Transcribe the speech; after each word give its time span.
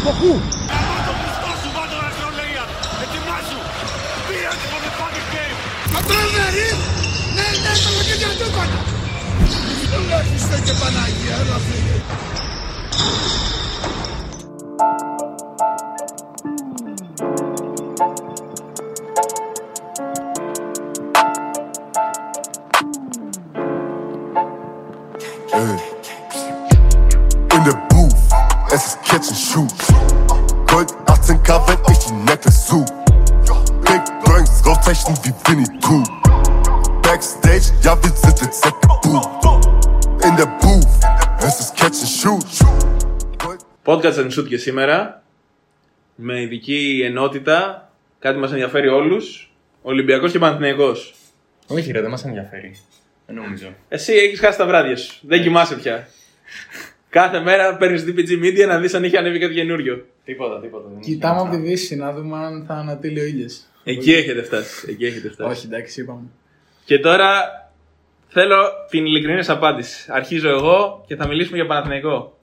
Από 0.00 0.12
πού; 0.20 0.30
το 1.06 1.12
πιστό 1.20 1.50
σου 1.60 1.70
βάζω 1.76 1.98
ρασιολέια. 2.04 2.64
Ετοιμάσου. 3.04 3.60
Πήρε 4.26 4.52
τη 4.60 4.66
for 4.70 4.80
the 4.84 4.90
fucking 4.98 5.28
game. 5.34 5.56
Πατρόνερη! 5.94 6.68
Ναι, 7.36 7.48
ναι, 7.62 7.72
το 7.82 7.88
λογίδια 7.96 8.30
του 8.38 8.48
κόνα! 8.56 8.80
Τουλάχιστον 9.92 10.60
και 10.66 10.74
Παναγία, 10.80 11.34
έλα 11.42 11.58
φύγε. 11.66 11.96
Shoot 44.40 44.48
και 44.48 44.56
σήμερα. 44.56 45.22
Με 46.14 46.40
ειδική 46.40 47.02
ενότητα. 47.04 47.90
Κάτι 48.18 48.38
μας 48.38 48.50
ενδιαφέρει 48.50 48.88
όλους. 48.88 49.52
Ολυμπιακός 49.82 50.32
και 50.32 50.38
Παναθηναϊκός. 50.38 51.14
Όχι, 51.66 51.92
ρε, 51.92 52.00
δεν 52.00 52.10
μας 52.10 52.24
ενδιαφέρει. 52.24 52.76
Δεν 53.26 53.34
νομίζω. 53.34 53.74
Εσύ 53.88 54.12
έχεις 54.12 54.40
χάσει 54.40 54.58
τα 54.58 54.66
βράδια 54.66 54.96
σου. 54.96 55.18
Δεν 55.22 55.42
κοιμάσαι 55.42 55.76
πια. 55.76 56.08
Κάθε 57.08 57.40
μέρα 57.40 57.76
παίρνεις 57.76 58.04
DPG 58.06 58.44
Media 58.44 58.66
να 58.66 58.78
δεις 58.78 58.94
αν 58.94 59.04
έχει 59.04 59.16
ανέβει 59.16 59.38
κάτι 59.38 59.54
καινούριο. 59.54 60.06
Τίποτα, 60.24 60.60
τίποτα. 60.60 60.88
Δεν 60.88 61.00
Κοιτάμε 61.00 61.34
έχει 61.34 61.42
από 61.42 61.50
τη 61.50 61.56
αυτά. 61.56 61.68
Δύση 61.68 61.96
να 61.96 62.12
δούμε 62.12 62.36
αν 62.36 62.64
θα 62.66 62.74
ανατείλει 62.74 63.20
ο 63.20 63.24
ήλιος. 63.24 63.60
Εκεί 63.84 64.12
έχετε 64.12 64.42
φτάσει. 64.42 64.86
Εκεί 64.90 65.06
έχετε 65.06 65.30
φτάσει. 65.30 65.50
Όχι, 65.50 65.66
εντάξει, 65.66 66.00
είπαμε. 66.00 66.26
Και 66.84 66.98
τώρα 66.98 67.30
θέλω 68.28 68.56
την 68.90 69.06
ειλικρινής 69.06 69.48
απάντηση. 69.48 70.06
Αρχίζω 70.12 70.48
εγώ 70.48 71.04
και 71.06 71.16
θα 71.16 71.26
μιλήσουμε 71.26 71.56
για 71.56 71.66
Παναθηναϊκό. 71.66 72.38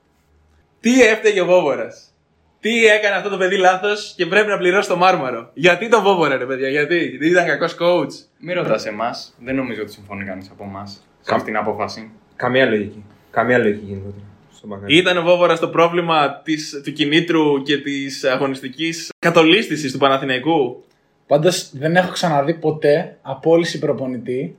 Τι 0.80 1.02
έφταιγε 1.02 1.42
ο 1.42 1.46
Βόβορας; 1.46 2.14
Τι 2.60 2.86
έκανε 2.86 3.16
αυτό 3.16 3.30
το 3.30 3.38
παιδί 3.38 3.58
λάθος 3.58 4.14
και 4.16 4.26
πρέπει 4.26 4.48
να 4.48 4.58
πληρώσει 4.58 4.90
το 4.90 4.96
μάρμαρο; 4.96 5.50
Γιατί 5.54 5.90
τον 5.90 6.04
Βόβορα, 6.04 6.38
ρε 6.38 6.46
παιδιά, 6.46 6.70
γιατί; 6.70 7.18
Δεν 7.20 7.30
ήταν 7.30 7.46
κακός 7.46 7.76
coach. 7.80 8.14
Μην 8.40 8.56
ρωτάς 8.56 8.86
εμάς. 8.86 9.36
Δεν 9.40 9.56
νομίζω 9.56 9.82
ότι 9.82 9.92
συμφωνεί 9.92 10.26
κανείς 10.26 10.50
από 10.52 10.64
εμάς 10.64 11.08
σε 11.22 11.34
αυτήν 11.34 11.46
την 11.46 11.58
απόφαση. 11.58 12.12
Καμία 12.36 12.66
λογική. 12.66 13.04
Καμία 13.32 13.58
λογική 13.58 13.86
γενικότερα. 13.86 14.26
Στο 14.56 14.68
μπακάλι. 14.68 14.98
Ήταν 14.98 15.18
ο 15.18 15.22
Βόβορας 15.22 15.60
το 15.60 15.68
πρόβλημα 15.68 16.42
της, 16.44 16.82
του 16.84 16.92
κινήτρου 16.94 17.62
και 17.62 17.78
της 17.78 18.24
αγωνιστικής 18.24 19.10
κατολίσθηση 19.20 19.92
του 19.92 19.98
Παναθηναϊκού; 19.98 20.84
Πάντως 21.28 21.70
δεν 21.74 21.96
έχω 21.96 22.12
ξαναδεί 22.12 22.54
ποτέ 22.54 23.18
απόλυση 23.22 23.80
προπονητή. 23.80 24.56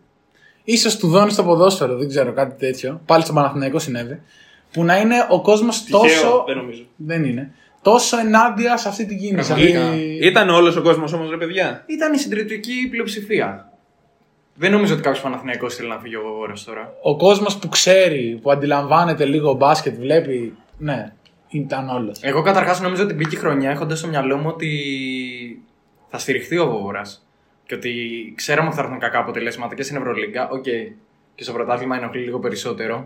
ίσως 0.64 0.96
του 0.96 1.08
δώνει 1.08 1.30
στο 1.30 1.44
ποδόσφαιρο, 1.44 1.96
δεν 1.96 2.08
ξέρω, 2.08 2.33
κάτι 2.33 2.58
τέτοιο. 2.58 3.00
Πάλι 3.06 3.22
στο 3.22 3.33
Παναθηναϊκό 3.33 3.78
συνέβη. 3.78 4.20
Που 4.72 4.84
να 4.84 4.97
είναι 4.98 5.27
ο 5.28 5.41
κόσμος 5.42 5.84
τόσο. 5.84 6.44
δεν 6.47 6.56
νομίζω. 6.56 6.83
Δεν 6.97 7.24
είναι. 7.24 7.52
Τόσο 7.83 8.19
ενάντια 8.19 8.77
σε 8.77 8.88
αυτή 8.88 9.06
την 9.06 9.19
κίνηση. 9.19 9.47
Πραγματικά. 9.48 9.88
Αυτή- 9.88 10.19
Ήταν 10.22 10.48
όλος 10.48 10.77
ο 10.77 10.83
κόσμος 10.83 11.12
όμως, 11.12 11.30
ρε 11.30 11.36
παιδιά. 11.36 11.84
Ήταν 11.86 12.12
η 12.12 12.19
συντριπτική 12.19 12.89
πλειοψηφία. 12.91 13.72
Δεν 14.55 14.70
νομίζω 14.70 14.92
ότι 14.92 15.02
κάποιος 15.02 15.22
Παναθηναϊκός 15.22 15.74
θέλει 15.74 15.89
να 15.89 15.98
φύγει 15.98 16.16
ο 16.16 16.22
Βόβορας 16.22 16.52
τώρα. 16.64 16.92
Ο 17.02 17.16
κόσμος 17.16 17.56
που 17.58 17.69
ξέρει, 17.69 18.39
που 18.42 18.50
αντιλαμβάνεται 18.50 19.24
λίγο 19.24 19.52
μπάσκετ, 19.52 19.98
βλέπει. 19.98 20.56
Ναι, 20.78 21.12
ήταν 21.48 21.89
όλος. 21.89 22.19
Εγώ 22.20 22.42
καταρχάς 22.42 22.80
νομίζω 22.80 23.02
ότι 23.02 23.14
μπήκε 23.14 23.36
η 23.36 23.39
χρονιά 23.39 23.70
έχοντας 23.70 23.98
στο 23.98 24.08
μυαλό 24.08 24.36
μου 24.36 24.46
ότι 24.48 24.70
θα 26.08 26.19
στηριχθεί 26.19 26.58
ο 26.58 26.66
Βόβορας. 26.70 27.02
Και 27.66 27.74
ότι 27.74 27.92
ξέραμε 28.36 28.66
ότι 28.66 28.77
θα 28.77 28.83
έρθουν 28.83 28.98
κακά 28.98 29.18
αποτελέσματα 29.18 29.74
και 29.74 29.83
στην 29.83 29.96
Ευρωλίγκα. 29.96 30.48
Οκ. 30.48 30.62
Και 31.35 31.42
στο 31.45 31.52
πρωτάθλημα 31.52 31.96
ενοχλεί 31.96 32.20
λίγο 32.23 32.39
περισσότερο 32.39 32.96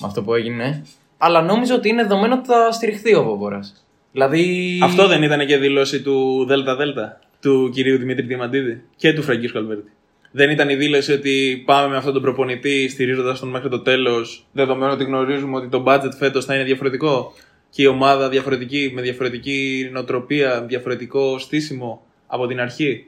με 0.00 0.06
αυτό 0.06 0.22
που 0.22 0.34
έγινε. 0.34 0.82
Αλλά 1.24 1.42
νόμιζα 1.42 1.74
ότι 1.74 1.88
είναι 1.88 2.02
δεδομένο 2.02 2.34
ότι 2.34 2.46
θα 2.46 2.72
στηριχθεί 2.72 3.14
ο 3.14 3.22
Βόβορας. 3.22 3.86
Δηλαδή. 4.12 4.78
Αυτό 4.82 5.06
δεν 5.06 5.22
ήταν 5.22 5.46
και 5.46 5.56
δήλωση 5.56 6.02
του 6.02 6.46
ΔΔ 6.46 6.98
του 7.40 7.70
κυρίου 7.72 7.98
Δημήτρη 7.98 8.26
Διαμαντίδη 8.26 8.82
και 8.96 9.12
του 9.12 9.22
Φραγκίσκου 9.22 9.58
Αλβέρτη. 9.58 9.90
Δεν 10.30 10.50
ήταν 10.50 10.68
η 10.68 10.74
δήλωση 10.74 11.12
ότι 11.12 11.62
πάμε 11.66 11.88
με 11.88 11.96
αυτόν 11.96 12.12
τον 12.12 12.22
προπονητή 12.22 12.88
στηρίζοντας 12.88 13.40
τον 13.40 13.48
μέχρι 13.48 13.68
το 13.68 13.80
τέλος, 13.80 14.46
δεδομένου 14.52 14.92
ότι 14.92 15.04
γνωρίζουμε 15.04 15.56
ότι 15.56 15.68
το 15.68 15.84
budget 15.86 16.10
φέτος 16.18 16.44
θα 16.44 16.54
είναι 16.54 16.64
διαφορετικό 16.64 17.32
και 17.70 17.82
η 17.82 17.86
ομάδα 17.86 18.28
διαφορετική, 18.28 18.92
με 18.94 19.02
διαφορετική 19.02 19.90
νοοτροπία, 19.92 20.64
διαφορετικό 20.68 21.38
στήσιμο 21.38 22.02
από 22.26 22.46
την 22.46 22.60
αρχή. 22.60 23.06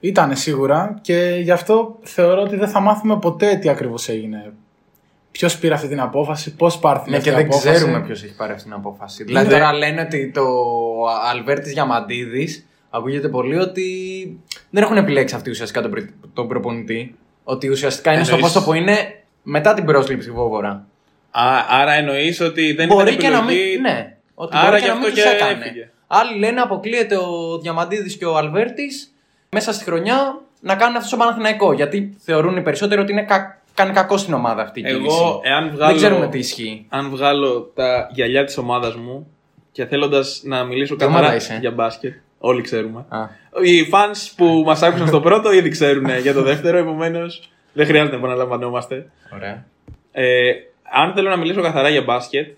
Ήτανε 0.00 0.34
σίγουρα 0.34 0.98
και 1.00 1.38
γι' 1.42 1.50
αυτό 1.50 1.98
θεωρώ 2.02 2.42
ότι 2.42 2.56
δεν 2.56 2.68
θα 2.68 2.80
μάθουμε 2.80 3.18
ποτέ 3.18 3.56
τι 3.60 3.68
ακριβώς 3.68 4.08
έγινε. 4.08 4.52
Ποιος 5.32 5.58
πήρε 5.58 5.74
αυτή 5.74 5.88
την 5.88 6.00
απόφαση, 6.00 6.54
πώς 6.54 6.78
πάρθηκε 6.78 7.10
Ναι, 7.10 7.16
αυτή 7.16 7.28
και 7.28 7.34
η 7.34 7.38
δεν 7.38 7.46
απόφαση. 7.46 7.68
ξέρουμε 7.74 8.00
ποιος 8.00 8.22
έχει 8.22 8.34
πάρει 8.34 8.52
αυτή 8.52 8.64
την 8.64 8.72
απόφαση. 8.72 9.24
Δηλαδή, 9.24 9.48
τώρα 9.48 9.72
λένε 9.72 10.00
ότι 10.00 10.30
το 10.30 10.44
Αλβέρτης 11.30 11.72
Διαμαντίδης 11.72 12.66
ακούγεται 12.90 13.28
πολύ 13.28 13.56
ότι 13.56 13.86
δεν 14.70 14.82
έχουν 14.82 14.96
επιλέξει 14.96 15.34
αυτοί 15.34 15.50
ουσιαστικά 15.50 15.82
τον, 15.82 15.90
πρι- 15.90 16.10
τον 16.34 16.48
προπονητή. 16.48 17.14
Ότι 17.44 17.68
ουσιαστικά 17.68 18.12
είναι 18.12 18.24
στο 18.24 18.34
Εννοείς- 18.34 18.52
πόστο 18.54 18.70
που 18.70 18.76
είναι 18.76 18.96
μετά 19.42 19.74
την 19.74 19.84
πρόσληψη 19.84 20.30
Βόβορα. 20.30 20.86
Α, 21.30 21.42
άρα 21.68 21.92
εννοείς 21.92 22.40
ότι 22.40 22.72
δεν 22.72 22.86
μπορεί 22.88 23.02
ήταν 23.12 23.16
και 23.16 23.28
να 23.28 23.36
επιλογή... 23.38 23.70
μην. 23.72 23.80
Ναι, 23.80 24.16
ότι 24.34 24.56
Άρα 24.56 24.66
μπορεί 24.68 24.76
γι' 24.78 24.82
και 24.84 24.88
να 24.90 24.94
αυτό 24.94 25.06
μην 25.06 25.14
και 25.14 25.22
τους 25.22 25.30
έκανε. 25.32 25.64
έφυγε. 25.64 25.90
Άλλοι 26.06 26.38
λένε 26.38 26.60
αποκλείεται 26.60 27.16
ο 27.16 27.58
Διαμαντίδης 27.62 28.16
και 28.16 28.24
ο 28.24 28.36
Αλβέρτης 28.36 29.14
μέσα 29.50 29.72
στη 29.72 29.84
χρονιά 29.84 30.40
να 30.60 30.74
κάνουν 30.74 30.96
αυτό 30.96 31.08
στο 31.08 31.16
Παναθηναϊκό. 31.16 31.72
Γιατί 31.72 32.16
θεωρούν 32.18 32.56
οι 32.56 32.62
περισσότεροι 32.62 33.00
ότι 33.00 33.12
είναι 33.12 33.22
κα... 33.22 33.61
κάνει 33.74 33.92
κακό 33.92 34.16
στην 34.16 34.34
ομάδα 34.34 34.62
αυτή 34.62 34.80
η 34.80 34.82
κίνηση. 34.82 35.04
Εγώ, 35.04 35.40
εάν 35.44 35.70
βγάλω, 35.70 35.86
Δεν 35.86 35.96
ξέρουμε 35.96 36.28
τι 36.28 36.38
ισχύει. 36.38 36.86
αν 36.88 37.10
βγάλω 37.10 37.70
τα 37.74 38.08
γυαλιά 38.12 38.44
της 38.44 38.56
ομάδας 38.58 38.94
μου 38.94 39.26
και 39.72 39.86
θέλοντας 39.86 40.42
να 40.44 40.64
μιλήσω 40.64 40.96
Τι 40.96 41.04
καθαρά 41.04 41.18
ομάδα 41.20 41.36
είσαι; 41.36 41.58
για 41.60 41.70
μπάσκετ, 41.70 42.12
όλοι 42.38 42.62
ξέρουμε. 42.62 43.04
Α. 43.08 43.18
Οι 43.62 43.88
fans 43.92 44.32
που 44.36 44.62
μας 44.66 44.82
άκουσαν 44.82 45.06
στο 45.06 45.20
πρώτο 45.20 45.52
ήδη 45.52 45.68
ξέρουν 45.68 46.18
για 46.18 46.32
το 46.32 46.42
δεύτερο, 46.42 46.78
επομένως 46.78 47.50
δεν 47.72 47.86
χρειάζεται 47.86 48.12
να 48.12 48.18
επαναλαμβανόμαστε. 48.18 49.10
Ωραία. 49.34 49.66
Ε, 50.12 50.50
αν 50.94 51.12
θέλω 51.14 51.28
να 51.28 51.36
μιλήσω 51.36 51.62
καθαρά 51.62 51.88
για 51.88 52.02
μπάσκετ, 52.02 52.48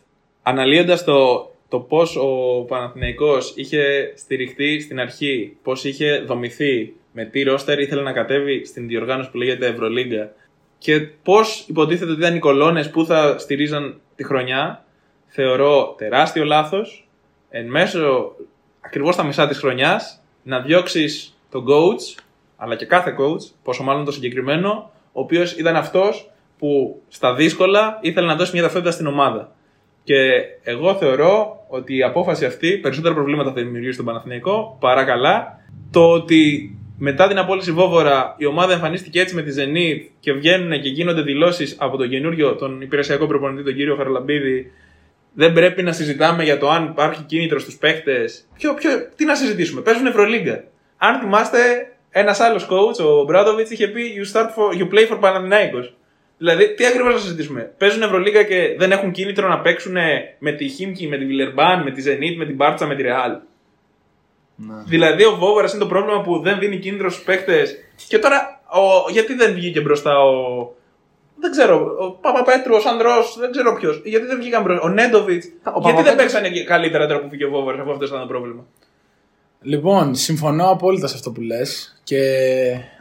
αναλύοντας 0.42 1.04
το, 1.04 1.50
το 1.69 1.78
πώς 1.78 2.16
ο 2.16 2.28
Παναθηναϊκός 2.69 3.52
είχε 3.56 4.12
στηριχτεί 4.16 4.81
στην 4.81 5.00
αρχή, 5.00 5.56
πώς 5.62 5.84
είχε 5.84 6.19
δομηθεί, 6.26 6.92
με 7.12 7.25
τι 7.25 7.42
ρόστερ 7.42 7.78
ήθελε 7.81 8.02
να 8.02 8.12
κατέβει 8.12 8.64
στην 8.64 8.88
διοργάνωση 8.88 9.31
που 9.31 9.36
λέγεται 9.36 9.66
Ευρωλίγκα 9.66 10.32
και 10.84 11.00
πώς 11.00 11.65
υποτίθεται 11.69 12.11
ότι 12.11 12.21
ήταν 12.21 12.37
οι 12.37 12.39
κολόνες 12.39 12.91
που 12.91 13.06
θα 13.06 13.39
στηρίζαν 13.39 14.00
τη 14.15 14.25
χρονιά, 14.25 14.84
θεωρώ 15.27 15.95
τεράστιο 15.99 16.45
λάθος 16.45 17.09
εν 17.50 17.67
μέσω 17.67 18.34
ακριβώς 18.81 19.15
στα 19.15 19.23
μισά 19.23 19.49
της 19.49 19.59
χρονιάς 19.59 20.23
να 20.43 20.61
διώξεις 20.61 21.39
τον 21.50 21.65
coach, 21.69 22.23
αλλά 22.56 22.77
και 22.77 22.87
κάθε 22.87 23.17
coach, 23.19 23.53
πόσο 23.62 23.83
μάλλον 23.83 24.05
το 24.05 24.12
συγκεκριμένο, 24.12 24.91
ο 25.12 25.21
οποίος 25.21 25.53
ήταν 25.53 25.77
αυτός 25.77 26.31
που 26.59 27.03
στα 27.09 27.34
δύσκολα 27.34 27.99
ήθελε 28.00 28.27
να 28.27 28.37
δώσει 28.37 28.53
μια 28.53 28.62
ταυτότητα 28.62 28.91
στην 28.91 29.06
ομάδα. 29.06 29.53
Και 30.05 30.17
εγώ 30.62 30.94
θεωρώ 30.94 31.65
ότι 31.69 31.97
η 31.97 32.03
απόφαση 32.03 32.44
αυτή 32.44 32.78
περισσότερα 32.78 33.15
προβλήματα 33.15 33.53
θα 33.53 33.62
δημιουργήσει 33.62 33.93
στον 33.93 34.05
Παναθηναϊκό 34.05 34.77
παρά 34.81 35.05
καλά. 35.05 35.61
Το 35.91 36.11
ότι 36.11 36.74
μετά 36.99 37.28
την 37.28 37.38
απόλυση 37.38 37.72
Βόβορα 37.72 38.34
η 38.38 38.47
ομάδα 38.47 38.72
εμφανίστηκε 38.72 39.21
έτσι 39.21 39.34
με 39.34 39.43
τη 39.43 39.55
Zenit 39.59 40.10
και 40.21 40.32
βγαίνουν 40.32 40.81
και 40.81 40.88
γίνονται 40.88 41.22
δηλώσεις 41.22 41.77
από 41.78 41.97
τον 41.97 42.09
καινούριο, 42.09 42.55
τον 42.55 42.81
υπηρεσιακό 42.81 43.27
προπονητή, 43.27 43.65
τον 43.65 43.75
κύριο 43.75 43.97
Χαρλαμπίδη, 43.97 44.72
δεν 45.34 45.53
πρέπει 45.53 45.82
να 45.82 45.93
συζητάμε 45.93 46.44
για 46.44 46.59
το 46.59 46.71
αν 46.71 46.84
υπάρχει 46.84 47.22
κίνητρο 47.22 47.58
στους 47.58 47.76
παίχτες. 47.76 48.49
Ποιο, 48.58 48.75
ποιο, 48.75 48.91
τι 49.17 49.25
να 49.25 49.35
συζητήσουμε, 49.35 49.81
παίζουν 49.81 50.06
Ευρωλίγκα. 50.06 50.64
Αν 50.96 51.20
θυμάστε, 51.20 51.58
ένας 52.11 52.41
άλλος 52.41 52.69
coach, 52.70 53.05
ο 53.05 53.25
Μπράντοβιτς, 53.25 53.70
είχε 53.70 53.88
πει 53.88 54.02
you, 54.17 54.37
start 54.37 54.46
for, 54.46 54.81
you 54.81 54.94
play 54.94 55.08
for 55.08 55.20
Panathinaikos. 55.20 55.88
Δηλαδή, 56.38 56.75
τι 56.75 56.87
ακριβώς 56.87 57.12
να 57.14 57.20
συζητήσουμε. 57.20 57.73
Παίζουν 57.79 58.02
Ευρωλίγκα 58.02 58.43
και 58.43 58.75
δεν 58.79 58.93
έχουν 58.93 59.11
κίνητρο 59.11 59.49
να 59.49 59.61
παίξουν 59.61 59.96
με 60.38 60.52
τη 60.52 60.69
Χίμκι, 60.69 61.08
με 61.08 61.17
τη 61.17 61.25
Βιλερμπάν, 61.25 61.82
με 61.82 61.91
τη 61.91 62.02
Zenit, 62.06 62.37
με 62.37 62.46
την 62.46 62.55
Μπάρτσα, 62.55 62.87
με 62.87 62.94
τη 62.94 63.02
Ρεάλ. 63.02 63.32
Δηλαδή, 64.87 65.25
ο 65.25 65.37
Βόβερα 65.37 65.69
είναι 65.71 65.79
το 65.79 65.87
πρόβλημα 65.87 66.21
που 66.21 66.39
δεν 66.43 66.59
δίνει 66.59 66.79
κίνητρο 66.79 67.11
στους 67.11 67.25
παίχτε. 67.25 67.67
Και 68.09 68.19
τώρα, 68.19 68.61
ο, 68.67 69.11
γιατί 69.11 69.35
δεν 69.35 69.55
βγήκε 69.55 69.81
μπροστά 69.81 70.19
ο. 70.25 70.33
Δεν 71.41 71.51
ξέρω, 71.51 71.97
ο 72.01 72.11
Παπαπέτρου, 72.11 72.75
ο 72.75 72.81
Σαντρό, 72.81 73.12
δεν 73.39 73.51
ξέρω 73.51 73.75
ποιος. 73.75 74.01
Γιατί 74.05 74.27
δεν 74.27 74.39
βγήκαν 74.39 74.62
μπροστά. 74.62 74.85
Ο 74.85 74.89
Νέντοβιτς. 74.89 75.47
Γιατί 75.47 75.61
δεν 75.65 75.73
Παπαπέτρους- 75.73 76.15
παίξανε 76.15 76.62
καλύτερα 76.62 77.06
τώρα 77.06 77.21
που 77.21 77.29
φύγε 77.29 77.45
ο 77.45 77.51
Βόβερα, 77.51 77.81
αφού 77.83 77.91
αυτό 77.91 78.05
ήταν 78.05 78.21
το 78.21 78.27
πρόβλημα; 78.27 78.65
Λοιπόν, 79.61 80.15
συμφωνώ 80.15 80.71
απόλυτα 80.71 81.06
σε 81.06 81.15
αυτό 81.15 81.31
που 81.31 81.41
λες 81.41 82.01
και 82.05 82.21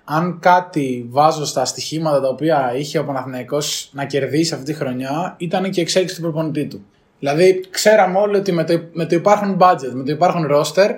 αν 0.04 0.40
κάτι 0.40 1.06
βάζω 1.10 1.46
στα 1.46 1.66
στοιχήματα 1.66 2.22
τα 2.22 2.28
οποία 2.28 2.74
είχε 2.76 3.00
ο 3.00 3.06
Παναθηναϊκός 3.06 3.90
να 3.94 4.06
κερδίσει 4.06 4.54
αυτή 4.54 4.66
τη 4.66 4.74
χρονιά 4.74 5.36
ήταν 5.38 5.64
και 5.64 5.80
η 5.80 5.84
εξέλιξη 5.84 6.16
του 6.16 6.22
προπονητή 6.22 6.66
του. 6.66 6.86
Δηλαδή, 7.20 7.66
ξέραμε 7.70 8.18
όλοι 8.20 8.36
ότι 8.36 8.52
με 8.52 8.64
το, 8.64 8.82
με 8.92 9.06
το 9.06 9.16
υπάρχον 9.16 9.58
budget, 9.60 9.92
με 9.94 10.04
το 10.04 10.12
υπάρχον 10.12 10.48
roster, 10.52 10.90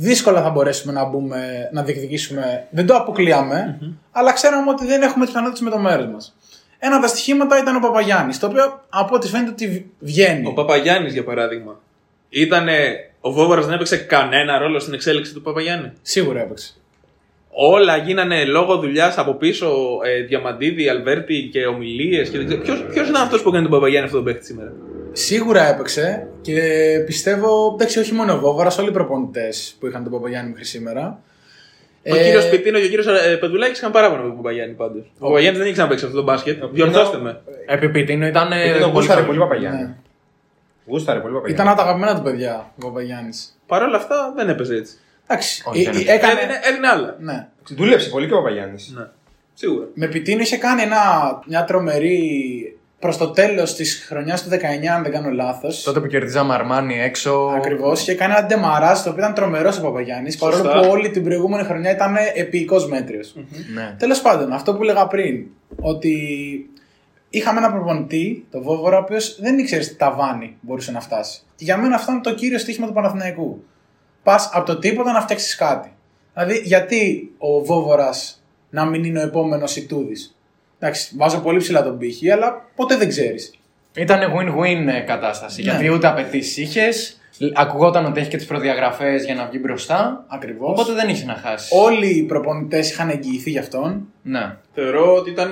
δύσκολα 0.00 0.42
θα 0.42 0.50
μπορέσουμε 0.50 0.92
να, 0.92 1.04
μπούμε, 1.04 1.68
να 1.72 1.82
διεκδικήσουμε. 1.82 2.66
Δεν 2.70 2.86
το 2.86 2.94
αποκλειαμε 2.94 3.78
αλλά 4.12 4.32
ξέραμε 4.32 4.70
ότι 4.70 4.86
δεν 4.86 5.02
έχουμε 5.02 5.24
τις 5.24 5.34
πιθανότητες 5.34 5.64
με 5.64 5.70
το 5.70 5.78
μέρος 5.78 6.06
μας. 6.06 6.36
Ένα 6.78 6.94
από 6.94 7.04
τα 7.04 7.08
στοιχήματα 7.08 7.58
ήταν 7.58 7.76
ο 7.76 7.80
Παπαγιάννης, 7.80 8.38
το 8.38 8.46
οποίο 8.46 8.82
από 8.88 9.14
ό,τι 9.14 9.28
φαίνεται 9.28 9.50
ότι 9.50 9.90
βγαίνει. 9.98 10.46
Ο 10.46 10.52
Παπαγιάννης, 10.52 11.12
για 11.12 11.24
παράδειγμα. 11.24 11.80
Ήτανε. 12.28 12.76
Ο 13.20 13.32
Βόβορα 13.32 13.60
δεν 13.60 13.72
έπαιξε 13.72 13.96
κανένα 13.96 14.58
ρόλο 14.58 14.78
στην 14.78 14.94
εξέλιξη 14.94 15.32
του 15.34 15.42
Παπαγιάννη; 15.42 15.92
Σίγουρα 16.02 16.40
έπαιξε. 16.40 16.74
Όλα 17.50 17.96
γίνανε 17.96 18.44
λόγω 18.44 18.76
δουλειάς 18.76 19.18
από 19.18 19.34
πίσω. 19.34 19.98
Ε, 20.04 20.22
Διαμαντίδη, 20.22 20.88
Αλβέρτη 20.88 21.48
και 21.52 21.66
ομιλίες. 21.66 22.30
Ποιος 22.92 23.08
ήταν 23.08 23.22
αυτός 23.22 23.42
που 23.42 23.48
έκανε 23.48 23.62
τον 23.62 23.72
Παπαγιάννη 23.72 24.06
αυτό 24.06 24.18
το 24.18 24.24
παίχτη 24.24 24.44
σήμερα; 24.44 24.72
Σίγουρα 25.18 25.68
έπαιξε 25.68 26.28
και 26.40 26.60
πιστεύω, 27.06 27.72
εντάξει, 27.74 27.98
όχι 27.98 28.12
μόνο 28.12 28.32
ο 28.32 28.38
Βόβορα, 28.38 28.70
όλοι 28.78 28.88
οι 28.88 28.92
προπονητές 28.92 29.76
που 29.80 29.86
είχαν 29.86 30.02
τον 30.02 30.12
Παπαγιάννη 30.12 30.48
μέχρι 30.50 30.64
σήμερα. 30.64 31.20
Ο 32.06 32.14
Ε, 32.16 32.22
κύριο 32.24 32.40
Πιτίνο 32.50 32.78
και 32.78 32.84
ο 32.84 32.88
κύριος 32.88 33.06
Πεδουλάκης 33.40 33.78
είχαν 33.78 33.90
παράπονο 33.92 34.22
με 34.22 34.28
τον 34.28 34.36
Παπαγιάννη 34.36 34.74
πάντως. 34.74 35.12
Ο 35.18 35.26
Παπαγιάννη 35.26 35.56
δεν 35.58 35.66
είχε 35.66 35.72
ξαναπέξει 35.74 36.04
αυτό 36.04 36.16
το 36.16 36.22
μπάσκετ. 36.22 36.64
Διορθώστε 36.72 37.18
με. 37.18 37.40
Επί 37.66 37.88
Πιτίνο 37.90 38.26
ήταν. 38.26 38.52
ε, 38.52 38.56
Γιατί 38.64 38.70
τον 38.80 38.80
πολύ 38.80 38.92
γούσταρε 38.92 39.20
καλός. 39.20 39.26
πολύ 39.26 39.38
Παπαγιάννη. 39.38 39.82
ναι. 39.82 39.94
Γούσταρε 40.86 41.18
πολύ 41.20 41.34
Παπαγιάννη. 41.34 41.62
Ήταν 41.62 41.68
από 41.72 41.76
τα 41.76 41.82
αγαπημένα 41.82 42.16
του 42.16 42.22
παιδιά 42.22 42.72
ο 42.82 42.86
Παπαγιάννης. 42.86 43.58
Παρ' 43.66 43.82
όλα 43.82 43.96
αυτά 43.96 44.32
δεν 44.36 44.48
έπαιζε 44.48 44.74
έτσι. 44.74 44.94
Εντάξει, 45.26 45.62
Όχι, 45.66 45.80
ε, 45.80 45.84
δεν 45.84 45.92
ε, 45.94 45.98
έπαιζε. 46.00 46.12
έκανε. 46.14 46.32
Έδινε, 46.40 46.58
έδινε 46.62 46.88
άλλα. 46.88 47.16
Ναι. 47.20 47.48
Δούλεψε 47.70 48.08
πολύ 48.08 48.26
και 48.26 48.34
ο 48.34 48.36
Παπαγιάννης. 48.36 48.92
Ναι. 48.96 49.06
Σίγουρα. 49.54 49.86
Με 49.94 50.06
Πιτίνο 50.06 50.40
είχε 50.40 50.56
κάνει 50.56 50.82
ένα, 50.82 50.98
μια 51.46 51.64
τρομερή. 51.64 52.77
Προς 52.98 53.16
το 53.16 53.30
τέλος 53.30 53.74
της 53.74 54.04
χρονιάς 54.08 54.42
του 54.42 54.48
19, 54.48 54.86
αν 54.94 55.02
δεν 55.02 55.12
κάνω 55.12 55.30
λάθος. 55.30 55.82
Τότε 55.82 56.00
που 56.00 56.06
κερδίζαμε 56.06 56.54
Αρμάνι 56.54 57.00
έξω. 57.00 57.52
Ακριβώς. 57.56 58.00
Είχε 58.00 58.14
κάνει 58.14 58.32
ένα 58.32 58.46
ντεμαράζ 58.46 59.00
το 59.00 59.10
οποίο 59.10 59.22
ήταν 59.22 59.34
τρομερός 59.34 59.78
ο 59.78 59.82
Παπαγιάννης. 59.82 60.36
Παρόλο 60.36 60.62
Σωστά. 60.62 60.80
που 60.80 60.88
όλη 60.90 61.10
την 61.10 61.24
προηγούμενη 61.24 61.64
χρονιά 61.64 61.90
ήταν 61.90 62.16
επίοικος 62.34 62.88
μέτριος. 62.88 63.34
Ναι. 63.74 63.94
Τέλος 63.98 64.20
πάντων, 64.20 64.52
αυτό 64.52 64.74
που 64.74 64.82
έλεγα 64.82 65.06
πριν, 65.06 65.46
ότι 65.80 66.16
είχαμε 67.30 67.58
ένα 67.58 67.72
προπονητή, 67.72 68.46
τον 68.50 68.62
Βόβορα, 68.62 68.96
ο 68.96 69.00
οποίος 69.00 69.38
δεν 69.40 69.58
ήξερε 69.58 69.82
τι 69.82 69.94
ταβάνι 69.94 70.56
μπορούσε 70.60 70.92
να 70.92 71.00
φτάσει. 71.00 71.40
Και 71.56 71.64
για 71.64 71.76
μένα 71.76 71.94
αυτό 71.94 72.12
είναι 72.12 72.20
το 72.20 72.34
κύριο 72.34 72.58
στοίχημα 72.58 72.86
του 72.86 72.92
Παναθηναϊκού. 72.92 73.64
Πας 74.22 74.50
από 74.52 74.66
το 74.66 74.78
τίποτα 74.78 75.12
να 75.12 75.20
φτιάξεις 75.20 75.54
κάτι. 75.56 75.92
Δηλαδή, 76.34 76.62
γιατί 76.64 77.32
ο 77.38 77.64
Βόβορας 77.64 78.42
να 78.70 78.84
μην 78.84 79.04
είναι 79.04 79.18
ο 79.18 79.22
επόμενος 79.22 79.76
Ιτούδης; 79.76 80.37
Εντάξει, 80.78 81.14
βάζω 81.16 81.38
πολύ 81.38 81.58
ψηλά 81.58 81.82
τον 81.82 81.98
πύχη, 81.98 82.30
αλλά 82.30 82.64
ποτέ 82.74 82.96
δεν 82.96 83.08
ξέρεις. 83.08 83.54
Ήταν 83.96 84.20
win-win 84.20 84.86
ε, 84.88 85.00
κατάσταση. 85.00 85.62
Ναι. 85.62 85.70
Γιατί 85.70 85.90
ούτε 85.90 86.06
απαιτήσεις 86.06 86.56
είχες. 86.56 87.20
Ακουγόταν 87.54 88.04
ότι 88.04 88.20
έχει 88.20 88.28
και 88.28 88.36
τις 88.36 88.46
προδιαγραφές 88.46 89.24
για 89.24 89.34
να 89.34 89.46
βγει 89.46 89.58
μπροστά. 89.62 90.24
Ακριβώς. 90.28 90.70
Οπότε 90.70 90.92
δεν 90.92 91.08
είχε 91.08 91.24
να 91.24 91.34
χάσει. 91.34 91.74
Όλοι 91.76 92.06
οι 92.16 92.22
προπονητές 92.22 92.90
είχαν 92.90 93.08
εγγυηθεί 93.08 93.50
γι' 93.50 93.58
αυτόν. 93.58 94.06
Ναι. 94.22 94.56
Θεωρώ 94.74 95.14
ότι 95.14 95.30
ήταν 95.30 95.50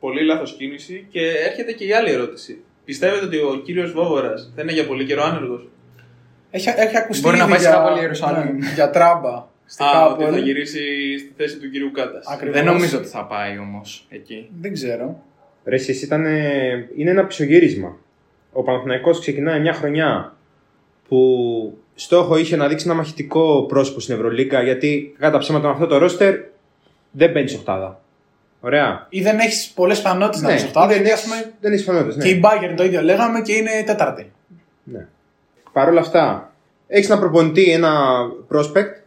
πολύ 0.00 0.24
λάθος 0.24 0.54
κίνηση 0.58 1.06
και 1.10 1.20
έρχεται 1.48 1.72
και 1.72 1.84
η 1.84 1.92
άλλη 1.92 2.10
ερώτηση. 2.10 2.64
Πιστεύετε 2.84 3.24
ότι 3.24 3.36
ο 3.36 3.60
κύριος 3.64 3.92
Βόβορας 3.92 4.52
θα 4.56 4.62
είναι 4.62 4.72
για 4.72 4.86
πολύ 4.86 5.04
καιρό 5.04 5.22
άνεργος; 5.22 5.68
Έχει, 6.50 6.68
έχει 6.76 6.96
ακουστεί 6.96 7.22
Μπορεί 7.22 7.36
να 7.36 7.42
ήδη 7.42 7.52
πάει 7.52 7.60
σε 7.60 7.68
για, 7.68 7.76
κάπου 7.76 7.88
άλλη 7.88 8.00
Ιερουσαλήμ. 8.00 8.56
ναι, 8.58 8.70
για 8.74 8.90
τράμπα. 8.90 9.46
Στη 9.74 9.82
Α, 9.84 9.86
κάπου, 9.92 10.22
ότι 10.22 10.30
θα 10.30 10.36
ε. 10.36 10.40
γυρίσει 10.40 10.78
στη 11.18 11.32
θέση 11.36 11.58
του 11.58 11.70
κύριου 11.70 11.90
Κάτας. 11.90 12.26
Ακριβώς. 12.26 12.56
Δεν 12.56 12.64
νομίζω 12.64 12.98
ότι 12.98 13.08
θα 13.08 13.24
πάει 13.26 13.58
όμως 13.58 14.06
εκεί. 14.08 14.48
Δεν 14.60 14.72
ξέρω. 14.72 15.22
Ρε, 15.64 15.74
εσύ 15.74 16.04
ήταν, 16.04 16.26
ε, 16.26 16.88
είναι 16.96 17.10
ένα 17.10 17.24
πισωγύρισμα. 17.24 17.96
Ο 18.52 18.62
Παναθηναϊκός 18.62 19.20
ξεκινάει 19.20 19.60
μια 19.60 19.72
χρονιά 19.72 20.36
που 21.08 21.78
στόχο 21.94 22.36
είχε 22.36 22.56
να 22.56 22.68
δείξει 22.68 22.84
ένα 22.86 22.94
μαχητικό 22.94 23.64
πρόσωπο 23.68 24.00
στην 24.00 24.14
Ευρωλίγκα 24.14 24.62
γιατί 24.62 25.14
κατά 25.18 25.38
ψέματα 25.38 25.66
με 25.66 25.72
αυτό 25.72 25.86
το 25.86 25.98
ρόστερ 25.98 26.34
δεν 27.10 27.30
μπαίνει 27.30 27.54
οχτάδα. 27.54 28.00
Ωραία. 28.60 29.06
Ή 29.08 29.22
δεν 29.22 29.38
έχεις 29.38 29.72
πολλές 29.74 29.96
πιθανότητες 29.96 30.40
να 30.42 30.48
Ναι, 30.48 30.54
πει 30.56 30.62
αυτά. 30.62 30.86
δεν 30.86 30.96
Γιατί, 30.96 31.10
ας 31.12 31.18
έχεις- 31.24 31.32
πούμε, 31.42 31.52
δεν 31.60 31.72
έχεις 31.72 31.84
φανότητες, 31.84 32.16
ναι. 32.16 32.24
και 32.24 32.30
η 32.30 32.40
Bayern 32.44 32.74
το 32.76 32.84
ίδιο 32.84 33.02
λέγαμε 33.02 33.40
και 33.40 33.52
είναι 33.52 33.70
τέταρτη. 33.86 34.32
Ναι. 34.84 35.06
Παρ' 35.72 35.88
όλα 35.88 36.00
αυτά, 36.00 36.52
έχεις 36.86 37.08
να 37.08 37.18
προπονητή 37.18 37.70
ένα 37.70 37.92
prospect, 38.52 39.03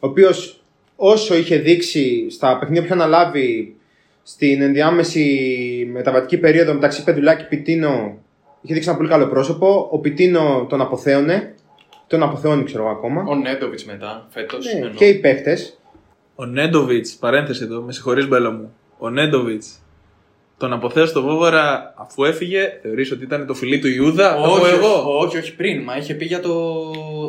ο 0.00 0.06
οποίος 0.06 0.60
όσο 0.96 1.36
είχε 1.36 1.56
δείξει 1.56 2.30
στα 2.30 2.58
παιχνίδια 2.58 2.80
που 2.82 2.86
είχε 2.86 3.02
αναλάβει 3.02 3.76
στην 4.22 4.62
ενδιάμεση 4.62 5.88
μεταβατική 5.92 6.38
περίοδο 6.38 6.74
μεταξύ 6.74 7.04
Πεδουλάκη 7.04 7.42
και 7.42 7.48
Πιτίνο, 7.48 8.18
είχε 8.60 8.74
δείξει 8.74 8.88
ένα 8.88 8.96
πολύ 8.96 9.08
καλό 9.08 9.26
πρόσωπο. 9.26 9.88
Ο 9.90 9.98
Πιτίνο 9.98 10.66
τον 10.68 10.80
αποθέωνε. 10.80 11.54
Τον 12.06 12.22
αποθεώνει, 12.22 12.64
ξέρω 12.64 12.82
εγώ 12.82 12.92
ακόμα. 12.92 13.24
Ο 13.28 13.34
Νέντοβιτς 13.34 13.84
μετά, 13.84 14.26
φέτος. 14.30 14.64
Ναι, 14.64 14.88
και 14.88 15.04
οι 15.06 15.14
παίχτε. 15.14 15.58
Ο 16.34 16.44
Νέντοβιτς, 16.44 17.14
παρένθεση 17.14 17.64
εδώ, 17.64 17.82
με 17.82 17.92
συγχωρείς 17.92 18.28
Μπέλο 18.28 18.50
μου. 18.52 18.74
Ο 18.98 19.10
Νέντοβιτς 19.10 19.80
τον 20.58 20.72
αποθέω 20.72 21.06
στο 21.06 21.22
Βόβορα 21.22 21.94
αφού 21.96 22.24
έφυγε, 22.24 22.78
θεωρείς 22.82 23.10
ότι 23.12 23.24
ήταν 23.24 23.46
το 23.46 23.54
φιλί 23.54 23.78
του 23.78 23.88
Ιούδα; 23.88 24.30
θα 24.30 24.36
πω 24.36 24.52
Όχι, 24.52 24.74
εγώ. 24.74 25.18
όχι, 25.18 25.38
όχι 25.38 25.54
πριν. 25.56 25.82
Μα 25.82 25.96
είχε 25.96 26.14
πει 26.14 26.24
για 26.24 26.40
το 26.40 26.82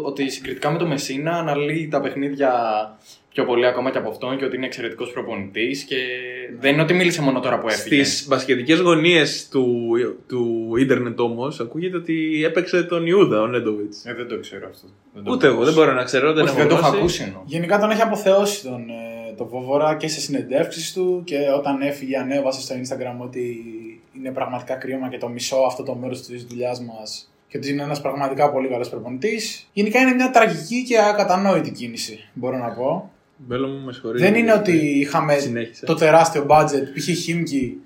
ότι 0.03 0.29
συγκριτικά 0.29 0.71
με 0.71 0.77
το 0.77 0.85
Μεσίνα 0.85 1.31
αναλύει 1.31 1.88
τα 1.91 2.01
παιχνίδια 2.01 2.51
πιο 3.33 3.45
πολύ 3.45 3.65
ακόμα 3.65 3.91
και 3.91 3.97
από 3.97 4.09
αυτόν 4.09 4.38
και 4.38 4.45
ότι 4.45 4.56
είναι 4.56 4.65
εξαιρετικός 4.65 5.12
προπονητής. 5.12 5.83
Και 5.83 5.95
δεν 6.59 6.74
είναι 6.74 6.81
ότι 6.81 6.94
μίλησε 6.94 7.21
μόνο 7.21 7.39
τώρα 7.39 7.59
που 7.59 7.68
έφυγε. 7.68 8.03
Στις 8.03 8.27
μπασκετικές 8.27 8.79
γωνίες 8.79 9.47
του, 9.51 9.91
του 10.27 10.71
ίντερνετ 10.80 11.19
όμως, 11.19 11.59
ακούγεται 11.59 11.97
ότι 11.97 12.44
έπαιξε 12.45 12.83
τον 12.83 13.06
Ιούδα 13.06 13.41
ο 13.41 13.47
Νέντοβιτς. 13.47 14.06
Ε, 14.06 14.13
δεν 14.13 14.27
το 14.27 14.39
ξέρω 14.39 14.68
αυτό. 14.71 14.88
Δεν 15.13 15.23
το 15.23 15.31
Ούτε 15.31 15.45
εγώ, 15.47 15.56
ακούσει. 15.56 15.71
δεν 15.73 15.80
μπορώ 15.83 15.95
να 15.95 16.03
ξέρω. 16.03 16.33
Δεν 16.33 16.44
Όχι, 16.44 16.50
έχω 16.51 16.57
δεν 16.59 16.68
το 16.68 16.73
έχω 16.75 16.83
γνώση. 16.83 16.97
ακούσει 17.00 17.23
εννοώ. 17.23 17.41
Γενικά 17.45 17.80
τον 17.80 17.89
έχει 17.89 18.01
αποθεώσει 18.01 18.63
τον, 18.63 18.81
ε, 19.38 19.44
τον 19.44 19.48
Βόβορα 19.48 19.95
και 19.95 20.07
σε 20.07 20.19
συνεντεύξεις 20.19 20.94
του 20.94 21.22
και 21.25 21.38
όταν 21.57 21.81
έφυγε 21.81 22.18
ανέβασε 22.18 22.62
στο 22.62 22.75
Instagram 22.75 23.18
ότι 23.19 23.63
είναι 24.18 24.31
πραγματικά 24.31 24.75
κρίμα 24.75 25.10
και 25.10 25.18
το 25.18 25.30
μισό 25.30 25.57
αυτό 25.57 25.84
το 25.84 25.95
μέρος 25.95 26.22
της 26.22 26.45
δουλειάς 26.45 26.81
μας 26.81 27.31
και 27.48 27.57
ότι 27.57 27.69
είναι 27.69 27.84
ένας 27.84 28.01
πραγματικά 28.01 28.51
πολύ 28.51 28.68
καλός 28.68 28.89
προπονητής. 28.89 29.68
Γενικά 29.74 30.00
είναι 30.00 30.13
μια 30.13 30.30
τραγική 30.30 30.84
και 30.84 30.98
ακατανόητη 31.00 31.72
κίνηση, 31.72 32.30
μπορώ 32.34 32.57
να 32.57 32.69
πω. 32.69 33.12
Μπέλο 33.38 33.68
μου, 33.68 33.86
με 33.86 33.94
συγχωρείς. 33.94 34.22
Δεν 34.22 34.36
είναι 34.36 34.54
ότι 34.54 34.72
είχαμε 34.72 35.38
Συνέχισε. 35.38 35.86
το 35.86 35.94
τεράστιο 35.94 36.45
budget, 36.50 36.83
π.χ. 36.94 37.18
Χίμκι. 37.24 37.78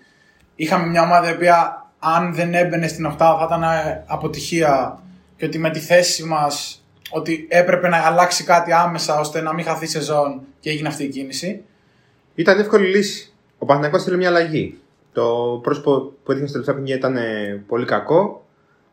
Είχαμε 0.55 0.85
μια 0.87 1.01
ομάδα 1.01 1.29
η 1.29 1.33
οποία 1.33 1.85
αν 1.99 2.33
δεν 2.33 2.53
έμπαινε 2.53 2.87
στην 2.87 3.05
οκτάδα 3.05 3.37
θα 3.37 3.45
ήταν 3.45 3.63
ε, 3.63 4.03
αποτυχία 4.07 4.99
και 5.37 5.45
ότι 5.45 5.57
με 5.57 5.69
τη 5.69 5.79
θέση 5.79 6.23
μας 6.23 6.80
ότι 7.11 7.47
έπρεπε 7.49 7.87
να 7.87 7.97
αλλάξει 7.97 8.43
κάτι 8.43 8.71
άμεσα 8.71 9.19
ώστε 9.19 9.41
να 9.41 9.53
μην 9.53 9.65
χαθεί 9.65 9.87
σεζόν 9.87 10.41
και 10.59 10.69
έγινε 10.69 10.87
αυτή 10.87 11.03
η 11.03 11.07
κίνηση. 11.07 11.63
Ήταν 12.35 12.59
εύκολη 12.59 12.87
λύση. 12.87 13.33
Ο 13.57 13.65
Παναθηναϊκός 13.65 14.03
θέλει 14.03 14.17
μια 14.17 14.29
αλλαγή. 14.29 14.77
Το 15.13 15.59
πρόσωπο 15.63 15.99
που 16.23 16.31
έδειχνε 16.31 16.47
στα 16.47 16.59
τελευταία 16.59 16.73
παιχνίδια 16.75 16.95
ήταν 16.95 17.17
ε, 17.17 17.63
πολύ 17.67 17.85
κακό. 17.85 18.45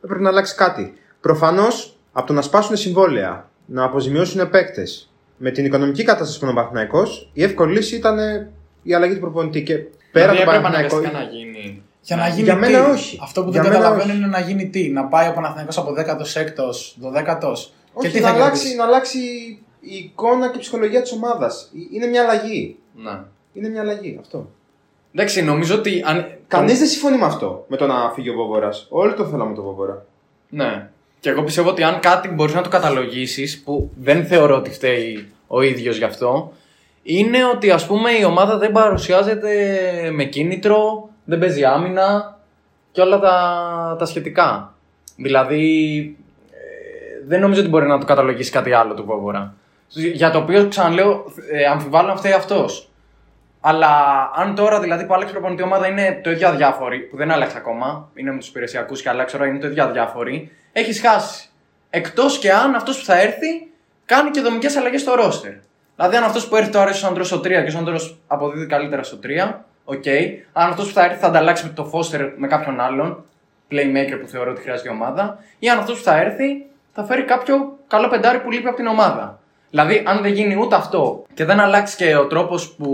Έπρεπε 0.05 0.23
να 0.23 0.29
αλλάξει 0.29 0.55
κάτι. 0.55 0.95
Προφανώς 1.21 1.97
από 2.13 2.27
το 2.27 2.33
να 2.33 2.43
σπάσουν 2.43 2.77
συμβόλαια, 2.77 3.51
να 3.67 3.85
αποζημιώσουν 3.85 4.51
παίκτες 4.51 5.11
με 5.37 5.51
την 5.51 5.65
οικονομική 5.65 6.05
κατάσταση 6.05 6.39
που 6.39 6.45
είναι 6.45 6.53
ο 6.53 6.57
Παναθηναϊκός, 6.57 7.31
η 7.33 7.43
εύκολη 7.43 7.73
λύση 7.73 7.97
ήταν 7.97 8.19
ε, 8.19 8.51
η 8.83 8.95
αλλαγή 8.95 9.15
του 9.15 9.21
προπονητή. 9.21 9.63
Και 9.63 9.75
πέρα 10.13 10.33
δηλαδή 10.33 10.43
από 10.43 10.51
τον 10.51 10.55
έπρεπε 10.55 10.63
Παναθηναϊκό. 10.63 10.97
αναγκαστικά 10.97 11.25
να 11.25 11.39
γίνει. 11.39 11.83
Για 12.03 12.17
να 12.17 12.29
γίνει 12.29 12.43
για 12.43 12.55
τι; 12.55 12.61
μένα 12.61 12.89
όχι. 12.89 13.19
Αυτό 13.23 13.45
που 13.45 13.51
Για 13.51 13.63
δεν 13.63 13.71
μένα 13.71 13.83
καταλαβαίνω 13.83 14.13
όχι. 14.13 14.21
είναι 14.23 14.31
να 14.31 14.41
γίνει 14.41 14.69
τι; 14.69 14.89
Να 14.89 15.05
πάει 15.05 15.29
ο 15.29 15.33
Παναθηναϊκός 15.33 15.79
από 15.79 15.95
16ο, 15.97 16.65
12ο. 17.05 17.53
Και 18.01 18.07
Όχι, 18.07 18.17
τι 18.17 18.23
να 18.23 18.29
θα 18.29 18.35
αλλάξει, 18.35 18.53
κερδίσει. 18.53 18.77
να 18.77 18.85
αλλάξει 18.85 19.19
η 19.81 19.95
εικόνα 19.97 20.51
και 20.51 20.57
η 20.57 20.61
ψυχολογία 20.61 21.03
της 21.03 21.13
ομάδας. 21.13 21.71
Είναι 21.93 22.07
μια 22.07 22.23
αλλαγή. 22.23 22.77
Ναι. 22.95 23.21
Είναι 23.53 23.69
μια 23.69 23.81
αλλαγή 23.81 24.17
αυτό. 24.21 24.51
Εντάξει, 25.15 25.43
νομίζω 25.43 25.75
ότι. 25.75 26.03
Αν... 26.07 26.27
Κανείς 26.49 26.79
δεν 26.79 26.89
συμφωνεί 26.89 27.17
με 27.17 27.25
αυτό, 27.25 27.65
με 27.69 27.77
το 27.77 27.87
να 27.87 28.11
φύγει 28.11 28.31
ο 28.31 28.35
Βόβορα. 28.35 28.69
Όλοι 28.89 29.15
το 29.15 29.25
θέλαμε 29.25 29.55
τον 29.55 29.65
Βόβορα. 29.65 30.07
Ναι. 30.49 30.89
Και 31.21 31.31
εγώ 31.31 31.43
πιστεύω 31.43 31.69
ότι 31.69 31.83
αν 31.83 32.01
κάτι 32.01 32.29
μπορείς 32.29 32.55
να 32.55 32.63
το 32.63 32.69
καταλογίσεις, 32.69 33.63
που 33.63 33.91
δεν 33.97 34.27
θεωρώ 34.27 34.57
ότι 34.57 34.71
φταίει 34.71 35.29
ο 35.47 35.63
ίδιος 35.63 35.97
γι' 35.97 36.05
αυτό, 36.05 36.53
είναι 37.03 37.45
ότι 37.45 37.71
ας 37.71 37.87
πούμε 37.87 38.11
η 38.11 38.25
ομάδα 38.25 38.59
δεν 38.59 38.73
παρουσιάζεται 38.73 39.51
με 40.13 40.25
κίνητρο, 40.25 41.09
δεν 41.25 41.39
παίζει 41.39 41.65
άμυνα 41.65 42.39
και 42.93 43.01
όλα 43.01 43.19
τα, 43.19 43.97
τα 43.99 44.05
σχετικά. 44.05 44.75
Δηλαδή, 45.17 46.17
ε, 46.28 46.28
δεν 47.29 47.41
νομίζω 47.41 47.61
ότι 47.61 47.69
μπορεί 47.69 47.87
να 47.87 47.99
το 47.99 48.07
καταλογίσει 48.07 48.51
κάτι 48.51 48.73
άλλο 48.73 48.95
του 48.95 49.05
Βόβορα. 49.05 49.55
Για 49.89 50.31
το 50.31 50.39
οποίο 50.39 50.69
ξαναλέω, 50.69 51.25
ε, 51.53 51.65
αμφιβάλλω 51.65 52.11
αν 52.11 52.17
φταίει 52.17 52.33
αυτός. 52.33 52.91
Αλλά 53.61 53.89
αν 54.35 54.55
τώρα 54.55 54.81
δηλαδή 54.81 55.05
που 55.07 55.15
άλλαξε 55.15 55.33
προπονητή 55.33 55.63
ομάδα 55.63 55.87
είναι 55.87 56.21
το 56.23 56.31
ίδιο 56.31 56.49
αδιάφορη, 56.49 56.99
που 56.99 57.17
δεν 57.17 57.31
άλλαξε 57.31 57.57
ακόμα, 57.57 58.11
είναι 58.15 58.33
με 58.33 58.39
τους 58.39 58.49
υπηρεσιακούς 58.49 59.03
και 59.03 59.09
άλλαξε 59.09 59.37
τώρα 59.37 59.49
είναι 59.49 59.59
το 59.59 59.67
ίδιο 59.67 59.85
αδιάφορη, 59.85 60.51
έχει 60.73 61.01
χάσει. 61.01 61.49
Εκτός 61.91 62.39
και 62.39 62.53
αν 62.53 62.75
αυτός 62.75 62.99
που 62.99 63.05
θα 63.05 63.21
έρθει 63.21 63.71
κάνει 64.05 64.31
και 64.31 64.41
δομικές 64.41 64.77
αλλαγές 64.77 65.01
στο 65.01 65.15
ρόστερ. 65.15 65.53
Δηλαδή, 65.97 66.17
αν 66.17 66.25
αυτός 66.25 66.49
που 66.49 66.57
έρθει 66.57 66.71
τώρα 66.71 66.91
ίσον 66.91 67.07
Άντριους 67.07 67.25
στο 67.25 67.39
3 67.39 67.43
και 67.43 67.77
ο 67.77 67.79
Άντριους 67.79 67.97
αποδίδει 68.27 68.67
καλύτερα 68.67 69.03
στο 69.03 69.19
3, 69.23 69.65
οκ. 69.85 70.05
Αν 70.53 70.71
αυτός 70.71 70.87
που 70.87 70.93
θα 70.93 71.05
έρθει 71.05 71.19
θα 71.19 71.27
ανταλλάξει 71.27 71.67
με 71.67 71.73
το 71.73 71.91
Foster 71.93 72.33
με 72.37 72.47
κάποιον 72.47 72.81
άλλον, 72.81 73.25
playmaker 73.71 74.19
που 74.21 74.29
θεωρώ 74.29 74.51
ότι 74.51 74.61
χρειάζεται 74.61 74.89
η 74.89 74.93
ομάδα, 74.93 75.39
ή 75.59 75.69
αν 75.69 75.79
αυτός 75.79 75.97
που 75.97 76.05
θα 76.05 76.17
έρθει 76.17 76.68
θα 77.01 77.07
φέρει 77.07 77.25
κάποιο 77.25 77.79
καλό 77.87 78.09
πεντάρι 78.09 78.41
που 78.41 78.51
λείπει 78.51 78.67
από 78.67 78.77
την 78.77 78.87
ομάδα. 78.87 79.41
Δηλαδή, 79.71 80.03
αν 80.07 80.23
δεν 80.23 80.33
γίνει 80.33 80.57
ούτε 80.61 80.75
αυτό 80.75 81.25
και 81.35 81.45
δεν 81.45 81.61
αλλάξει 81.61 81.97
και 81.97 82.17
ο 82.17 82.27
τρόπος 82.27 82.75
που 82.75 82.91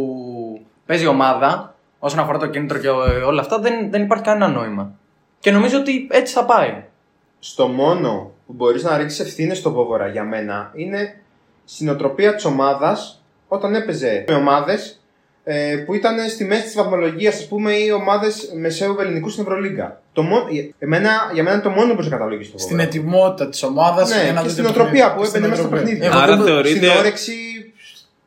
παίζει 0.86 1.04
η 1.04 1.06
ομάδα, 1.06 1.74
όσον 1.98 2.18
αφορά 2.18 2.38
το 2.38 2.46
κίνητρο 2.46 2.78
και 2.78 2.88
όλα 3.26 3.40
αυτά, 3.40 3.58
δεν, 3.58 3.90
δεν 3.90 4.02
υπάρχει 4.02 4.24
κανένα 4.24 4.52
νόημα. 4.52 4.92
Και 5.38 5.50
νομίζω 5.50 5.78
ότι 5.78 6.08
έτσι 6.10 6.34
θα 6.34 6.44
πάει. 6.44 6.84
στο 7.38 7.66
μόνο 7.66 8.32
που 8.46 8.52
μπορείς 8.52 8.82
να 8.82 8.96
ρίξεις 8.96 9.20
ευθύνες 9.20 9.58
στο 9.58 9.72
Βόβορα 9.72 10.08
για 10.08 10.24
μένα 10.24 10.70
είναι 10.74 11.20
στην 11.64 11.88
οτροπία 11.88 12.34
της 12.34 12.44
ομάδας 12.44 13.22
όταν 13.48 13.74
έπαιζε 13.74 14.24
με 14.28 14.34
ομάδες 14.34 15.03
ε, 15.44 15.76
που 15.86 15.94
ήταν 15.94 16.28
στη 16.28 16.44
μέση 16.44 16.62
της 16.62 16.74
βαθμολογίας, 16.74 17.34
ας 17.34 17.48
πούμε, 17.48 17.72
ή 17.72 17.90
ομάδες 17.90 18.50
μεσαίου 18.56 18.96
ελληνικού 19.00 19.28
στην 19.28 19.42
Ευρωλίγκα. 19.42 20.00
Το 20.12 20.22
μόνο, 20.22 20.44
εμένα, 20.78 21.10
για 21.32 21.42
μένα 21.42 21.54
είναι 21.54 21.64
το 21.64 21.70
μόνο 21.70 21.88
που 21.88 21.94
μπορεί 21.94 22.08
να 22.08 22.16
καταλογίσει 22.16 22.50
το 22.50 22.58
Στην 22.58 22.76
Βόβορα. 22.76 22.88
ετοιμότητα 22.88 23.48
της 23.48 23.62
ομάδας 23.62 24.10
Ναι, 24.10 24.42
και 24.42 24.48
στην 24.48 24.66
οτροπία 24.66 25.14
που 25.14 25.24
έμπαινε 25.24 25.48
μέσα 25.48 25.60
στο 25.62 25.70
παιχνίδι. 25.70 26.04
Εγώ 26.06 26.18
Άρα 26.18 26.36
δεν- 26.36 26.44
θεωρείτε- 26.46 26.76
Στην 26.76 26.98
όρεξη. 26.98 27.32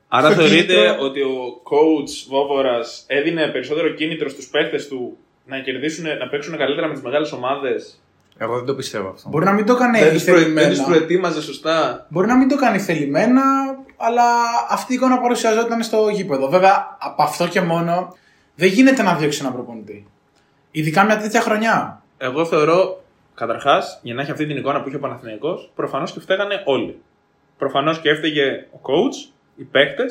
Άρα 0.08 0.32
στο 0.32 0.42
θεωρείτε 0.42 0.74
κίνητρο. 0.74 0.96
ότι 1.06 1.22
ο 1.22 1.62
coach 1.72 2.12
Βόβορας 2.30 3.04
έδινε 3.08 3.48
περισσότερο 3.48 3.90
κίνητρο 3.90 4.30
στους 4.30 4.48
παίχτες 4.48 4.88
του 4.88 5.18
να 5.46 5.60
κερδίσουν, 5.60 6.04
να 6.20 6.28
παίξουν 6.28 6.58
καλύτερα 6.58 6.88
με 6.88 6.94
τις 6.94 7.02
μεγάλες 7.04 7.32
ομάδες; 7.32 8.02
Εγώ 8.38 8.56
δεν 8.56 8.66
το 8.66 8.74
πιστεύω 8.76 9.10
αυτό. 9.10 9.30
Μπορεί 9.30 9.46
να 9.46 9.52
μην 9.54 9.66
το 9.66 9.76
κάνει 9.76 10.00
δεν 10.00 10.14
τους 10.14 10.24
θελημένα. 10.24 10.84
προετοίμαζε 10.84 11.42
σωστά; 11.42 12.06
Μπορεί 12.10 12.28
να 12.28 12.38
μην 12.38 12.48
το 12.48 12.56
κάνει 12.56 12.80
θελημένα, 12.80 13.42
αλλά 13.98 14.24
αυτή 14.70 14.92
η 14.94 14.96
εικόνα 14.96 15.20
παρουσιαζόταν 15.20 15.84
στο 15.84 16.10
γήπεδο. 16.10 16.50
Βέβαια, 16.50 16.98
από 17.00 17.24
αυτό 17.24 17.48
και 17.48 17.62
μόνο 17.62 18.16
δεν 18.56 18.70
γίνεται 18.70 19.04
να 19.04 19.16
διώξει 19.16 19.40
ένα 19.42 19.52
προπονητή. 19.52 20.08
Ειδικά 20.72 21.04
μια 21.04 21.18
τέτοια 21.18 21.42
χρονιά. 21.42 22.02
Εγώ 22.18 22.46
θεωρώ, 22.46 23.04
καταρχάς, 23.36 24.00
για 24.02 24.14
να 24.14 24.22
έχει 24.22 24.32
αυτή 24.32 24.46
την 24.46 24.58
εικόνα 24.58 24.82
που 24.82 24.88
είχε 24.88 24.98
ο 24.98 25.00
Παναθηναϊκός, 25.00 25.72
προφανώς 25.76 26.12
και 26.12 26.20
φταίγανε 26.20 26.62
όλοι. 26.66 27.02
Προφανώς 27.58 28.00
και 28.00 28.10
έφταιγε 28.10 28.68
ο 28.72 28.80
coach, 28.82 29.32
οι 29.56 29.64
παίχτε 29.64 30.06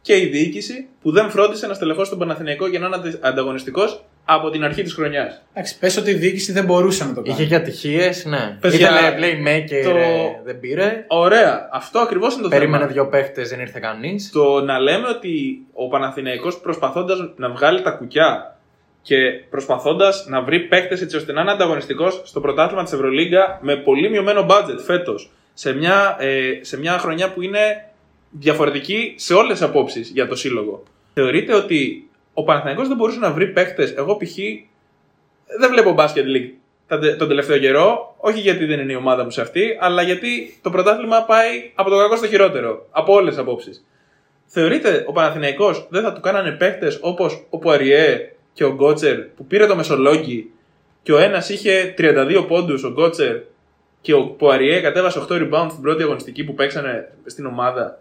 και 0.00 0.16
η 0.16 0.26
διοίκηση 0.26 0.88
που 1.00 1.10
δεν 1.10 1.30
φρόντισε 1.30 1.66
να 1.66 1.74
στελεχώσει 1.74 2.10
τον 2.10 2.18
Παναθηναϊκό 2.18 2.66
για 2.66 2.78
να 2.78 2.86
είναι 2.86 3.18
ανταγωνιστικός 3.20 4.04
από 4.24 4.50
την 4.50 4.64
αρχή 4.64 4.82
της 4.82 4.92
χρονιάς. 4.94 5.42
Εντάξει, 5.52 5.78
πες 5.78 5.96
ότι 5.96 6.10
η 6.10 6.14
διοίκηση 6.14 6.52
δεν 6.52 6.64
μπορούσε 6.64 7.04
να 7.04 7.14
το 7.14 7.22
κάνει. 7.22 7.34
Είχε 7.34 7.46
και 7.48 7.54
ατυχίες, 7.54 8.24
ναι. 8.24 8.56
Πες 8.60 8.74
Ήθελε 8.74 8.98
για 8.98 9.16
playmaker, 9.18 9.82
το- 9.84 9.96
ε, 9.96 10.40
δεν 10.44 10.60
πήρε. 10.60 11.04
Ωραία. 11.08 11.68
Αυτό 11.72 11.98
ακριβώς 11.98 12.32
είναι 12.34 12.42
το 12.42 12.48
Περίμενε 12.48 12.78
θέμα. 12.78 12.92
δύο 12.92 13.06
παίχτες, 13.08 13.48
δεν 13.48 13.60
ήρθε 13.60 13.78
κανείς. 13.80 14.30
Το 14.32 14.60
να 14.60 14.78
λέμε 14.78 15.08
ότι 15.08 15.58
ο 15.72 15.88
Παναθηναϊκός 15.88 16.60
προσπαθώντας 16.60 17.18
να 17.36 17.48
βγάλει 17.50 17.82
τα 17.82 17.90
κουκιά 17.90 18.56
και 19.02 19.16
προσπαθώντας 19.50 20.26
να 20.28 20.42
βρει 20.42 20.60
παίχτες 20.60 21.00
έτσι 21.02 21.16
ώστε 21.16 21.32
να 21.32 21.40
είναι 21.40 21.50
ανταγωνιστικός 21.50 22.22
στο 22.24 22.40
πρωτάθλημα 22.40 22.82
της 22.82 22.92
Ευρωλίγκα 22.92 23.58
με 23.62 23.76
πολύ 23.76 24.10
μειωμένο 24.10 24.46
budget 24.50 24.78
φέτος 24.86 25.30
σε 25.54 25.72
μια, 25.74 26.16
ε, 26.18 26.50
σε 26.60 26.78
μια 26.78 26.98
χρονιά 26.98 27.32
που 27.32 27.42
είναι 27.42 27.84
διαφορετική 28.30 29.14
σε 29.16 29.34
όλες 29.34 29.58
τις 29.58 29.62
απόψεις 29.68 30.08
για 30.14 30.26
το 30.28 30.34
σύλλογο. 30.34 30.82
Θεωρείτε 31.14 31.54
ότι 31.54 32.08
ο 32.34 32.44
Παναθηναϊκός 32.44 32.88
δεν 32.88 32.96
μπορούσε 32.96 33.18
να 33.18 33.30
βρει 33.30 33.46
παίχτες. 33.46 33.94
Εγώ 33.96 34.16
π.χ. 34.16 34.34
δεν 35.58 35.70
βλέπω 35.70 35.94
Basket 35.98 36.36
League 36.36 36.50
τα- 36.86 37.16
τον 37.16 37.28
τελευταίο 37.28 37.58
καιρό, 37.58 38.14
όχι 38.16 38.40
γιατί 38.40 38.64
δεν 38.64 38.80
είναι 38.80 38.92
η 38.92 38.96
ομάδα 38.96 39.24
μου 39.24 39.30
σε 39.30 39.40
αυτή, 39.40 39.76
αλλά 39.80 40.02
γιατί 40.02 40.58
το 40.62 40.70
πρωτάθλημα 40.70 41.24
πάει 41.24 41.72
από 41.74 41.90
το 41.90 41.96
κακό 41.98 42.16
στο 42.16 42.26
χειρότερο. 42.26 42.86
Από 42.90 43.12
όλες 43.14 43.30
τις 43.34 43.42
απόψεις. 43.42 43.84
Θεωρείτε 44.46 45.04
ο 45.08 45.12
Παναθηναϊκός 45.12 45.86
δεν 45.90 46.02
θα 46.02 46.12
του 46.12 46.20
κάνανε 46.20 46.50
παίχτε 46.50 46.98
όπως 47.00 47.46
ο 47.50 47.58
Πουαριέ 47.58 48.32
και 48.52 48.64
ο 48.64 48.72
Γκότσερ 48.72 49.18
που 49.20 49.46
πήρε 49.46 49.66
το 49.66 49.76
Μεσολόγγι 49.76 50.50
και 51.02 51.12
ο 51.12 51.18
ένας 51.18 51.48
είχε 51.48 51.94
32 51.98 52.44
πόντους, 52.48 52.84
ο 52.84 52.88
Γκότσερ, 52.90 53.36
και 54.00 54.14
ο 54.14 54.22
Πουαριέ 54.26 54.80
κατέβασε 54.80 55.18
8 55.28 55.32
rebound 55.32 55.66
στην 55.70 55.82
πρώτη 55.82 56.02
αγωνιστική 56.02 56.44
που 56.44 56.54
παίξανε 56.54 57.12
στην 57.26 57.46
ομάδα; 57.46 57.98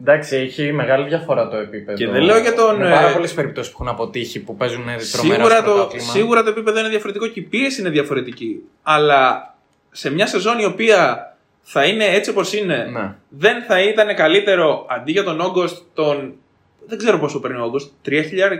Εντάξει, 0.00 0.36
έχει 0.36 0.72
μεγάλη 0.72 1.08
διαφορά 1.08 1.48
το 1.48 1.56
επίπεδο. 1.56 1.96
Και 1.98 2.08
δεν 2.08 2.22
λέω 2.22 2.38
για 2.38 2.54
τον, 2.54 2.74
Είναι 2.74 2.90
πάρα 2.90 3.08
ε, 3.08 3.12
πολλές 3.12 3.34
περιπτώσεις 3.34 3.72
που 3.72 3.78
έχουν 3.82 3.92
αποτύχει 3.94 4.40
που 4.40 4.56
παίζουν 4.56 4.84
τρομερά 4.84 5.00
Σίγουρα 5.00 5.56
στο 5.56 5.64
το, 5.64 5.72
πρωτάθλημα. 5.74 6.12
σίγουρα 6.12 6.42
το 6.42 6.50
επίπεδο 6.50 6.78
είναι 6.78 6.88
διαφορετικό 6.88 7.26
και 7.26 7.40
η 7.40 7.42
πίεση 7.42 7.80
είναι 7.80 7.90
διαφορετική. 7.90 8.62
Αλλά 8.82 9.54
σε 9.90 10.10
μια 10.12 10.26
σεζόν 10.26 10.58
η 10.58 10.64
οποία 10.64 11.30
θα 11.62 11.84
είναι 11.84 12.04
έτσι 12.04 12.30
όπως 12.30 12.52
είναι, 12.52 12.88
Ναι. 12.92 13.14
δεν 13.28 13.62
θα 13.62 13.80
ήταν 13.82 14.14
καλύτερο 14.14 14.86
αντί 14.90 15.12
για 15.12 15.24
τον 15.24 15.40
Όγκοστ 15.40 15.82
τον. 15.94 16.34
Δεν 16.88 16.98
ξέρω 16.98 17.18
πόσο 17.18 17.40
παίρνει 17.40 17.58
ο 17.58 17.62
Όγκοστ. 17.64 17.92
3.000, 18.04 18.12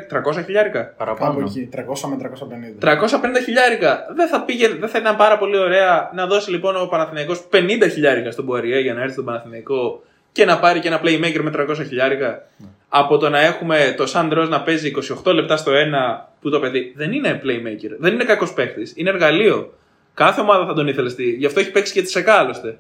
300 0.09 0.43
χιλιάρικα; 0.45 0.83
Κάπου 0.83 0.95
Παραπάνω. 0.97 1.41
εκεί, 1.41 1.69
300 1.73 2.09
με 2.09 2.17
350. 2.17 2.79
350 2.81 3.43
χιλιάρικα. 3.45 4.07
Δεν 4.17 4.29
θα, 4.29 4.43
πήγε, 4.43 4.69
δεν 4.69 4.89
θα 4.89 4.99
ήταν 4.99 5.17
πάρα 5.17 5.39
πολύ 5.39 5.59
ωραία 5.59 6.11
να 6.15 6.27
δώσει 6.27 6.51
λοιπόν 6.51 6.77
ο 6.77 6.87
Παναθηναϊκός 6.87 7.49
50 7.53 7.57
χιλιάρικα 7.93 8.31
στον 8.31 8.47
Ποαριέ 8.47 8.81
για 8.81 8.95
να 8.95 9.01
έρθει 9.01 9.13
στον 9.13 9.25
Παναθηναϊκό 9.25 10.03
και 10.37 10.45
να 10.45 10.59
πάρει 10.59 10.81
και 10.81 10.89
ένα 10.89 11.01
playmaker 11.05 11.41
με 11.43 11.53
300 11.57 11.75
χιλιάρικα. 11.87 12.43
Από 12.89 13.19
το 13.19 13.29
να 13.29 13.41
έχουμε 13.41 13.95
το 13.97 14.07
Σαν 14.07 14.31
Ροζ 14.33 14.49
να 14.49 14.63
παίζει 14.63 14.93
28 15.25 15.33
λεπτά 15.35 15.57
στο 15.57 15.73
ένα 15.75 16.29
που 16.41 16.51
το 16.51 16.61
παιδί 16.61 16.93
δεν 16.97 17.13
είναι 17.13 17.41
playmaker. 17.45 17.97
Δεν 17.99 18.13
είναι 18.13 18.25
κακός 18.25 18.53
παίχτης. 18.53 18.93
Είναι 18.97 19.11
εργαλείο. 19.11 19.73
Κάθε 20.15 20.41
ομάδα 20.41 20.67
θα 20.67 20.75
τον 20.75 20.89
ήθελε 20.89 21.09
στη. 21.09 21.31
Γι' 21.31 21.47
αυτό 21.47 21.61
έχει 21.61 21.71
παίξει 21.71 21.93
και 21.93 22.03
τη 22.03 22.11
ΣΕΚΑ 22.11 22.35
άλλωστε. 22.35 22.79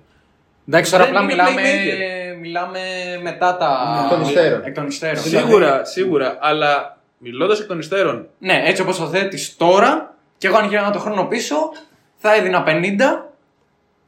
Εντάξει, 0.69 0.91
τώρα 0.91 1.05
Δεν 1.05 1.17
απλά 1.17 1.33
είναι 1.33 1.33
μιλάμε, 1.43 1.63
playmaker. 1.63 2.39
μιλάμε 2.41 2.79
μετά 3.23 3.57
τα. 3.57 4.01
Εκ 4.05 4.11
των 4.11 4.21
υστέρων. 4.23 4.61
Εκ 4.65 4.75
των 4.75 4.87
υστέρων. 4.87 5.23
Σίγουρα, 5.23 5.85
σίγουρα. 5.85 6.39
Αλλά 6.41 6.99
μιλώντας 7.19 7.61
εκ 7.61 7.67
των 7.67 7.79
υστέρων, 7.79 8.27
Ναι, 8.39 8.63
έτσι 8.67 8.83
όπως 8.83 8.99
το 8.99 9.07
θέτει 9.07 9.39
τώρα, 9.57 10.15
και 10.39 10.47
εγώ 10.47 10.57
αν 10.57 10.69
γύρω 10.69 10.91
το 10.93 10.99
χρόνο 10.99 11.25
πίσω, 11.25 11.57
θα 12.17 12.35
έδινα 12.35 12.65
50 12.67 13.26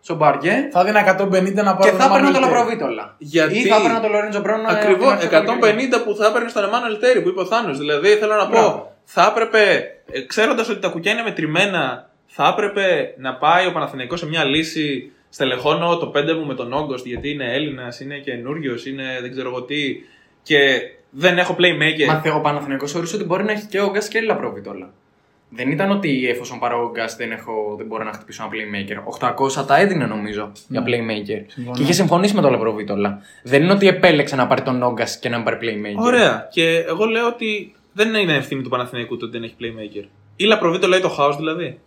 στον 0.00 0.16
Μπαριέ 0.16 0.68
Θα 0.72 0.84
δίνα 0.84 1.00
150 1.00 1.54
να 1.54 1.76
πάρω 1.76 1.90
και 1.90 1.96
θα 1.96 2.04
έπαιρνα 2.04 2.08
το 2.08 2.08
Μανουέλ 2.08 2.32
Τέρι. 2.32 2.44
ε, 2.44 2.46
Λαπροβίτολα. 2.46 3.14
Γιατί- 3.18 3.58
Ή 3.58 3.66
θα 3.66 3.76
έπαιρνα 3.76 4.00
το 4.00 4.08
Λορέντζο 4.08 4.40
Μπράουν. 4.40 4.62
να- 4.62 4.68
Ακριβώς. 4.68 5.06
να 5.06 5.12
έρθει 5.12 5.28
πολύ 5.28 5.44
150 5.44 6.02
που 6.04 6.14
θα 6.14 6.26
έπαιρνε 6.26 6.48
στον 6.48 6.64
Εμμάνουελ 6.64 6.98
Τέρι 6.98 7.20
που 7.22 7.28
είπε 7.28 7.40
ο 7.40 7.44
Θάνος. 7.46 7.78
Δηλαδή 7.78 8.08
θέλω 8.08 8.34
να 8.34 8.44
πω, 8.44 8.50
Μπράβο. 8.50 8.96
θα 9.04 9.26
έπρεπε, 9.30 9.90
ξέροντας 10.26 10.68
ότι 10.68 10.80
τα 10.80 10.88
κουκιά 10.88 11.12
είναι 11.12 11.22
μετρημένα, 11.22 12.10
θα 12.26 12.48
έπρεπε 12.52 13.14
να 13.18 13.34
πάει 13.34 13.66
ο 13.66 13.72
Παναθηναϊκός 13.72 14.18
σε 14.18 14.26
μια 14.26 14.44
λύση. 14.44 15.12
Στελεχώνω 15.30 15.96
το 15.96 16.06
πέντε 16.06 16.34
μου 16.34 16.46
με 16.46 16.54
τον 16.54 16.72
Όγκοστ 16.72 17.06
γιατί 17.06 17.30
είναι 17.30 17.54
Έλληνας, 17.54 18.00
είναι 18.00 18.18
καινούριος, 18.18 18.86
είναι 18.86 19.04
δεν 19.20 19.30
ξέρω 19.30 19.48
εγώ 19.48 19.62
τι. 19.62 19.76
Και 20.42 20.58
δεν 21.10 21.38
έχω 21.38 21.56
playmaker. 21.58 22.06
Μα 22.06 22.20
θε- 22.20 22.32
ο 22.34 22.40
Παναθηναϊκός 22.40 22.92
θεωρούσε 22.92 23.16
ότι 23.16 23.24
μπορεί 23.24 23.44
να 23.44 23.52
έχει 23.52 23.66
και 23.66 23.80
ο 23.80 23.90
Γκάς 23.90 24.08
και 24.08 24.20
Λαπροβίτολα. 24.20 24.90
Δεν 25.50 25.70
ήταν 25.70 25.90
ότι 25.90 26.28
εφόσον 26.28 26.58
πάρω 26.58 26.82
ο 26.84 26.90
Γκάς 26.90 27.16
δεν, 27.16 27.30
έχω, 27.30 27.74
δεν 27.76 27.86
μπορώ 27.86 28.04
να 28.04 28.12
χτυπήσω 28.12 28.42
ένα 28.42 28.52
playmaker. 28.52 29.60
800 29.60 29.66
τα 29.66 29.76
έδινε 29.78 30.06
νομίζω 30.06 30.52
για 30.68 30.82
playmaker. 30.86 31.42
Και 31.74 31.82
είχε 31.82 31.92
συμφωνήσει 31.92 32.34
με 32.34 32.40
τον 32.40 32.50
Λαπροβίτολα. 32.50 33.20
Δεν 33.42 33.62
είναι 33.62 33.72
ότι 33.72 33.86
επέλεξε 33.88 34.36
να 34.36 34.46
πάρει 34.46 34.62
τον 34.62 34.82
Όγκας 34.82 35.18
και 35.18 35.28
να 35.28 35.36
μην 35.36 35.44
πάρει 35.44 35.58
playmaker. 35.62 36.02
Ωραία. 36.02 36.48
Και 36.50 36.84
εγώ 36.88 37.04
λέω 37.04 37.26
ότι 37.26 37.74
δεν 37.92 38.14
είναι 38.14 38.34
ευθύνη 38.34 38.62
του 38.62 38.68
Παναθηναϊκού 38.68 39.16
το 39.16 39.24
ότι 39.26 39.38
δεν 39.38 39.42
έχει 39.42 39.54
playmaker. 39.60 40.04
Ή 40.36 40.44
Λαπροβίτο 40.44 40.86
λέει 40.86 41.00
το 41.00 41.08
χάος 41.08 41.36
δηλαδή. 41.36 41.78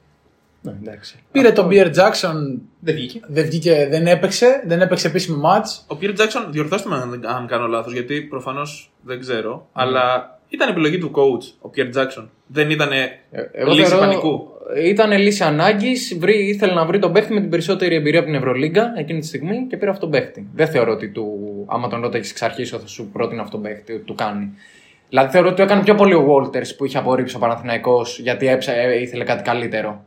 Ναι, 0.62 0.72
εντάξει. 0.82 1.20
Πήρε 1.32 1.52
τον 1.52 1.68
Pierre 1.72 1.94
Jackson, 1.96 2.60
Δεν 2.80 2.96
βγήκε. 2.96 3.20
δεν 3.28 3.46
βγήκε, 3.46 3.88
δεν 3.90 4.08
έπαιξε, 4.08 4.64
δεν 4.68 4.82
έπαιξε 4.82 5.08
επίσημο 5.08 5.42
match. 5.50 5.96
Ο 5.96 5.98
Pierre 6.02 6.16
Jackson, 6.18 6.46
διορθώστε 6.50 6.90
με 6.90 6.96
αν, 6.96 7.22
αν 7.26 7.48
κάνω 7.48 7.68
λάθος, 7.68 7.94
γιατί 7.94 8.22
προφανώς 8.22 8.92
δεν 9.02 9.20
ξέρω, 9.20 9.68
αλλά 9.74 10.40
ήταν 10.52 10.70
επιλογή 10.70 10.98
του 10.98 11.12
coach 11.16 11.68
ο 11.68 11.70
Pierre 11.76 11.98
Jackson. 12.02 12.28
Δεν 12.48 12.70
ήταν 12.70 12.92
Ε, 12.92 13.20
Εγώ 13.52 13.72
λύση 13.72 13.86
θεωρώ- 13.90 14.06
πανικού. 14.06 14.48
Ήταν 14.84 15.12
λύση 15.12 15.44
ανάγκης. 15.44 16.18
Ήθελε 16.28 16.74
να 16.74 16.86
βρει 16.86 17.00
τον 17.00 17.12
παίχτη 17.12 17.34
με 17.34 17.40
την 17.40 17.50
περισσότερη 17.50 17.96
εμπειρία 17.96 18.20
από 18.20 18.28
την 18.28 18.38
Ευρωλίγκα 18.38 18.94
εκείνη 18.98 19.20
τη 19.20 19.26
στιγμή 19.26 19.66
και 19.70 19.78
πήρε 19.78 19.90
αυτόν 19.92 20.12
τον 20.12 20.20
παίχτη. 20.20 20.48
Δεν 20.56 20.68
θεωρώ 20.68 20.92
ότι 20.92 21.10
του, 21.10 21.26
άμα 21.70 21.88
τον 21.88 22.02
ρώταγες 22.02 22.30
εξ 22.32 22.42
αρχής, 22.42 22.70
θα 22.70 22.88
σου 22.88 23.10
πρότεινε 23.14 23.42
αυτόν 23.42 23.62
τον 23.62 23.72
παίχτη, 23.72 23.94
ότι 23.94 24.04
του 24.04 24.16
κάνει. 24.16 24.54
Δηλαδή 25.10 25.32
θεωρώ 25.32 25.48
ότι 25.48 25.56
το 25.58 25.64
έκανε 25.64 25.84
πιο 25.84 25.96
πολύ 25.96 26.14
ο 26.14 26.26
Walters 26.36 26.76
που 26.78 26.86
είχε 26.86 26.98
απορρίψει 26.98 27.36
ο 27.36 27.40
Παναθηναϊκός 27.40 28.20
γιατί 28.20 28.48
έψα, 28.48 28.74
ε, 28.74 29.02
ήθελε 29.02 29.24
κάτι 29.24 29.44
καλύτερο. 29.44 30.06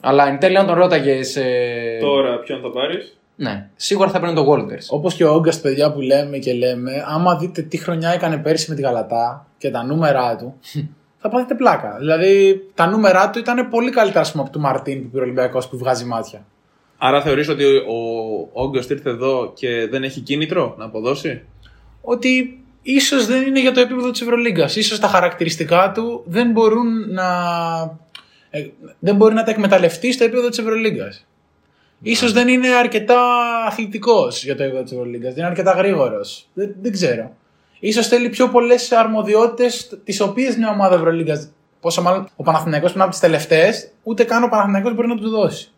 Αλλά 0.00 0.28
εν 0.28 0.38
τέλει, 0.38 0.56
αν 0.56 0.66
τον 0.66 0.74
ρώταγες. 0.74 1.36
Ε... 1.36 1.98
Τώρα 2.00 2.38
ποιον 2.38 2.60
θα 2.60 2.70
πάρεις; 2.70 3.15
Ναι, 3.36 3.68
σίγουρα 3.76 4.10
θα 4.10 4.20
παίρνει 4.20 4.34
τον 4.34 4.46
Walters. 4.48 4.86
Όπως 4.88 5.14
και 5.14 5.24
ο 5.24 5.32
Όγκαστ, 5.34 5.62
παιδιά 5.62 5.92
που 5.92 6.00
λέμε 6.00 6.38
και 6.38 6.52
λέμε, 6.52 7.04
άμα 7.08 7.36
δείτε 7.36 7.62
τι 7.62 7.76
χρονιά 7.76 8.10
έκανε 8.10 8.36
πέρσι 8.36 8.70
με 8.70 8.76
τη 8.76 8.82
Γαλατά 8.82 9.46
και 9.58 9.70
τα 9.70 9.84
νούμερά 9.84 10.36
του, 10.36 10.54
θα 11.20 11.28
πάθετε 11.28 11.54
πλάκα. 11.54 11.96
Δηλαδή, 11.98 12.60
τα 12.74 12.86
νούμερά 12.86 13.30
του 13.30 13.38
ήταν 13.38 13.68
πολύ 13.68 13.90
καλύτερα 13.90 14.20
ας 14.20 14.30
πούμε, 14.30 14.42
από 14.42 14.52
του 14.52 14.60
Μαρτίν 14.60 15.02
που 15.02 15.08
πήρε 15.08 15.20
ο 15.20 15.24
Ολυμπιακός 15.24 15.68
που 15.68 15.78
βγάζει 15.78 16.04
μάτια. 16.04 16.46
Άρα 16.98 17.22
θεωρείς 17.22 17.48
ότι 17.48 17.64
ο 17.76 17.98
Όγκοστ 18.52 18.90
ήρθε 18.90 19.10
εδώ 19.10 19.52
και 19.54 19.86
δεν 19.90 20.02
έχει 20.02 20.20
κίνητρο 20.20 20.74
να 20.78 20.84
αποδώσει; 20.84 21.42
Ότι 22.00 22.62
ίσως 22.82 23.26
δεν 23.26 23.42
είναι 23.46 23.60
για 23.60 23.72
το 23.72 23.80
επίπεδο 23.80 24.10
της 24.10 24.20
Ευρωλίγκας. 24.20 24.72
σω 24.72 24.98
τα 24.98 25.08
χαρακτηριστικά 25.08 25.92
του 25.94 26.22
δεν 26.26 26.50
μπορούν 26.50 27.10
να. 27.12 27.24
ε, 28.50 28.66
δεν 28.98 29.16
μπορεί 29.16 29.34
να 29.34 29.42
τα 29.42 29.50
εκμεταλλευτεί 29.50 30.12
στο 30.12 30.24
επίπεδο 30.24 30.48
της 30.48 30.58
Ευρωλίγκας. 30.58 31.26
Ίσως 32.08 32.32
δεν 32.32 32.48
είναι 32.48 32.68
αρκετά 32.68 33.20
αθλητικός 33.66 34.44
για 34.44 34.56
το 34.56 34.62
επίπεδο 34.62 34.82
της 34.82 34.92
Ευρωλίγκας. 34.92 35.28
Δεν 35.28 35.38
είναι 35.38 35.46
αρκετά 35.46 35.72
γρήγορος. 35.72 36.48
Δεν, 36.54 36.74
δεν 36.82 36.92
ξέρω. 36.92 37.32
Ίσως 37.80 38.08
θέλει 38.08 38.28
πιο 38.28 38.48
πολλές 38.48 38.92
αρμοδιότητες, 38.92 39.98
τις 40.04 40.20
οποίες 40.20 40.56
μια 40.56 40.70
ομάδα 40.70 40.94
Ευρωλίγκας 40.94 41.50
Πόσο 41.80 42.02
μάλλον 42.02 42.28
ο 42.36 42.42
Παναθηναϊκός 42.42 42.88
που 42.90 42.94
είναι 42.94 43.02
από 43.02 43.12
τις 43.12 43.20
τελευταίες, 43.20 43.90
ούτε 44.02 44.24
καν 44.24 44.42
ο 44.42 44.48
Παναθηναϊκός 44.48 44.94
μπορεί 44.94 45.08
να 45.08 45.16
τους 45.16 45.30
δώσει. 45.30 45.70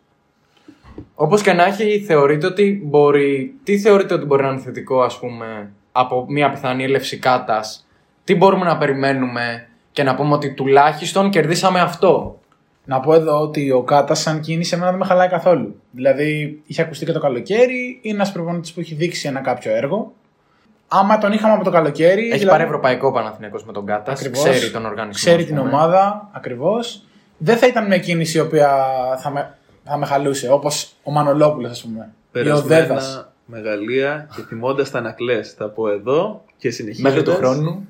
Όπως 1.15 1.41
και 1.41 1.53
να 1.53 1.65
έχει, 1.65 1.99
θεωρείτε 1.99 2.45
ότι 2.45 2.81
μπορεί. 2.85 3.53
Τι 3.63 3.79
θεωρείτε 3.79 4.13
ότι 4.13 4.25
μπορεί 4.25 4.43
να 4.43 4.49
είναι 4.49 4.61
θετικό, 4.61 5.01
ας 5.01 5.19
πούμε, 5.19 5.71
από 5.91 6.25
μια 6.29 6.49
πιθανή 6.49 6.83
έλευση 6.83 7.17
κάτας, 7.17 7.87
τι 8.23 8.35
μπορούμε 8.35 8.65
να 8.65 8.77
περιμένουμε 8.77 9.67
και 9.91 10.03
να 10.03 10.15
πούμε 10.15 10.33
ότι 10.33 10.53
τουλάχιστον 10.53 11.29
κερδίσαμε 11.29 11.79
αυτό; 11.79 12.39
Να 12.89 12.99
πω 12.99 13.13
εδώ 13.13 13.41
ότι 13.41 13.71
ο 13.71 13.83
Κάτα, 13.83 14.15
σαν 14.15 14.39
κίνηση, 14.39 14.73
εμένα 14.75 14.89
δεν 14.89 14.99
με 14.99 15.05
χαλάει 15.05 15.27
καθόλου. 15.27 15.81
Δηλαδή, 15.91 16.61
είχε 16.65 16.81
ακουστεί 16.81 17.05
και 17.05 17.11
το 17.11 17.19
καλοκαίρι, 17.19 17.99
είναι 18.01 18.15
ένας 18.15 18.31
προπονητής 18.31 18.73
που 18.73 18.79
έχει 18.79 18.95
δείξει 18.95 19.27
ένα 19.27 19.39
κάποιο 19.39 19.75
έργο. 19.75 20.13
Άμα 20.87 21.17
τον 21.17 21.31
είχαμε 21.31 21.53
από 21.53 21.63
το 21.63 21.71
καλοκαίρι. 21.71 22.21
Έχει 22.21 22.29
δηλαδή- 22.29 22.47
πάρει 22.47 22.63
ευρωπαϊκό 22.63 23.11
Παναθηναϊκός 23.11 23.65
με 23.65 23.73
τον 23.73 23.85
Κάτα. 23.85 24.11
Ακριβώς. 24.11 24.49
Ξέρει 24.49 24.71
τον 24.71 24.85
οργανισμό. 24.85 25.13
Ξέρει 25.13 25.41
ας 25.41 25.47
την 25.47 25.55
πούμε. 25.55 25.69
ομάδα 25.69 26.29
ακριβώς. 26.33 27.03
Δεν 27.37 27.57
θα 27.57 27.67
ήταν 27.67 27.87
μια 27.87 27.97
κίνηση 27.97 28.37
η 28.37 28.41
οποία 28.41 28.69
θα 29.17 29.29
με, 29.29 29.57
θα 29.83 29.97
με 29.97 30.05
χαλούσε, 30.05 30.51
όπως 30.51 30.93
ο 31.03 31.11
Μανολόπουλος, 31.11 31.71
ας 31.71 31.81
πούμε. 31.81 32.13
Ή 32.33 32.49
ο 32.49 32.61
Δέδας. 32.61 32.87
Περασμένα 32.87 33.33
μεγαλεία 33.45 34.29
και 34.35 34.41
τιμώντας 34.41 34.91
τα 34.91 34.97
ανακλές. 34.97 35.53
Θα 35.57 35.69
πω 35.69 35.89
εδώ 35.89 36.43
και 36.57 36.69
συνεχίζοντας. 36.69 37.13
Μέχρι 37.13 37.31
του 37.31 37.37
χρόνου. 37.37 37.87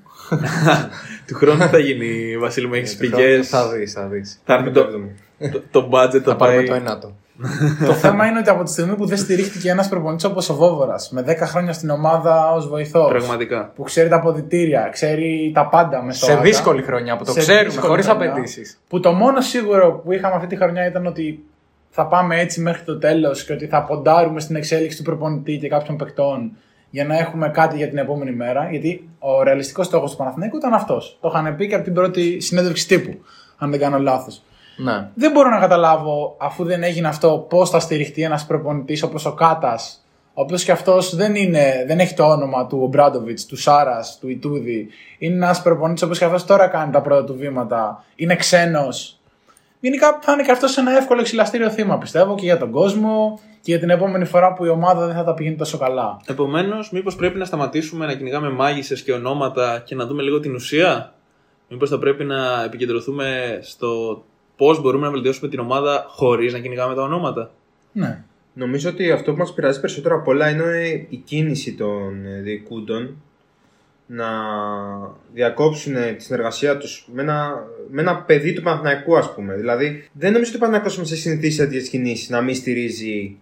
Του 1.27 1.35
χρόνου 1.35 1.61
θα 1.67 1.77
γίνει, 1.79 2.37
Βασίλη, 2.37 2.67
μου 2.67 2.73
έχεις 2.73 2.97
Του 2.97 3.07
χρόνου 3.07 3.23
πηγέ. 3.23 3.41
Θα 3.43 3.69
δεις, 3.69 3.93
θα 3.93 4.05
δεις. 4.07 4.41
Θα 4.45 4.53
έρθει 4.53 4.71
το, 4.71 4.85
το, 5.51 5.61
το 5.71 5.89
budget 5.91 6.09
Θα 6.11 6.21
θα 6.23 6.35
πάρουμε 6.35 6.57
πάει. 6.57 6.67
το 6.67 6.73
ένατο. 6.73 7.15
το 7.87 7.93
θέμα 7.93 8.25
είναι 8.25 8.39
ότι 8.39 8.49
από 8.49 8.63
τη 8.63 8.71
στιγμή 8.71 8.95
που 8.95 9.05
δεν 9.05 9.17
στηρίχτηκε 9.17 9.69
ένας 9.69 9.89
προπονητής 9.89 10.25
όπως 10.25 10.49
ο 10.49 10.55
Βόβορας, 10.55 11.09
με 11.11 11.23
10 11.27 11.35
χρόνια 11.39 11.73
στην 11.73 11.89
ομάδα 11.89 12.51
ως 12.53 12.67
βοηθός, 12.67 13.09
Πραγματικά. 13.09 13.71
που 13.75 13.83
ξέρει 13.83 14.09
τα 14.09 14.15
αποδητήρια, 14.15 14.89
ξέρει 14.91 15.51
τα 15.53 15.67
πάντα 15.67 16.03
μες 16.03 16.17
στο 16.17 16.25
Σε 16.25 16.31
ΆΚΑ, 16.31 16.41
δύσκολη 16.41 16.81
χρονιά 16.81 17.17
που 17.17 17.23
το 17.23 17.31
σε 17.31 17.39
ξέρουμε, 17.39 17.63
δύσκολη 17.63 17.87
χωρίς 17.87 18.05
χρονιά, 18.05 18.31
απαιτήσεις. 18.31 18.79
Που 18.87 18.99
το 18.99 19.11
μόνο 19.11 19.41
σίγουρο 19.41 20.01
που 20.03 20.11
είχαμε 20.11 20.35
αυτή 20.35 20.47
τη 20.47 20.55
χρονιά 20.55 20.87
ήταν 20.87 21.05
ότι 21.05 21.43
θα 21.89 22.05
πάμε 22.07 22.39
έτσι 22.39 22.61
μέχρι 22.61 22.83
το 22.83 22.97
τέλος 22.97 23.43
και 23.43 23.53
ότι 23.53 23.67
θα 23.67 23.83
ποντάρουμε 23.83 24.39
στην 24.39 24.55
εξέλιξη 24.55 24.97
του 24.97 25.03
προπονητή 25.03 25.57
και 25.57 25.67
κάποιων 25.67 25.97
παικτών 25.97 26.51
για 26.89 27.05
να 27.05 27.17
έχουμε 27.17 27.49
κάτι 27.49 27.77
για 27.77 27.89
την 27.89 27.97
επόμενη 27.97 28.31
μέρα. 28.31 28.69
Γιατί 28.69 29.09
ο 29.19 29.43
ρεαλιστικός 29.43 29.85
στόχος 29.85 30.11
του 30.11 30.17
Παναθηναϊκού 30.17 30.57
ήταν 30.57 30.73
αυτός. 30.73 31.17
Το 31.21 31.31
είχαν 31.33 31.55
πει 31.55 31.67
και 31.67 31.75
από 31.75 31.83
την 31.83 31.93
πρώτη 31.93 32.39
συνέντευξη 32.39 32.87
τύπου, 32.87 33.17
αν 33.57 33.71
δεν 33.71 33.79
κάνω 33.79 33.99
λάθος. 33.99 34.41
Ναι. 34.77 35.09
Δεν 35.13 35.31
μπορώ 35.31 35.49
να 35.49 35.59
καταλάβω, 35.59 36.35
αφού 36.39 36.63
δεν 36.63 36.83
έγινε 36.83 37.07
αυτό, 37.07 37.45
πώς 37.49 37.69
θα 37.69 37.79
στηριχτεί 37.79 38.21
ένας 38.23 38.45
προπονητής 38.45 39.03
όπως 39.03 39.25
ο 39.25 39.33
Κάτας, 39.33 40.03
ο 40.33 40.41
οποίος 40.41 40.63
και 40.63 40.71
αυτός 40.71 41.15
δεν, 41.15 41.35
είναι, 41.35 41.83
δεν 41.87 41.99
έχει 41.99 42.13
το 42.13 42.23
όνομα 42.23 42.67
του 42.67 42.79
Ομπράντοβιτς, 42.81 43.45
του 43.45 43.57
Σάρας, 43.57 44.17
του 44.19 44.29
Ιτούδη. 44.29 44.87
Είναι 45.17 45.35
ένας 45.35 45.61
προπονητής 45.61 46.01
ο 46.01 46.05
οποίος 46.05 46.19
και 46.19 46.25
αυτός 46.25 46.45
τώρα 46.45 46.67
κάνει 46.67 46.91
τα 46.91 47.01
πρώτα 47.01 47.23
του 47.23 47.35
βήματα. 47.35 48.03
Είναι 48.15 48.35
ξένος. 48.35 49.18
Γενικά 49.79 50.19
θα 50.21 50.31
είναι 50.33 50.43
και 50.43 50.51
αυτό 50.51 50.67
ένα 50.77 50.97
εύκολο 50.97 51.19
εξυλαστήριο 51.19 51.69
θύμα, 51.69 51.97
πιστεύω, 51.97 52.35
και 52.35 52.45
για 52.45 52.57
τον 52.57 52.71
κόσμο 52.71 53.39
και 53.61 53.71
για 53.71 53.79
την 53.79 53.89
επόμενη 53.89 54.25
φορά 54.25 54.53
που 54.53 54.65
η 54.65 54.69
ομάδα 54.69 55.05
δεν 55.05 55.15
θα 55.15 55.23
τα 55.23 55.33
πηγαίνει 55.33 55.55
τόσο 55.55 55.77
καλά. 55.77 56.21
Επομένως, 56.25 56.91
μήπως 56.91 57.15
πρέπει 57.15 57.37
να 57.37 57.45
σταματήσουμε 57.45 58.05
να 58.05 58.13
κυνηγάμε 58.13 58.49
μάγισσες 58.49 59.03
και 59.03 59.11
ονόματα 59.11 59.83
και 59.85 59.95
να 59.95 60.05
δούμε 60.05 60.21
λίγο 60.21 60.39
την 60.39 60.55
ουσία; 60.55 61.13
Μήπως 61.69 61.89
θα 61.89 61.99
πρέπει 61.99 62.23
να 62.23 62.63
επικεντρωθούμε 62.63 63.59
στο 63.61 64.23
πώς 64.55 64.81
μπορούμε 64.81 65.05
να 65.05 65.11
βελτιώσουμε 65.11 65.49
την 65.49 65.59
ομάδα 65.59 66.05
χωρίς 66.07 66.53
να 66.53 66.59
κυνηγάμε 66.59 66.95
τα 66.95 67.01
ονόματα; 67.01 67.51
Ναι. 67.91 68.23
Νομίζω 68.53 68.89
ότι 68.89 69.11
αυτό 69.11 69.31
που 69.31 69.37
μας 69.37 69.53
πειράζει 69.53 69.79
περισσότερο 69.79 70.15
από 70.15 70.31
όλα 70.31 70.49
είναι 70.49 71.07
η 71.09 71.17
κίνηση 71.25 71.75
των 71.75 72.25
ε, 72.25 72.41
διοικούντων 72.41 73.21
να 74.11 74.27
διακόψουν 75.33 75.95
ε, 75.95 76.11
τη 76.11 76.23
συνεργασία 76.23 76.77
τους 76.77 77.07
με 77.13 77.21
ένα, 77.21 77.63
με 77.89 78.01
ένα 78.01 78.17
παιδί 78.21 78.53
του 78.53 78.61
Παναθηναϊκού 78.61 79.17
ας 79.17 79.33
πούμε. 79.33 79.55
Δηλαδή 79.55 80.09
δεν 80.13 80.31
νομίζω 80.31 80.49
ότι 80.49 80.57
ο 80.57 80.59
Παναθηναϊκός 80.59 80.97
μας 80.97 81.11
έχει 81.11 81.21
συνηθίσει 81.21 81.55
σε 81.57 81.63
τέτοιες 81.63 81.89
κινήσεις 81.89 82.29
να 82.29 82.41
μην 82.41 82.55
στηρίζει 82.55 83.37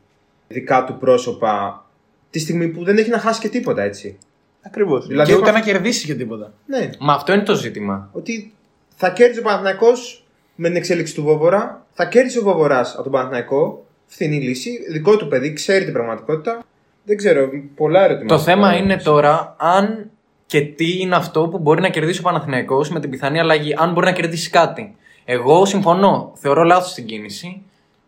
δικά 0.48 0.84
του 0.84 0.98
πρόσωπα 0.98 1.86
τη 2.30 2.40
στιγμή 2.40 2.68
που 2.68 2.84
δεν 2.84 2.98
έχει 2.98 3.10
να 3.10 3.20
χάσει 3.20 3.40
και 3.40 3.50
τίποτα 3.50 3.82
έτσι. 3.84 4.18
Ακριβώς. 4.62 5.08
Δηλαδή, 5.08 5.30
και 5.32 5.38
ούτε 5.38 5.50
έχω- 5.50 5.58
να 5.58 5.64
κερδίσει 5.64 6.06
και 6.06 6.16
τίποτα. 6.16 6.54
Ναι, 6.66 6.90
Μα 7.00 7.14
αυτό 7.14 7.34
είναι 7.34 7.44
το 7.44 7.56
ζήτημα. 7.56 8.10
ότι 8.12 8.54
θα 8.96 9.10
κέρδιζε 9.10 9.40
ο 9.40 9.44
Παναθηναϊκός 9.44 10.26
με 10.56 10.68
την 10.68 10.78
εξέλιξη 10.78 11.14
του 11.16 11.24
Βόβορα, 11.24 11.86
θα 11.94 12.06
κέρδισε 12.06 12.40
ο 12.40 12.44
Βόβορας 12.44 12.94
από 12.94 13.04
τον 13.04 13.12
Παναθηναϊκό, 13.12 13.86
φθηνή 14.06 14.40
λύση, 14.42 14.80
δικό 14.92 15.18
του 15.18 15.28
παιδί, 15.28 15.54
ξέρει 15.54 15.84
την 15.84 15.94
πραγματικότητα. 15.94 16.64
Δεν 17.04 17.18
ξέρω, 17.18 17.50
πολλά 17.76 18.04
ερωτήματα. 18.04 18.36
Το 18.36 18.42
θέμα 18.42 18.76
είναι 18.76 18.98
τώρα 18.98 19.56
αν 19.60 20.12
και 20.48 20.62
τι 20.62 21.00
είναι 21.02 21.16
αυτό 21.16 21.48
που 21.48 21.58
μπορεί 21.60 21.82
να 21.82 21.90
κερδίσει 21.90 22.20
ο 22.20 22.24
Παναθηναϊκός 22.24 22.90
με 22.90 23.00
την 23.00 23.10
πιθανή 23.10 23.40
αλλαγή. 23.40 23.74
Αν 23.78 23.94
μπορεί 23.94 24.06
να 24.06 24.12
κερδίσει 24.12 24.50
κάτι. 24.50 24.96
Εγώ 25.26 25.66
συμφωνώ. 25.66 26.32
Θεωρώ 26.36 26.64
λάθος 26.64 26.94
την 26.94 27.06
κίνηση 27.06 27.62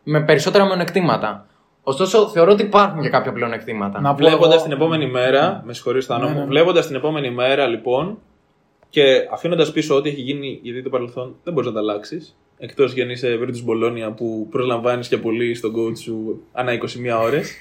με 0.03 0.21
περισσότερα 0.23 0.65
μειονεκτήματα. 0.65 1.45
Ωστόσο, 1.83 2.27
θεωρώ 2.27 2.51
ότι 2.51 2.63
υπάρχουν 2.63 3.01
και 3.01 3.09
κάποια 3.09 3.31
πλεονεκτήματα. 3.33 4.01
Να 4.01 4.09
πω 4.09 4.15
Βλέποντας 4.17 4.53
εγώ- 4.53 4.63
την 4.63 4.71
επόμενη 4.71 5.07
μέρα, 5.07 5.61
με 5.65 5.73
συγχωρείς 5.73 6.05
Θάνο 6.05 6.23
Ναι, 6.23 6.29
μου, 6.29 6.35
ναι, 6.35 6.39
ναι. 6.43 6.47
βλέποντας 6.49 6.87
την 6.87 6.95
επόμενη 6.95 7.31
μέρα 7.31 7.67
λοιπόν 7.67 8.17
και 8.89 9.03
αφήνοντας 9.31 9.71
πίσω 9.71 9.95
ό,τι 9.95 10.09
έχει 10.09 10.21
γίνει, 10.21 10.59
γιατί 10.61 10.83
το 10.83 10.89
παρελθόν 10.89 11.35
δεν 11.43 11.53
μπορείς 11.53 11.67
να 11.69 11.75
τα 11.75 11.79
αλλάξεις. 11.79 12.35
Εκτός 12.57 12.93
κι 12.93 13.01
αν 13.01 13.09
είσαι 13.09 13.39
Virtus 13.41 13.69
Bologna 13.71 14.15
που 14.15 14.47
προσλαμβάνεις 14.51 15.07
και 15.07 15.17
πολύ 15.17 15.55
στον 15.55 15.73
coach 15.75 15.97
σου 15.97 16.41
ανά 16.53 16.71
21 16.73 17.19
ώρες. 17.21 17.51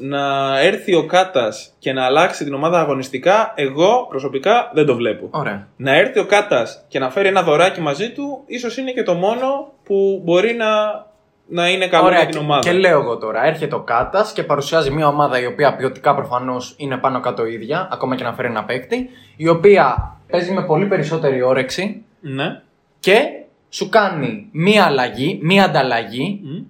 Να 0.00 0.54
έρθει 0.60 0.94
ο 0.94 1.06
Κάτας 1.06 1.74
και 1.78 1.92
να 1.92 2.04
αλλάξει 2.04 2.44
την 2.44 2.54
ομάδα 2.54 2.80
αγωνιστικά, 2.80 3.52
εγώ 3.56 4.06
προσωπικά 4.08 4.70
δεν 4.74 4.86
το 4.86 4.94
βλέπω. 4.94 5.28
Ωραία. 5.30 5.66
Να 5.76 5.94
έρθει 5.96 6.18
ο 6.18 6.26
Κάτας 6.26 6.84
και 6.88 6.98
να 6.98 7.10
φέρει 7.10 7.28
ένα 7.28 7.42
δωράκι 7.42 7.80
μαζί 7.80 8.10
του, 8.12 8.42
ίσως 8.46 8.76
είναι 8.76 8.90
και 8.92 9.02
το 9.02 9.14
μόνο 9.14 9.72
που 9.84 10.20
μπορεί 10.24 10.54
να, 10.54 10.66
να 11.48 11.68
είναι 11.68 11.86
καλό 11.88 12.06
Ωραία, 12.06 12.18
για 12.18 12.26
την 12.28 12.38
και, 12.38 12.44
ομάδα. 12.44 12.60
και 12.60 12.72
λέω 12.72 13.00
εγώ 13.00 13.16
τώρα, 13.18 13.44
έρχεται 13.46 13.74
ο 13.74 13.80
Κάτας 13.80 14.32
και 14.32 14.42
παρουσιάζει 14.42 14.90
μια 14.90 15.08
ομάδα 15.08 15.40
η 15.40 15.46
οποία 15.46 15.76
ποιοτικά 15.76 16.14
προφανώς 16.14 16.74
είναι 16.76 16.96
πάνω 16.96 17.20
κάτω 17.20 17.46
ίδια, 17.46 17.88
ακόμα 17.92 18.16
και 18.16 18.24
να 18.24 18.32
φέρει 18.32 18.48
ένα 18.48 18.64
παίκτη, 18.64 19.10
η 19.36 19.48
οποία 19.48 20.16
παίζει 20.30 20.52
με 20.52 20.62
πολύ 20.64 20.86
περισσότερη 20.86 21.42
όρεξη 21.42 22.04
Ναι. 22.20 22.60
και 23.00 23.18
σου 23.68 23.88
κάνει 23.88 24.48
μία 24.52 24.84
αλλαγή, 24.84 25.38
μία 25.42 25.64
ανταλλαγή 25.64 26.40
Μμ. 26.42 26.64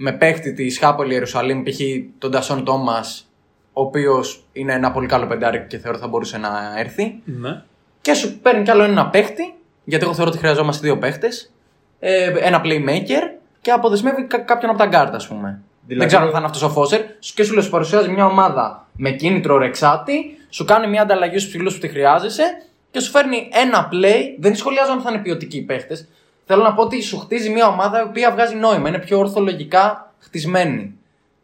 Με 0.00 0.12
παίκτη 0.12 0.52
της 0.52 0.78
Χάπολη 0.78 1.12
Ιερουσαλήμ, 1.12 1.62
π.χ. 1.62 1.78
τον 2.18 2.30
Τασόν 2.30 2.64
Τόμας, 2.64 3.30
ο 3.72 3.80
οποίος 3.82 4.44
είναι 4.52 4.72
ένα 4.72 4.90
πολύ 4.92 5.06
καλό 5.06 5.26
πεντάρι 5.26 5.66
και 5.68 5.78
θεωρώ 5.78 5.98
θα 5.98 6.06
μπορούσε 6.08 6.38
να 6.38 6.74
έρθει. 6.76 7.20
Ναι. 7.24 7.62
Και 8.00 8.14
σου 8.14 8.38
παίρνει 8.38 8.62
κι 8.62 8.70
άλλο 8.70 8.82
ένα 8.82 9.06
παίχτη, 9.08 9.54
γιατί 9.84 10.04
εγώ 10.04 10.14
θεωρώ 10.14 10.30
ότι 10.30 10.38
χρειαζόμαστε 10.38 10.86
δύο 10.86 10.98
παίχτες. 10.98 11.52
Ε, 11.98 12.32
ένα 12.38 12.60
playmaker 12.64 13.22
και 13.60 13.70
αποδεσμεύει 13.70 14.22
κα- 14.24 14.38
κάποιον 14.38 14.70
από 14.70 14.78
τα 14.78 14.86
γκάρτα, 14.86 15.16
ας 15.16 15.28
πούμε. 15.28 15.60
Δηλαδή- 15.86 15.98
Δεν 15.98 16.06
ξέρω 16.06 16.22
αν 16.24 16.30
θα 16.30 16.36
είναι 16.36 16.46
αυτός 16.46 16.62
ο 16.62 16.68
Φώσερ. 16.70 17.00
Σου- 17.20 17.34
Και 17.34 17.42
σου 17.44 17.52
λέει, 17.54 17.62
σου 17.62 17.70
παρουσιάζει 17.70 18.08
μια 18.08 18.26
ομάδα 18.26 18.86
με 18.96 19.10
κίνητρο 19.10 19.58
ρεξάτη, 19.58 20.38
σου 20.50 20.64
κάνει 20.64 20.86
μια 20.86 21.02
ανταλλαγή 21.02 21.38
στους 21.38 21.50
ψηλούς 21.52 21.74
που 21.74 21.80
τη 21.80 21.88
χρειάζεσαι 21.88 22.42
και 22.90 23.00
σου 23.00 23.10
φέρνει 23.10 23.48
ένα 23.52 23.88
play. 23.92 24.22
Δεν 24.38 24.54
σχολιάζω 24.56 24.92
αν 24.92 25.00
θα 25.00 25.10
είναι 25.12 25.22
ποιοτικοί 25.22 25.56
οι 25.56 25.62
παίχτες. 25.62 26.08
Θέλω 26.50 26.62
να 26.62 26.74
πω 26.74 26.82
ότι 26.82 27.02
σου 27.02 27.18
χτίζει 27.18 27.50
μια 27.50 27.68
ομάδα 27.68 28.00
η 28.00 28.02
οποία 28.08 28.32
βγάζει 28.32 28.54
νόημα. 28.54 28.88
Είναι 28.88 28.98
πιο 28.98 29.18
ορθολογικά 29.18 30.14
χτισμένη. 30.18 30.94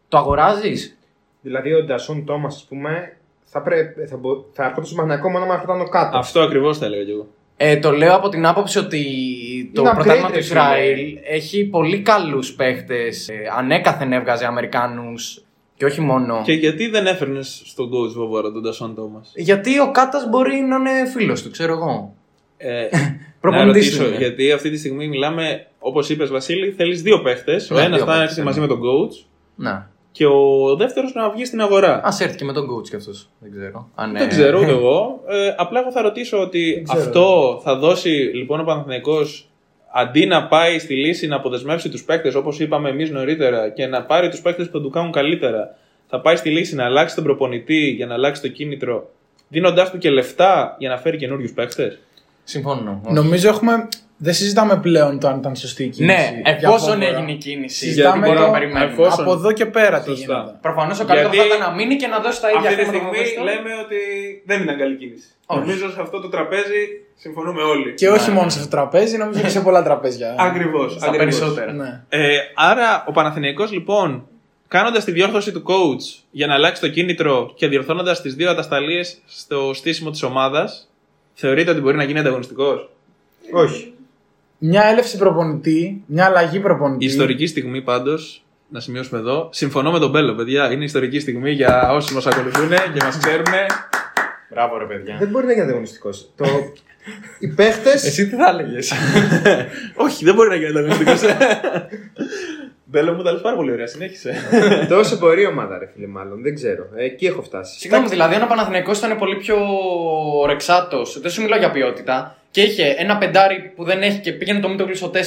Το 0.08 0.18
αγοράζεις; 0.18 0.98
Δηλαδή 1.40 1.74
ο 1.74 1.84
Ντασόν 1.84 2.24
Τόμας, 2.24 2.54
ας 2.54 2.64
πούμε, 2.68 3.16
θα, 3.44 3.62
πρέ... 3.62 3.94
θα, 4.08 4.16
μπο... 4.16 4.44
θα 4.52 4.62
έρχονταν 4.62 4.84
στο 4.84 4.94
Παναθηναϊκό 4.94 5.30
μόνο 5.30 5.44
αν 5.44 5.50
έρχονταν 5.50 5.80
ο 5.80 5.88
κάτω. 5.88 6.18
Αυτό 6.18 6.40
ακριβώς 6.40 6.78
θα 6.78 6.86
έλεγα 6.86 7.04
κι 7.04 7.10
εγώ. 7.10 7.26
Ε, 7.56 7.76
το 7.76 7.90
λέω 7.90 8.14
από 8.14 8.28
την 8.28 8.46
άποψη 8.46 8.78
ότι 8.78 9.02
το 9.74 9.80
Είναι 9.80 9.90
πρωτάθλημα 9.90 10.28
upgrade, 10.28 10.30
του 10.30 10.34
ρε 10.34 10.42
φίλε. 10.42 10.60
Ισραήλ 10.60 11.18
έχει 11.24 11.64
πολύ 11.64 12.02
καλούς 12.02 12.54
παίχτες. 12.54 13.30
ανέκαθεν 13.56 14.12
έβγαζε 14.12 14.46
Αμερικάνους 14.46 15.44
και 15.76 15.84
όχι 15.84 16.00
μόνο. 16.00 16.42
Και 16.44 16.52
γιατί 16.52 16.88
δεν 16.88 17.06
έφερνες 17.06 17.62
στον 17.64 17.90
coach 17.90 18.12
Βοβόρα 18.14 18.52
τον 18.52 18.62
Τασόν 18.62 18.94
Τόμας; 18.94 19.32
Γιατί 19.34 19.80
ο 19.80 19.90
Κάτας 19.90 20.28
μπορεί 20.28 20.60
να 20.60 20.76
είναι 20.76 21.06
φίλος 21.06 21.42
του, 21.42 21.50
ξέρω 21.50 21.72
εγώ. 21.72 22.14
Ε, 22.56 22.82
να 22.90 22.90
Προπονητής 23.40 23.90
του 23.90 23.96
ρωτήσω, 23.96 24.06
είναι. 24.14 24.16
γιατί 24.24 24.52
αυτή 24.52 24.70
τη 24.70 24.78
στιγμή 24.78 25.08
μιλάμε, 25.08 25.66
όπως 25.78 26.08
είπες 26.08 26.30
Βασίλη, 26.30 26.70
θέλεις 26.70 27.02
δύο 27.02 27.22
παίχτες. 27.22 27.70
Ο 27.70 27.74
Ναι, 27.74 27.80
ένας 27.80 27.96
δύο 27.96 28.04
θα 28.06 28.10
παίχτες, 28.12 28.28
έρθει 28.28 28.38
ναι. 28.40 28.46
μαζί 28.46 28.60
με 28.60 28.66
τον 28.66 28.80
coach 28.80 29.24
Να. 29.54 29.90
και 30.12 30.26
ο 30.26 30.74
δεύτερος 30.76 31.14
να 31.14 31.30
βγει 31.30 31.44
στην 31.44 31.60
αγορά. 31.60 31.94
Α 31.94 32.08
έρθει 32.20 32.36
και 32.36 32.44
με 32.44 32.52
τον 32.52 32.64
coach 32.70 32.88
κι 32.88 32.96
αυτός. 32.96 33.28
Δεν 33.38 33.50
ξέρω. 33.50 33.88
Αν, 33.94 34.12
Δεν 34.12 34.22
ε, 34.22 34.26
ξέρω 34.26 34.58
ούτε 34.60 34.70
εγώ. 34.78 35.20
Ε, 35.28 35.54
απλά 35.56 35.80
εγώ 35.80 35.90
θα 35.92 36.02
ρωτήσω 36.02 36.40
ότι 36.40 36.82
ξέρω. 36.84 37.00
αυτό 37.04 37.60
θα 37.64 37.76
δώσει 37.76 38.08
λοιπόν 38.34 38.60
ο 38.60 38.64
Παναθηναϊκός 38.64 39.48
αντί 39.96 40.26
να 40.26 40.46
πάει 40.46 40.78
στη 40.78 40.94
λύση 40.94 41.26
να 41.26 41.36
αποδεσμεύσει 41.36 41.88
τους 41.88 42.04
παίκτε 42.04 42.36
όπως 42.36 42.60
είπαμε 42.60 42.88
εμείς 42.88 43.10
νωρίτερα 43.10 43.68
και 43.68 43.86
να 43.86 44.02
πάρει 44.02 44.28
τους 44.28 44.40
παίκτε 44.40 44.64
που 44.64 44.70
θα 44.72 44.80
του 44.80 44.90
κάνουν 44.90 45.12
καλύτερα, 45.12 45.76
θα 46.06 46.20
πάει 46.20 46.36
στη 46.36 46.50
λύση 46.50 46.74
να 46.74 46.84
αλλάξει 46.84 47.14
τον 47.14 47.24
προπονητή 47.24 47.88
για 47.90 48.06
να 48.06 48.14
αλλάξει 48.14 48.42
το 48.42 48.48
κίνητρο, 48.48 49.10
δίνοντάς 49.48 49.90
του 49.90 49.98
και 49.98 50.10
λεφτά 50.10 50.76
για 50.78 50.88
να 50.88 50.96
φέρει 50.98 51.16
καινούριους 51.16 51.52
παίκτε. 51.52 51.98
Συμφωνώ. 52.44 53.00
Όχι. 53.04 53.14
Νομίζω 53.14 53.48
έχουμε 53.48 53.88
Δεν 54.16 54.34
συζητάμε 54.34 54.76
πλέον 54.76 55.18
το 55.20 55.28
αν 55.28 55.38
ήταν 55.38 55.56
σωστή 55.56 55.84
η 55.84 55.88
κίνηση. 55.88 56.14
Ναι, 56.14 56.40
για 56.44 56.52
εφόσον 56.60 56.88
Βόβορα. 56.98 57.06
έγινε 57.16 57.32
η 57.32 57.36
κίνηση. 57.36 57.76
Συζητάμε 57.76 58.16
γιατί 58.16 58.20
μπορούμε 58.28 58.44
το- 58.46 58.52
να 58.52 58.58
περιμένουμε. 58.58 58.92
εφόσον- 58.92 59.24
Από 59.24 59.32
εδώ 59.32 59.52
και 59.52 59.66
πέρα 59.66 60.00
τι 60.02 60.08
Σωστά. 60.10 60.34
γίνεται. 60.34 60.58
Προφανώς 60.60 61.00
ο 61.00 61.04
καλύτερος 61.04 61.34
Γιατί 61.34 61.48
θα 61.50 61.56
ήταν 61.56 61.68
να 61.68 61.74
μείνει 61.76 61.96
και 61.96 62.06
να 62.06 62.18
δώσει 62.18 62.40
τα 62.40 62.48
ίδια 62.48 62.60
Αυτή 62.70 62.74
τη 62.74 62.84
χρήματα 62.84 62.96
στιγμή 62.98 63.10
που 63.10 63.16
δώσει 63.22 63.34
τώρα. 63.34 63.50
λέμε 63.52 63.70
ότι 63.84 63.98
δεν 64.46 64.62
ήταν 64.62 64.76
καλή 64.78 64.96
κίνηση. 64.96 65.28
Όχι. 65.46 65.60
Νομίζω 65.60 65.90
σε 65.90 66.00
αυτό 66.00 66.20
το 66.20 66.28
τραπέζι 66.28 66.80
συμφωνούμε 67.24 67.62
όλοι. 67.62 67.94
Και 67.94 68.08
όχι 68.18 68.30
μόνο 68.30 68.48
σε 68.50 68.58
αυτό 68.58 68.70
το 68.70 68.76
τραπέζι, 68.76 69.16
νομίζω 69.16 69.40
και 69.40 69.48
σε 69.56 69.60
πολλά 69.60 69.82
τραπέζια. 69.82 70.34
Ακριβώς. 70.38 70.92
Στα 70.92 71.10
περισσότερα. 71.10 71.72
Ναι. 71.72 71.90
Ε, 72.08 72.36
άρα 72.54 73.04
ο 73.08 73.12
Παναθηναϊκός 73.12 73.68
λοιπόν, 73.72 74.26
κάνοντας 74.68 75.04
τη 75.04 75.12
διόρθωση 75.12 75.52
του 75.52 75.62
coach 75.70 76.04
για 76.30 76.46
να 76.46 76.54
αλλάξει 76.54 76.80
το 76.80 76.88
κίνητρο 76.88 77.52
και 77.56 77.66
διορθώνοντας 77.68 78.20
τις 78.22 78.34
δύο 78.34 78.50
ατασταλίες 78.50 79.18
στο 79.26 79.70
στήσιμο 79.74 80.10
της 80.10 80.22
ομάδας, 80.22 80.88
θεωρείτε 81.34 81.70
ότι 81.70 81.80
μπορεί 81.80 81.96
να 81.96 82.04
γίνει 82.04 82.18
ανταγωνιστικός; 82.18 82.90
Όχι. 83.52 83.92
Μια 84.58 84.84
έλευση 84.84 85.16
προπονητή, 85.16 86.02
μια 86.06 86.24
αλλαγή 86.24 86.60
προπονητή. 86.60 87.04
Ιστορική 87.04 87.46
στιγμή 87.46 87.82
πάντως, 87.82 88.44
να 88.68 88.80
σημειώσουμε 88.80 89.20
εδώ. 89.20 89.48
Συμφωνώ 89.52 89.90
με 89.90 89.98
τον 89.98 90.10
Μπέλο, 90.10 90.34
παιδιά. 90.34 90.72
Είναι 90.72 90.84
ιστορική 90.84 91.20
στιγμή 91.20 91.50
για 91.50 91.92
όσου 91.92 92.14
μας 92.14 92.26
ακολουθούν 92.26 92.68
και 92.68 93.04
μας 93.04 93.18
ξέρουν. 93.18 93.44
Μπράβο, 94.50 94.78
ρε 94.78 94.84
παιδιά. 94.84 95.16
Δεν 95.18 95.28
μπορεί 95.28 95.46
να 95.46 95.52
γίνει 95.52 95.64
ανταγωνιστικός. 95.64 96.30
Το... 96.36 96.44
Οι 97.38 97.48
παίχτε. 97.48 97.90
Εσύ 97.90 98.28
τι 98.28 98.36
θα 98.36 98.48
έλεγες; 98.48 98.92
Όχι, 100.06 100.24
δεν 100.24 100.34
μπορεί 100.34 100.48
να 100.48 100.54
γίνει 100.54 100.68
ανταγωνιστικός. 100.68 101.20
Μπέλο 102.94 103.12
μου 103.12 103.22
τα 103.22 103.32
λες 103.32 103.40
πάρα 103.40 103.56
πολύ 103.56 103.72
ωραία, 103.72 103.86
συνέχισε. 103.86 104.34
Τόσο 104.88 105.16
μπορεί 105.16 105.42
η 105.42 105.46
ομάδα, 105.46 105.78
ρε 105.78 105.86
φίλε, 105.86 106.06
μάλλον. 106.06 106.42
Δεν 106.42 106.54
ξέρω. 106.54 106.88
Ε, 106.94 107.04
εκεί 107.04 107.26
έχω 107.26 107.42
φτάσει. 107.42 107.78
Συγγνώμη, 107.78 108.08
δηλαδή, 108.08 108.34
αν 108.34 108.42
ο 108.42 108.46
Παναθηναϊκός 108.46 108.98
ήταν 108.98 109.18
πολύ 109.18 109.36
πιο 109.36 109.56
ρεξάτος, 110.46 111.20
δεν 111.20 111.30
σου 111.30 111.42
μιλάω 111.42 111.58
για 111.58 111.70
ποιότητα, 111.70 112.38
και 112.50 112.62
είχε 112.62 112.94
ένα 112.98 113.18
πεντάρι 113.18 113.72
που 113.76 113.84
δεν 113.84 114.02
έχει 114.02 114.18
και 114.18 114.32
πήγαινε 114.32 114.60
το 114.60 114.68
Μίτογλου 114.68 114.96
στο 114.96 115.10
4, 115.10 115.18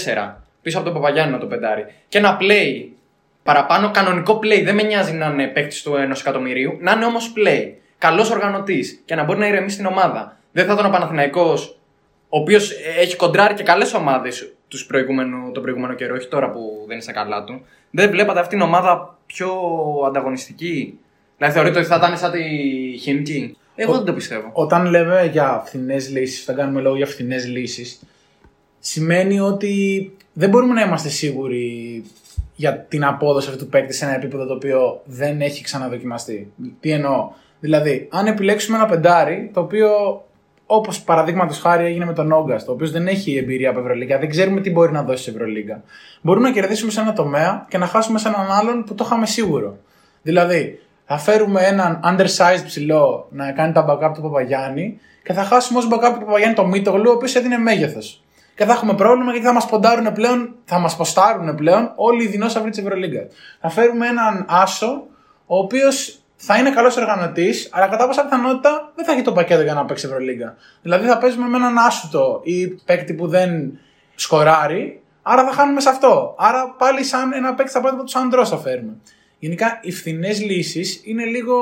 πίσω 0.62 0.78
από 0.78 0.86
τον 0.86 0.96
Παπαγιάννη 0.96 1.38
το 1.38 1.46
πεντάρι, 1.46 1.86
και 2.08 2.18
ένα 2.18 2.38
play 2.42 2.86
παραπάνω, 3.44 3.92
κανονικό 3.92 4.40
play, 4.44 4.62
δεν 4.64 4.76
με 4.76 4.84
νοιάζει 4.84 5.14
να 5.14 5.26
είναι 5.26 5.48
παίκτης 5.48 5.82
του 5.84 5.94
1 5.94 6.20
εκατομμυρίου, 6.20 6.78
να 6.80 6.92
είναι 6.92 7.06
όμως 7.06 7.34
play. 7.38 7.72
Καλός 7.98 8.32
οργανωτής 8.32 9.02
και 9.06 9.16
να 9.16 9.24
μπορεί 9.24 9.40
να 9.40 9.48
ηρεμήσει 9.48 9.78
την 9.78 9.86
ομάδα. 9.86 10.38
Δεν 10.52 10.66
θα 10.66 10.74
ήταν 10.74 10.86
ο 10.86 10.90
Παναθηναϊκός 10.90 11.78
ο 12.30 12.38
οποίος 12.40 12.72
έχει 13.00 13.16
κοντράρει 13.16 13.54
και 13.54 13.64
καλές 13.64 13.94
ομάδες 13.94 14.54
τον 14.68 15.62
προηγούμενο 15.62 15.94
καιρό, 15.96 16.16
όχι 16.16 16.28
τώρα 16.28 16.50
που 16.52 16.60
δεν 16.86 16.92
είναι 16.94 17.02
στα 17.02 17.12
καλά 17.12 17.44
του. 17.44 17.62
Δεν 17.92 18.10
βλέπατε 18.10 18.40
αυτήν 18.40 18.58
την 18.58 18.68
ομάδα 18.68 19.18
πιο 19.26 19.52
ανταγωνιστική; 20.08 21.00
Δηλαδή 21.38 21.56
θεωρείτε 21.56 21.80
ότι 21.80 21.88
θα 21.88 21.96
ήταν 21.96 22.18
σαν 22.18 22.32
τη 22.32 22.44
Χίμκι. 22.98 23.58
Εγώ 23.76 23.94
δεν 23.94 24.06
το 24.06 24.14
πιστεύω. 24.14 24.50
Όταν 24.54 24.86
λέμε 24.86 25.30
για 25.32 25.64
φθηνές 25.66 26.10
λύσεις, 26.10 26.44
όταν 26.44 26.56
κάνουμε 26.56 26.82
λόγο 26.82 26.96
για 26.96 27.06
φθηνές 27.06 27.48
λύσεις, 27.48 28.02
σημαίνει 28.80 29.40
ότι 29.40 30.12
δεν 30.34 30.50
μπορούμε 30.50 30.74
να 30.74 30.82
είμαστε 30.82 31.10
σίγουροι 31.10 32.04
για 32.56 32.78
την 32.80 33.06
απόδοση 33.06 33.50
αυτού 33.50 33.64
του 33.64 33.70
παίκτη 33.70 33.94
σε 33.94 34.06
ένα 34.06 34.16
επίπεδο 34.16 34.46
το 34.46 34.54
οποίο 34.54 35.02
δεν 35.06 35.42
έχει 35.42 35.64
ξαναδοκιμαστεί. 35.64 36.52
Τι 36.80 36.92
εννοώ; 36.92 37.32
Δηλαδή, 37.60 38.08
αν 38.12 38.28
επιλέξουμε 38.28 38.78
ένα 38.78 38.86
πεντάρι, 38.86 39.52
το 39.54 39.60
οποίο 39.60 39.90
όπως 40.68 41.02
παραδείγματος 41.02 41.60
χάρη 41.60 41.86
έγινε 41.86 42.06
με 42.06 42.14
τον 42.14 42.32
Όγκαστ, 42.32 42.66
το 42.66 42.72
οποίος 42.72 42.92
δεν 42.92 43.08
έχει 43.08 43.38
εμπειρία 43.38 43.70
από 43.70 43.80
Ευρωλίγκα, 43.80 44.18
δεν 44.20 44.30
ξέρουμε 44.30 44.62
τι 44.62 44.72
μπορεί 44.72 44.92
να 44.92 45.04
δώσει 45.04 45.24
σε 45.24 45.30
Ευρωλίγκα. 45.30 45.82
Μπορούμε 46.22 46.48
να 46.48 46.54
κερδίσουμε 46.54 46.92
σε 46.92 47.00
ένα 47.00 47.14
τομέα 47.14 47.66
και 47.70 47.78
να 47.78 47.86
χάσουμε 47.86 48.20
σε 48.20 48.28
έναν 48.28 48.52
άλλον 48.52 48.84
που 48.84 48.96
το 48.96 49.04
είχαμε 49.06 49.26
σίγουρο. 49.26 49.78
Δηλαδή, 50.22 50.80
θα 51.06 51.18
φέρουμε 51.18 51.62
έναν 51.62 52.00
undersized 52.04 52.64
ψηλό 52.66 53.28
να 53.32 53.52
κάνει 53.52 53.74
τα 53.74 53.86
backup 53.90 54.12
του 54.14 54.22
Παπαγιάννη 54.22 55.00
και 55.24 55.34
θα 55.34 55.44
χάσουμε 55.44 55.80
ως 55.80 55.88
backup 55.92 56.14
του 56.20 56.26
Παπαγιάννη 56.26 56.56
το 56.56 56.66
Μίτογλου, 56.66 57.10
ο 57.10 57.14
οποίος 57.14 57.36
έδινε 57.36 57.58
μέγεθος. 57.58 58.24
Και 58.56 58.66
θα 58.66 58.74
έχουμε 58.74 58.94
πρόβλημα 58.94 59.32
γιατί 59.32 59.46
θα 59.46 59.54
μας 59.54 59.66
ποντάρουν 59.66 60.14
πλέον, 60.14 60.56
θα 60.66 60.80
μας 60.80 60.96
ποστάρουν 60.96 61.56
πλέον 61.56 61.92
όλοι 61.96 62.24
οι 62.24 62.28
δεινόσαυροι 62.28 62.70
της 62.70 62.80
Ευρωλίγκα. 62.80 63.28
Θα 63.62 63.70
φέρουμε 63.70 64.08
έναν 64.08 64.46
άσο, 64.48 65.04
ο 65.46 65.58
οποίος 65.58 66.17
θα 66.40 66.58
είναι 66.58 66.70
καλός 66.72 66.98
οργανωτής, 66.98 67.70
αλλά 67.72 67.88
κατά 67.88 68.08
πάσα 68.08 68.24
πιθανότητα 68.24 68.92
δεν 68.96 69.06
θα 69.06 69.12
έχει 69.12 69.22
το 69.22 69.32
πακέτο 69.32 69.62
για 69.62 69.74
να 69.74 69.86
παίξει 69.86 70.06
Ευρωλίγκα. 70.06 70.56
Δηλαδή 70.82 71.08
θα 71.08 71.18
παίζουμε 71.18 71.48
με 71.48 71.58
έναν 71.58 71.78
άσουτο 71.78 72.42
ή 72.44 72.68
παίκτη 72.68 73.14
που 73.14 73.28
δεν 73.28 73.80
σκοράρει, 74.16 75.02
άρα 75.22 75.44
θα 75.46 75.52
χάνουμε 75.52 75.82
σε 75.82 75.90
αυτό. 75.90 76.36
Άρα 76.38 76.76
πάλι 76.78 77.04
σαν 77.04 77.34
ένα 77.34 77.54
παίκτη 77.54 77.72
στα 77.72 77.82
πρότυπα 77.82 78.04
του 78.04 78.10
Σαντρό 78.10 78.46
θα 78.46 78.58
φέρουμε. 78.58 78.94
Γενικά 79.40 79.80
οι 79.82 79.92
φθηνές 79.92 80.42
λύσεις 80.44 81.02
είναι 81.04 81.26
λίγο 81.26 81.56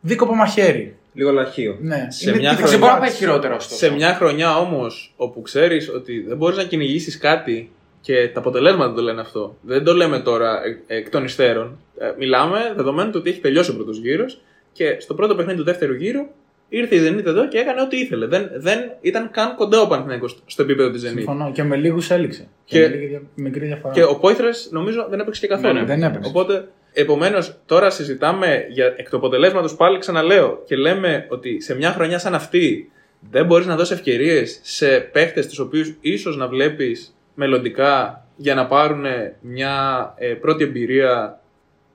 δίκοπο 0.00 0.34
μαχαίρι. 0.34 0.96
Λίγο 1.12 1.32
λαχείο. 1.32 1.78
Ναι, 1.80 2.06
Σε 2.10 2.28
είναι 2.30 2.38
μια 2.38 2.50
τυχερό 2.50 2.68
Δεν 2.68 2.78
μπορεί 2.78 2.92
να 2.92 2.98
πάει 2.98 3.08
μπάτς. 3.08 3.18
χειρότερο 3.18 3.54
ωστόσο. 3.54 3.78
Σε 3.86 3.90
μια 3.90 4.14
χρονιά 4.14 4.58
όμως 4.58 5.14
όπου 5.16 5.42
ξέρεις 5.42 5.88
ότι 5.94 6.20
δεν 6.20 6.36
μπορείς 6.36 6.56
να 6.56 6.64
κυνηγήσεις 6.64 7.18
κάτι 7.18 7.70
και 8.06 8.28
τα 8.28 8.38
αποτελέσματα 8.40 8.94
το 8.94 9.02
λένε 9.02 9.20
αυτό. 9.20 9.56
Δεν 9.60 9.84
το 9.84 9.94
λέμε 9.94 10.18
τώρα 10.18 10.60
εκ, 10.64 10.78
εκ 10.86 11.10
των 11.10 11.24
υστέρων. 11.24 11.78
Ε, 11.98 12.12
μιλάμε 12.18 12.72
δεδομένου 12.76 13.10
του 13.10 13.16
ότι 13.20 13.30
έχει 13.30 13.40
τελειώσει 13.40 13.70
ο 13.70 13.74
πρώτος 13.74 13.98
γύρος 13.98 14.40
και 14.72 14.96
στο 15.00 15.14
πρώτο 15.14 15.34
παιχνίδι 15.34 15.58
του 15.58 15.64
δεύτερου 15.64 15.94
γύρου 15.94 16.26
ήρθε 16.68 16.94
η 16.96 16.98
Zenit 17.08 17.24
εδώ 17.26 17.48
και 17.48 17.58
έκανε 17.58 17.80
ό,τι 17.80 17.96
ήθελε. 17.96 18.26
Δεν, 18.26 18.50
δεν 18.56 18.78
ήταν 19.00 19.30
καν 19.30 19.54
κοντά 19.56 19.80
ο 19.80 19.86
Παναθηναϊκός 19.86 20.42
στο 20.46 20.62
επίπεδο 20.62 20.90
της 20.90 21.02
Zenit. 21.02 21.08
Συμφωνώ. 21.16 21.50
Και 21.54 21.62
με 21.62 21.76
λίγους 21.76 22.10
έληξε. 22.10 22.48
Και- 22.64 22.78
Και, 22.80 22.88
με 22.88 22.94
λίγη 22.94 23.06
δια- 23.06 23.22
μικρή 23.34 23.66
διαφορά. 23.66 23.94
Και 23.94 24.02
ο 24.04 24.14
Πόηθρε 24.18 24.48
νομίζω 24.70 25.06
δεν 25.10 25.20
έπαιξε 25.20 25.40
και 25.40 25.46
καθόλου. 25.46 25.74
Ναι, 25.74 25.80
ναι, 25.80 25.86
δεν 25.86 26.02
έπαιξε. 26.02 26.28
Οπότε, 26.30 26.68
επομένως, 26.92 27.56
τώρα 27.66 27.90
συζητάμε 27.90 28.66
για 28.70 28.94
εκ 28.96 29.10
του 29.10 29.16
αποτελέσματος 29.16 29.76
πάλι 29.76 29.98
ξαναλέω 29.98 30.62
και 30.66 30.76
λέμε 30.76 31.26
ότι 31.28 31.60
σε 31.60 31.74
μια 31.74 31.90
χρονιά 31.92 32.18
σαν 32.18 32.34
αυτή 32.34 32.90
δεν 33.30 33.46
μπορείς 33.46 33.66
να 33.66 33.76
δώσεις 33.76 33.96
ευκαιρίες 33.96 34.60
σε 34.62 34.98
παίχτες 35.00 35.46
τους 35.48 35.58
οποίους 35.58 35.94
ίσως 36.00 36.36
να 36.36 36.48
βλέπεις 36.48 37.15
μελλοντικά 37.36 38.24
για 38.36 38.54
να 38.54 38.66
πάρουν 38.66 39.04
μια 39.40 39.74
ε, 40.16 40.26
πρώτη 40.34 40.64
εμπειρία 40.64 41.40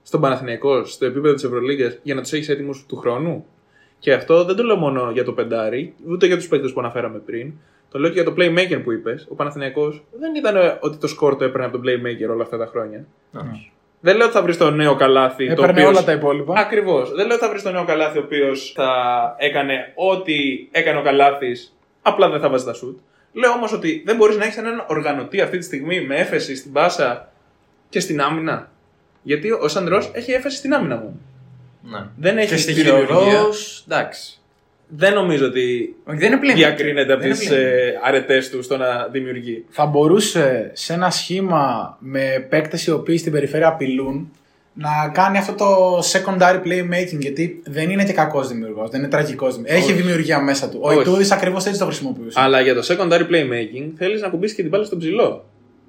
στον 0.02 0.20
Παναθηναϊκό, 0.20 0.84
στο 0.84 1.06
επίπεδο 1.06 1.34
της 1.34 1.44
Ευρωλίγα, 1.44 1.94
για 2.02 2.14
να 2.14 2.20
τους 2.22 2.32
έχεις 2.32 2.48
έτοιμους 2.48 2.86
του 2.88 2.96
χρόνου. 2.96 3.46
Και 3.98 4.12
αυτό 4.12 4.44
δεν 4.44 4.56
το 4.56 4.62
λέω 4.62 4.76
μόνο 4.76 5.10
για 5.10 5.24
το 5.24 5.32
πεντάρι, 5.32 5.94
ούτε 6.08 6.26
για 6.26 6.36
τους 6.36 6.48
παίκτες 6.48 6.72
που 6.72 6.80
αναφέραμε 6.80 7.18
πριν. 7.18 7.52
Το 7.90 7.98
λέω 7.98 8.10
και 8.10 8.20
για 8.20 8.24
το 8.24 8.34
playmaker 8.38 8.80
που 8.84 8.92
είπες. 8.92 9.26
Ο 9.30 9.34
Παναθηναϊκός 9.34 10.04
δεν 10.18 10.34
ήταν 10.34 10.56
ε, 10.56 10.78
ότι 10.80 10.96
το 10.96 11.06
σκορ 11.06 11.36
το 11.36 11.44
έπαιρνε 11.44 11.66
από 11.66 11.78
τον 11.78 11.86
playmaker 11.86 12.30
όλα 12.32 12.42
αυτά 12.42 12.56
τα 12.58 12.66
χρόνια. 12.66 13.04
Δεν 14.00 14.16
λέω 14.16 14.24
ότι 14.26 14.34
θα 14.34 14.42
βρεις 14.42 14.56
το 14.56 14.70
νέο 14.70 14.94
καλάθι. 14.94 15.46
το 15.46 15.52
Έπαιρνε 15.52 15.70
οποίος- 15.72 15.88
όλα 15.88 16.04
τα 16.04 16.12
υπόλοιπα. 16.12 16.54
Ακριβώς. 16.60 17.10
Δεν 17.12 17.26
λέω 17.26 17.34
ότι 17.36 17.44
θα 17.44 17.50
βρεις 17.50 17.62
το 17.62 17.70
νέο 17.70 17.84
καλάθι 17.84 18.18
ο 18.18 18.22
οποίος 18.24 18.72
θα 18.74 18.90
έκανε 19.38 19.92
ό,τι 19.94 20.34
έκανε 20.70 20.98
ο 20.98 21.02
καλάθις, 21.02 21.76
απλά 22.02 22.28
δεν 22.30 22.40
θα 22.40 22.48
βάζει 22.48 22.64
τα 22.64 22.72
σουτ. 22.72 22.98
Λέω 23.32 23.50
όμως 23.50 23.72
ότι 23.72 24.02
δεν 24.06 24.16
μπορείς 24.16 24.36
να 24.36 24.44
έχεις 24.44 24.56
έναν 24.56 24.84
οργανωτή 24.88 25.40
αυτή 25.40 25.58
τη 25.58 25.64
στιγμή 25.64 26.00
με 26.00 26.16
έφεση 26.16 26.56
στην 26.56 26.72
πάσα 26.72 27.32
και 27.88 28.00
στην 28.00 28.20
άμυνα. 28.20 28.70
Γιατί 29.22 29.50
ο 29.50 29.68
Σαντρό 29.68 30.10
έχει 30.12 30.32
έφεση 30.32 30.56
στην 30.56 30.74
άμυνα 30.74 30.96
μου. 30.96 31.20
Ναι. 31.82 31.98
Δεν 32.16 32.38
έχει 32.38 32.48
Και 32.48 32.56
στη 32.56 32.72
στοιχειοδός, 32.72 33.06
δημιουργία. 33.06 33.40
εντάξει. 33.88 34.36
Δεν 34.88 35.14
νομίζω 35.14 35.46
ότι 35.46 35.96
Όχι, 36.04 36.18
δεν 36.18 36.26
είναι 36.32 36.40
πλήν. 36.40 36.54
διακρίνεται 36.54 37.12
από 37.12 37.22
Δεν 37.22 37.30
τις 37.32 37.42
είναι 37.46 37.54
πλήν. 37.56 37.98
αρετές 38.02 38.50
του 38.50 38.62
στο 38.62 38.76
να 38.76 39.06
δημιουργεί. 39.08 39.64
Θα 39.68 39.86
μπορούσε 39.86 40.70
σε 40.74 40.92
ένα 40.92 41.10
σχήμα 41.10 41.96
με 42.00 42.46
παίκτες 42.48 42.86
οι 42.86 42.90
οποίοι 42.90 43.18
στην 43.18 43.32
περιφέρεια 43.32 43.68
απειλούν 43.68 44.32
να 44.74 45.10
κάνει 45.14 45.38
αυτό 45.38 45.52
το 45.52 45.98
secondary 45.98 46.60
playmaking 46.64 47.18
γιατί 47.18 47.62
δεν 47.64 47.90
είναι 47.90 48.04
και 48.04 48.12
κακός 48.12 48.48
δημιουργός, 48.48 48.90
δεν 48.90 49.00
είναι 49.00 49.08
τραγικός 49.08 49.54
δημιουργός. 49.56 49.82
Έχει 49.82 49.92
δημιουργία 49.92 50.40
μέσα 50.42 50.68
του. 50.68 50.78
Ο 50.82 50.88
Όχι. 50.88 51.00
Ιτούδης 51.00 51.30
ακριβώς 51.30 51.64
έτσι 51.66 51.78
το 51.78 51.84
χρησιμοποιούσε. 51.84 52.40
Αλλά 52.40 52.60
για 52.60 52.74
το 52.74 52.80
secondary 52.88 53.20
playmaking 53.20 53.90
θέλεις 53.96 54.20
να 54.20 54.28
κουμπίσεις 54.28 54.56
και 54.56 54.62
την 54.62 54.70
μπάλα 54.70 54.84
στον 54.84 54.98
ψηλό. 54.98 55.44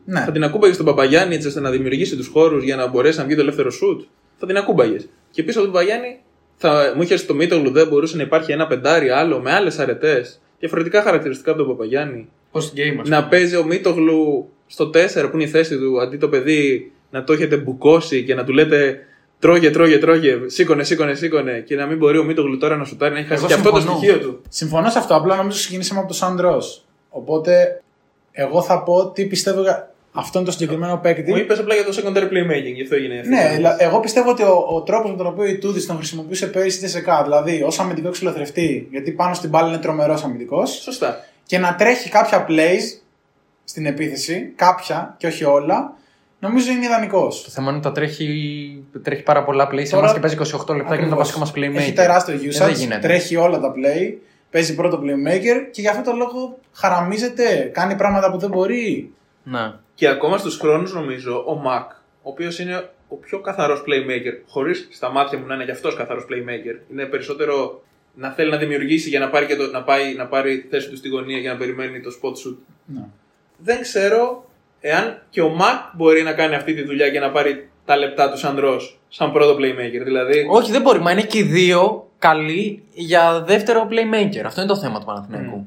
ναι. 0.05 0.19
Θα 0.19 0.31
την 0.31 0.43
ακούμπαγες 0.43 0.75
στον 0.75 0.87
Παπαγιάννη 0.87 1.35
έτσι 1.35 1.47
ώστε 1.47 1.59
να 1.59 1.69
δημιουργήσει 1.69 2.15
τους 2.15 2.27
χώρους 2.27 2.63
για 2.63 2.75
να 2.75 2.87
μπορέσει 2.87 3.17
να 3.17 3.25
βγει 3.25 3.35
το 3.35 3.41
ελεύθερο 3.41 3.71
σουτ. 3.71 4.01
Θα 4.37 4.45
την 4.45 4.57
ακούμπαγες. 4.57 5.09
Και 5.31 5.43
πίσω 5.43 5.59
από 5.59 5.67
τον 5.67 5.75
Παπαγιάννη 5.77 6.19
θα 6.57 6.93
μου 6.95 7.01
είχες 7.01 7.25
το 7.25 7.33
Μίτογλου 7.33 7.71
δεν 7.71 7.87
μπορούσε 7.87 8.15
να 8.17 8.23
υπάρχει 8.23 8.51
ένα 8.51 8.67
πεντάρι 8.67 9.09
άλλο 9.09 9.39
με 9.39 9.51
άλλες 9.53 9.79
αρετές. 9.79 10.39
Διαφορετικά 10.59 11.01
χαρακτηριστικά 11.01 11.51
από 11.51 11.59
τον 11.59 11.69
Παπαγιάννη. 11.69 12.27
Πώ 12.51 12.59
game, 12.59 12.95
ας 12.99 13.03
πούμε. 13.03 13.15
Να 13.15 13.27
παίζει 13.27 13.55
ο 13.55 13.63
Μίτογλου 13.63 14.49
στο 14.67 14.89
4 14.89 14.89
που 15.29 15.29
είναι 15.33 15.43
η 15.43 15.47
θέση 15.47 15.77
του 15.77 16.01
αντί 16.01 16.17
το 16.17 16.29
παιδί 16.29 16.91
να 17.13 17.23
το 17.23 17.33
έχετε 17.33 17.55
μπουκώσει 17.57 18.23
και 18.23 18.35
να 18.35 18.43
του 18.43 18.51
λέτε 18.53 18.99
τρώγε, 19.39 19.71
τρώγε, 19.71 19.97
τρώγε, 19.97 20.37
σήκωνε, 20.45 20.83
σήκωνε, 20.83 21.13
σήκωνε 21.13 21.59
και 21.59 21.75
να 21.75 21.85
μην 21.85 21.97
μπορεί 21.97 22.17
ο 22.17 22.23
Μίτογλου 22.23 22.57
τώρα 22.57 22.77
να 22.77 22.85
σουτάρει 22.85 23.13
να 23.13 23.19
έχει 23.19 23.27
χάσει 23.27 23.39
Εγώ 23.39 23.47
και 23.47 23.53
αυτό 23.53 23.69
το 23.71 23.77
συμφωνώ. 23.79 23.97
στοιχείο 23.97 24.19
του. 24.19 24.41
Συμφωνώ 24.49 24.89
σε 24.89 24.97
αυτό. 24.99 25.15
Απλά 25.15 25.35
νομίζω 25.35 25.57
ξεκινήσαμε 25.57 25.99
από 25.99 26.07
το 26.07 26.13
Σαντρό. 26.13 26.61
Οπότε 27.09 27.81
εγώ 28.31 28.61
θα 28.61 28.83
πω 28.83 29.11
τι 29.11 29.25
πιστεύω 29.25 29.61
για 29.61 29.91
αυτόν 30.11 30.43
τον 30.43 30.53
συγκεκριμένο 30.53 30.97
παίκτη. 30.97 31.31
Μου 31.31 31.37
είπες 31.37 31.59
απλά 31.59 31.75
για 31.75 31.83
το 31.85 31.91
secondary 31.95 32.23
playmaking, 32.23 32.73
γι' 32.75 32.81
αυτό 32.81 32.95
έγινε 32.95 33.13
αυτή. 33.19 33.27
η 33.27 33.29
Ναι, 33.29 33.35
ερώτηση. 33.37 33.55
δηλα- 33.55 33.75
εγώ 33.83 33.99
πιστεύω 33.99 34.29
ότι 34.29 34.43
ο, 34.43 34.65
ο 34.69 34.81
τρόπος 34.81 35.11
με 35.11 35.17
τον 35.17 35.27
οποίο 35.27 35.45
η 35.45 35.57
Τούδης 35.57 35.85
τον 35.85 35.95
χρησιμοποιούσε 35.97 36.47
πέρυσι 36.47 36.77
στη 36.77 36.87
ΣΕΚΑ, 36.89 37.23
δηλαδή 37.23 37.63
ως 37.63 37.79
αμυντικό 37.79 38.09
ξυλοθρευτή, 38.09 38.87
γιατί 38.91 39.11
πάνω 39.11 39.33
στην 39.33 39.49
μπάλα 39.49 39.67
είναι 39.67 39.77
τρομερός 39.77 40.23
αμυντικός, 40.23 40.69
Σωστά. 40.71 41.25
και 41.45 41.57
να 41.57 41.75
τρέχει 41.75 42.09
κάποια 42.09 42.45
plays 42.49 43.01
στην 43.63 43.85
επίθεση, 43.85 44.53
κάποια 44.55 45.15
και 45.17 45.27
όχι 45.27 45.43
όλα, 45.43 45.93
νομίζω 46.47 46.71
είναι 46.71 46.85
ιδανικός. 46.85 47.43
Το 47.43 47.49
θέμα 47.49 47.67
είναι 47.67 47.77
ότι 47.77 47.87
τα 47.87 47.91
τρέχει, 47.91 48.83
τρέχει 49.03 49.23
πάρα 49.23 49.43
πολλά 49.43 49.67
play 49.71 49.83
σε 49.85 49.91
Τώρα- 49.91 49.99
εμάς 49.99 50.13
και 50.13 50.19
παίζει 50.19 50.35
28 50.35 50.75
λεπτά 50.75 50.95
και 50.95 51.01
είναι 51.01 51.09
το 51.09 51.15
βασικό 51.15 51.39
μας 51.39 51.51
playmaker. 51.55 51.75
Έχει 51.75 51.93
τεράστιο 51.93 52.33
Ε, 52.33 52.37
δεν 52.37 52.69
usage, 52.69 52.75
γίνεται. 52.75 52.99
τρέχει 53.07 53.35
όλα 53.35 53.59
τα 53.59 53.73
play. 53.73 54.13
παίζει 54.51 54.75
πρώτο 54.75 55.01
playmaker 55.03 55.67
και 55.71 55.81
γι' 55.81 55.87
αυτό 55.87 56.11
το 56.11 56.17
λόγο 56.17 56.59
χαραμίζεται, 56.73 57.69
κάνει 57.73 57.95
πράγματα 57.95 58.31
που 58.31 58.37
δεν 58.37 58.49
μπορεί. 58.49 59.11
Ναι. 59.43 59.73
Και 59.95 60.07
ακόμα 60.07 60.37
στους 60.37 60.57
χρόνους 60.57 60.93
νομίζω 60.93 61.43
ο 61.47 61.55
Μακ, 61.55 61.91
ο 61.91 62.29
οποίος 62.29 62.59
είναι 62.59 62.89
ο 63.07 63.15
πιο 63.15 63.39
καθαρός 63.39 63.83
playmaker, 63.87 64.33
χωρίς 64.47 64.87
στα 64.91 65.11
μάτια 65.11 65.39
μου 65.39 65.45
να 65.45 65.53
είναι 65.55 65.63
γι' 65.63 65.71
αυτός 65.71 65.95
καθαρός 65.95 66.25
playmaker. 66.29 66.91
Είναι 66.91 67.05
περισσότερο 67.05 67.83
να 68.15 68.29
θέλει 68.31 68.49
να 68.49 68.57
δημιουργήσει 68.57 69.09
για 69.09 69.19
να 69.19 69.29
πάρει, 69.29 69.45
και 69.45 69.55
το, 69.55 69.69
να 69.71 69.83
πάει, 69.83 70.13
να 70.15 70.25
πάρει 70.25 70.59
τη 70.61 70.67
θέση 70.67 70.89
του 70.89 70.95
στη 70.95 71.09
γωνία 71.09 71.37
για 71.37 71.51
να 71.51 71.57
περιμένει 71.57 71.99
το 72.01 72.09
spot 72.21 72.29
shoot. 72.31 72.55
Ναι. 72.85 73.01
Δεν 73.57 73.81
ξέρω 73.81 74.49
εάν 74.85 75.21
και 75.29 75.41
ο 75.41 75.49
Μακ 75.49 75.79
μπορεί 75.93 76.21
να 76.23 76.33
κάνει 76.33 76.55
αυτή 76.55 76.73
τη 76.73 76.83
δουλειά 76.83 77.09
και 77.09 77.19
να 77.19 77.31
πάρει 77.31 77.69
τα 77.85 77.97
λεπτά 77.97 78.31
του 78.31 78.37
σαν 78.37 78.59
Ρος, 78.59 78.99
σαν 79.09 79.31
πρώτο 79.31 79.53
playmaker. 79.55 80.03
Δηλαδή, 80.03 80.47
Όχι, 80.49 80.71
δεν 80.71 80.81
μπορεί. 80.81 80.99
Μα 81.01 81.11
είναι 81.11 81.21
και 81.21 81.37
οι 81.37 81.43
δύο 81.43 82.07
καλοί 82.19 82.83
για 82.93 83.43
δεύτερο 83.45 83.87
playmaker. 83.89 84.41
Αυτό 84.45 84.61
είναι 84.61 84.69
το 84.69 84.77
θέμα 84.77 84.99
του 84.99 85.05
Παναθηναϊκού. 85.05 85.65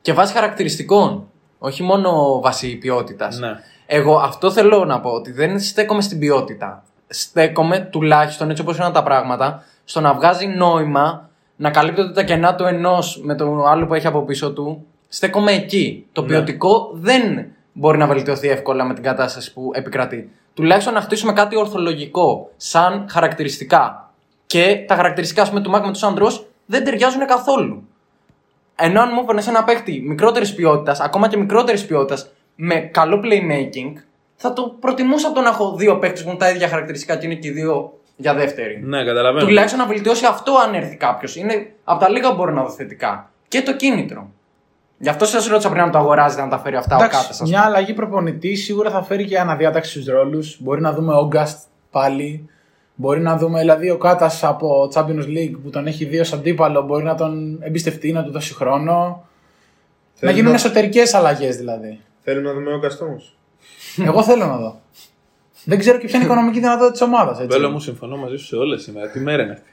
Και 0.00 0.12
βάσει 0.12 0.32
χαρακτηριστικών. 0.34 1.28
Όχι 1.58 1.82
μόνο 1.82 2.40
βάσει 2.40 2.76
ποιότητας. 2.76 3.38
Ναι. 3.38 3.52
Εγώ 3.86 4.16
αυτό 4.16 4.50
θέλω 4.50 4.84
να 4.84 5.00
πω 5.00 5.10
ότι 5.10 5.32
δεν 5.32 5.60
στέκομαι 5.60 6.00
στην 6.02 6.18
ποιότητα. 6.18 6.84
Στέκομαι 7.06 7.88
τουλάχιστον 7.92 8.50
έτσι 8.50 8.62
όπως 8.62 8.76
είναι 8.76 8.90
τα 8.90 9.02
πράγματα 9.02 9.64
στο 9.84 10.00
να 10.00 10.14
βγάζει 10.14 10.46
νόημα 10.46 11.30
να 11.56 11.70
καλύπτονται 11.70 12.12
τα 12.12 12.22
κενά 12.22 12.54
του 12.54 12.64
ενός 12.64 13.20
με 13.22 13.34
το 13.34 13.64
άλλο 13.66 13.86
που 13.86 13.94
έχει 13.94 14.06
από 14.06 14.22
πίσω 14.22 14.52
του. 14.52 14.86
Στέκομαι 15.08 15.52
εκεί. 15.52 16.06
Το 16.12 16.20
Ναι. 16.20 16.26
ποιοτικό 16.28 16.90
δεν 16.92 17.46
μπορεί 17.74 17.98
να 17.98 18.06
βελτιωθεί 18.06 18.48
εύκολα 18.48 18.84
με 18.84 18.94
την 18.94 19.02
κατάσταση 19.02 19.52
που 19.52 19.70
επικρατεί. 19.74 20.30
Τουλάχιστον 20.54 20.94
να 20.94 21.00
χτίσουμε 21.00 21.32
κάτι 21.32 21.56
ορθολογικό, 21.56 22.50
σαν 22.56 23.06
χαρακτηριστικά. 23.10 24.12
Και 24.46 24.84
τα 24.86 24.94
χαρακτηριστικά 24.94 25.42
ας 25.42 25.48
πούμε, 25.48 25.60
του 25.60 25.70
Μάκ 25.70 25.84
με 25.84 25.92
τους 25.92 26.02
άντρου 26.02 26.26
δεν 26.66 26.84
ταιριάζουν 26.84 27.26
καθόλου. 27.26 27.88
Ενώ 28.76 29.00
αν 29.00 29.10
μου 29.12 29.20
έπαιρνε 29.22 29.42
ένα 29.48 29.64
παίχτη 29.64 30.02
μικρότερης 30.06 30.54
ποιότητας, 30.54 31.00
ακόμα 31.00 31.28
και 31.28 31.36
μικρότερης 31.36 31.86
ποιότητας, 31.86 32.30
με 32.54 32.74
καλό 32.74 33.20
playmaking, 33.24 33.92
θα 34.36 34.52
το 34.52 34.76
προτιμούσα 34.80 35.26
από 35.26 35.36
το 35.36 35.42
να 35.42 35.48
έχω 35.48 35.74
δύο 35.76 35.98
παίχτες 35.98 36.22
που 36.22 36.28
έχουν 36.28 36.40
τα 36.40 36.50
ίδια 36.50 36.68
χαρακτηριστικά 36.68 37.16
και 37.16 37.26
είναι 37.26 37.34
και 37.34 37.48
οι 37.48 37.50
δύο 37.50 37.98
για 38.16 38.34
δεύτερη. 38.34 38.82
ναι, 38.84 39.04
καταλαβαίνω. 39.04 39.46
Τουλάχιστον 39.46 39.78
να 39.78 39.86
βελτιώσει 39.86 40.26
αυτό 40.26 40.52
αν 40.66 40.74
έρθει 40.74 40.96
κάποιος. 40.96 41.36
Είναι 41.36 41.72
από 41.84 42.00
τα 42.00 42.08
λίγα 42.08 42.28
που 42.28 42.34
μπορεί 42.34 42.52
να 42.52 42.62
δω 42.62 42.70
θετικά. 42.70 43.30
Και 43.48 43.62
το 43.62 43.76
κίνητρο. 43.76 44.30
Γι' 45.04 45.10
αυτό 45.10 45.24
σας 45.24 45.46
ρώτησα 45.46 45.68
πριν 45.70 45.82
αν 45.82 45.90
το 45.90 45.98
αγοράζετε 45.98 46.42
να 46.42 46.48
τα 46.48 46.58
φέρει 46.58 46.76
αυτά 46.76 46.96
ο 46.96 46.98
Εντάξει, 46.98 47.18
κάθε 47.20 47.32
σα. 47.32 47.44
μια 47.44 47.60
αλλαγή 47.60 47.92
προπονητή 47.94 48.54
σίγουρα 48.54 48.90
θα 48.90 49.02
φέρει 49.02 49.24
και 49.24 49.38
αναδιάταξη 49.38 49.90
στους 49.90 50.06
ρόλους. 50.06 50.56
Μπορεί 50.60 50.80
να 50.80 50.92
δούμε 50.92 51.14
Όγκαστ 51.14 51.58
πάλι. 51.90 52.48
Μπορεί 52.94 53.20
να 53.20 53.36
δούμε 53.36 53.60
δηλαδή 53.60 53.90
ο 53.90 53.96
Κάτας 53.98 54.44
από 54.44 54.88
Champions 54.94 55.26
League 55.26 55.54
που 55.62 55.70
τον 55.70 55.86
έχει 55.86 56.04
δει 56.04 56.18
ως 56.18 56.32
αντίπαλο. 56.32 56.82
Μπορεί 56.82 57.04
να 57.04 57.14
τον 57.14 57.58
εμπιστευτεί, 57.62 58.12
να 58.12 58.24
του 58.24 58.30
δώσει 58.30 58.54
χρόνο. 58.54 58.92
να 58.94 60.20
Θέλουμε 60.20 60.36
γίνουν 60.38 60.50
να- 60.50 60.56
εσωτερικές 60.56 61.14
αλλαγές 61.14 61.56
δηλαδή. 61.56 62.00
Θέλουμε 62.22 62.48
να 62.48 62.54
δούμε 62.54 62.74
ο 62.74 62.78
Καστόμο. 62.78 63.20
Εγώ 64.06 64.22
θέλω 64.22 64.46
να 64.46 64.56
δω. 64.56 64.80
Δεν 65.64 65.78
ξέρω 65.78 65.98
και 65.98 66.06
ποια 66.06 66.14
είναι 66.18 66.24
η 66.24 66.30
οικονομική 66.30 66.58
δυνατότητα 66.58 66.90
της 66.92 67.00
ομάδας. 67.00 67.46
Βέλο 67.46 67.70
μου, 67.70 67.78
συμφωνώ 67.80 68.16
μαζί 68.16 68.36
σου 68.36 68.44
σε 68.44 68.56
όλες 68.56 68.82
σήμερα. 68.82 69.10
Τι 69.10 69.20
μέρα 69.20 69.42
είναι 69.42 69.52
αυτή. 69.52 69.68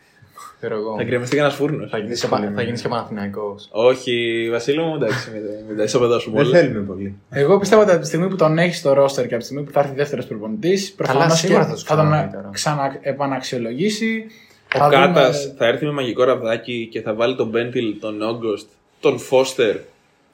Ξέρω 0.62 0.76
εγώ. 0.76 0.96
Θα 0.98 1.04
γκρεμιστεί 1.04 1.36
κανένας 1.36 1.58
φούρνος. 1.58 1.90
Θα 1.90 1.98
γίνεις 1.98 2.22
και, 2.22 2.28
πα- 2.28 2.52
θα 2.56 2.62
γίνεις 2.62 2.82
και 2.82 2.88
Παναθηναϊκός. 2.88 3.68
Όχι, 3.72 4.48
Βασίλη 4.52 4.80
μου, 4.80 4.96
εντάξει, 4.96 5.32
μην, 5.32 5.42
μην 5.68 5.78
τα 5.78 5.84
ισοπεδώσουμε 5.84 6.38
Δεν 6.38 6.46
όλα. 6.46 6.58
θέλουμε 6.58 6.80
πολύ. 6.86 7.16
Εγώ 7.30 7.60
πιστεύω 7.60 7.82
ότι 7.82 7.92
από 7.92 8.00
τη 8.02 8.08
στιγμή 8.08 8.28
που 8.28 8.36
τον 8.36 8.58
έχεις 8.58 8.78
στο 8.78 8.92
roster 8.92 9.14
και 9.28 9.34
από 9.34 9.38
τη 9.38 9.44
στιγμή 9.44 9.64
που 9.64 9.72
θα 9.72 9.80
έρθει 9.80 9.94
δεύτερος 9.96 10.26
προπονητής, 10.26 10.94
προφανώς 10.94 11.38
σίγουρα 11.40 11.66
θα 11.66 11.74
τους 11.74 11.84
θα 11.84 11.96
τον 11.96 12.06
ξαναδεί 12.06 12.32
τώρα. 12.36 12.50
ξαναεπαναξιολογήσει. 13.22 14.26
Ο 14.76 14.78
Θα 14.78 14.90
δούμε- 14.90 15.06
Κάτα 15.06 15.32
θα 15.58 15.66
έρθει 15.68 15.86
με 15.86 15.92
μαγικό 15.92 16.24
ραβδάκι 16.24 16.88
και 16.92 17.02
θα 17.02 17.14
βάλει 17.14 17.36
τον 17.36 17.48
Μπέντιλ, 17.48 18.00
τον 18.00 18.22
Όγκοστ, 18.22 18.68
τον 19.00 19.20
Φώστερ 19.20 19.76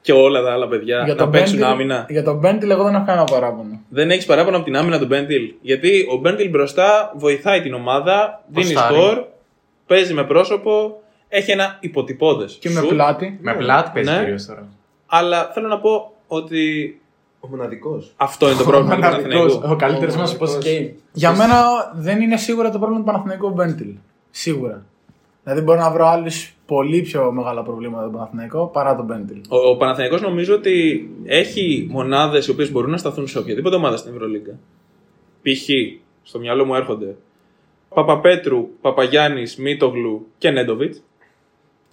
και 0.00 0.12
όλα 0.12 0.42
τα 0.42 0.52
άλλα 0.52 0.68
παιδιά 0.68 0.96
Για 1.04 1.06
να 1.14 1.14
τον 1.14 1.30
παίξουν 1.30 1.56
Μπέντιλ- 1.58 1.72
άμυνα. 1.72 2.06
Για 2.08 2.22
τον 2.22 2.38
Μπέντιλ, 2.38 2.70
εγώ 2.70 2.84
δεν 2.84 2.94
έχω 2.94 3.04
κανένα 3.04 3.24
παράπονο. 3.24 3.80
Δεν 3.88 4.10
έχεις 4.10 4.24
παράπονο 4.26 4.56
από 4.56 4.64
την 4.64 4.76
άμυνα 4.76 4.98
του 4.98 5.06
Μπέντιλ. 5.06 5.52
Γιατί 5.60 6.06
ο 6.12 6.16
Μπέντιλ 6.16 6.48
μπροστά 6.50 7.12
βοηθάει 7.16 7.60
την 7.62 7.74
ομάδα, 7.74 8.44
δίνει 8.48 8.72
Ποστάρει. 8.72 8.94
σκορ, 8.94 9.24
παίζει 9.88 10.14
με 10.14 10.24
πρόσωπο, 10.24 11.02
έχει 11.28 11.50
ένα 11.50 11.76
υποτυπώδες. 11.80 12.56
Και 12.60 12.70
με 12.70 12.80
πλάτη. 12.82 13.38
Με 13.42 13.54
πλάτη 13.54 13.90
παίζει 13.94 14.10
Ναι. 14.10 14.18
κυρίως 14.18 14.46
τώρα. 14.46 14.68
Αλλά 15.06 15.50
θέλω 15.54 15.68
να 15.68 15.78
πω 15.78 16.12
ότι 16.26 17.00
Ο 17.40 17.48
μοναδικός. 17.48 18.12
αυτό 18.16 18.46
είναι 18.48 18.56
το 18.58 18.64
πρόβλημα 18.64 18.94
του 18.94 19.00
Παναθηναϊκού. 19.00 19.62
Ο 19.70 19.76
καλύτερος 19.76 20.16
μας 20.16 20.36
Μοναδικός. 20.36 20.64
post 20.64 20.68
game. 20.68 20.90
Για 21.12 21.32
μένα 21.36 21.62
δεν 21.94 22.20
είναι 22.20 22.36
σίγουρα 22.36 22.70
το 22.70 22.78
πρόβλημα 22.78 23.00
του 23.00 23.06
Παναθηναϊκού 23.06 23.46
ο 23.46 23.50
Μπέντιλ. 23.50 23.94
Σίγουρα. 24.30 24.84
Δηλαδή 25.42 25.62
μπορώ 25.62 25.80
να 25.80 25.90
βρω 25.90 26.06
άλλους 26.06 26.54
πολύ 26.66 27.00
πιο 27.02 27.32
μεγάλα 27.32 27.62
προβλήματα 27.62 28.04
του 28.04 28.10
Παναθηναϊκού 28.12 28.70
παρά 28.72 28.96
τον 28.96 29.04
Μπέντιλ. 29.04 29.40
Ο, 29.48 29.56
ο 29.56 29.76
Παναθηναϊκός 29.76 30.20
νομίζω 30.20 30.54
ότι 30.54 31.08
έχει 31.24 31.86
μονάδες 31.90 32.46
οι 32.46 32.50
οποίες 32.50 32.72
μπορούν 32.72 32.90
να 32.90 32.96
σταθούν 32.96 33.26
σε 33.26 33.38
οποιαδήποτε 33.38 33.76
ομάδα 33.76 33.96
στην 33.96 34.12
Ευρωλίγκα. 34.14 34.52
Π.χ. 35.42 35.68
στο 36.22 36.38
μυαλό 36.38 36.64
μου 36.64 36.74
έρχονται 36.74 37.16
Παπαπέτρου, 37.94 38.68
Παπαγιάννης, 38.80 39.56
Μίτογλου 39.56 40.26
και 40.38 40.50
Νέντοβιτς. 40.50 41.02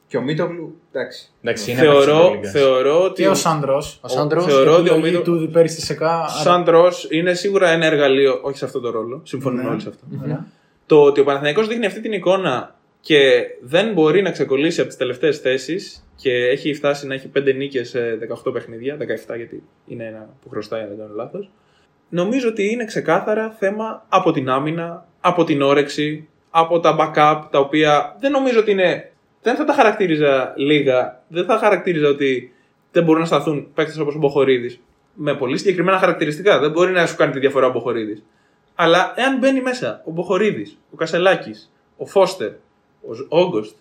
Και 0.07 0.17
ο 0.17 0.21
Μίτογλου, 0.21 0.79
εντάξει. 0.91 1.29
Εντάξει, 1.41 1.71
είναι 1.71 1.79
Θεωρώ, 1.79 2.39
θεωρώ 2.51 3.03
ότι. 3.03 3.21
Και 3.21 3.27
ο 3.29 3.33
Σάντρο. 3.33 3.83
Ο 4.01 4.07
Σάντρος 4.07 4.45
θεωρώ 4.45 4.71
ότι 4.77 4.89
ο 4.89 4.93
επιλογή 4.95 5.17
Μίτο- 5.17 5.37
του 5.37 5.49
πέρυσι 5.51 5.75
στη 5.75 5.85
ΣΕΚΑ. 5.85 6.27
Σαν 6.27 6.63
τρος 6.63 7.07
είναι 7.11 7.33
σίγουρα 7.33 7.69
ένα 7.69 7.85
εργαλείο, 7.85 8.39
όχι 8.43 8.57
σε 8.57 8.65
αυτό 8.65 8.79
το 8.79 8.89
ρόλο. 8.89 9.21
Συμφωνούμε 9.23 9.63
Ναι. 9.63 9.69
όλοι 9.69 9.81
σε 9.81 9.89
αυτό. 9.89 10.03
Ωραία. 10.23 10.45
Το 10.85 11.01
ότι 11.03 11.19
ο 11.19 11.23
Παναθηναϊκός 11.23 11.67
δείχνει 11.67 11.85
αυτή 11.85 12.01
την 12.01 12.11
εικόνα 12.11 12.75
και 13.01 13.43
δεν 13.61 13.93
μπορεί 13.93 14.21
να 14.21 14.31
ξεκολλήσει 14.31 14.79
από 14.79 14.89
τις 14.89 14.97
τελευταίες 14.97 15.37
θέσεις 15.39 16.07
και 16.15 16.31
έχει 16.31 16.73
φτάσει 16.73 17.07
να 17.07 17.13
έχει 17.13 17.27
5 17.27 17.53
νίκες 17.53 17.89
σε 17.89 18.15
18 18.15 18.51
παιχνίδια, 18.53 18.97
17 18.97 19.35
γιατί 19.35 19.63
είναι 19.87 20.05
ένα 20.05 20.29
που 20.41 20.49
χρωστάει, 20.49 20.81
αν 20.81 20.87
δεν 20.87 20.97
κάνω 20.97 21.13
λάθος. 21.15 21.49
Νομίζω 22.09 22.47
ότι 22.49 22.71
είναι 22.71 22.85
ξεκάθαρα 22.85 23.55
θέμα 23.59 24.05
από 24.09 24.31
την 24.31 24.49
άμυνα, 24.49 25.07
από 25.27 25.43
την 25.43 25.61
όρεξη, 25.61 26.27
από 26.49 26.79
τα 26.79 26.95
backup, 26.99 27.41
τα 27.51 27.59
οποία 27.59 28.15
δεν 28.19 28.31
νομίζω 28.31 28.59
ότι 28.59 28.71
είναι. 28.71 29.11
Δεν 29.41 29.55
θα 29.55 29.63
τα 29.65 29.73
χαρακτήριζα 29.73 30.53
λίγα. 30.55 31.23
Δεν 31.27 31.45
θα 31.45 31.57
χαρακτήριζα 31.57 32.07
ότι 32.07 32.53
δεν 32.91 33.03
μπορούν 33.03 33.21
να 33.21 33.27
σταθούν 33.27 33.73
παίκτες 33.73 33.97
όπως 33.97 34.15
ο 34.15 34.17
Μποχορίδης. 34.17 34.79
Με 35.13 35.35
πολύ 35.35 35.57
συγκεκριμένα 35.57 35.97
χαρακτηριστικά. 35.97 36.59
Δεν 36.59 36.71
μπορεί 36.71 36.91
να 36.91 37.05
σου 37.05 37.15
κάνει 37.15 37.31
τη 37.31 37.39
διαφορά 37.39 37.67
ο 37.67 37.71
Μποχορίδης. 37.71 38.23
Αλλά 38.75 39.13
εάν 39.15 39.37
μπαίνει 39.37 39.61
μέσα 39.61 40.01
ο 40.05 40.11
Μποχορίδης, 40.11 40.77
ο 40.91 40.95
Κασελάκης, 40.95 41.71
ο 41.97 42.05
Φώστερ, 42.05 42.51
ο 43.29 43.39
Όγκοστ, 43.39 43.75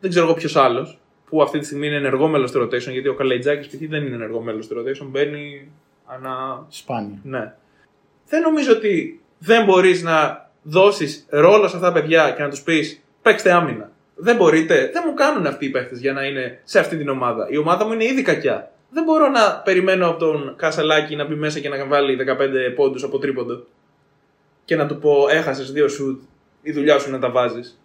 δεν 0.00 0.10
ξέρω 0.10 0.26
εγώ 0.26 0.34
ποιος 0.34 0.56
άλλος, 0.56 0.98
που 1.28 1.42
αυτή 1.42 1.58
τη 1.58 1.64
στιγμή 1.64 1.86
είναι 1.86 1.96
ενεργό 1.96 2.28
μέλο 2.28 2.50
του 2.50 2.62
rotation, 2.62 2.90
γιατί 2.90 3.08
ο 3.08 3.14
Καλαϊτζάκης 3.14 3.66
π.χ. 3.66 3.88
δεν 3.88 4.06
είναι 4.06 4.14
ενεργό 4.14 4.40
μέλο 4.40 4.66
του 4.66 4.76
rotation, 4.76 5.06
μπαίνει 5.10 5.70
ανά. 6.06 6.66
Σπάνια. 6.68 7.18
Ναι. 7.22 7.54
Δεν 8.26 8.42
νομίζω 8.42 8.72
ότι 8.72 9.20
δεν 9.38 9.64
μπορείς 9.64 10.02
να 10.02 10.49
δώσεις 10.62 11.26
ρόλο 11.28 11.68
σε 11.68 11.76
αυτά 11.76 11.86
τα 11.86 11.92
παιδιά 11.92 12.30
και 12.30 12.42
να 12.42 12.48
τους 12.48 12.62
πεις 12.62 13.02
παίξτε 13.22 13.52
άμυνα. 13.52 13.90
Δεν 14.14 14.36
μπορείτε. 14.36 14.90
Δεν 14.92 15.02
μου 15.06 15.14
κάνουν 15.14 15.46
αυτοί 15.46 15.64
οι 15.64 15.70
παίχτε 15.70 15.96
για 15.96 16.12
να 16.12 16.24
είναι 16.24 16.60
σε 16.64 16.78
αυτή 16.78 16.96
την 16.96 17.08
ομάδα. 17.08 17.46
Η 17.50 17.56
ομάδα 17.56 17.86
μου 17.86 17.92
είναι 17.92 18.04
ήδη 18.04 18.22
κακιά. 18.22 18.72
Δεν 18.90 19.04
μπορώ 19.04 19.28
να 19.28 19.56
περιμένω 19.64 20.08
από 20.08 20.18
τον 20.18 20.54
Κασελάκη 20.56 21.16
να 21.16 21.24
μπει 21.24 21.34
μέσα 21.34 21.60
και 21.60 21.68
να 21.68 21.86
βάλει 21.86 22.18
15 22.20 22.74
πόντους 22.74 23.02
από 23.02 23.18
τρίποντο 23.18 23.66
και 24.64 24.76
να 24.76 24.86
του 24.86 24.98
πω 24.98 25.26
έχασες 25.30 25.72
δύο 25.72 25.88
σουτ, 25.88 26.22
η 26.62 26.72
δουλειά 26.72 26.98
σου 26.98 27.08
είναι 27.08 27.16
να 27.16 27.22
τα 27.22 27.30
βάζεις. 27.30 27.80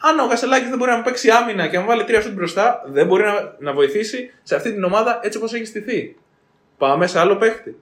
Αν 0.00 0.18
ο 0.18 0.28
Κασελάκη 0.28 0.68
δεν 0.68 0.78
μπορεί 0.78 0.90
να 0.90 0.96
μου 0.96 1.02
παίξει 1.02 1.30
άμυνα 1.30 1.66
και 1.66 1.76
να 1.76 1.82
μου 1.82 1.88
βάλει 1.88 2.04
τρία 2.04 2.20
σουτ 2.20 2.32
μπροστά, 2.32 2.82
δεν 2.86 3.06
μπορεί 3.06 3.22
να, 3.22 3.56
να 3.58 3.72
βοηθήσει 3.72 4.30
σε 4.42 4.54
αυτή 4.54 4.72
την 4.72 4.84
ομάδα 4.84 5.20
έτσι 5.22 5.38
όπως 5.38 5.54
έχει 5.54 5.64
στηθεί. 5.64 6.16
Πάμε 6.78 7.06
σε 7.06 7.18
άλλο 7.18 7.36
παίχτη. 7.36 7.76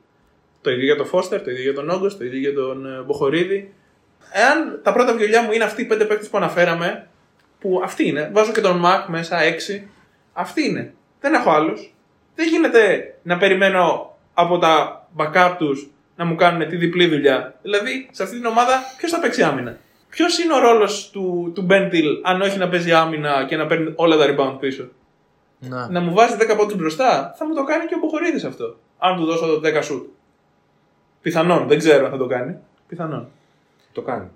Το 0.61 0.71
ίδιο 0.71 0.85
για 0.85 0.97
τον 0.97 1.07
Φώστερ, 1.07 1.43
το 1.43 1.51
ίδιο 1.51 1.63
για 1.63 1.75
τον 1.75 1.91
Όγκος, 1.91 2.17
το 2.17 2.25
ίδιο 2.25 2.39
για 2.39 2.55
τον 2.55 2.87
ε, 2.87 3.03
Μποχορίδη. 3.03 3.73
Εάν 4.33 4.81
τα 4.83 4.93
πρώτα 4.93 5.15
βιολιά 5.15 5.43
μου 5.43 5.53
είναι 5.53 5.65
αυτοί 5.65 5.83
οι 5.83 5.85
πέντε 5.85 6.05
παίχτε 6.05 6.27
που 6.27 6.37
αναφέραμε, 6.37 7.09
που 7.61 7.81
αυτοί 7.85 8.07
είναι, 8.07 8.31
βάζω 8.33 8.53
και 8.53 8.61
τον 8.61 8.77
Μακ 8.79 9.09
μέσα 9.09 9.41
έξι, 9.41 9.91
αυτοί 10.33 10.69
είναι. 10.69 10.95
Δεν 11.21 11.35
έχω 11.35 11.51
άλλους. 11.51 11.95
Δεν 12.35 12.49
γίνεται 12.49 13.15
να 13.23 13.37
περιμένω 13.37 14.15
από 14.35 14.59
τα 14.59 15.07
backup 15.17 15.55
τους 15.59 15.91
να 16.17 16.25
μου 16.25 16.35
κάνουν 16.35 16.69
τη 16.69 16.77
διπλή 16.77 17.07
δουλειά. 17.07 17.55
Δηλαδή, 17.63 18.09
σε 18.11 18.23
αυτή 18.23 18.37
την 18.37 18.47
ομάδα, 18.47 18.83
ποιος 18.97 19.11
θα 19.11 19.21
παίξει 19.21 19.43
άμυνα; 19.43 19.79
Ποιος 20.09 20.39
είναι 20.39 20.55
ο 20.55 20.59
ρόλος 20.59 21.11
του, 21.11 21.53
του 21.55 21.63
Μπέντιλ, 21.63 22.07
αν 22.23 22.41
όχι 22.41 22.59
να 22.59 22.69
παίζει 22.69 22.93
άμυνα 22.93 23.45
και 23.49 23.57
να 23.57 23.67
παίρνει 23.67 23.93
όλα 23.97 24.17
τα 24.17 24.25
rebound 24.29 24.57
πίσω; 24.61 24.89
Να. 25.59 25.91
Να 25.91 26.01
μου 26.01 26.15
βάζει 26.15 26.37
10 26.39 26.57
πόντους 26.57 26.77
μπροστά, 26.77 27.35
θα 27.39 27.47
μου 27.47 27.55
το 27.55 27.65
κάνει 27.65 27.87
και 27.87 27.95
ο 27.95 27.99
Μποχορίδη 27.99 28.47
αυτό. 28.47 28.77
Αν 28.99 29.17
του 29.17 29.25
δώσω 29.25 29.61
10 29.65 29.83
σουτ. 29.83 30.09
Πιθανόν, 31.23 31.69
δεν 31.69 31.79
ξέρω 31.79 32.05
αν 32.05 32.11
θα 32.11 32.17
το 32.17 32.27
κάνει. 32.27 32.57
Πιθανόν. 32.89 33.29
Το 33.93 34.03
κάνει. 34.03 34.25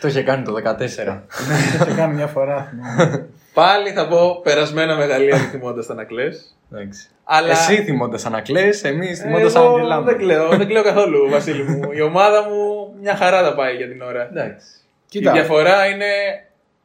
Το 0.00 0.08
είχε 0.08 0.22
κάνει 0.22 0.44
το 0.44 0.52
14. 0.52 0.58
Το 1.78 1.84
είχε 1.84 1.94
κάνει 1.96 2.14
μια 2.14 2.26
φορά. 2.26 2.68
θυμάμαι. 2.70 3.28
Πάλι 3.54 3.90
θα 3.90 4.08
πω 4.08 4.40
περασμένα 4.42 4.96
μεγαλεία 4.96 5.36
θυμώντας 5.36 5.86
τα 5.86 5.94
να 5.94 6.04
κλαις. 6.04 6.56
Εντάξει. 6.72 7.08
Αλλά 7.24 7.50
Εσύ 7.50 7.82
θυμώντας 7.82 8.26
ανακλές, 8.26 8.84
εμείς 8.84 9.20
θυμώντας 9.20 9.54
εγώ 9.54 9.74
Αγγελάμα. 9.74 10.04
δεν 10.04 10.16
κλαίω, 10.16 10.48
δεν 10.48 10.66
κλαίω 10.66 10.82
καθόλου, 10.82 11.30
Βασίλη 11.30 11.62
μου. 11.62 11.92
Η 11.92 12.00
ομάδα 12.00 12.42
μου 12.48 12.92
μια 13.00 13.16
χαρά 13.16 13.42
τα 13.42 13.54
πάει 13.54 13.76
για 13.76 13.88
την 13.88 14.02
ώρα. 14.02 14.28
Εντάξει. 14.30 14.66
Η 14.76 14.80
Κοίτα, 15.08 15.32
διαφορά 15.32 15.86
είναι 15.86 16.06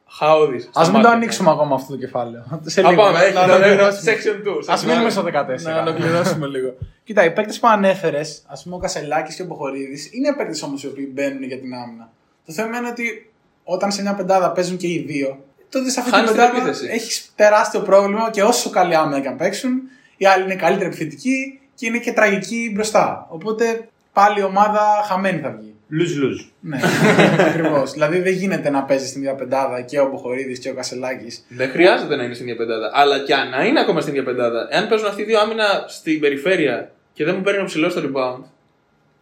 Χαόδη. 0.10 0.70
Α 0.74 0.90
μην 0.92 1.02
το 1.02 1.08
ανοίξουμε 1.10 1.50
ακόμα 1.52 1.76
αυτό 1.76 1.92
το 1.94 2.00
κεφάλαιο. 2.00 2.62
Σε 2.66 2.82
Α, 2.82 2.90
λίγο. 2.90 3.02
πάμε. 3.02 3.30
να 3.34 3.44
ολοκληρώσουμε. 3.44 4.12
Section 4.12 4.48
2. 4.72 4.74
Α 4.76 4.86
μείνουμε 4.88 5.10
στο 5.10 5.22
14. 5.24 5.28
Να 5.62 5.72
Να 5.72 5.82
ολοκληρώσουμε 5.82 6.48
λίγο. 6.48 6.74
Κοίτα, 7.04 7.24
οι 7.26 7.32
παίκτες 7.32 7.60
που 7.60 7.68
ανέφερες, 7.68 8.44
ας 8.48 8.64
πούμε 8.64 8.76
ο 8.76 8.80
Κασελάκης 8.80 9.36
και 9.36 9.42
ο 9.42 9.46
Μποχορίδης, 9.46 10.14
είναι 10.14 10.34
παίκτες 10.36 10.62
όμως 10.64 10.84
οι 10.84 10.88
οποίοι 10.88 11.10
μπαίνουν 11.14 11.44
για 11.44 11.60
την 11.60 11.74
άμυνα. 11.74 12.10
Το 12.46 12.54
θέμα 12.54 12.78
είναι 12.78 12.88
ότι 12.88 13.32
όταν 13.64 13.92
σε 13.92 14.02
μια 14.02 14.14
πεντάδα 14.16 14.52
παίζουν 14.52 14.78
και 14.78 14.88
οι 14.88 15.04
δύο, 15.08 15.40
τότε 15.70 15.90
σε 15.90 16.00
αυτή 16.00 16.12
την 16.12 16.20
Χάνεις 16.20 16.32
την 16.32 16.40
πεντάδα 16.42 16.58
επίθεση. 16.58 16.88
έχεις 16.92 17.32
τεράστιο 17.36 17.80
πρόβλημα 17.80 18.30
και 18.32 18.44
όσο 18.44 18.70
καλή 18.70 18.96
άμυνα 18.96 19.20
και 19.20 19.28
αν 19.28 19.36
παίξουν, 19.38 19.72
οι 20.18 20.26
άλλοι 20.26 20.44
είναι 20.44 20.56
καλύτερα 20.56 20.86
επιθετικοί 20.88 21.60
και 21.76 21.86
είναι 21.86 21.98
και 21.98 22.12
τραγικοί 22.14 22.72
μπροστά. 22.74 23.28
Οπότε 23.30 23.88
πάλι 24.14 24.40
η 24.40 24.44
ομάδα 24.44 25.04
χαμένη 25.08 25.40
θα 25.40 25.50
βγει. 25.60 25.76
Lose-lose. 25.92 26.50
Ναι, 26.60 26.80
ακριβώς. 27.50 27.92
δηλαδή 27.92 28.20
δεν 28.20 28.34
γίνεται 28.34 28.70
να 28.70 28.84
παίζεις 28.84 29.10
στην 29.10 29.22
ίδια 29.22 29.36
πεντάδα 29.36 29.82
και 29.82 30.00
ο 30.00 30.10
Μποχορίδη 30.10 30.60
και 30.60 30.70
ο 30.70 30.74
Κασελάκης. 30.74 31.46
Δεν 31.50 31.70
χρειάζεται 31.70 32.16
να 32.16 32.24
είναι 32.24 32.34
στην 32.34 32.48
ίδια 32.48 32.58
πεντάδα. 32.60 32.92
Αλλά 32.94 33.20
και 33.20 33.34
αν 33.34 33.50
να 33.50 33.66
είναι 33.66 33.80
ακόμα 33.80 34.02
στην 34.02 34.14
ίδια 34.14 34.26
πεντάδα, 34.26 34.68
εάν 34.72 34.88
παίζουν 34.88 35.08
αυτοί 35.08 35.22
οι 35.22 35.26
δύο 35.26 35.40
άμυνα 35.40 35.64
στην 35.88 36.20
περιφέρεια 36.20 36.92
και 37.14 37.24
δεν 37.26 37.36
μου 37.36 37.42
παίρνει 37.42 37.62
ο 37.62 37.66
ψηλός 37.66 37.92
στο 37.92 38.02
rebound, 38.02 38.44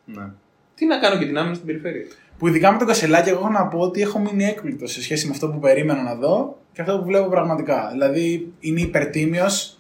Ναι. 0.06 0.28
τι 0.76 0.86
να 0.86 0.98
κάνω 0.98 1.18
και 1.18 1.26
την 1.26 1.38
άμυνα 1.38 1.54
στην 1.54 1.68
περιφέρεια; 1.68 2.06
Που 2.38 2.48
ειδικά 2.48 2.72
με 2.72 2.78
τον 2.78 2.88
Κασελάκη, 2.88 3.30
εγώ 3.30 3.40
έχω 3.40 3.50
να 3.50 3.68
πω 3.68 3.80
ότι 3.80 4.02
έχω 4.02 4.20
μείνει 4.20 4.46
έκπληκτος 4.46 4.92
σε 4.92 5.02
σχέση 5.02 5.26
με 5.26 5.32
αυτό 5.32 5.48
που 5.50 5.60
περίμενα 5.60 6.02
να 6.02 6.16
δω 6.16 6.58
και 6.74 6.82
αυτό 6.82 6.98
που 7.00 7.06
βλέπω 7.06 7.30
πραγματικά. 7.30 7.90
Δηλαδή 7.92 8.54
είναι 8.60 8.82
υπερτίμιος. 8.82 9.78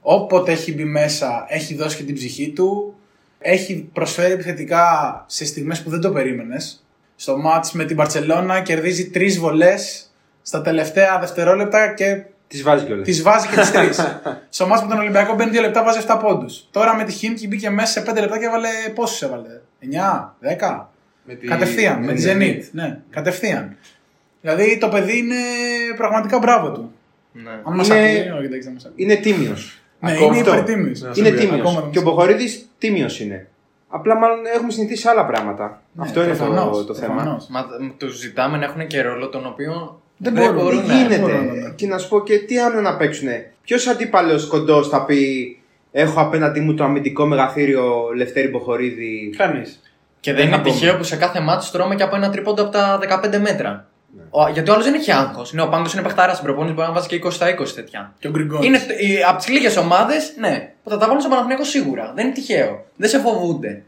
Όποτε 0.00 0.52
έχει 0.52 0.74
μπει 0.74 0.84
μέσα, 0.84 1.46
έχει 1.48 1.74
δώσει 1.74 1.96
και 1.96 2.02
την 2.02 2.14
ψυχή 2.14 2.50
του. 2.52 2.94
Έχει 3.38 3.88
προσφέρει 3.92 4.32
επιθετικά 4.32 4.84
σε 5.26 5.44
στιγμές 5.44 5.82
που 5.82 5.90
δεν 5.90 6.00
το 6.00 6.10
περίμενες. 6.10 6.84
Στο 7.16 7.36
μάτς 7.38 7.72
με 7.72 7.84
την 7.84 7.96
Παρσελώνα 7.96 8.60
κερδίζει 8.60 9.10
τρεις 9.10 9.38
βολές 9.38 10.10
στα 10.42 10.62
τελευταία 10.62 11.18
δευτερόλεπτα 11.18 11.92
και 11.94 12.22
Τη 12.48 12.62
βάζει 12.62 12.84
κιόλας. 12.84 13.04
τις 13.06 13.22
βάζει 13.22 13.48
και 13.48 13.56
τις 13.60 13.70
τρεις. 13.76 14.18
Στο 14.48 14.66
μάτς 14.66 14.82
με 14.82 14.88
τον 14.88 14.98
Ολυμπιακό 14.98 15.34
μπαίνει 15.34 15.50
δύο 15.50 15.60
λεπτά, 15.60 15.82
βάζει 15.84 15.98
7 16.06 16.18
πόντους. 16.22 16.66
Τώρα 16.70 16.94
με 16.96 17.04
τη 17.04 17.12
Χίμκι 17.12 17.46
μπήκε 17.48 17.70
μέσα 17.70 17.92
σε 17.92 18.00
5 18.10 18.20
λεπτά 18.20 18.38
και 18.38 18.44
έβαλε 18.44 18.68
πόσους 18.94 19.22
έβαλε; 19.22 19.48
9, 19.80 20.34
10. 20.40 20.86
Με 21.24 21.34
τη... 21.34 21.46
Κατευθείαν, 21.46 22.04
με 22.04 22.12
τη 22.12 22.22
Zenit. 22.26 22.68
Ναι, 22.72 22.98
κατευθείαν. 23.10 23.76
Δηλαδή 24.40 24.78
το 24.78 24.88
παιδί 24.88 25.18
είναι 25.18 25.34
πραγματικά 25.96 26.38
μπράβο 26.38 26.70
του. 26.72 26.92
Ναι. 27.32 27.50
Αν 27.64 27.74
μας 27.74 27.86
Είναι- 27.88 27.98
ακούει, 27.98 28.30
όχι 28.36 28.44
εντάξει, 28.44 28.60
δεν 28.62 28.72
μας 28.72 28.84
ακούει. 28.84 29.04
Είναι 29.04 29.14
τίμιος. 29.14 29.80
Ναι, 30.00 30.12
Ακόμα 30.12 30.26
είναι 30.36 30.40
αυτό. 30.40 30.52
υπερτίμιος. 30.52 31.00
Ναι. 31.00 31.10
Είναι 31.14 31.28
Ακόμα 31.28 31.40
τίμιο. 31.40 31.64
δεν 31.82 31.90
Και 31.90 31.98
ο 31.98 32.02
μας- 32.02 32.12
Μποχορίδης 32.14 32.65
τίμιος 32.78 33.20
είναι. 33.20 33.48
Απλά 33.88 34.16
μάλλον 34.16 34.38
έχουμε 34.54 34.70
συνηθίσει 34.72 35.08
άλλα 35.08 35.26
πράγματα. 35.26 35.82
Ναι, 35.92 36.02
αυτό 36.04 36.22
είναι 36.22 36.32
το, 36.36 36.44
προφανώς, 36.44 36.86
το 36.86 36.94
θέμα. 36.94 37.14
προφανώς. 37.14 37.46
Μα 37.48 37.66
τους 37.96 38.18
ζητάμε 38.18 38.56
να 38.58 38.64
έχουν 38.64 38.86
και 38.86 39.02
ρόλο 39.02 39.28
τον 39.28 39.46
οποίο 39.46 40.00
Δεν 40.16 40.34
δεν, 40.34 40.42
μπορούν. 40.44 40.62
μπορούν, 40.62 40.86
Δεν 40.86 40.96
να 40.96 41.02
γίνεται. 41.02 41.18
μπορώ 41.20 41.42
να 41.42 41.52
δω. 41.54 41.72
Και 41.74 41.86
να 41.86 41.98
σου 41.98 42.08
πω 42.08 42.22
και 42.22 42.38
τι 42.38 42.58
άλλο 42.58 42.80
να 42.80 42.96
παίξουν. 42.96 43.28
Ποιος 43.62 43.86
αντίπαλος 43.86 44.46
κοντός 44.46 44.88
θα 44.88 45.04
πει 45.04 45.50
Έχω 45.92 46.20
απέναντί 46.20 46.60
μου 46.60 46.74
το 46.74 46.84
αμυντικό 46.84 47.26
μεγαθύριο 47.26 48.10
Λευτέρη 48.16 48.48
Μποχορίδη. 48.48 49.34
Κανείς. 49.36 49.80
Και 50.20 50.32
Δεν 50.32 50.40
δεν 50.40 50.46
είναι 50.48 50.56
θα 50.56 50.62
πούμε. 50.62 50.74
τυχαίο 50.74 50.96
που 50.96 51.02
σε 51.02 51.16
κάθε 51.16 51.40
ματς 51.40 51.72
τρώμε 51.72 51.94
και 51.94 52.02
από 52.02 52.16
ένα 52.16 52.30
τρίποντο 52.30 52.62
από 52.62 52.70
τα 52.72 52.98
15 53.24 53.38
μέτρα. 53.38 53.88
Ναι. 54.16 54.22
Ο, 54.30 54.48
γιατί 54.48 54.70
ο 54.70 54.72
άλλος 54.72 54.84
δεν 54.84 54.94
έχει 54.94 55.12
άγχος. 55.12 55.52
Ναι, 55.52 55.62
ο 55.62 55.68
Πάνγκος 55.68 55.86
είναι 55.92 56.02
παιχτάρας 56.02 56.34
στην 56.36 56.46
προπόνηση, 56.46 56.74
μπορεί 56.74 56.86
να 56.88 56.94
βάζει 56.94 57.08
και 57.08 57.20
20 57.24 57.32
στα 57.32 57.46
20 57.58 57.68
τέτοια. 57.74 58.14
Και 58.18 58.26
ο 58.28 58.30
Γκριγκόνης. 58.30 58.66
Είναι 58.66 58.78
από 59.28 59.36
τις 59.38 59.48
λίγες 59.48 59.76
ομάδες, 59.76 60.32
ναι, 60.38 60.72
που 60.82 60.90
θα 60.90 60.96
τα 60.98 61.06
βάλουν 61.06 61.20
στο 61.20 61.30
Παναθηναϊκό 61.30 61.64
σίγουρα. 61.64 62.12
Δεν 62.14 62.24
είναι 62.24 62.34
τυχαίο. 62.34 62.84
Δεν 62.96 63.08
σε 63.08 63.18
φοβούνται. 63.18 63.82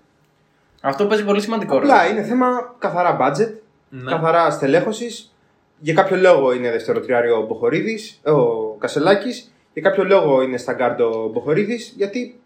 Αυτό 0.81 1.07
παίζει 1.07 1.25
πολύ 1.25 1.41
σημαντικό 1.41 1.79
ρόλο. 1.79 1.93
Απλά 1.93 2.07
είναι 2.09 2.23
θέμα 2.23 2.47
καθαρά 2.79 3.17
budget, 3.21 3.51
Ναι. 3.89 4.11
καθαρά 4.11 4.51
στελέχωσης. 4.51 5.33
Για 5.81 5.95
κάποιο 5.95 6.17
λόγο 6.17 6.53
είναι 6.53 6.71
δευτεροτριάρι 6.71 7.37
ο 7.37 7.47
Μποχορίδης, 7.47 8.21
ο 8.25 8.75
Κασελάκης. 8.79 9.53
Για 9.73 9.83
κάποιο 9.83 10.05
λόγο 10.05 10.43
είναι 10.43 10.57
στα 10.57 10.73
γκάρντ 10.73 11.01
ο 11.01 11.31
Μποχορίδης, 11.33 11.93
γιατί 11.97 12.41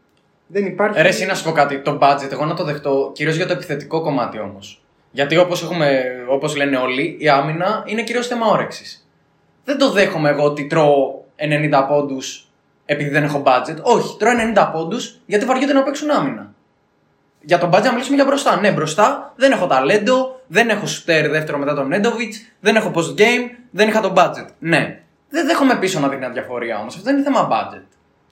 δεν 0.46 0.66
υπάρχει. 0.66 1.02
Ρε, 1.02 1.08
εσύ 1.08 1.26
να 1.26 1.34
σου 1.34 1.44
πω 1.44 1.52
κάτι. 1.52 1.78
Το 1.78 1.98
budget, 2.02 2.32
εγώ 2.32 2.44
να 2.44 2.54
το 2.54 2.64
δεχτώ 2.64 3.10
κυρίως 3.14 3.36
για 3.36 3.46
το 3.46 3.52
επιθετικό 3.52 4.00
κομμάτι 4.00 4.38
όμως. 4.38 4.81
Γιατί 5.12 5.36
όπως 5.36 5.68
όπως 6.28 6.56
λένε 6.56 6.76
όλοι, 6.76 7.16
η 7.20 7.28
άμυνα 7.28 7.82
είναι 7.86 8.02
κυρίως 8.02 8.26
θέμα 8.26 8.46
όρεξης. 8.46 9.06
Δεν 9.64 9.78
το 9.78 9.90
δέχομαι 9.90 10.28
εγώ 10.28 10.44
ότι 10.44 10.66
τρώω 10.66 11.20
90 11.36 11.84
πόντους 11.88 12.46
επειδή 12.84 13.10
δεν 13.10 13.24
έχω 13.24 13.42
budget. 13.46 13.76
Όχι, 13.82 14.16
τρώω 14.18 14.32
90 14.54 14.70
πόντους 14.72 15.20
γιατί 15.26 15.44
βαριούνται 15.44 15.72
να 15.72 15.82
παίξουν 15.82 16.10
άμυνα. 16.10 16.54
Για 17.40 17.58
τον 17.58 17.70
budget 17.70 17.82
να 17.82 17.92
μιλήσουμε 17.92 18.16
για 18.16 18.24
μπροστά. 18.24 18.60
Ναι, 18.60 18.72
μπροστά 18.72 19.32
δεν 19.36 19.52
έχω 19.52 19.66
ταλέντο, 19.66 20.40
δεν 20.46 20.68
έχω 20.68 20.86
σουτέρ 20.86 21.30
δεύτερο 21.30 21.58
μετά 21.58 21.74
τον 21.74 21.88
Νέντοβιτ, 21.88 22.34
δεν 22.60 22.76
έχω 22.76 22.90
post 22.94 23.20
game, 23.20 23.50
δεν 23.70 23.88
είχα 23.88 24.00
το 24.00 24.12
budget. 24.16 24.46
Ναι. 24.58 25.00
Δεν 25.28 25.46
δέχομαι 25.46 25.78
πίσω 25.78 26.00
να 26.00 26.08
δίνει 26.08 26.26
διαφορία 26.32 26.78
όμως. 26.78 26.94
Αυτό 26.94 27.04
δεν 27.04 27.14
είναι 27.14 27.24
θέμα 27.24 27.48
budget. 27.50 27.82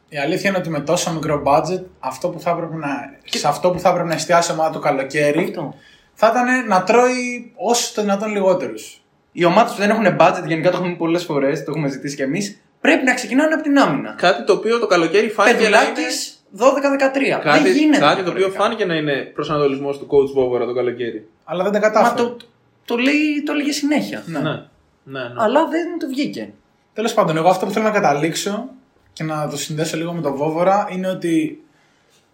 Η 0.09 0.19
αλήθεια 0.19 0.49
είναι 0.49 0.59
ότι 0.59 0.71
με 0.71 0.81
τόσο 0.81 1.13
μικρό 1.13 1.43
budget, 1.47 1.83
αυτό 1.99 2.29
που 2.29 2.41
θα 2.41 2.51
έπρεπε 2.51 2.77
να, 2.77 2.89
σε 3.25 3.49
αυτό 3.49 3.71
που 3.71 3.79
θα 3.79 3.89
έπρεπε 3.89 4.09
να 4.09 4.15
εστιάσει 4.15 4.51
η 4.51 4.55
ομάδα 4.55 4.71
το 4.71 4.79
καλοκαίρι, 4.79 5.45
Αυτό. 5.45 5.75
Θα 6.23 6.29
ήταν 6.29 6.67
να 6.67 6.83
τρώει 6.83 7.53
όσο 7.57 7.95
το 7.95 8.01
δυνατόν 8.01 8.33
λιγότερους. 8.33 9.03
Οι 9.33 9.45
ομάδες 9.45 9.73
που 9.73 9.79
δεν 9.79 9.91
έχουν 9.91 10.05
budget, 10.21 10.43
γενικά 10.47 10.71
το 10.71 10.77
έχουμε 10.77 10.93
πει 10.93 10.99
πολλές 10.99 11.25
φορές, 11.25 11.65
το 11.65 11.71
έχουμε 11.71 11.89
ζητήσει 11.89 12.17
κι 12.17 12.23
εμείς, 12.23 12.61
πρέπει 12.81 13.05
να 13.05 13.15
ξεκινάνε 13.15 13.55
από 13.55 13.63
την 13.63 13.79
άμυνα. 13.79 14.15
Κάτι 14.19 14.45
το 14.45 14.53
οποίο 14.53 14.79
το 14.79 14.87
καλοκαίρι 14.87 15.29
φάνηκε 15.29 15.69
να 15.69 15.79
Παιδουλάκη 15.79 16.01
είναι. 16.01 17.39
12-13. 17.39 17.41
Κάτι, 17.43 17.63
δεν 17.63 17.73
γίνεται. 17.73 17.99
κάτι 17.99 18.23
το 18.23 18.31
οποίο 18.31 18.33
διαφορετικά. 18.33 18.63
φάνηκε 18.63 18.85
να 18.85 18.95
είναι 18.95 19.31
προσανατολισμός 19.35 19.99
του 19.99 20.07
coach 20.11 20.33
Βόβορα 20.35 20.67
το 20.67 20.75
καλοκαίρι. 20.75 21.29
Αλλά 21.45 21.63
δεν 21.63 21.73
τα 21.73 21.79
Μα 21.79 21.87
κατάφερε. 21.87 22.23
το, 22.23 22.37
το, 22.85 22.97
λέει, 22.97 23.43
το 23.47 23.53
λέγε 23.53 23.73
συνέχεια. 23.73 24.23
Ναι. 24.27 24.39
Ναι. 24.39 24.51
ναι, 24.51 25.21
ναι. 25.21 25.35
Αλλά 25.37 25.67
δεν 25.67 25.99
του 25.99 26.07
βγήκε. 26.07 26.53
Τέλος 26.93 27.15
πάντων, 27.15 27.37
εγώ 27.37 27.49
αυτό 27.49 27.67
που 27.67 27.73
θέλω 27.73 27.85
να 27.85 27.91
καταλήξω 27.91 28.69
και 29.13 29.25
να 29.25 29.49
το 29.49 29.57
συνδέσω 29.57 29.97
λίγο 29.97 30.13
με 30.13 30.21
τον 30.21 30.35
Βόβορα 30.35 30.89
είναι 30.91 31.09
ότι 31.09 31.65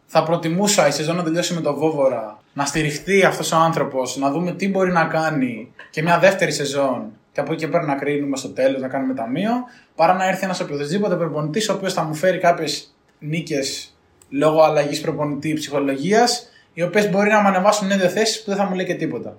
θα 0.07 0.23
προτιμούσα 0.23 0.87
η 0.87 0.91
σεζόν 0.91 1.17
να 1.17 1.23
τελειώσει 1.23 1.55
με 1.55 1.61
τον 1.61 1.75
Βόβορα, 1.75 2.39
να 2.53 2.65
στηριχθεί 2.65 3.25
αυτός 3.25 3.53
ο 3.53 3.57
άνθρωπος, 3.57 4.17
να 4.17 4.31
δούμε 4.31 4.53
τι 4.53 4.69
μπορεί 4.69 4.93
να 4.93 5.05
κάνει 5.05 5.73
και 5.91 6.03
μια 6.03 6.19
δεύτερη 6.19 6.53
σεζόν 6.53 7.13
και 7.33 7.41
από 7.41 7.53
εκεί 7.53 7.65
και 7.65 7.69
πέρα 7.69 7.85
να 7.85 7.95
κρίνουμε 7.95 8.37
στο 8.37 8.49
τέλος, 8.49 8.81
να 8.81 8.89
κάνουμε 8.89 9.15
ταμείο, 9.15 9.51
παρά 9.95 10.15
να 10.15 10.29
έρθει 10.29 10.45
ένας 10.45 10.61
οποιοδήποτε 10.61 11.15
προπονητής 11.15 11.69
ο 11.69 11.73
οποίος 11.73 11.93
θα 11.93 12.03
μου 12.03 12.15
φέρει 12.15 12.39
κάποιες 12.39 12.95
νίκες 13.19 13.97
λόγω 14.29 14.63
αλλαγής 14.63 15.01
προπονητή 15.01 15.53
ψυχολογίας, 15.53 16.49
οι 16.73 16.83
οποίες 16.83 17.11
μπορεί 17.11 17.31
να 17.31 17.43
με 17.43 17.49
ανεβάσουν 17.49 17.87
νέες 17.87 18.13
θέσεις 18.13 18.43
που 18.43 18.51
δεν 18.51 18.59
θα 18.59 18.65
μου 18.65 18.75
λέει 18.75 18.87
και 18.87 18.95
τίποτα. 18.95 19.37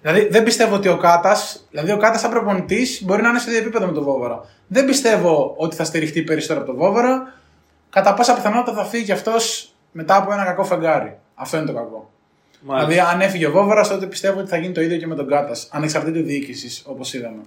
Δηλαδή 0.00 0.28
δεν 0.28 0.42
πιστεύω 0.42 0.74
ότι 0.74 0.88
ο 0.88 0.96
Κάτας, 0.96 1.66
δηλαδή 1.70 1.92
ο 1.92 1.96
Κάτας 1.96 2.20
σαν 2.20 2.30
προπονητής 2.30 3.02
μπορεί 3.04 3.22
να 3.22 3.28
είναι 3.28 3.38
σε 3.38 3.50
ίδιο 3.50 3.60
επίπεδο 3.60 3.86
με 3.86 3.92
τον 3.92 4.02
Βόβορα. 4.02 4.44
Δεν 4.66 4.86
πιστεύω 4.86 5.54
ότι 5.56 5.76
θα 5.76 5.84
στηριχτεί 5.84 6.22
περισσότερο 6.22 6.60
από 6.60 6.70
τον 6.70 6.78
Βόβορα. 6.78 7.34
Κατά 7.90 8.14
πάσα 8.14 8.34
πιθανότητα 8.34 8.76
θα 8.76 8.84
φύγει 8.84 9.04
κι 9.04 9.12
αυτός 9.12 9.72
μετά 9.92 10.16
από 10.16 10.32
ένα 10.32 10.44
κακό 10.44 10.64
φεγγάρι. 10.64 11.18
Αυτό 11.34 11.56
είναι 11.56 11.66
το 11.66 11.72
κακό. 11.72 12.10
Μάλιστα. 12.60 12.88
Δηλαδή, 12.90 13.08
αν 13.14 13.20
έφυγε 13.20 13.46
ο 13.46 13.50
Βόβορα, 13.50 13.88
τότε 13.88 14.06
πιστεύω 14.06 14.40
ότι 14.40 14.48
θα 14.48 14.56
γίνει 14.56 14.72
το 14.74 14.80
ίδιο 14.80 14.96
και 14.96 15.06
με 15.06 15.14
τον 15.14 15.28
Κάτας. 15.28 15.68
Ανεξαρτήτου 15.72 16.22
διοίκησης, 16.22 16.82
όπως 16.86 17.14
είδαμε. 17.14 17.42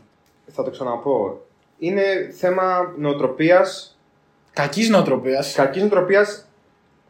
Θα 0.48 0.64
το 0.64 0.70
ξαναπώ. 0.70 1.46
Είναι 1.80 2.02
θέμα 2.38 2.94
νοοτροπίας, 2.98 4.00
Κακής 4.54 4.90
νοοτροπίας. 4.90 5.54
κακής 5.54 5.82
νοοτροπίας, 5.82 6.46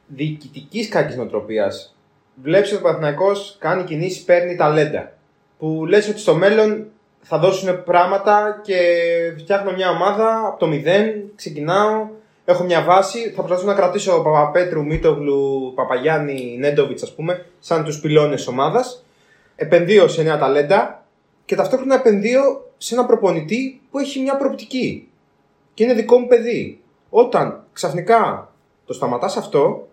διοικητικής 0.08 0.90
κακής 0.90 1.16
νοοτροπίας. 1.16 1.96
Βλέπεις 2.36 2.70
ότι 2.70 2.80
ο 2.80 2.82
Παναθυναϊκό 2.82 3.32
κάνει 3.58 3.84
κινήσεις, 3.84 4.24
παίρνει 4.24 4.56
ταλέντα. 4.56 5.14
Που 5.58 5.86
λες 5.86 6.10
ότι 6.10 6.20
στο 6.20 6.36
μέλλον 6.36 6.86
θα 7.22 7.38
δώσουν 7.38 7.84
πράγματα 7.84 8.60
και 8.64 8.78
φτιάχνω 9.38 9.72
μια 9.72 9.90
ομάδα 9.90 10.46
από 10.48 10.60
το 10.60 10.68
μηδέν, 10.68 11.32
ξεκινάω, 11.36 12.08
έχω 12.52 12.64
μια 12.64 12.84
βάση, 12.84 13.20
θα 13.30 13.36
προσπαθήσω 13.36 13.68
να 13.68 13.74
κρατήσω 13.74 14.22
Παπαπέτρου, 14.22 14.86
Μίτογλου, 14.86 15.72
Παπαγιάννη, 15.76 16.56
Νέντοβιτς, 16.60 17.04
ας 17.04 17.16
πούμε, 17.16 17.46
σαν 17.60 17.84
τους 17.84 18.00
πυλώνες 18.00 18.48
ομάδας. 18.48 19.06
Επενδύω 19.56 20.08
σε 20.08 20.24
νέα 20.24 20.38
ταλέντα 20.38 21.06
και 21.46 21.56
ταυτόχρονα 21.56 21.96
επενδύω 21.96 22.72
σε 22.78 22.96
ένα 22.96 23.06
προπονητή 23.06 23.82
που 23.92 24.00
έχει 24.00 24.20
μια 24.20 24.38
προοπτική. 24.38 25.08
Και 25.74 25.84
είναι 25.84 25.94
δικό 25.94 26.18
μου 26.18 26.28
παιδί. 26.28 26.80
Όταν 27.10 27.64
ξαφνικά 27.74 28.52
το 28.86 28.94
σταματάς 28.94 29.38
αυτό, 29.38 29.88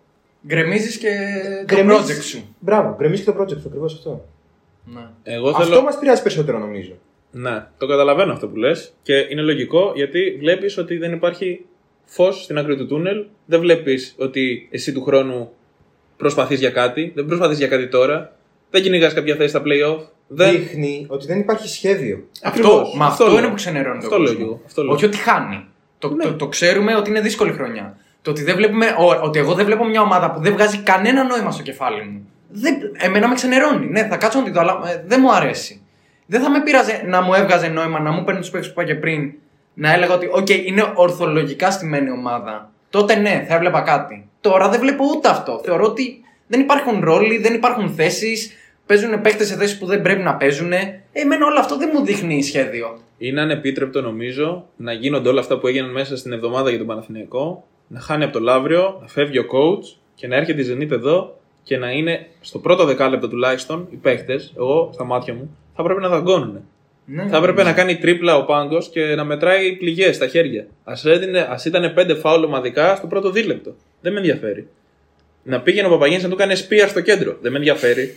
Γκρεμίζεις 0.47 0.99
και 0.99 1.09
το 1.66 1.75
γκρεμίζεις- 1.75 2.18
project 2.18 2.23
σου. 2.23 2.55
Μπράβο, 2.59 2.94
γκρεμίζεις 2.99 3.25
και 3.25 3.33
το 3.33 3.42
project, 3.42 3.62
ακριβώς 3.66 3.94
αυτό. 3.94 4.25
Ναι. 4.85 5.09
Εγώ 5.23 5.49
Αυτό 5.49 5.62
θέλω... 5.64 5.83
μας 5.83 5.99
πειράζει 5.99 6.23
περισσότερο 6.23 6.59
νομίζω. 6.59 6.92
Ναι, 7.31 7.66
το 7.79 7.87
καταλαβαίνω 7.87 8.33
αυτό 8.33 8.49
που 8.49 8.57
λες 8.57 8.92
και 9.03 9.14
είναι 9.31 9.40
λογικό 9.42 9.92
γιατί 9.94 10.37
βλέπεις 10.38 10.79
ότι 10.79 10.97
δεν 10.97 11.12
υπάρχει 11.12 11.66
φως 12.11 12.42
στην 12.42 12.59
άκρη 12.59 12.77
του 12.77 12.87
τούνελ. 12.87 13.25
Δεν 13.47 13.61
βλέπεις 13.61 14.14
ότι 14.19 14.69
εσύ 14.71 14.92
του 14.92 15.02
χρόνου 15.02 15.50
προσπαθείς 16.17 16.59
για 16.61 16.71
κάτι. 16.71 17.13
Δεν 17.15 17.25
προσπαθείς 17.27 17.59
για 17.59 17.67
κάτι 17.69 17.88
τώρα. 17.88 18.33
Δεν 18.71 18.83
κυνηγάς 18.83 19.15
κάποια 19.15 19.35
θέση 19.37 19.48
στα 19.48 19.63
playoff. 19.65 19.98
Δεν... 20.29 20.50
Δείχνει 20.50 21.06
ότι 21.09 21.27
δεν 21.27 21.38
υπάρχει 21.38 21.69
σχέδιο. 21.69 22.25
Αυτό, 22.42 22.48
Ακριβώς. 22.69 22.94
μα 22.96 23.06
Αυτό 23.06 23.23
αυτό, 23.25 23.27
λέω. 23.35 23.38
είναι 23.38 23.48
που 23.48 23.54
ξενερώνει 23.54 23.98
Αυτό 23.98 24.09
τον 24.11 24.19
λέω 24.19 24.27
κόσμο. 24.33 24.44
και 24.46 24.50
εγώ. 24.52 24.63
Αυτό 24.67 24.83
λέω. 24.85 24.92
Όχι 24.92 25.04
ότι 25.04 25.17
χάνει. 25.17 25.65
Το, 25.98 26.11
Ναι. 26.15 26.25
το, 26.25 26.33
το 26.35 26.46
ξέρουμε 26.48 26.94
ότι 26.94 27.11
είναι 27.11 27.21
δύσκολη 27.21 27.52
χρονιά. 27.52 27.96
Το 28.23 28.31
ότι, 28.31 28.42
δεν 28.42 28.56
βλέπουμε, 28.56 28.87
ο- 28.98 29.23
ότι 29.25 29.38
εγώ 29.38 29.54
δεν 29.54 29.65
βλέπω 29.65 29.85
μια 29.85 30.00
ομάδα 30.00 30.31
που 30.33 30.40
δεν 30.40 30.52
βγάζει 30.52 30.79
κανένα 30.79 31.25
νόημα 31.25 31.50
στο 31.50 31.63
κεφάλι 31.63 32.02
μου. 32.04 32.29
Δεν, 32.48 32.75
εμένα 32.98 33.29
με 33.29 33.35
ξενερώνει. 33.35 33.87
Ναι, 33.87 34.06
θα 34.06 34.17
κάτσω 34.17 34.38
να 34.38 34.44
τη 34.44 34.50
δω, 34.50 34.61
αλλά 34.61 34.81
ε, 34.92 35.04
δεν 35.06 35.19
μου 35.23 35.33
αρέσει. 35.35 35.83
δεν 36.27 36.40
θα 36.40 36.50
με 36.50 36.63
πείραζε 36.63 37.02
να 37.06 37.21
μου 37.23 37.35
έβγαζε 37.35 37.69
νόημα 37.69 38.00
να 38.00 38.11
μου 38.11 38.25
παίρνει 38.25 38.40
τους 38.40 38.50
παίκτες 38.50 38.73
που 38.73 38.81
είπα 38.81 38.92
και 38.92 38.98
πριν. 38.98 39.33
Να 39.81 39.92
έλεγα 39.92 40.14
ότι, 40.14 40.31
OK, 40.37 40.50
είναι 40.66 40.92
ορθολογικά 40.94 41.70
στημένη 41.70 42.10
ομάδα. 42.10 42.70
Τότε 42.90 43.14
ναι, 43.14 43.44
θα 43.48 43.54
έβλεπα 43.54 43.81
κάτι. 43.81 44.29
Τώρα 44.40 44.68
δεν 44.68 44.81
βλέπω 44.81 45.04
ούτε 45.16 45.29
αυτό. 45.29 45.60
Θεωρώ 45.64 45.85
ότι 45.85 46.20
δεν 46.46 46.60
υπάρχουν 46.60 47.00
ρόλοι, 47.00 47.38
δεν 47.38 47.54
υπάρχουν 47.54 47.90
θέσεις. 47.90 48.52
Παίζουν 48.87 49.20
παίκτες 49.20 49.46
σε 49.46 49.56
θέσεις 49.56 49.79
που 49.79 49.87
δεν 49.87 50.02
πρέπει 50.02 50.22
να 50.22 50.35
παίζουν. 50.35 50.72
Εμένα 51.12 51.46
όλο 51.46 51.58
αυτό 51.58 51.76
δεν 51.76 51.90
μου 51.94 52.04
δείχνει 52.04 52.42
σχέδιο. 52.42 52.98
Είναι 53.18 53.40
ανεπίτρεπτο 53.40 54.00
νομίζω 54.00 54.66
να 54.76 54.92
γίνονται 54.92 55.29
όλα 55.29 55.40
αυτά 55.40 55.58
που 55.58 55.66
έγιναν 55.66 55.90
μέσα 55.90 56.16
στην 56.16 56.33
εβδομάδα 56.33 56.68
για 56.68 56.79
τον 56.79 56.87
Παναθηναϊκό, 56.87 57.64
να 57.88 58.00
χάνει 58.00 58.24
από 58.24 58.33
το 58.33 58.40
Λαύριο, 58.40 58.98
να 59.00 59.06
φεύγει 59.08 59.38
ο 59.38 59.44
coach 59.52 59.96
και 60.14 60.26
να 60.26 60.37
έρχεται 60.37 60.62
η 60.62 60.66
Zenit 60.70 60.90
εδώ 60.90 61.38
και 61.62 61.76
να 61.76 61.90
είναι 61.90 62.26
στο 62.40 62.58
πρώτο 62.58 62.85
δεκάλεπτο 62.85 63.29
τουλάχιστον 63.29 63.87
οι 63.90 63.96
παίχτε, 63.96 64.40
εγώ 64.56 64.90
στα 64.92 65.04
μάτια 65.04 65.35
μου, 65.35 65.56
θα 65.74 65.83
πρέπει 65.83 66.00
να 66.00 66.08
δαγκώνουν. 66.08 66.62
Ναι, 67.11 67.27
Θα 67.29 67.37
έπρεπε 67.37 67.63
να 67.63 67.73
κάνει 67.73 67.96
τρίπλα 67.96 68.37
ο 68.37 68.44
πάγκος 68.44 68.88
και 68.88 69.15
να 69.15 69.25
μετράει 69.25 69.77
πληγές 69.77 70.17
στα 70.17 70.27
χέρια. 70.27 70.67
Α 70.85 70.94
ήταν 71.67 71.94
πέντε 71.94 72.15
φάουλ 72.15 72.44
ομαδικά 72.44 72.96
στο 72.96 73.06
πρώτο 73.06 73.31
δίλεπτο. 73.31 73.75
Δεν 74.00 74.13
με 74.13 74.19
ενδιαφέρει. 74.19 74.69
Να 75.42 75.61
πήγαινε 75.61 75.87
ο 75.87 75.90
Παπαγίνης 75.90 76.23
να 76.23 76.29
του 76.29 76.37
κάνει 76.37 76.54
σπία 76.54 76.88
στο 76.88 77.00
κέντρο. 77.00 77.37
Δεν 77.40 77.52
με 77.52 77.59
ενδιαφέρει. 77.59 78.17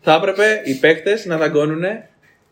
Θα 0.00 0.14
έπρεπε 0.14 0.62
οι 0.64 0.74
παίκτες 0.74 1.26
να 1.26 1.36
δαγκώνουν 1.36 1.84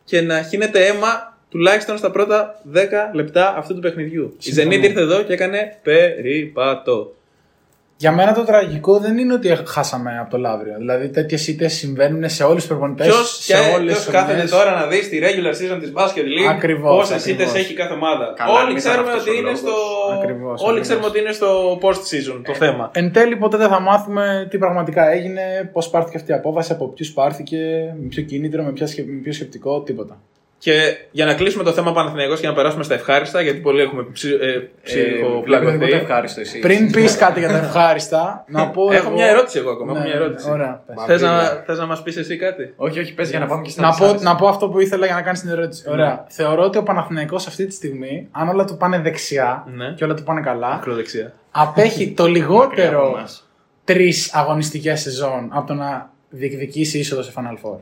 και 0.04 0.20
να 0.20 0.42
χύνεται 0.42 0.86
αίμα 0.86 1.38
τουλάχιστον 1.50 1.98
στα 1.98 2.10
πρώτα 2.10 2.62
10 2.74 2.78
λεπτά 3.12 3.54
αυτού 3.56 3.74
του 3.74 3.80
παιχνιδιού. 3.80 4.36
Η 4.42 4.52
Zenit 4.56 4.82
ήρθε 4.82 5.00
εδώ 5.00 5.22
και 5.22 5.32
έκανε 5.32 5.78
περίπατο. 5.82 7.14
Για 8.02 8.12
μένα 8.12 8.32
το 8.34 8.44
τραγικό 8.44 8.98
δεν 8.98 9.18
είναι 9.18 9.32
ότι 9.32 9.58
χάσαμε 9.66 10.18
από 10.20 10.30
το 10.30 10.38
Λαύριο. 10.38 10.74
Δηλαδή 10.78 11.08
τέτοιες 11.08 11.48
ήττες 11.48 11.72
συμβαίνουν 11.72 12.28
σε 12.28 12.42
όλους 12.44 12.56
τους 12.62 12.66
προπονητές. 12.66 13.06
Ποιος 13.06 13.38
σε 13.44 13.54
όλες 13.76 13.94
τις 13.96 14.06
κάθεται 14.06 14.44
τώρα 14.48 14.74
να 14.80 14.86
δεις 14.86 15.08
τη 15.08 15.18
regular 15.22 15.50
season 15.74 15.78
της 15.80 15.92
Basket 15.96 16.24
League 16.34 16.50
Ακριβώς, 16.50 16.96
πόσες 16.96 17.16
ακριβώς. 17.20 17.46
ήττες 17.46 17.60
έχει 17.62 17.74
κάθε 17.74 17.94
ομάδα. 17.94 18.34
Καλά, 18.36 18.50
Όλοι 18.52 18.66
μην 18.66 18.76
ήταν 18.76 18.90
ξέρουμε 18.90 19.08
αυτός 19.10 19.22
ότι 19.22 19.30
ο 19.30 19.34
είναι 19.34 19.42
λόγος. 19.42 19.58
στο. 19.58 19.74
Ακριβώς, 20.18 20.60
Όλοι 20.60 20.62
ακριβώς. 20.62 20.80
ξέρουμε 20.86 21.06
ότι 21.06 21.18
είναι 21.18 21.32
στο 21.32 21.78
post 21.82 22.02
season 22.10 22.40
το 22.44 22.54
θέμα. 22.54 22.90
Εν 22.94 23.12
τέλει, 23.12 23.36
ποτέ 23.36 23.56
δεν 23.56 23.68
θα 23.68 23.80
μάθουμε 23.80 24.46
τι 24.50 24.58
πραγματικά 24.58 25.10
έγινε, 25.12 25.70
πώς 25.72 25.88
πάρθηκε 25.90 26.16
αυτή 26.16 26.30
η 26.30 26.34
απόφαση, 26.34 26.72
από 26.72 26.88
ποιους 26.88 27.12
πάρθηκε, 27.12 27.56
με 28.00 28.06
ποιο 28.08 28.22
κίνητρο, 28.22 28.62
με, 28.62 28.72
ποια 28.72 28.86
σκε- 28.86 29.06
με 29.06 29.20
ποιο 29.22 29.32
σκεπτικό, 29.32 29.80
τίποτα. 29.82 30.20
Και 30.64 30.96
για 31.10 31.24
να 31.24 31.34
κλείσουμε 31.34 31.64
το 31.64 31.72
θέμα 31.72 31.92
Παναθηναϊκός 31.92 32.40
και 32.40 32.46
να 32.46 32.52
περάσουμε 32.54 32.82
στα 32.84 32.94
ευχάριστα, 32.94 33.40
γιατί 33.40 33.58
πολλοί 33.58 33.80
έχουμε 33.82 34.02
ψι, 34.12 34.28
ε, 34.28 34.36
βλέπετε 34.36 34.70
ψυχοπλακωθεί. 34.82 35.78
ποτέ 35.78 35.96
ευχάριστο 35.96 36.40
εσύ. 36.40 36.58
Πριν 36.58 36.90
πεις 36.92 37.16
κάτι 37.16 37.38
για 37.38 37.48
τα 37.48 37.56
ευχάριστα, 37.56 38.44
να 38.48 38.68
πω. 38.68 38.92
Έχω 38.92 39.06
εγώ- 39.06 39.14
μια 39.16 39.26
ερώτηση 39.26 39.58
εγώ 39.58 39.70
ακόμα. 39.70 39.92
Ναι, 39.92 39.98
έχω 39.98 40.06
μια 40.08 40.16
ναι, 40.18 40.24
ερώτηση. 40.24 40.50
Ωραία. 40.50 40.82
πες. 40.86 40.96
Θες 41.06 41.22
να, 41.22 41.42
θες 41.66 41.78
να 41.78 41.86
μας 41.86 42.02
πεις 42.02 42.16
εσύ 42.16 42.36
κάτι; 42.36 42.72
Όχι, 42.76 42.98
όχι, 43.00 43.14
πες 43.14 43.30
για 43.30 43.38
να 43.38 43.46
πάμε 43.46 43.62
και 43.62 43.70
στα 43.70 43.82
Να 43.82 43.88
πω, 43.88 43.94
δυσάρεστα. 43.96 44.30
να 44.30 44.36
πω 44.36 44.46
αυτό 44.48 44.68
που 44.68 44.80
ήθελα 44.80 45.06
για 45.06 45.14
να 45.14 45.22
κάνεις 45.22 45.40
την 45.40 45.50
ερώτηση. 45.50 45.84
Ωραία. 45.90 46.24
Θεωρώ 46.28 46.62
ότι 46.64 46.78
ο 46.78 46.82
Παναθηναϊκός 46.82 47.46
αυτή 47.46 47.66
τη 47.66 47.72
στιγμή, 47.74 48.28
αν 48.30 48.48
όλα 48.48 48.64
του 48.64 48.76
πάνε 48.76 48.98
δεξιά 48.98 49.64
Ναι. 49.76 49.92
και 49.96 50.04
όλα 50.04 50.14
του 50.14 50.22
πάνε 50.22 50.40
καλά, 50.40 50.68
Ακροδεξιά. 50.68 51.32
απέχει 51.50 52.10
το 52.12 52.22
Μακριά 52.22 52.44
από 52.44 52.54
λιγότερο 52.54 53.10
μας. 53.16 53.48
τρεις 53.84 54.34
αγωνιστικές 54.34 55.00
σεζόν 55.00 55.48
από 55.52 55.66
το 55.66 55.74
να 55.74 56.10
διεκδικήσει 56.30 56.98
είσοδο 56.98 57.22
σε 57.22 57.32
Final 57.36 57.66
Four. 57.68 57.78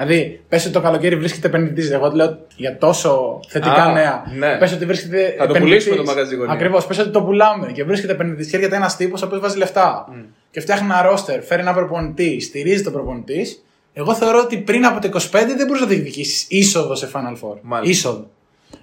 Δηλαδή, 0.00 0.40
πες 0.48 0.64
ότι 0.64 0.72
το 0.72 0.80
καλοκαίρι 0.80 1.16
βρίσκεται 1.16 1.46
επενδυτής. 1.46 1.90
Εγώ 1.90 2.10
λέω 2.14 2.38
για 2.56 2.78
τόσο 2.78 3.40
θετικά 3.48 3.72
Α, 3.84 3.92
νέα. 3.92 4.24
ναι. 4.36 4.56
Πες 4.58 4.72
ότι 4.72 4.84
βρίσκεται. 4.84 5.34
Θα 5.38 5.46
το 5.46 5.54
πουλήσουμε 5.58 5.96
το 5.96 6.04
μαγαζί 6.04 6.34
γωνία. 6.34 6.52
Ακριβώς. 6.52 6.86
Πες 6.86 6.98
ότι 6.98 7.10
το 7.10 7.22
πουλάμε 7.22 7.72
και 7.72 7.84
βρίσκεται 7.84 8.12
επενδυτής 8.12 8.50
και 8.50 8.56
έρχεται 8.56 8.76
ένας 8.76 8.96
τύπος 8.96 9.22
ο 9.22 9.26
οποίος 9.26 9.40
βάζει 9.40 9.58
λεφτά. 9.58 10.08
Και 10.50 10.60
φτιάχνει 10.60 10.86
ένα 10.90 11.02
ρόστερ, 11.02 11.42
φέρει 11.42 11.60
ένα 11.60 11.72
προπονητή, 11.74 12.40
στηρίζει 12.40 12.82
τον 12.82 12.92
προπονητής. 12.92 13.64
Εγώ 13.92 14.14
θεωρώ 14.14 14.38
ότι 14.40 14.58
πριν 14.58 14.86
από 14.86 15.00
το 15.00 15.08
25 15.08 15.20
δεν 15.56 15.66
μπορείς 15.66 15.80
να 15.80 15.86
διεκδικήσεις 15.86 16.46
είσοδο 16.48 16.94
σε 16.94 17.10
Final 17.14 17.32
Four. 17.32 17.56
Μάλιστα. 17.62 17.92
Είσοδο. 18.08 18.26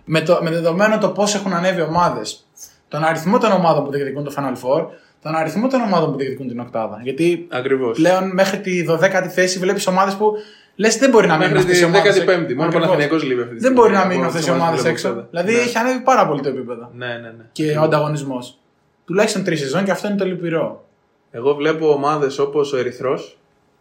Με, 0.06 0.22
το, 0.22 0.40
με 0.42 0.50
δεδομένο 0.50 0.98
το 0.98 1.10
πώς 1.10 1.36
έχουν 1.36 1.54
ανέβει 1.54 1.82
ομάδες, 1.82 2.48
τον 2.88 3.04
αριθμό 3.04 3.38
των 3.38 3.52
ομάδων 3.52 3.84
που 3.84 3.92
διεκδικούν 3.92 4.24
το 4.24 4.34
Final 4.38 4.54
Four, 4.54 4.86
τον 5.22 5.36
αριθμό 5.36 5.68
των 5.68 5.82
ομάδων 5.82 6.12
που 6.12 6.18
διεκδικούν 6.18 6.48
την 6.48 6.60
Οκτάδα. 6.60 7.00
Γιατί 7.04 7.48
Ακριβώς. 7.50 7.98
πλέον 7.98 8.32
μέχρι 8.34 8.60
τη 8.60 8.86
12η 8.90 9.28
θέση 9.30 9.60
βλέπεις 9.60 9.88
ομάδες 9.88 10.14
που 10.14 10.34
λες 10.76 10.98
δεν 10.98 11.10
μπορεί 11.10 11.28
να 11.28 11.38
μείνουν 11.38 11.52
Μέχρι 11.54 11.64
αυτές 11.72 11.78
οι 11.78 11.86
τη 11.86 11.86
ομάδες. 11.86 12.24
15η. 12.52 12.54
Μόνο 12.56 12.70
ο 12.70 12.72
Παναθηναϊκός 12.74 13.24
λείπει 13.24 13.42
αυτή 13.42 13.56
τη 13.56 13.60
Δεν 13.60 13.60
στιγμή. 13.60 13.80
μπορεί 13.80 13.92
να 13.94 14.00
Από 14.00 14.08
μείνουν 14.08 14.26
τις 14.26 14.36
αυτές 14.36 14.48
οι 14.48 14.52
ομάδες 14.52 14.68
ομάδε 14.74 14.82
που 14.84 14.88
έξω. 14.96 15.12
βλέπω. 15.12 15.28
Δηλαδή 15.30 15.52
Ναι. 15.54 15.60
έχει 15.60 15.78
ανέβει 15.78 16.00
πάρα 16.04 16.28
πολύ 16.28 16.42
το 16.42 16.50
επίπεδο. 16.50 16.92
Ναι, 16.96 17.06
ναι, 17.08 17.14
ναι. 17.38 17.46
Και 17.52 17.78
ο 17.78 17.82
ανταγωνισμός. 17.82 18.60
Τουλάχιστον 19.06 19.44
τρεις 19.44 19.60
σεζόν 19.60 19.84
και 19.84 19.92
αυτό 19.92 20.08
είναι 20.08 20.18
το 20.18 20.26
λυπηρό. 20.26 20.86
Εγώ 21.32 21.54
βλέπω 21.56 21.90
ομάδες 21.94 22.40
όπως 22.40 22.74
ο 22.74 22.78
Ερυθρός, 22.78 23.38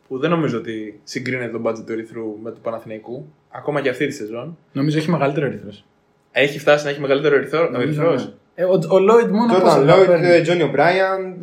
που 0.09 0.19
δεν 0.19 0.31
νομίζω 0.31 0.59
ότι 0.59 1.01
συγκρίνεται 1.05 1.59
το 1.59 1.61
budget 1.71 1.85
του 1.87 1.93
Ερυθρού 1.93 2.39
με 2.43 2.51
του 2.51 2.61
Παναθηναϊκού, 2.61 3.27
ακόμα 3.51 3.81
και 3.81 3.89
αυτή 3.89 4.07
τη 4.07 4.13
σεζόν. 4.15 4.59
Νομίζω 4.73 4.99
έχει 4.99 5.11
μεγαλύτερο 5.11 5.47
ερυθρός. 5.47 5.85
Έχει 6.33 6.59
φτάσει 6.59 6.85
να 6.85 6.91
έχει 6.91 7.01
μεγαλύτερο 7.01 7.35
Ερυθρό. 7.37 7.71
Ο 7.77 7.81
Ερυθρός. 7.81 8.33
Ε, 8.55 8.65
ο, 8.65 8.73
ο 8.73 8.97
Lloyd 8.97 9.29
μόνο 9.31 9.53
πόσο 9.53 9.65
Τζόρνταν 9.65 9.87
θα 9.87 9.97
Λόιτ, 9.97 10.07
παίρνει. 10.09 10.43
Τζόνι 10.43 10.63
Ομπράιαν, 10.63 11.35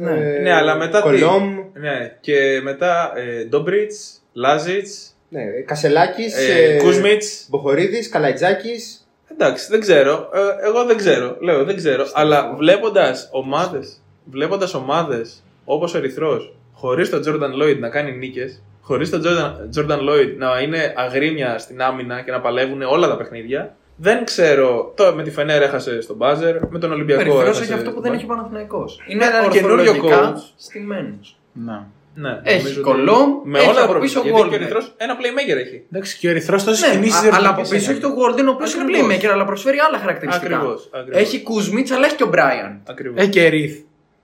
Ναι, 0.42 0.54
αλλά 0.54 0.76
μετά 0.76 1.02
τι. 1.02 1.04
Κολόμ, 1.10 1.54
Ναι, 1.74 2.18
και 2.22 2.60
μετά 2.64 3.12
ε, 3.16 3.44
Ντόμπριτς, 3.46 4.22
Λάζιτς, 4.34 5.11
ναι, 5.34 5.44
Κασελάκης, 5.66 6.36
ε, 6.50 6.78
Κούσμιτς. 6.84 7.46
Μποχορίδης, 7.50 8.10
Καλαϊτζάκης. 8.10 9.06
Εντάξει, 9.32 9.68
δεν 9.70 9.80
ξέρω. 9.80 10.30
Ε, 10.34 10.68
εγώ 10.68 10.84
δεν 10.86 10.98
ξέρω. 10.98 11.38
Λέω, 11.40 11.64
δεν 11.64 11.76
ξέρω. 11.76 12.06
Αλλά 12.14 12.56
βλέποντας 12.58 13.30
ομάδες 13.32 14.02
βλέποντας 14.26 14.74
ομάδες 14.74 15.44
όπως 15.66 15.94
ο 15.94 15.98
Ερυθρός, 15.98 16.54
χωρίς 16.74 17.10
τον 17.10 17.22
Τζόρνταν 17.22 17.56
Λόιντ 17.56 17.80
να 17.80 17.90
κάνει 17.90 18.12
νίκες, 18.12 18.62
χωρίς 18.82 19.10
τον 19.10 19.22
Τζόρνταν 19.70 20.02
Λόιντ 20.02 20.38
να 20.38 20.60
είναι 20.60 20.94
αγρίμια 20.96 21.58
στην 21.58 21.82
άμυνα 21.82 22.22
και 22.22 22.32
να 22.32 22.40
παλεύουν 22.42 22.82
όλα 22.82 23.08
τα 23.08 23.18
παιχνίδια, 23.18 23.76
δεν 23.96 24.24
ξέρω. 24.26 24.94
Τώρα 24.96 25.12
με 25.14 25.24
τη 25.24 25.32
Φενέρ 25.32 25.62
έχασε 25.62 26.02
στον 26.02 26.16
Μπάζερ, 26.16 26.56
με 26.70 26.80
τον 26.80 26.92
Ολυμπιακό 26.92 27.22
Περιφερός 27.22 27.48
έχασε. 27.48 27.64
έχει 27.64 27.74
αυτό 27.74 27.86
που 27.86 27.92
στον 27.92 28.02
δεν 28.02 28.12
Μπάζερ. 28.12 28.26
έχει 28.26 28.32
ο 28.32 28.36
Παναθηναϊκός. 28.36 29.00
Είναι 29.08 29.26
Είναι 29.26 29.38
ένα 29.38 29.48
καινούριο 29.48 29.92
ορθολογικά 29.92 30.34
coach. 30.36 30.40
στημένος. 30.58 31.38
Να. 31.54 31.88
Ναι, 32.16 32.40
Έχει 32.44 32.58
νομίζω 32.58 32.82
ότι- 32.82 32.90
Κολόμ, 32.90 33.30
με 33.44 33.60
έχει 33.60 33.68
όλα 33.68 33.78
τα 33.78 33.84
από 33.84 33.92
προβλήματα. 33.92 34.00
πίσω 34.00 34.14
Γιατί 34.22 34.30
και 34.30 34.34
ο 34.34 34.38
Γόλμπεργκ. 34.42 34.62
Ερυθρός 34.62 34.94
ένα 34.98 35.18
playmaker 35.20 35.58
έχει. 35.66 35.84
Εντάξει, 35.92 36.18
και 36.18 36.28
ο 36.28 36.30
ερυθρός 36.30 36.64
τόσε 36.64 36.88
Ναι, 36.88 36.94
κινήσει 36.94 37.28
α- 37.28 37.32
αλλά 37.36 37.50
από 37.50 37.62
πίσω 37.62 37.92
έχει 37.92 38.00
τον 38.00 38.12
Γόλντεν, 38.14 38.48
ο 38.48 38.52
οποίος 38.52 38.74
είναι 38.74 38.84
Ακριβώς. 38.84 39.16
playmaker, 39.18 39.26
αλλά 39.34 39.46
προσφέρει 39.46 39.78
άλλα 39.80 39.98
χαρακτηριστικά. 40.00 40.56
Ακριβώς, 40.56 40.90
ακριβώς. 40.94 41.22
Έχει 41.22 41.42
Κουσμίτ, 41.42 41.92
αλλά 41.92 42.06
έχει 42.06 42.16
και 42.16 42.24
ο 42.24 42.28
Μπράιαν. 42.28 42.82
Ακριβώς. 42.90 43.22
Έχει 43.22 43.30
και 43.30 43.48
Ρίθ. 43.48 43.80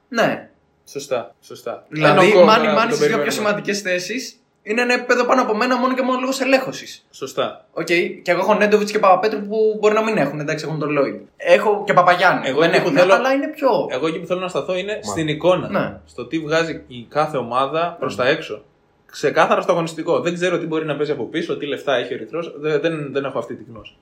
Ναι. 0.10 0.50
Σωστά, 0.90 1.36
σωστά. 1.42 1.86
Δηλαδή, 1.90 2.26
Ένα 2.26 2.34
κόμμα 2.34 2.46
μάνι 2.46 2.68
που 2.68 2.74
μάνι 2.74 2.90
τον 2.90 2.98
στι 2.98 3.08
δύο 3.08 3.16
πιο 3.16 3.24
περιμένουμε. 3.24 3.32
σημαντικές 3.32 3.82
θέσεις 3.82 4.37
είναι 4.70 4.82
ένα 4.82 4.93
επίπεδο 4.93 5.26
πάνω 5.26 5.41
από 5.41 5.55
μένα 5.55 5.78
μόνο 5.78 5.93
και 5.93 6.01
μόνο 6.01 6.20
λόγω 6.20 6.32
ελέγχωσης. 6.41 7.05
Σωστά. 7.11 7.65
Οκ, 7.74 7.86
και 7.86 8.22
εγώ 8.32 8.39
έχω 8.39 8.53
Νέντοβιτς 8.53 8.91
και 8.91 8.99
Παπαπέτρου 8.99 9.39
που 9.39 9.78
μπορεί 9.80 9.93
να 9.93 10.03
μην 10.03 10.18
έχουν, 10.18 10.39
εντάξει, 10.39 10.65
έχουν 10.68 10.80
τον 10.80 10.89
Λόιντ. 10.89 11.20
Έχω 11.38 11.84
και 11.86 11.93
Παπαγιάννη. 11.93 12.47
Εγώ 12.47 12.59
δεν 12.59 12.70
εκεί 12.70 12.82
που 12.82 12.88
έχουν, 12.88 12.97
θέλω- 12.99 13.13
αλλά 13.13 13.32
είναι 13.34 13.47
πιο. 13.47 13.70
Εγώ 13.89 14.07
εκεί 14.07 14.20
που 14.20 14.26
θέλω 14.26 14.39
να 14.39 14.47
σταθώ 14.47 14.76
είναι 14.78 14.99
στην 15.01 15.28
εικόνα. 15.28 15.70
Ναι. 15.70 15.99
Στο 16.05 16.26
τι 16.26 16.39
βγάζει 16.39 16.84
η 16.88 17.05
κάθε 17.09 17.38
ομάδα 17.38 17.95
προς 17.99 18.15
τα 18.15 18.28
έξω. 18.28 18.61
Ξεκάθαρα 19.11 19.61
στο 19.61 19.72
αγωνιστικό. 19.72 20.20
Δεν 20.20 20.34
ξέρω 20.34 20.57
τι 20.59 20.65
μπορεί 20.65 20.86
να 20.86 20.95
παίζει 20.95 21.11
από 21.11 21.24
πίσω, 21.24 21.57
τι 21.57 21.65
λεφτά 21.65 21.95
έχει 21.95 22.13
ο 22.13 22.15
Ερυθρό. 22.15 22.39
Δεν, 22.59 22.82
δεν, 22.82 23.11
δεν 23.11 23.26
έχω 23.26 23.39
αυτή 23.39 23.55
τη 23.55 23.63
γνώση. 23.70 23.95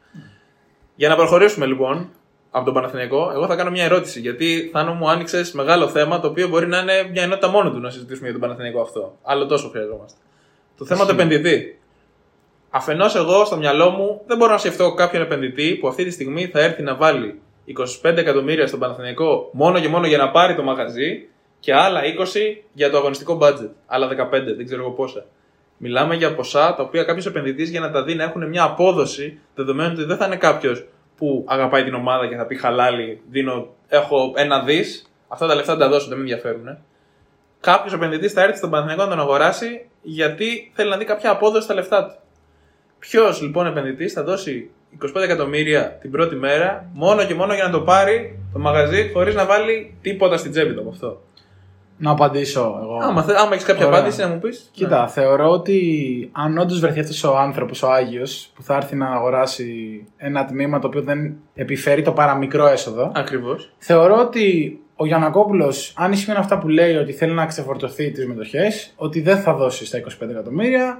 Για 0.96 1.10
να 1.10 1.16
προχωρήσουμε 1.16 1.66
λοιπόν 1.66 2.10
από 2.52 2.66
τον 2.66 2.74
Παναθηναϊκό, 2.74 3.32
εγώ 3.34 3.46
θα 3.48 3.56
κάνω 3.56 3.72
μια 3.72 3.84
ερώτηση. 3.84 4.20
Γιατί 4.20 4.70
Θάνο 4.74 4.94
μου 4.94 5.10
άνοιξες 5.10 5.52
μεγάλο 5.52 5.88
θέμα 5.88 6.20
το 6.20 6.28
οποίο 6.28 6.48
μπορεί 6.48 6.68
να 6.68 6.78
είναι 6.80 7.10
μια 7.12 7.24
ενότητα 7.24 7.48
μόνο 7.50 7.72
του 7.72 7.80
να 7.80 7.90
συζητήσουμε 7.90 8.24
για 8.30 8.40
τον 8.40 8.42
Παναθηναϊκό 8.42 8.82
αυτό. 8.82 9.18
Άλλο 9.24 9.46
τόσο 9.46 9.70
χρειαζόμαστε. 9.70 10.20
Το 10.78 10.86
θέμα 10.86 11.06
του 11.06 11.12
επενδυτή. 11.12 11.80
Αφενός, 12.70 13.16
εγώ 13.16 13.46
στο 13.46 13.58
μυαλό 13.58 13.90
μου 13.90 14.22
δεν 14.28 14.38
μπορώ 14.38 14.52
να 14.52 14.58
σκεφτώ 14.58 14.94
κάποιον 14.94 15.22
επενδυτή 15.22 15.76
που 15.76 15.88
αυτή 15.88 16.04
τη 16.04 16.12
στιγμή 16.12 16.48
θα 16.48 16.60
έρθει 16.60 16.82
να 16.82 16.96
βάλει 16.96 17.40
25 18.04 18.18
εκατομμύρια 18.18 18.68
στον 18.68 18.80
Παναθηναϊκό 18.80 19.50
μόνο 19.52 19.80
και 19.80 19.88
μόνο 19.88 20.08
για 20.08 20.18
να 20.18 20.32
πάρει 20.32 20.56
το 20.56 20.64
μαγαζί 20.64 21.28
και 21.60 21.74
άλλα 21.74 22.02
20 22.02 22.04
για 22.74 22.90
το 22.90 22.98
αγωνιστικό 22.98 23.38
budget. 23.42 23.70
Άλλα 23.86 24.08
15, 24.08 24.30
δεν 24.32 24.66
ξέρω 24.66 24.82
εγώ 24.82 24.92
πόσα. 24.92 25.26
Μιλάμε 25.78 26.16
για 26.16 26.36
ποσά 26.36 26.74
τα 26.76 26.84
οποία 26.84 27.04
κάποιος 27.04 27.26
επενδυτής 27.26 27.70
για 27.70 27.80
να 27.80 27.92
τα 27.92 28.04
δει 28.04 28.16
να 28.16 28.24
έχουν 28.24 28.48
μια 28.48 28.64
απόδοση, 28.64 29.40
δεδομένου 29.56 29.92
ότι 29.94 30.04
δεν 30.04 30.18
θα 30.18 30.26
είναι 30.26 30.36
κάποιος 30.36 30.86
που 31.18 31.46
αγαπάει 31.48 31.84
την 31.84 31.94
ομάδα 31.94 32.28
και 32.28 32.36
θα 32.36 32.46
πει 32.46 32.56
χαλάλι, 32.56 33.22
δίνω, 33.30 33.68
έχω 33.88 34.34
ένα 34.36 34.64
δις, 34.64 35.12
αυτά 35.28 35.48
τα 35.48 35.56
λεφτά 35.56 35.76
δεν 35.76 35.88
τα 35.88 35.94
δώσω, 35.94 36.08
δεν 36.08 36.18
με 36.18 36.24
ενδιαφέρουν. 36.24 36.78
Κάποιος 37.66 37.94
επενδυτής 37.94 38.34
θα 38.34 38.42
έρθει 38.42 38.58
στον 38.58 38.70
Παναθηναϊκό 38.70 39.04
να 39.04 39.10
τον 39.10 39.20
αγοράσει 39.20 39.86
γιατί 40.02 40.72
θέλει 40.76 40.90
να 40.90 40.98
δει 40.98 41.06
κάποια 41.06 41.32
απόδοση 41.32 41.64
στα 41.64 41.74
λεφτά 41.74 42.06
του. 42.06 42.14
Ποιος 43.00 43.42
λοιπόν 43.42 43.66
επενδυτής 43.68 44.14
θα 44.14 44.24
δώσει 44.24 44.70
25 45.16 45.22
εκατομμύρια 45.22 45.98
την 46.02 46.12
πρώτη 46.12 46.36
μέρα 46.36 46.90
μόνο 46.94 47.24
και 47.26 47.36
μόνο 47.36 47.54
για 47.54 47.64
να 47.64 47.70
το 47.70 47.82
πάρει 47.82 48.40
το 48.54 48.60
μαγαζί 48.60 49.10
χωρίς 49.14 49.36
να 49.36 49.46
βάλει 49.46 49.98
τίποτα 50.02 50.38
στην 50.38 50.52
τσέπη 50.52 50.74
του 50.74 50.80
από 50.80 50.90
αυτό. 50.90 51.22
Να 51.98 52.12
απαντήσω 52.12 52.80
εγώ. 52.84 52.98
Άμα, 53.02 53.24
θε- 53.24 53.38
άμα 53.38 53.54
έχεις 53.54 53.66
κάποια 53.66 53.86
Ωραία. 53.88 54.00
απάντηση 54.00 54.22
να 54.22 54.28
μου 54.28 54.40
πεις. 54.40 54.70
Κοίτα, 54.72 55.08
θεωρώ 55.08 55.50
ότι 55.50 55.80
αν 56.34 56.58
όντως 56.58 56.80
βρεθεί 56.80 57.00
αυτός 57.00 57.24
ο 57.24 57.38
άνθρωπος, 57.38 57.84
ο 57.84 57.92
Άγιος, 57.92 58.52
που 58.56 58.64
θα 58.64 58.76
έρθει 58.76 58.96
να 58.96 59.08
αγοράσει 59.08 60.04
ένα 60.18 60.46
τμήμα 60.46 60.80
το 60.80 60.88
οποίο 60.88 61.02
δεν 61.02 61.36
επιφέρει 61.56 62.02
το 62.02 62.12
παραμικρό 62.12 62.68
έσοδο, 62.68 63.12
Ακριβώς. 63.16 63.74
θεωρώ 63.78 64.20
ότι 64.20 64.80
ο 64.96 65.06
Γιανακόπουλος, 65.06 65.94
αν 65.98 66.12
ισχύουν 66.12 66.38
αυτά 66.38 66.58
που 66.58 66.68
λέει 66.68 66.96
ότι 66.96 67.12
θέλει 67.12 67.34
να 67.34 67.46
ξεφορτωθεί 67.46 68.12
τις 68.12 68.28
μετοχές, 68.28 68.94
ότι 68.96 69.22
δεν 69.22 69.38
θα 69.38 69.54
δώσει 69.54 69.86
στα 69.86 69.98
25 69.98 70.30
εκατομμύρια. 70.30 71.00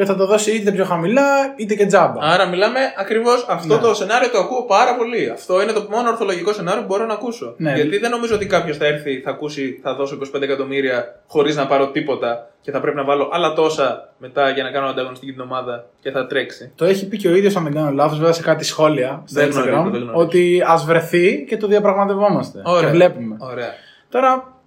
Και 0.00 0.06
θα 0.06 0.16
το 0.16 0.26
δώσει 0.26 0.50
είτε 0.56 0.70
πιο 0.70 0.84
χαμηλά 0.84 1.22
είτε 1.56 1.74
και 1.74 1.86
τζάμπα. 1.86 2.20
Άρα 2.20 2.46
μιλάμε 2.46 2.78
ακριβώς 2.98 3.46
αυτό 3.48 3.74
Ναι. 3.74 3.80
το 3.80 3.94
σενάριο 3.94 4.30
το 4.30 4.38
ακούω 4.38 4.64
πάρα 4.64 4.96
πολύ. 4.96 5.30
Αυτό 5.30 5.62
είναι 5.62 5.72
το 5.72 5.86
μόνο 5.90 6.08
ορθολογικό 6.10 6.52
σενάριο 6.52 6.80
που 6.80 6.86
μπορώ 6.86 7.06
να 7.06 7.12
ακούσω. 7.12 7.54
Ναι. 7.56 7.72
Γιατί 7.74 7.98
δεν 7.98 8.10
νομίζω 8.10 8.34
ότι 8.34 8.46
κάποιος 8.46 8.76
θα 8.76 8.86
έρθει, 8.86 9.20
θα 9.20 9.30
ακούσει, 9.30 9.80
θα 9.82 9.94
δώσω 9.94 10.18
25 10.34 10.42
εκατομμύρια 10.42 11.20
χωρίς 11.26 11.56
να 11.56 11.66
πάρω 11.66 11.90
τίποτα 11.90 12.48
και 12.60 12.70
θα 12.70 12.80
πρέπει 12.80 12.96
να 12.96 13.04
βάλω 13.04 13.28
άλλα 13.32 13.52
τόσα 13.52 14.08
μετά 14.18 14.50
για 14.50 14.62
να 14.62 14.70
κάνω 14.70 14.86
ανταγωνιστική 14.86 15.32
την 15.32 15.40
ομάδα 15.40 15.84
και 16.00 16.10
θα 16.10 16.26
τρέξει. 16.26 16.72
Το 16.76 16.84
έχει 16.84 17.08
πει 17.08 17.16
και 17.16 17.28
ο 17.28 17.34
ίδιος, 17.34 17.56
αν 17.56 17.62
δεν 17.64 17.74
κάνω 17.74 17.90
λάθος, 17.90 18.18
βέβαια 18.18 18.32
σε 18.32 18.42
κάτι 18.42 18.64
σχόλια 18.64 19.22
στο 19.26 19.40
Δεν 19.40 19.48
Instagram, 19.48 19.52
γνωρίζω, 19.52 19.90
δεν 19.90 20.00
γνωρίζω. 20.02 20.12
ότι 20.14 20.62
ας 20.66 20.84
βρεθεί 20.84 21.44
και 21.48 21.56
το 21.56 21.66
διαπραγματευόμαστε. 21.66 22.60
Ωραία. 22.64 22.80
Και 22.90 22.94
βλέπουμε. 22.96 23.36
Ωραία. 23.38 23.70
Τώρα, 24.08 24.59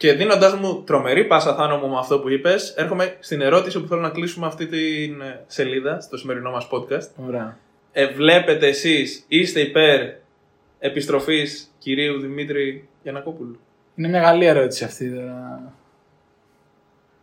Και 0.00 0.12
δίνοντάς 0.12 0.54
μου 0.54 0.82
τρομερή 0.86 1.24
πάσα 1.24 1.54
θάνο 1.54 1.76
μου 1.76 1.88
με 1.88 1.98
αυτό 1.98 2.18
που 2.20 2.28
είπες, 2.28 2.74
έρχομαι 2.76 3.16
στην 3.20 3.40
ερώτηση 3.40 3.80
που 3.80 3.86
θέλω 3.88 4.00
να 4.00 4.10
κλείσουμε 4.10 4.46
αυτή 4.46 4.66
την 4.66 5.20
ε, 5.20 5.44
σελίδα 5.46 6.00
στο 6.00 6.16
σημερινό 6.16 6.50
μας 6.50 6.68
podcast. 6.70 7.24
ωραία. 7.26 7.58
Ε, 7.92 8.06
βλέπετε 8.06 8.66
εσείς, 8.66 9.24
είστε 9.28 9.60
υπέρ 9.60 10.00
επιστροφής 10.78 11.74
κυρίου 11.78 12.20
Δημήτρη 12.20 12.88
Γιανακόπουλου; 13.02 13.58
Είναι 13.94 14.08
μια 14.08 14.20
καλή 14.20 14.44
ερώτηση 14.44 14.84
αυτή. 14.84 15.10
τώρα. 15.10 15.72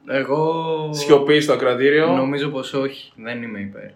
Εγώ 0.08 0.90
Σιωπή 0.94 1.40
στο 1.40 1.54
ακρατήριο. 1.54 2.08
νομίζω 2.08 2.50
πως 2.50 2.74
όχι. 2.74 3.12
Δεν 3.16 3.44
είμαι 3.44 3.60
υπέρ. 3.60 3.90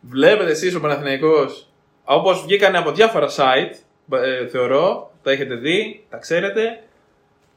Βλέπετε 0.00 0.50
εσείς 0.50 0.74
ο 0.74 0.80
Παναθηναϊκός 0.80 1.68
όπως 2.04 2.42
βγήκανε 2.42 2.78
από 2.78 2.92
διάφορα 2.92 3.28
site, 3.28 3.74
ε, 4.18 4.46
θεωρώ, 4.46 5.12
τα 5.22 5.30
έχετε 5.30 5.54
δει, 5.54 6.04
τα 6.10 6.16
ξέρετε. 6.16 6.78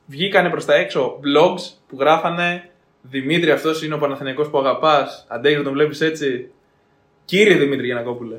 Βγήκανε 0.07 0.49
προς 0.49 0.65
τα 0.65 0.73
έξω 0.73 1.19
blogs 1.23 1.61
που 1.87 1.97
γράφανε 1.99 2.69
Δημήτρη, 3.01 3.51
αυτός 3.51 3.83
είναι 3.83 3.93
ο 3.93 3.97
Παναθηναϊκός 3.97 4.49
που 4.49 4.57
αγαπάς. 4.57 5.25
Αντέχει 5.29 5.55
να 5.57 5.63
τον 5.63 5.73
βλέπεις 5.73 6.01
έτσι; 6.01 6.49
Κύριε 7.25 7.55
Δημήτρη 7.55 7.85
Γιανακόπουλε, 7.85 8.35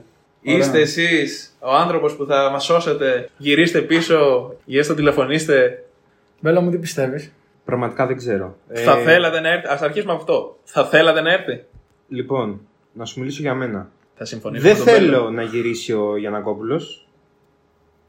Ωραία. 0.46 0.58
είστε 0.58 0.80
εσείς 0.80 1.56
ο 1.60 1.74
άνθρωπος 1.74 2.16
που 2.16 2.24
θα 2.26 2.50
μας 2.50 2.64
σώσετε; 2.64 3.28
Γυρίστε 3.36 3.80
πίσω 3.82 4.50
ή 4.64 4.78
έστω 4.78 4.94
τηλεφωνήστε. 4.94 5.84
Μπέλα 6.40 6.60
μου, 6.60 6.70
τι 6.70 6.78
πιστεύεις; 6.78 7.32
Πραγματικά 7.64 8.06
δεν 8.06 8.16
ξέρω. 8.16 8.56
Θα 8.72 8.98
Ε, 8.98 9.02
θέλατε 9.02 9.40
να 9.40 9.48
έρθει. 9.48 9.66
Α 9.66 9.78
αρχίσουμε 9.82 10.12
από 10.12 10.20
αυτό. 10.20 10.58
Θα 10.64 10.84
θέλατε 10.86 11.20
να 11.20 11.32
έρθει; 11.32 11.64
Λοιπόν, 12.08 12.60
να 12.92 13.04
σου 13.04 13.20
μιλήσω 13.20 13.42
για 13.42 13.54
μένα. 13.54 13.90
Θα 14.14 14.24
συμφωνήσω. 14.24 14.62
Δεν 14.62 14.78
με 14.78 14.84
τον 14.84 14.94
Μπέλο. 14.94 15.06
θέλω 15.16 15.30
να 15.30 15.42
γυρίσει 15.42 15.92
ο 15.92 16.16
Γιανακόπουλος. 16.16 17.08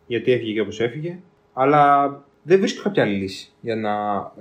Γιατί 0.07 0.31
έφυγε 0.31 0.61
όπως 0.61 0.79
έφυγε. 0.79 1.19
Αλλά 1.53 2.07
δεν 2.41 2.59
βρίσκω 2.59 2.81
κάποια 2.83 3.03
άλλη 3.03 3.15
λύση 3.15 3.51
για 3.61 3.75
να, 3.75 3.91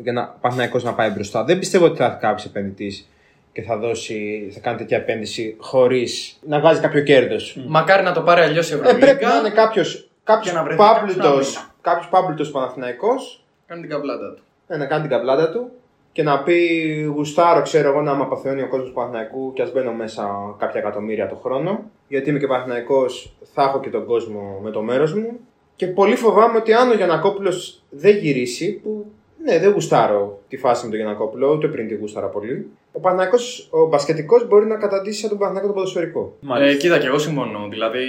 για 0.02 0.12
να 0.12 0.26
Παναθηναϊκός 0.40 0.84
να 0.84 0.94
πάει 0.94 1.10
μπροστά. 1.10 1.44
Δεν 1.44 1.58
πιστεύω 1.58 1.84
ότι 1.84 1.96
θα 1.96 2.04
έρθει 2.04 2.18
κάποιος 2.18 2.44
επενδυτής 2.46 3.08
και 3.52 3.62
θα, 3.62 3.76
δώσει, 3.78 4.48
θα 4.54 4.60
κάνει 4.60 4.78
τέτοια 4.78 4.96
επένδυση 4.96 5.56
χωρίς 5.58 6.38
να 6.46 6.60
βγάζει 6.60 6.80
κάποιο 6.80 7.02
κέρδος. 7.02 7.58
Μακάρι 7.66 8.02
να 8.02 8.12
το 8.12 8.22
πάρει 8.22 8.40
αλλιώς 8.40 8.70
η 8.70 8.72
Ε, 8.72 8.76
Ευρωλίγκα. 8.76 9.06
πρέπει 9.06 9.24
να 9.24 9.36
είναι 9.38 9.50
κάποιος 9.50 10.10
Και 10.24 10.52
να 10.52 10.62
βρεθεί 10.62 10.78
κάποιος 10.78 11.16
να 11.16 11.22
πάμπλουτο 11.22 11.30
μείνει. 11.30 11.46
κάποιος 11.80 12.08
πάμπλουτος 12.08 12.50
Παναθηναϊκός 12.50 13.44
Κάνει 13.66 13.80
την 13.80 13.90
καβλάντα 13.90 14.34
του. 14.34 14.42
ε, 14.68 14.76
να 14.76 14.86
κάνει 14.86 15.00
την 15.02 15.10
καβλάντα 15.10 15.50
του 15.50 15.70
και 16.12 16.22
να 16.22 16.42
πει 16.42 17.02
γουστάρω, 17.14 17.62
ξέρω 17.62 17.88
εγώ, 17.88 18.00
να 18.02 18.14
με 18.14 18.22
απαθεώνει 18.22 18.62
ο 18.62 18.68
κόσμος 18.68 18.88
του 18.88 18.94
Παναθηναϊκού 18.94 19.52
και 19.52 19.62
ας 19.62 19.72
μπαίνω 19.72 19.92
μέσα 19.92 20.28
κάποια 20.58 20.80
εκατομμύρια 20.80 21.28
το 21.28 21.34
χρόνο. 21.34 21.90
Γιατί 22.08 22.30
είμαι 22.30 22.38
και 22.38 22.46
Παναθηναϊκός, 22.46 23.32
θα 23.54 23.62
έχω 23.62 23.80
και 23.80 23.90
τον 23.90 24.04
κόσμο 24.06 24.60
με 24.62 24.70
το 24.70 24.82
μέρος 24.82 25.14
μου. 25.14 25.38
Και 25.78 25.86
πολύ 25.86 26.16
φοβάμαι 26.16 26.56
ότι 26.56 26.72
αν 26.72 26.90
ο 26.90 26.94
Γιανακόπουλο 26.94 27.52
δεν 27.90 28.16
γυρίσει, 28.16 28.80
που 28.82 29.12
ναι, 29.44 29.58
δεν 29.58 29.72
γουστάρω 29.72 30.42
τη 30.48 30.56
φάση 30.56 30.84
με 30.84 30.90
τον 30.90 31.00
Γιανακόπουλο, 31.00 31.52
ούτε 31.52 31.68
πριν 31.68 31.88
τη 31.88 31.94
γούσταρα 31.94 32.26
πολύ. 32.26 32.66
Ο 32.92 33.00
Παναθηναϊκός, 33.00 33.68
ο 33.70 33.86
μπασκετικός 33.86 34.48
μπορεί 34.48 34.66
να 34.66 34.76
καταντήσει 34.76 35.20
σαν 35.20 35.28
τον 35.28 35.38
Παναθηναϊκό 35.38 35.72
τον 35.72 35.82
ποδοσφαιρικό. 35.82 36.36
Μάλιστα. 36.40 36.72
Ε, 36.72 36.76
κοίτα, 36.76 36.98
και 36.98 37.06
εγώ 37.06 37.18
συμφωνώ. 37.18 37.68
Δηλαδή, 37.70 38.04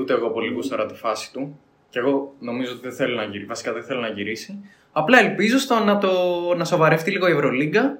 ούτε 0.00 0.12
εγώ 0.12 0.30
πολύ 0.30 0.52
γούσταρα 0.52 0.86
τη 0.86 0.94
φάση 0.94 1.32
του. 1.32 1.58
Και 1.90 1.98
εγώ 1.98 2.32
νομίζω 2.38 2.72
ότι 2.72 2.80
δεν 2.82 2.92
θέλω 2.92 3.14
να 3.14 3.24
γυρίσει. 3.24 3.46
Βασικά 3.46 3.72
δεν 3.72 3.82
θέλω 3.82 4.00
να 4.00 4.08
γυρίσει. 4.08 4.58
Απλά 4.92 5.18
ελπίζω 5.18 5.58
στο 5.58 5.78
να, 5.78 5.98
το, 5.98 6.10
να 6.56 6.64
σοβαρευτεί 6.64 7.10
λίγο 7.10 7.28
η 7.28 7.32
Ευρωλίγκα. 7.32 7.98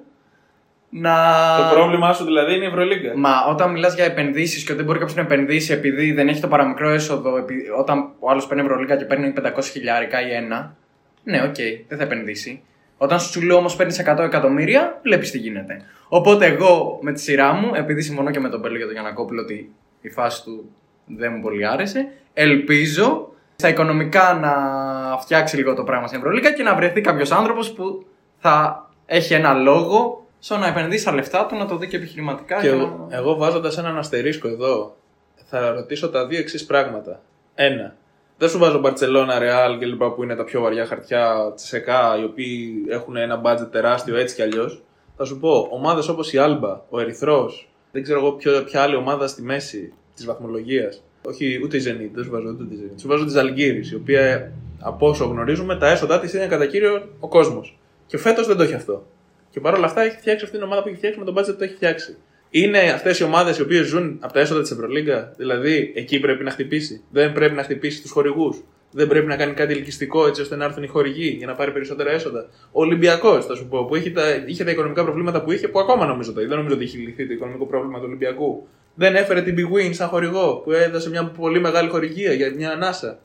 Να... 0.95 1.15
Το 1.57 1.75
πρόβλημά 1.75 2.13
σου 2.13 2.23
δηλαδή 2.23 2.55
είναι 2.55 2.63
η 2.63 2.67
Ευρωλίγκα. 2.67 3.11
Μα 3.15 3.29
όταν 3.49 3.71
μιλάς 3.71 3.95
για 3.95 4.05
επενδύσεις 4.05 4.63
και 4.63 4.67
ότι 4.67 4.75
δεν 4.75 4.85
μπορεί 4.85 4.99
κάποιος 4.99 5.17
να 5.17 5.21
επενδύσει 5.21 5.73
επειδή 5.73 6.11
δεν 6.11 6.27
έχει 6.27 6.41
το 6.41 6.47
παραμικρό 6.47 6.89
έσοδο, 6.89 7.37
επειδή, 7.37 7.69
όταν 7.79 8.09
ο 8.19 8.29
άλλος 8.29 8.47
παίρνει 8.47 8.63
Ευρωλίγκα 8.63 8.95
και 8.95 9.05
παίρνει 9.05 9.33
500 9.41 9.63
χιλιάρικα 9.63 10.27
ή 10.27 10.33
ένα, 10.33 10.75
ναι, 11.23 11.41
οκ, 11.43 11.55
δεν 11.87 11.97
θα 11.97 12.03
επενδύσει. 12.03 12.61
Όταν 12.97 13.19
σου 13.19 13.41
λέω 13.41 13.57
όμως 13.57 13.75
παίρνεις 13.75 14.03
100 14.07 14.17
εκατομμύρια, 14.17 14.99
βλέπεις 15.03 15.31
τι 15.31 15.37
γίνεται. 15.37 15.81
Οπότε 16.07 16.45
εγώ 16.45 16.99
με 17.01 17.11
τη 17.11 17.21
σειρά 17.21 17.53
μου, 17.53 17.71
επειδή 17.75 18.01
συμφωνώ 18.01 18.31
και 18.31 18.39
με 18.39 18.49
τον 18.49 18.61
Πέλο 18.61 18.75
για 18.75 18.85
τον 18.85 18.93
Γιαννακόπουλο 18.93 19.41
ότι 19.41 19.73
η 20.01 20.09
φάση 20.09 20.43
του 20.43 20.71
δεν 21.05 21.33
μου 21.35 21.41
πολύ 21.41 21.67
άρεσε, 21.67 22.11
ελπίζω 22.33 23.31
στα 23.55 23.69
οικονομικά 23.69 24.33
να 24.33 24.53
φτιάξει 25.17 25.55
λίγο 25.55 25.73
το 25.73 25.83
πράγμα 25.83 26.07
στην 26.07 26.19
Ευρωλίγκα 26.19 26.53
και 26.53 26.63
να 26.63 26.75
βρεθεί 26.75 27.01
κάποιος 27.01 27.31
άνθρωπος 27.31 27.73
που 27.73 28.05
θα 28.37 28.87
έχει 29.05 29.33
ένα 29.33 29.53
λόγο 29.53 30.22
στο 30.45 30.57
να 30.57 30.67
επενδύσει 30.67 31.05
τα 31.05 31.13
λεφτά 31.13 31.45
του, 31.45 31.55
να 31.55 31.65
το 31.65 31.77
δει 31.77 31.87
και 31.87 31.95
επιχειρηματικά. 31.97 32.55
Και 32.55 32.67
και 32.67 32.73
εγώ, 32.73 33.07
να- 33.09 33.17
εγώ 33.17 33.35
βάζοντας 33.35 33.77
έναν 33.77 33.97
αστερίσκο 33.97 34.47
εδώ, 34.47 34.95
θα 35.49 35.71
ρωτήσω 35.71 36.09
τα 36.09 36.27
δύο 36.27 36.39
εξής 36.39 36.65
πράγματα. 36.65 37.21
Ένα. 37.55 37.95
Δεν 38.37 38.49
σου 38.49 38.57
βάζω 38.57 38.79
Μπαρσελόνα, 38.79 39.39
Ρεάλ 39.39 39.77
και 39.79 39.85
λοιπά 39.85 40.11
που 40.11 40.23
είναι 40.23 40.35
τα 40.35 40.43
πιο 40.43 40.61
βαριά 40.61 40.85
χαρτιά, 40.85 41.51
Τσεσεκά, 41.55 42.17
οι 42.19 42.23
οποίοι 42.23 42.73
έχουν 42.89 43.15
ένα 43.15 43.35
μπάτζετ 43.35 43.71
τεράστιο 43.71 44.15
έτσι 44.15 44.35
κι 44.35 44.41
αλλιώς. 44.41 44.81
Θα 45.17 45.25
σου 45.25 45.39
πω, 45.39 45.67
ομάδες 45.71 46.07
όπως 46.07 46.33
η 46.33 46.37
Άλμπα, 46.37 46.81
ο 46.89 46.99
Ερυθρός, 46.99 47.69
δεν 47.91 48.03
ξέρω 48.03 48.19
εγώ 48.19 48.31
ποιο, 48.31 48.63
ποια 48.63 48.81
άλλη 48.81 48.95
ομάδα 48.95 49.27
στη 49.27 49.41
μέση 49.41 49.93
της 50.15 50.25
βαθμολογίας. 50.25 51.03
Όχι, 51.25 51.59
ούτε 51.63 51.77
η 51.77 51.81
Zenit, 51.85 52.09
δεν 52.13 52.23
σου 52.23 52.31
βάζω 52.31 52.49
ούτε 52.49 52.63
τη 52.63 52.75
Zenit. 52.81 52.99
Σου 52.99 53.07
βάζω 53.07 53.23
τη 53.25 53.31
Ζαλγκύρη, 53.31 53.89
η 53.91 53.95
οποία 53.95 54.51
από 54.79 55.07
όσο 55.09 55.25
γνωρίζουμε 55.25 55.77
τα 55.77 55.89
έσοδά 55.89 56.19
της 56.19 56.33
είναι 56.33 56.47
κατά 56.47 56.65
κύριο 56.65 57.07
ο 57.19 57.27
κόσμος. 57.27 57.77
Και 58.07 58.17
φέτος 58.17 58.47
δεν 58.47 58.57
το 58.57 58.63
έχει 58.63 58.73
αυτό. 58.73 59.05
Και 59.53 59.59
παρόλα 59.59 59.85
αυτά 59.85 60.01
έχει 60.01 60.17
φτιάξει 60.17 60.45
αυτή 60.45 60.57
την 60.57 60.65
ομάδα 60.65 60.81
που 60.81 60.87
έχει 60.87 60.97
φτιάξει 60.97 61.19
με 61.19 61.25
τον 61.25 61.35
budget 61.37 61.45
που 61.45 61.55
το 61.55 61.63
έχει 61.63 61.73
φτιάξει. 61.73 62.17
Είναι 62.49 62.79
αυτές 62.79 63.19
οι 63.19 63.23
ομάδες 63.23 63.57
οι 63.57 63.61
οποίες 63.61 63.85
ζουν 63.85 64.17
από 64.21 64.33
τα 64.33 64.39
έσοδα 64.39 64.61
της 64.61 64.71
Ευρωλίγκα. 64.71 65.33
Δηλαδή 65.37 65.93
εκεί 65.95 66.19
πρέπει 66.19 66.43
να 66.43 66.51
χτυπήσει. 66.51 67.03
Δεν 67.11 67.31
πρέπει 67.31 67.55
να 67.55 67.63
χτυπήσει 67.63 68.01
τους 68.01 68.11
χορηγούς. 68.11 68.63
Δεν 68.91 69.07
πρέπει 69.07 69.25
να 69.25 69.35
κάνει 69.35 69.53
κάτι 69.53 69.73
ελκυστικό 69.73 70.27
έτσι 70.27 70.41
ώστε 70.41 70.55
να 70.55 70.65
έρθουν 70.65 70.83
οι 70.83 70.87
χορηγοί 70.87 71.27
για 71.27 71.47
να 71.47 71.53
πάρει 71.53 71.71
περισσότερα 71.71 72.11
έσοδα. 72.11 72.49
Ο 72.71 72.81
Ολυμπιακός, 72.81 73.45
θα 73.45 73.55
σου 73.55 73.67
πω, 73.67 73.85
που 73.85 73.95
είχε 73.95 74.09
τα, 74.09 74.21
είχε 74.45 74.63
τα 74.63 74.71
οικονομικά 74.71 75.03
προβλήματα 75.03 75.43
που 75.43 75.51
είχε, 75.51 75.67
που 75.67 75.79
ακόμα 75.79 76.05
νομίζω 76.05 76.33
το 76.33 76.47
Δεν 76.47 76.57
νομίζω 76.57 76.75
ότι 76.75 76.83
έχει 76.83 76.97
λυθεί 76.97 77.27
το 77.27 77.33
οικονομικό 77.33 77.65
πρόβλημα 77.65 77.97
του 77.97 78.05
Ολυμπιακού. 78.07 78.67
Δεν 78.95 79.15
έφερε 79.15 79.41
την 79.41 79.55
Big 79.57 79.77
Win 79.77 79.93
σαν 79.93 80.07
χορηγό, 80.07 80.61
που 80.63 80.71
έδωσε 80.71 81.09
μια 81.09 81.25
πολύ 81.25 81.59
μεγάλη 81.59 81.89
χορηγία 81.89 82.33
για 82.33 82.53
μια 82.55 82.71
ανάσα. 82.71 83.19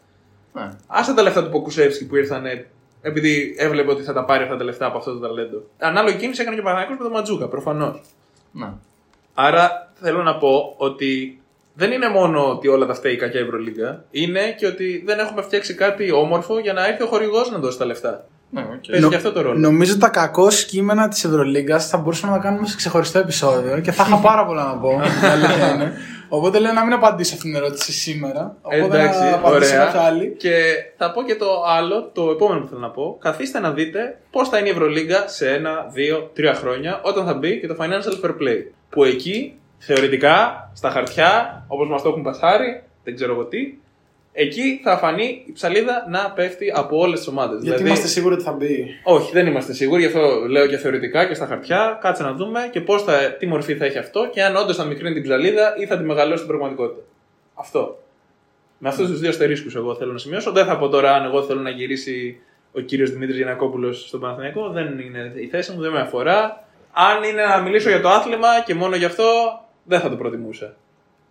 Ναι. 0.53 0.69
Άσε 0.87 1.15
τα 1.15 1.23
λεφτά 1.23 1.45
του 1.45 1.51
Ποκουσεύσκη 1.51 2.07
που 2.07 2.17
ήρθαν 2.17 2.45
επειδή 3.01 3.55
έβλεπε 3.59 3.91
ότι 3.91 4.03
θα 4.03 4.13
τα 4.13 4.25
πάρει 4.25 4.43
αυτά 4.43 4.57
τα 4.57 4.65
λεφτά 4.65 4.87
από 4.87 4.99
αυτό 4.99 5.13
το 5.13 5.19
ταλέντο. 5.19 5.63
Ανάλογη 5.79 6.17
κίνηση 6.17 6.41
έκανε 6.41 6.57
και 6.57 6.63
ο 6.63 6.65
Παναγιώτο 6.65 6.97
με 6.97 7.09
τον 7.09 7.13
Ματζούκα, 7.13 7.49
προφανώς. 7.49 8.01
Ναι. 8.53 8.73
Άρα 9.35 9.93
θέλω 9.95 10.23
να 10.23 10.37
πω 10.37 10.75
ότι 10.77 11.41
δεν 11.75 11.93
είναι 11.93 12.09
μόνο 12.09 12.51
ότι 12.51 12.69
όλα 12.69 12.87
τα 12.87 12.95
φταίει 12.95 13.13
η 13.13 13.17
κακιά 13.17 13.41
Ευρωλίγκα, 13.41 14.05
είναι 14.11 14.53
και 14.59 14.67
ότι 14.67 15.03
δεν 15.07 15.19
έχουμε 15.19 15.43
φτιάξει 15.43 15.75
κάτι 15.75 16.13
όμορφο 16.13 16.59
για 16.59 16.73
να 16.73 16.87
έρθει 16.87 17.03
ο 17.03 17.07
χορηγός 17.07 17.51
να 17.51 17.59
δώσει 17.59 17.79
τα 17.79 17.85
λεφτά. 17.85 18.25
Ναι, 18.51 18.61
οκ. 18.61 18.85
Παίζει 18.91 19.09
και 19.09 19.15
αυτό 19.15 19.33
το 19.33 19.41
ρόλο. 19.41 19.59
Νομίζω 19.59 19.99
τα 19.99 20.09
κακώς 20.09 20.49
κείμενα 20.69 21.09
της 21.09 21.25
Ευρωλίγκας 21.25 21.89
θα 21.89 21.99
μπορούσαμε 21.99 22.33
να 22.33 22.39
τα 22.39 22.45
κάνουμε 22.45 22.67
σε 22.67 22.77
ξεχωριστό 22.77 23.19
επεισόδιο 23.19 23.81
και 23.81 23.93
θα 23.93 24.05
είχα 24.07 24.17
πάρα 24.17 24.47
πολλά 24.47 24.65
να 24.65 24.77
πω. 24.77 24.91
η 26.31 26.37
αλήθεια 26.37 26.47
είναι. 26.47 26.47
Οπότε 26.47 26.59
λέω 26.59 26.73
να 26.73 26.85
μην 26.85 26.93
απαντήσω 26.93 27.35
αυτήν 27.35 27.53
την 27.53 27.61
ερώτηση 27.61 27.93
σήμερα. 27.93 28.57
Οπότε 28.63 28.85
Εντάξει, 28.85 29.21
να 29.21 29.35
απαντήσω 29.35 29.73
ωραία. 29.73 29.85
κάποια 29.85 30.01
άλλη. 30.01 30.35
Και 30.39 30.75
θα 30.97 31.11
πω 31.13 31.23
και 31.23 31.35
το 31.35 31.47
άλλο, 31.67 32.11
το 32.15 32.31
επόμενο 32.31 32.61
που 32.61 32.67
θέλω 32.69 32.81
να 32.81 32.91
πω. 32.91 33.17
Καθίστε 33.21 33.59
να 33.61 33.71
δείτε 33.71 34.19
πώς 34.31 34.49
θα 34.49 34.59
είναι 34.59 34.69
η 34.69 34.71
Ευρωλίγκα 34.71 35.29
σε 35.29 35.51
ένα, 35.51 35.87
δύο, 35.93 36.31
τρία 36.35 36.55
χρόνια 36.55 37.01
όταν 37.05 37.27
θα 37.27 37.35
μπει 37.35 37.61
και 37.61 37.67
το 37.67 37.77
Financial 37.81 38.25
Fair 38.25 38.31
Play. 38.31 38.63
Που 38.91 39.05
εκεί, 39.05 39.59
θεωρητικά, 39.79 40.71
στα 40.75 40.91
χαρτιά, 40.91 41.65
όπως 41.69 41.89
μας 41.89 42.03
το 42.03 42.09
έχουν 42.09 42.23
πασάρει, 42.23 42.83
δεν 43.05 43.15
ξέρω 43.15 43.33
εγώ 43.33 43.45
τι, 43.45 43.59
εκεί 44.41 44.81
θα 44.83 44.99
φανεί 44.99 45.43
η 45.47 45.53
ψαλίδα 45.53 46.07
να 46.09 46.31
πέφτει 46.31 46.73
από 46.75 46.99
όλες 46.99 47.19
τις 47.19 47.29
ομάδες. 47.29 47.63
Γιατί 47.63 47.83
είμαστε 47.83 48.07
σίγουροι 48.07 48.35
ότι 48.35 48.43
θα 48.43 48.53
μπει; 48.53 48.87
Όχι, 49.03 49.33
δεν 49.33 49.47
είμαστε 49.47 49.73
σίγουροι, 49.73 50.01
γι' 50.01 50.07
αυτό 50.07 50.21
λέω 50.49 50.67
και 50.67 50.77
θεωρητικά 50.77 51.27
και 51.27 51.35
στα 51.35 51.47
χαρτιά. 51.47 51.99
Κάτσε 52.01 52.23
να 52.23 52.33
δούμε 52.33 52.69
και 52.71 52.81
πώς 52.81 53.03
θα, 53.03 53.37
τι 53.39 53.47
μορφή 53.47 53.77
θα 53.77 53.85
έχει 53.85 53.99
αυτό 53.99 54.29
και 54.33 54.43
αν 54.43 54.57
όντως 54.57 54.77
θα 54.77 54.85
μικρύνει 54.85 55.15
την 55.15 55.23
ψαλίδα 55.23 55.75
ή 55.79 55.87
θα 55.87 55.99
τη 55.99 56.05
μεγαλώσει 56.05 56.37
στην 56.37 56.49
πραγματικότητα. 56.49 57.03
Αυτό. 57.55 57.99
Με 58.79 58.89
αυτούς 58.89 59.09
τους 59.09 59.21
δύο 59.21 59.29
αστερίσκους, 59.29 59.75
εγώ 59.75 59.95
θέλω 59.95 60.13
να 60.13 60.19
σημειώσω. 60.19 60.53
Δεν 60.53 60.65
θα 60.67 60.79
πω 60.79 60.89
τώρα 60.89 61.15
αν 61.15 61.25
εγώ 61.25 61.43
θέλω 61.43 61.61
να 61.61 61.71
γυρίσει 61.71 62.41
ο 62.73 62.81
κύριος 62.81 63.11
Δημήτρης 63.11 63.37
Γιανακόπουλος 63.37 64.07
στον 64.07 64.21
Παναθηναϊκό. 64.21 64.69
Δεν 64.69 64.99
είναι 64.99 65.33
η 65.35 65.47
θέση 65.47 65.73
μου, 65.73 65.81
δεν 65.81 65.93
με 65.93 66.01
αφορά. 66.01 66.65
Αν 66.93 67.23
είναι 67.23 67.43
να 67.43 67.61
μιλήσω 67.61 67.89
για 67.89 68.01
το 68.01 68.09
άθλημα 68.09 68.49
και 68.67 68.75
μόνο 68.75 68.97
γι' 68.97 69.05
αυτό, 69.05 69.25
δεν 69.85 70.01
θα 70.01 70.09
το 70.09 70.17
προτιμούσα. 70.17 70.77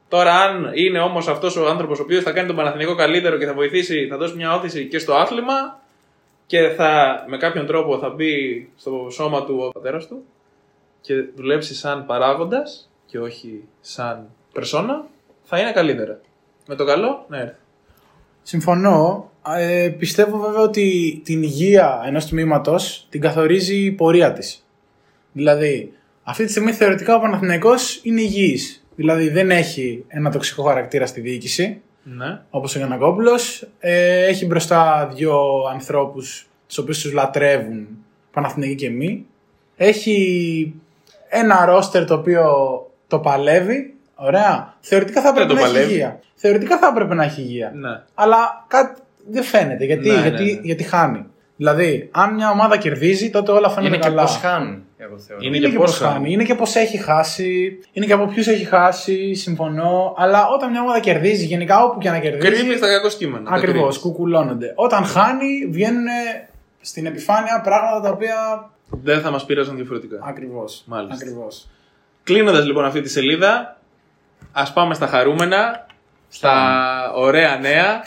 Τώρα, 0.10 0.34
αν 0.34 0.72
είναι 0.74 1.00
όμως 1.00 1.28
αυτός 1.28 1.56
ο 1.56 1.68
άνθρωπος 1.68 2.00
ο 2.00 2.02
οποίος 2.02 2.24
θα 2.24 2.32
κάνει 2.32 2.48
τον 2.48 2.56
Παναθηναϊκό 2.56 2.96
καλύτερο 2.96 3.38
και 3.38 3.46
θα 3.46 3.54
βοηθήσει, 3.54 4.08
θα 4.10 4.18
δώσει 4.18 4.36
μια 4.36 4.56
όθηση 4.56 4.88
και 4.88 5.00
στο 5.00 5.14
άθλημα, 5.14 5.80
και 6.46 6.70
θα 6.70 7.24
με 7.28 7.38
κάποιον 7.38 7.66
τρόπο 7.66 7.98
θα 7.98 8.10
μπει 8.10 8.70
στο 8.78 9.08
σώμα 9.12 9.46
του 9.46 9.58
ο 9.60 9.70
πατέρας 9.72 10.08
του 10.08 10.24
και 11.02 11.14
δουλέψει 11.36 11.76
σαν 11.76 12.06
παράγοντας, 12.06 12.90
και 13.06 13.20
όχι 13.20 13.64
σαν 13.82 14.30
περσόνα, 14.54 15.06
θα 15.44 15.60
είναι 15.60 15.72
καλύτερα. 15.72 16.20
Με 16.68 16.76
το 16.76 16.86
καλό, 16.86 17.26
να 17.28 17.38
έρθει. 17.38 17.56
Συμφωνώ. 18.42 19.32
Ε, 19.58 19.90
πιστεύω 19.98 20.38
βέβαια 20.38 20.62
ότι 20.62 21.22
την 21.24 21.44
υγεία 21.44 22.04
ενός 22.06 22.26
τμήματος 22.26 23.08
την 23.10 23.22
καθορίζει 23.22 23.76
η 23.76 23.92
πορεία 23.92 24.34
της. 24.34 24.66
Δηλαδή, 25.32 25.94
αυτή 26.24 26.46
τη 26.46 26.52
στιγμή 26.52 26.74
θεωρητικά 26.74 27.16
ο 27.16 27.20
Παναθηναϊκός 27.20 28.00
είναι 28.04 28.22
υγιής. 28.22 28.87
Δηλαδή 29.00 29.30
δεν 29.30 29.52
έχει 29.52 30.04
ένα 30.08 30.32
τοξικό 30.32 30.64
χαρακτήρα 30.64 31.06
στη 31.06 31.22
διοίκηση, 31.22 31.82
Ναι. 32.04 32.40
όπως 32.50 32.76
ο 32.76 32.78
Γιανακόπουλος. 32.78 33.68
Ε, 33.80 34.26
έχει 34.26 34.46
μπροστά 34.46 35.10
δύο 35.16 35.42
ανθρώπους, 35.74 36.48
τους 36.68 36.78
οποίους 36.78 37.02
τους 37.02 37.12
λατρεύουν, 37.14 37.88
Παναθηναϊκοί 38.32 38.76
και 38.76 38.90
μη. 38.90 39.26
Έχει 39.76 40.74
ένα 41.30 41.66
ρόστερ 41.66 42.06
το 42.06 42.14
οποίο 42.14 42.46
το 43.08 43.20
παλεύει. 43.20 43.94
Ωραία. 44.16 44.76
Θεωρητικά 44.80 45.22
θα 45.22 45.30
έπρεπε 45.30 45.48
το 45.48 45.54
να 45.54 45.60
έχει 45.60 45.72
παλεύει. 45.72 45.92
υγεία. 45.92 46.20
Θεωρητικά 46.36 46.78
θα 46.78 46.88
έπρεπε 46.88 47.14
να 47.14 47.24
έχει 47.24 47.42
υγεία. 47.42 47.72
ναι. 47.76 48.02
Αλλά 48.14 48.66
κάτι 48.68 49.02
δεν 49.30 49.44
φαίνεται. 49.44 49.86
Γιατί, 49.86 50.10
Ναι, 50.10 50.16
ναι, 50.16 50.22
γιατί, 50.22 50.44
ναι. 50.44 50.60
γιατί 50.64 50.84
χάνει. 50.84 51.26
Δηλαδή, 51.58 52.10
αν 52.12 52.34
μια 52.34 52.50
ομάδα 52.50 52.78
κερδίζει, 52.78 53.30
τότε 53.30 53.52
όλα 53.52 53.70
φαίνονται 53.70 53.88
Είναι 53.88 53.98
και 53.98 54.10
καλά. 54.10 54.22
πώς 54.22 54.38
χάνει, 54.38 54.84
εγώ 54.98 55.20
θεωρώ. 55.20 55.42
Είναι 55.44 55.58
Είναι 55.58 55.66
και 55.66 55.72
και 55.72 55.78
πώς 55.80 55.98
πώς 55.98 56.08
χάνει. 56.08 56.32
Είναι 56.32 56.44
και 56.44 56.56
πώς 56.56 56.76
έχει 56.76 56.98
χάσει. 56.98 57.80
Είναι 57.92 58.06
και 58.06 58.14
από 58.14 58.26
ποιους 58.26 58.48
έχει 58.48 58.66
χάσει. 58.66 59.34
Συμφωνώ. 59.34 60.14
Αλλά 60.18 60.48
όταν 60.48 60.70
μια 60.72 60.82
ομάδα 60.82 61.00
κερδίζει, 61.00 61.46
γενικά 61.46 61.84
όπου 61.84 62.00
και 62.00 62.10
να 62.10 62.20
κερδίζει. 62.20 62.54
Κρύβει 62.54 62.78
στα 62.78 62.88
κακό 62.88 63.08
κείμενα. 63.08 63.52
Ακριβώς, 63.52 64.00
κουκουλώνονται. 64.00 64.72
Όταν 64.76 65.04
χάνει, 65.06 65.68
βγαίνουν 65.70 66.06
στην 66.82 67.06
επιφάνεια 67.06 67.62
πράγματα 67.64 68.02
τα 68.02 68.10
οποία. 68.10 68.70
Δεν 68.90 69.22
θα 69.22 69.32
μας 69.32 69.46
πείραζαν 69.46 69.76
διαφορετικά. 69.76 70.20
Ακριβώς. 70.24 70.84
Μάλιστα. 70.86 71.16
Ακριβώς. 71.16 71.68
Κλείνοντας 72.24 72.66
λοιπόν 72.66 72.86
αυτή 72.86 73.02
τη 73.02 73.10
σελίδα, 73.10 73.78
ας 74.52 74.74
πάμε 74.74 74.94
στα 74.94 75.08
χαρούμενα, 75.08 75.86
στα 76.30 76.54
ωραία 77.16 77.58
νέα. 77.58 78.04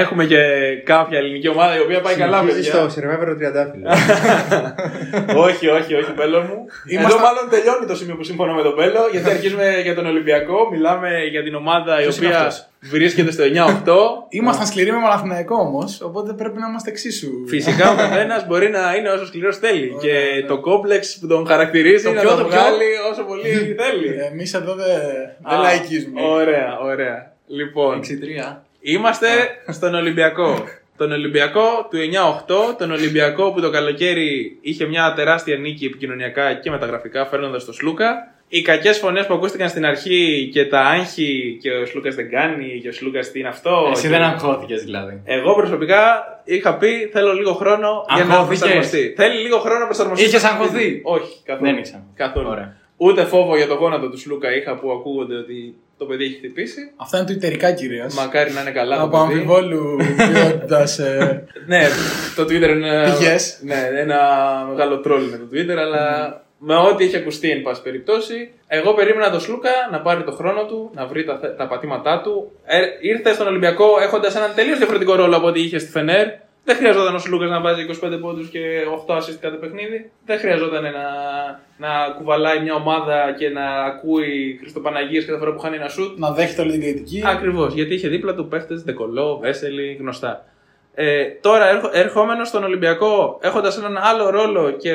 Έχουμε 0.00 0.24
και 0.24 0.38
κάποια 0.84 1.18
ελληνική 1.18 1.48
ομάδα 1.48 1.76
η 1.76 1.80
οποία 1.80 2.00
πάει 2.00 2.14
καλά, 2.14 2.38
Συνεχίζει 2.38 2.62
παιδιά. 2.70 2.80
στο 2.80 2.90
σερβέβερο 2.90 3.36
τριαντάφυλλο. 3.36 3.88
όχι, 5.46 5.68
όχι, 5.68 5.94
όχι, 5.94 6.12
Μπέλο 6.16 6.40
μου. 6.40 6.56
Είμαστε- 6.88 7.12
Εδώ 7.12 7.22
μάλλον 7.26 7.44
τελειώνει 7.50 7.86
το 7.86 7.96
σημείο 7.96 8.16
που 8.16 8.24
συμφωνώ 8.24 8.52
με 8.54 8.62
τον 8.62 8.74
Μπέλο, 8.76 9.00
γιατί 9.12 9.30
αρχίζουμε 9.30 9.80
για 9.82 9.94
τον 9.94 10.06
Ολυμπιακό. 10.06 10.68
Μιλάμε 10.70 11.08
για 11.30 11.42
την 11.42 11.54
ομάδα 11.54 11.98
η 12.00 12.02
Ποιος 12.02 12.16
είναι 12.16 12.26
οποία 12.26 12.38
αυτός; 12.38 12.66
βρίσκεται 12.80 13.30
στο 13.30 13.42
9-8. 13.44 13.96
Ήμασταν 14.28 14.66
σκληροί 14.66 14.92
με 14.92 15.00
Παναθηναϊκό 15.02 15.56
όμως, 15.56 16.00
οπότε 16.00 16.32
πρέπει 16.32 16.58
να 16.58 16.66
είμαστε 16.68 16.90
εξίσου. 16.90 17.30
Φυσικά 17.48 17.90
ο 17.92 17.96
καθένας 17.96 18.46
μπορεί 18.46 18.68
να 18.70 18.94
είναι 18.94 19.08
όσο 19.08 19.26
σκληρός 19.26 19.56
θέλει. 19.58 19.92
Ωραία, 19.96 20.00
και 20.12 20.16
ωραία. 20.32 20.46
το 20.46 20.60
κόμπλεξ 20.60 21.18
που 21.20 21.26
τον 21.26 21.46
χαρακτηρίζει 21.46 22.04
Το 22.04 22.12
να 22.12 22.20
ποιο, 22.20 22.30
το 22.30 22.36
το 22.36 22.44
ποιο; 22.44 22.58
βγάλει 22.58 22.88
όσο 23.10 23.22
πολύ 23.22 23.50
θέλει. 23.80 24.08
Εμείς 24.32 24.54
εδώ 24.54 24.74
δεν 24.74 24.86
Α, 25.42 25.50
δεν 25.50 25.58
λαϊκίζουμε. 25.60 26.20
Ωραία, 26.22 26.78
ωραία. 26.82 27.32
Λοιπόν, 27.46 28.00
6-3. 28.00 28.56
Είμαστε 28.86 29.26
στον 29.68 29.94
Ολυμπιακό. 29.94 30.64
τον 30.96 31.12
Ολυμπιακό 31.12 31.88
του 31.90 31.96
9-8, 32.72 32.74
τον 32.78 32.90
Ολυμπιακό 32.90 33.52
που 33.52 33.60
το 33.60 33.70
καλοκαίρι 33.70 34.58
είχε 34.60 34.86
μια 34.86 35.12
τεράστια 35.16 35.56
νίκη 35.56 35.84
επικοινωνιακά 35.84 36.54
και 36.54 36.70
μεταγραφικά 36.70 37.26
φέρνοντας 37.26 37.64
το 37.64 37.72
Σλούκα. 37.72 38.34
Οι 38.48 38.62
κακές 38.62 38.98
φωνές 38.98 39.26
που 39.26 39.34
ακούστηκαν 39.34 39.68
στην 39.68 39.86
αρχή 39.86 40.48
και 40.52 40.64
τα 40.66 40.80
άγχη 40.80 41.58
και 41.60 41.70
ο 41.70 41.86
Σλούκας 41.86 42.14
δεν 42.14 42.30
κάνει 42.30 42.80
και 42.82 42.88
ο 42.88 42.92
Σλούκας 42.92 43.30
τι 43.30 43.38
είναι 43.38 43.48
αυτό. 43.48 43.88
Εσύ 43.92 44.02
και- 44.02 44.08
δεν 44.08 44.22
αγχώθηκες 44.22 44.82
δηλαδή. 44.84 45.20
Εγώ 45.24 45.54
προσωπικά 45.54 46.24
είχα 46.44 46.76
πει 46.76 47.08
θέλω 47.12 47.32
λίγο 47.32 47.52
χρόνο 47.52 48.04
για 48.14 48.24
να 48.24 48.34
Αγχώθηκες; 48.34 48.58
προσαρμοστεί. 48.58 49.12
Θέλει 49.16 49.40
λίγο 49.42 49.58
χρόνο 49.58 49.78
να 49.78 49.84
προσαρμοστεί. 49.84 50.24
Είχες 50.24 50.40
στο 50.40 50.48
αγχωθεί; 50.48 50.72
παιχνίδι. 50.72 51.00
Όχι, 51.04 51.42
καθόλου. 51.44 51.66
Δεν 51.66 51.74
είχες 51.76 51.92
αγχωθεί. 51.92 52.12
Καθόλου. 52.16 52.48
Ωραία. 52.48 52.76
Ούτε 52.96 53.24
φόβο 53.24 53.56
για 53.56 53.66
το 53.66 53.74
γόνατο 53.74 54.08
του 54.10 54.18
Σλούκα 54.18 54.56
είχα 54.56 54.74
που 54.78 54.90
ακούγονται 54.92 55.34
ότι 55.36 55.74
το 55.98 56.04
παιδί 56.04 56.24
έχει 56.24 56.34
χτυπήσει. 56.34 56.92
Αυτά 56.96 57.16
είναι 57.18 57.26
τουιτερικά 57.26 57.72
κυρίως. 57.72 58.14
Μακάρι 58.14 58.52
να 58.52 58.60
είναι 58.60 58.70
καλά 58.70 59.00
Από 59.00 59.10
το 59.10 59.24
παιδί. 59.26 59.32
αμφιβόλου 59.32 59.96
ποιότητα. 60.16 60.84
Ναι, 61.66 61.86
το 62.36 62.42
Twitter 62.42 62.68
είναι 62.68 63.02
Πηγές. 63.18 63.58
ναι, 63.62 63.88
ένα 63.94 64.18
μεγάλο 64.70 65.00
τρόλ 65.00 65.22
με 65.22 65.36
το 65.36 65.44
Twitter, 65.52 65.76
αλλά 65.78 66.04
με 66.58 66.74
ό,τι 66.76 67.04
έχει 67.04 67.16
ακουστεί, 67.16 67.50
εν 67.50 67.62
πάση 67.62 67.82
περιπτώσει. 67.82 68.50
Εγώ 68.66 68.94
περίμενα 68.94 69.30
τον 69.30 69.40
Σλούκα 69.40 69.70
να 69.90 70.00
πάρει 70.00 70.22
το 70.22 70.32
χρόνο 70.32 70.64
του, 70.64 70.90
να 70.94 71.06
βρει 71.06 71.24
τα, 71.24 71.54
τα 71.56 71.66
πατήματά 71.66 72.20
του. 72.20 72.50
Ε, 72.64 72.78
ήρθε 73.00 73.32
στον 73.32 73.46
Ολυμπιακό 73.46 73.86
έχοντας 74.02 74.34
έναν 74.36 74.50
τελείως 74.54 74.78
διαφορετικό 74.78 75.14
ρόλο 75.14 75.36
από 75.36 75.46
ό,τι 75.46 75.60
είχε 75.60 75.78
στη 75.78 75.90
Φενέρ. 75.90 76.26
Δεν 76.64 76.76
χρειαζόταν 76.76 77.14
ο 77.14 77.18
Σλούκας 77.18 77.50
να 77.50 77.60
βάζει 77.60 77.86
25 78.02 78.18
πόντους 78.20 78.48
και 78.48 78.60
8 79.06 79.16
assist 79.16 79.38
κάθε 79.40 79.56
παιχνίδι. 79.56 80.10
Δεν 80.24 80.38
χρειαζόταν 80.38 80.82
να, 80.82 80.90
να 81.76 81.88
κουβαλάει 82.16 82.60
μια 82.60 82.74
ομάδα 82.74 83.34
και 83.38 83.48
να 83.48 83.84
ακούει 83.84 84.56
Χριστοπαναγίες 84.60 85.24
κάθε 85.24 85.38
φορά 85.38 85.52
που 85.52 85.58
χάνει 85.58 85.76
ένα 85.76 85.88
σουτ. 85.88 86.18
να 86.18 86.32
δέχεται 86.32 86.62
όλη 86.62 86.70
την 86.70 86.80
κριτική. 86.80 87.22
Ακριβώς, 87.26 87.74
γιατί 87.74 87.94
είχε 87.94 88.08
δίπλα 88.08 88.34
του 88.34 88.48
παίχτες 88.48 88.82
Δεκολό, 88.82 89.38
Βέσελη, 89.38 89.96
γνωστά. 90.00 90.44
Ε, 90.94 91.24
τώρα 91.24 91.68
έρχο, 91.68 91.90
ερχόμενος 91.92 92.48
στον 92.48 92.64
Ολυμπιακό, 92.64 93.38
έχοντας 93.42 93.78
έναν 93.78 93.96
άλλο 93.96 94.30
ρόλο 94.30 94.70
και 94.70 94.94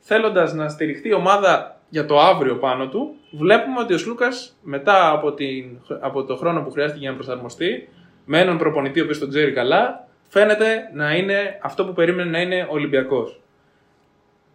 θέλοντας 0.00 0.54
να 0.54 0.68
στηριχτεί 0.68 1.08
η 1.08 1.12
ομάδα 1.12 1.80
για 1.88 2.06
το 2.06 2.18
αύριο 2.18 2.56
πάνω 2.56 2.88
του, 2.88 3.14
βλέπουμε 3.30 3.80
ότι 3.80 3.94
ο 3.94 3.98
Σλούκας 3.98 4.58
μετά 4.62 5.10
από, 5.10 5.32
την, 5.32 5.64
από 6.00 6.24
το 6.24 6.36
χρόνο 6.36 6.62
που 6.62 6.70
χρειάστηκε 6.70 7.00
για 7.00 7.10
να 7.10 7.16
προσαρμοστεί, 7.16 7.88
με 8.24 8.40
έναν 8.40 8.58
προπονητή 8.58 9.00
ο 9.00 9.02
οποίος 9.02 9.18
τον 9.18 9.28
ξέρει 9.28 9.52
καλά, 9.52 10.08
φαίνεται 10.30 10.90
να 10.94 11.14
είναι 11.14 11.58
αυτό 11.62 11.84
που 11.84 11.92
περίμενε 11.92 12.30
να 12.30 12.40
είναι 12.40 12.66
Ολυμπιακός. 12.70 13.40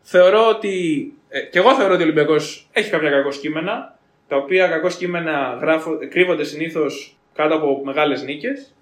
Θεωρώ 0.02 0.48
ότι. 0.48 0.74
Ε, 1.30 1.40
και 1.42 1.60
εγώ 1.60 1.76
θεωρώ 1.76 1.94
ότι 1.94 2.02
ο 2.02 2.06
Ολυμπιακός 2.06 2.70
έχει 2.72 2.90
κάποια 2.90 3.10
κακό 3.10 3.30
κείμενα, 3.30 3.98
τα 4.28 4.36
οποία 4.36 4.68
κακό 4.68 4.88
κείμενα 4.88 5.58
γράφω, 5.62 5.98
κρύβονται 6.10 6.44
συνήθως 6.44 7.18
κάτω 7.34 7.56
από 7.56 7.82
μεγάλες 7.84 8.24
νίκες. 8.24 8.76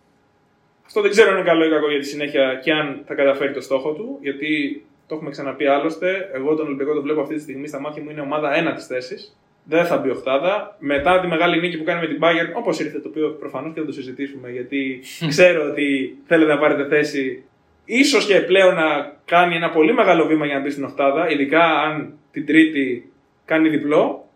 Αυτό 0.85 1.01
δεν 1.01 1.11
ξέρω 1.11 1.29
αν 1.29 1.37
είναι 1.37 1.45
καλό 1.45 1.65
ή 1.65 1.69
κακό 1.69 1.89
για 1.89 1.99
τη 1.99 2.05
συνέχεια 2.05 2.59
και 2.63 2.71
αν 2.71 3.01
θα 3.05 3.15
καταφέρει 3.15 3.53
το 3.53 3.61
στόχο 3.61 3.93
του, 3.93 4.17
γιατί 4.21 4.83
το 5.07 5.15
έχουμε 5.15 5.29
ξαναπεί 5.29 5.65
άλλωστε. 5.65 6.29
Εγώ 6.33 6.55
τον 6.55 6.65
Ολυμπιακό 6.65 6.93
το 6.93 7.01
βλέπω 7.01 7.21
αυτή 7.21 7.35
τη 7.35 7.41
στιγμή 7.41 7.67
στα 7.67 7.79
μάτια 7.79 8.03
μου 8.03 8.09
είναι 8.09 8.21
ομάδα 8.21 8.55
ένα 8.55 8.73
της 8.73 8.85
θέσης. 8.85 9.37
Δεν 9.65 9.85
θα 9.85 9.97
μπει 9.97 10.09
οχτάδα. 10.09 10.75
Μετά 10.79 11.19
τη 11.19 11.27
μεγάλη 11.27 11.59
νίκη 11.59 11.77
που 11.77 11.83
κάνει 11.83 11.99
με 12.01 12.07
την 12.07 12.17
Bayern, 12.21 12.51
όπως 12.57 12.79
ήρθε, 12.79 12.99
το 12.99 13.07
οποίο 13.09 13.29
προφανώς 13.39 13.73
και 13.73 13.79
θα 13.79 13.85
το 13.85 13.91
συζητήσουμε, 13.91 14.49
γιατί 14.49 15.01
ξέρω 15.33 15.69
ότι 15.69 16.17
θέλετε 16.25 16.53
να 16.53 16.59
πάρετε 16.59 16.87
θέση 16.87 17.43
ίσως 17.85 18.25
και 18.25 18.39
πλέον 18.39 18.75
να 18.75 19.15
κάνει 19.25 19.55
ένα 19.55 19.69
πολύ 19.69 19.93
μεγάλο 19.93 20.25
βήμα 20.25 20.45
για 20.45 20.55
να 20.55 20.61
μπει 20.61 20.69
στην 20.69 20.83
οχτάδα, 20.83 21.29
ειδικά 21.29 21.63
αν 21.63 22.13
την 22.31 22.45
Τρίτη 22.45 23.11
κάνει 23.45 23.69
διπλό. 23.69 24.27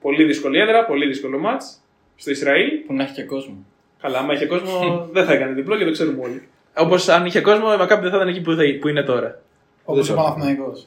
Πολύ 0.00 0.24
δύσκολη 0.24 0.58
έδρα, 0.58 0.84
πολύ 0.84 1.06
δύσκολο 1.06 1.38
μάτς 1.38 1.80
στο 2.16 2.30
Ισραήλ. 2.30 2.68
Που 2.86 2.92
να 2.94 3.02
έχει 3.02 3.12
και 3.12 3.22
κόσμο. 3.22 3.64
Καλά, 4.00 4.18
άμα 4.18 4.32
είχε 4.32 4.46
κόσμο 4.46 4.78
δεν 5.14 5.24
θα 5.24 5.32
έκανε 5.32 5.52
διπλό 5.52 5.76
και 5.76 5.84
το 5.84 5.90
ξέρουμε 5.90 6.22
όλοι. 6.24 6.42
Όπως 6.76 7.08
αν 7.08 7.26
είχε 7.26 7.40
κόσμο, 7.40 7.66
η 7.74 7.76
Μακάπη 7.78 8.02
δεν 8.02 8.10
θα 8.10 8.16
ήταν 8.16 8.28
εκεί 8.28 8.40
που, 8.40 8.52
θα- 8.54 8.62
που 8.80 8.88
είναι 8.88 9.02
τώρα. 9.02 9.40
Όπως 9.84 10.10
ο 10.10 10.14
Παναθηναϊκός. 10.14 10.86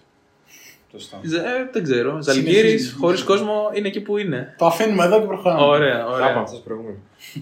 Σωστά. 0.97 1.17
Ε, 1.23 1.69
δεν 1.71 1.83
ξέρω. 1.83 2.17
Ζαλγκύρη 2.21 2.53
Συνεχίζει. 2.55 2.93
χωρίς 2.93 3.23
κόσμο 3.23 3.69
είναι 3.73 3.87
εκεί 3.87 4.01
που 4.01 4.17
είναι. 4.17 4.55
Το 4.57 4.65
αφήνουμε 4.65 5.03
εδώ 5.03 5.19
και 5.19 5.25
προχωράμε. 5.25 5.61
Ωραία, 5.65 5.97
Κάπου 5.97 6.11
ωραία. 6.13 6.35
αυτό 6.43 6.57
προηγούμενο. 6.65 6.97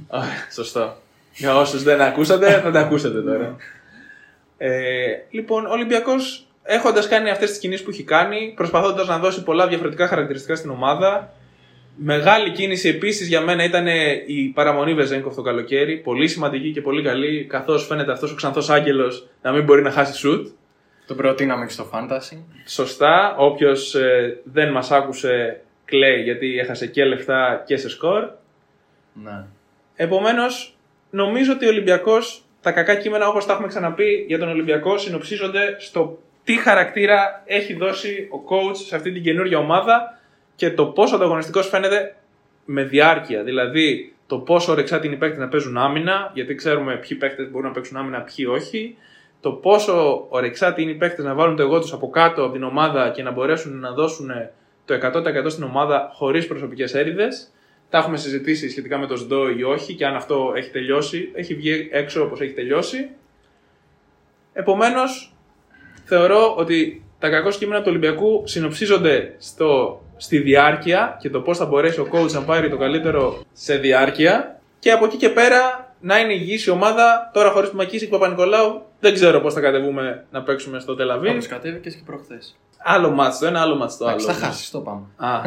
Ωραία, 0.08 0.48
Σωστό. 0.54 0.96
Για 1.38 1.58
όσους 1.58 1.84
δεν 1.84 2.02
ακούσατε, 2.02 2.60
θα 2.64 2.72
τα 2.72 2.80
ακούσετε 2.80 3.22
τώρα. 3.22 3.56
Ε, 4.58 4.72
λοιπόν, 5.30 5.66
ο 5.66 5.72
Ολυμπιακός 5.72 6.48
έχοντας 6.64 7.08
κάνει 7.08 7.30
αυτές 7.30 7.50
τις 7.50 7.60
κινήσεις 7.60 7.84
που 7.84 7.90
έχει 7.90 8.04
κάνει, 8.04 8.54
προσπαθώντας 8.56 9.08
να 9.08 9.18
δώσει 9.20 9.44
πολλά 9.44 9.68
διαφορετικά 9.68 10.08
χαρακτηριστικά 10.08 10.56
στην 10.56 10.70
ομάδα. 10.70 11.34
Μεγάλη 11.98 12.52
κίνηση 12.52 12.90
επίσης 12.90 13.28
για 13.28 13.42
μένα 13.42 13.64
ήταν 13.64 13.88
η 14.28 14.52
παραμονή 14.54 14.94
Βεζέγκοφ 14.94 15.36
το 15.36 15.42
καλοκαίρι. 15.42 15.98
Πολύ 15.98 16.28
σημαντική 16.28 16.72
και 16.72 16.82
πολύ 16.82 17.04
καλή, 17.04 17.46
καθώς 17.50 17.86
φαίνεται 17.86 18.12
αυτός 18.12 18.32
ο 18.32 18.36
ξανθός 18.36 18.70
άγγελος 18.70 19.28
να 19.42 19.52
μην 19.52 19.64
μπορεί 19.64 19.82
να 19.82 19.92
χάσει 19.92 20.14
σουτ. 20.14 20.48
Το 21.08 21.16
προτείναμε 21.16 21.66
και 21.66 21.72
στο 21.72 21.90
Fantasy. 21.94 22.38
Σωστά. 22.66 23.36
Όποιος 23.38 23.96
δεν 24.44 24.72
μας 24.72 24.92
άκουσε, 24.92 25.62
κλαίει 25.86 26.22
γιατί 26.22 26.60
έχασε 26.60 26.88
και 26.88 27.06
λεφτά 27.06 27.64
και 27.66 27.78
σε 27.78 27.90
σκορ. 27.90 28.30
Ναι. 29.14 29.44
Επομένως, 29.96 30.78
νομίζω 31.10 31.52
ότι 31.54 31.66
ο 31.66 31.70
Ολυμπιακός, 31.70 32.44
τα 32.62 32.72
κακά 32.72 32.96
κείμενα 32.96 33.28
όπως 33.28 33.46
τα 33.46 33.54
έχουμε 33.54 33.68
ξαναπεί 33.68 34.26
για 34.28 34.40
τον 34.40 34.50
Ολυμπιακό, 34.50 34.98
συνοψίζονται 34.98 35.76
στο 35.80 36.20
τι 36.44 36.56
χαρακτήρα 36.56 37.44
έχει 37.46 37.74
δώσει 37.74 38.30
ο 38.32 38.38
coach 38.50 38.76
σε 38.76 38.96
αυτή 38.96 39.12
την 39.12 39.24
καινούργια 39.24 39.58
ομάδα 39.58 40.20
και 40.56 40.72
το 40.72 40.86
πόσο 40.86 41.16
ανταγωνιστικός 41.16 41.68
φαίνεται 41.68 42.16
με 42.66 42.84
διάρκεια. 42.84 43.44
Δηλαδή, 43.44 44.14
το 44.28 44.38
πόσο 44.38 44.72
ορεξάτη 44.72 45.06
είναι 45.06 45.16
οι 45.16 45.20
παίκτε 45.20 45.40
να 45.40 45.48
παίζουν 45.48 45.78
άμυνα, 45.78 46.32
γιατί 46.34 46.56
ξέρουμε 46.56 46.98
ποιοι 46.98 47.18
παίκτες 47.18 47.50
μπορούν 47.50 47.68
να 47.68 47.74
παίξουν 47.74 47.98
άμυνα, 47.98 48.22
ποιοι 48.22 48.46
όχι. 48.50 48.98
Το 49.46 49.52
πόσο 49.52 50.26
ορεξάτη 50.30 50.82
είναι 50.82 50.92
οι 50.92 50.96
παίκτες 50.96 51.26
να 51.26 51.34
βάλουν 51.34 51.56
το 51.56 51.62
εγώ 51.62 51.80
τους 51.80 51.94
από 51.94 52.10
κάτω 52.10 52.44
από 52.44 52.54
την 52.54 52.64
ομάδα 52.64 53.10
και 53.10 53.24
να 53.24 53.32
μπορέσουν 53.32 53.80
να 53.80 53.92
δώσουν 53.92 54.32
το 54.86 54.94
100% 55.04 55.46
στην 55.48 55.64
ομάδα 55.64 56.12
χωρίς 56.14 56.48
προσωπικές 56.48 56.94
έρηδες. 56.94 57.52
Τα 57.90 57.98
έχουμε 57.98 58.18
συζητήσει 58.18 58.70
σχετικά 58.70 58.98
με 58.98 59.08
το 59.08 59.16
ΣΔΟ 59.16 59.50
ή 59.50 59.64
όχι 59.64 59.94
και 59.94 60.06
αν 60.06 60.16
αυτό 60.16 60.54
έχει 60.56 60.70
τελειώσει. 60.70 61.32
Έχει 61.34 61.56
βγει 61.56 61.90
έξω 61.92 62.24
όπως 62.24 62.42
έχει 62.42 62.54
τελειώσει. 62.54 63.10
Επομένως, 64.54 65.36
θεωρώ 66.06 66.56
ότι 66.56 67.04
τα 67.20 67.30
τα 67.30 67.36
κακό 67.36 67.50
κείμενα 67.50 67.80
του 67.82 67.88
Ολυμπιακού 67.90 68.44
συνοψίζονται 68.46 69.36
στο, 69.38 70.02
στη 70.18 70.38
διάρκεια 70.38 71.18
και 71.22 71.30
το 71.30 71.42
πώς 71.42 71.58
θα 71.58 71.66
μπορέσει 71.66 72.00
ο 72.00 72.08
coach 72.12 72.32
να 72.32 72.42
πάρει 72.42 72.70
το 72.70 72.78
καλύτερο 72.78 73.44
σε 73.54 73.78
διάρκεια. 73.78 74.60
Και 74.80 74.92
από 74.92 75.06
εκεί 75.06 75.18
και 75.18 75.30
πέρα 75.30 75.86
να 76.00 76.20
είναι 76.20 76.34
υγιής 76.34 76.66
η 76.66 76.70
ομάδα. 76.70 77.32
Τώρα 77.34 77.52
χωρίς 77.52 77.70
του 77.70 77.76
Μακίση 77.76 78.06
και 78.06 78.12
Παπα-Νικολάου 78.12 78.86
δεν 79.06 79.14
ξέρω 79.14 79.40
πώς 79.42 79.54
θα 79.54 79.62
κατεβούμε 79.62 80.26
να 80.32 80.42
παίξουμε 80.42 80.80
στο 80.80 80.96
Τελαβή. 80.96 81.30
Όπως 81.30 81.48
κατέβηκες 81.48 81.96
και 81.96 82.02
προχθές. 82.06 82.56
Άλλο 82.84 83.10
μάτς 83.10 83.40
το 83.40 83.46
ένα, 83.46 83.62
άλλο 83.62 83.76
μάτς 83.76 83.98
το 83.98 84.08
άλλο. 84.08 84.20
Θα 84.20 84.34
χάσεις, 84.34 84.72
το 84.72 84.80
πάμε. 84.80 85.02
Α, 85.16 85.42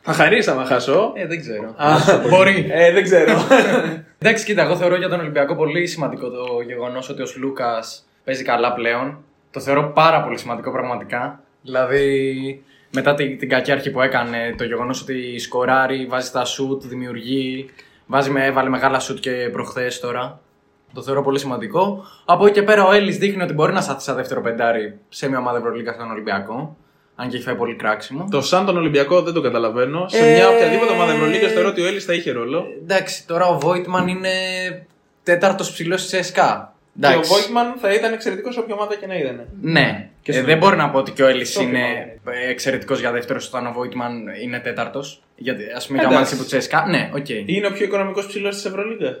θα 0.00 0.12
χαρίσει 0.12 0.50
άμα 0.50 0.64
χάσω. 0.64 1.12
Ε, 1.14 1.26
δεν 1.26 1.40
ξέρω. 1.40 1.74
Α, 1.76 1.96
Μπορεί. 2.28 2.68
Ε, 2.70 2.92
δεν 2.92 3.02
ξέρω. 3.02 3.32
Εντάξει, 4.20 4.44
κοίτα, 4.44 4.62
εγώ 4.62 4.76
θεωρώ 4.76 4.96
για 4.96 5.08
τον 5.08 5.20
Ολυμπιακό 5.20 5.56
πολύ 5.56 5.86
σημαντικό 5.86 6.30
το 6.30 6.60
γεγονός 6.66 7.08
ότι 7.08 7.22
ο 7.22 7.26
Σλούκα 7.26 7.82
παίζει 8.24 8.44
καλά 8.44 8.72
πλέον. 8.72 9.18
Το 9.50 9.60
θεωρώ 9.60 9.92
πάρα 9.94 10.22
πολύ 10.22 10.38
σημαντικό 10.38 10.72
πραγματικά. 10.72 11.40
Δηλαδή, 11.62 12.62
μετά 12.94 13.14
την, 13.14 13.38
την 13.38 13.48
κακή 13.48 13.72
αρχή 13.72 13.90
που 13.90 14.00
έκανε, 14.00 14.54
το 14.58 14.64
γεγονός 14.64 15.00
ότι 15.02 15.38
σκοράρει, 15.38 16.06
βάζει 16.06 16.30
τα 16.30 16.44
σουτ, 16.44 16.84
δημιουργεί, 16.84 17.70
βάζει 18.06 18.30
με, 18.30 18.44
έβαλε 18.44 18.68
μεγάλα 18.68 18.98
σουτ 18.98 19.18
και 19.18 19.48
προχθές 19.52 20.00
τώρα. 20.00 20.40
Το 20.94 21.02
θεωρώ 21.02 21.22
πολύ 21.22 21.38
σημαντικό. 21.38 22.04
Από 22.24 22.44
εκεί 22.46 22.54
και 22.54 22.62
πέρα 22.62 22.86
ο 22.86 22.92
Έλλης 22.92 23.18
δείχνει 23.18 23.42
ότι 23.42 23.52
μπορεί 23.52 23.72
να 23.72 23.80
σταθεί 23.80 24.02
σαν 24.02 24.16
δεύτερο 24.16 24.40
πεντάρι 24.40 24.98
σε 25.08 25.28
μια 25.28 25.38
ομάδα 25.38 25.58
Ευρωλίγκα 25.58 25.92
στον 25.92 26.10
Ολυμπιακό. 26.10 26.76
Αν 27.16 27.28
και 27.28 27.36
έχει 27.36 27.44
φάει 27.44 27.54
πολύ 27.54 27.74
κράξιμο. 27.74 28.28
το 28.30 28.40
σαν 28.40 28.66
τον 28.66 28.76
Ολυμπιακό 28.76 29.22
δεν 29.22 29.34
το 29.34 29.40
καταλαβαίνω. 29.40 30.08
Σε 30.08 30.18
Ε, 30.18 30.32
μια 30.34 30.48
οποιαδήποτε 30.48 30.92
ομάδα 30.92 31.12
Ευρωλίγας 31.12 31.52
θεωρώ 31.52 31.68
ότι 31.68 31.80
ο 31.80 31.86
Έλλης 31.86 32.04
θα 32.04 32.12
είχε 32.12 32.30
ρόλο. 32.32 32.64
Εντάξει, 32.82 33.26
τώρα 33.26 33.46
ο 33.46 33.58
Βόιτμαν 33.58 34.08
είναι 34.08 34.28
τέταρτος 35.22 35.72
ψηλός 35.72 36.06
τη 36.06 36.16
ΕΣΚΑ. 36.16 36.72
Και 37.00 37.06
ο 37.06 37.10
Εντάξει. 37.10 37.32
Βόιτμαν 37.32 37.74
θα 37.80 37.92
ήταν 37.94 38.12
εξαιρετικός 38.12 38.54
σε 38.54 38.60
όποια 38.60 38.74
ομάδα 38.74 38.94
και 38.96 39.06
να 39.06 39.14
ήταν. 39.18 39.46
Ναι. 39.60 40.08
Και 40.22 40.30
Ε, 40.30 40.34
στον 40.34 40.46
δεν 40.46 40.58
μπορεί 40.58 40.76
να 40.76 40.90
πω 40.90 40.98
ότι 40.98 41.10
και 41.12 41.22
ο 41.22 41.26
Έλλης 41.26 41.50
Στο 41.50 41.62
είναι 41.62 41.78
θυμάμαι. 41.78 42.42
εξαιρετικός 42.48 43.00
για 43.00 43.10
δεύτερο 43.12 43.40
όταν 43.46 43.66
ο 43.66 43.72
Βόιτμαν 43.72 44.12
είναι 44.42 44.58
τέταρτος. 44.58 45.22
Γιατί 45.36 45.62
ας 45.76 45.86
πούμε 45.86 45.98
για 45.98 46.08
Εντάξει. 46.08 46.08
ομάδα 46.08 46.30
τύπου 46.30 46.44
Τσέσκα. 46.44 46.86
Ναι, 46.88 47.10
οκ. 47.14 47.28
Είναι 47.28 47.66
ο 47.66 47.70
πιο 47.72 47.84
οικονομικός 47.84 48.26
ψηλός 48.26 48.54
της 48.54 48.64
Ευρωλίγας. 48.64 49.16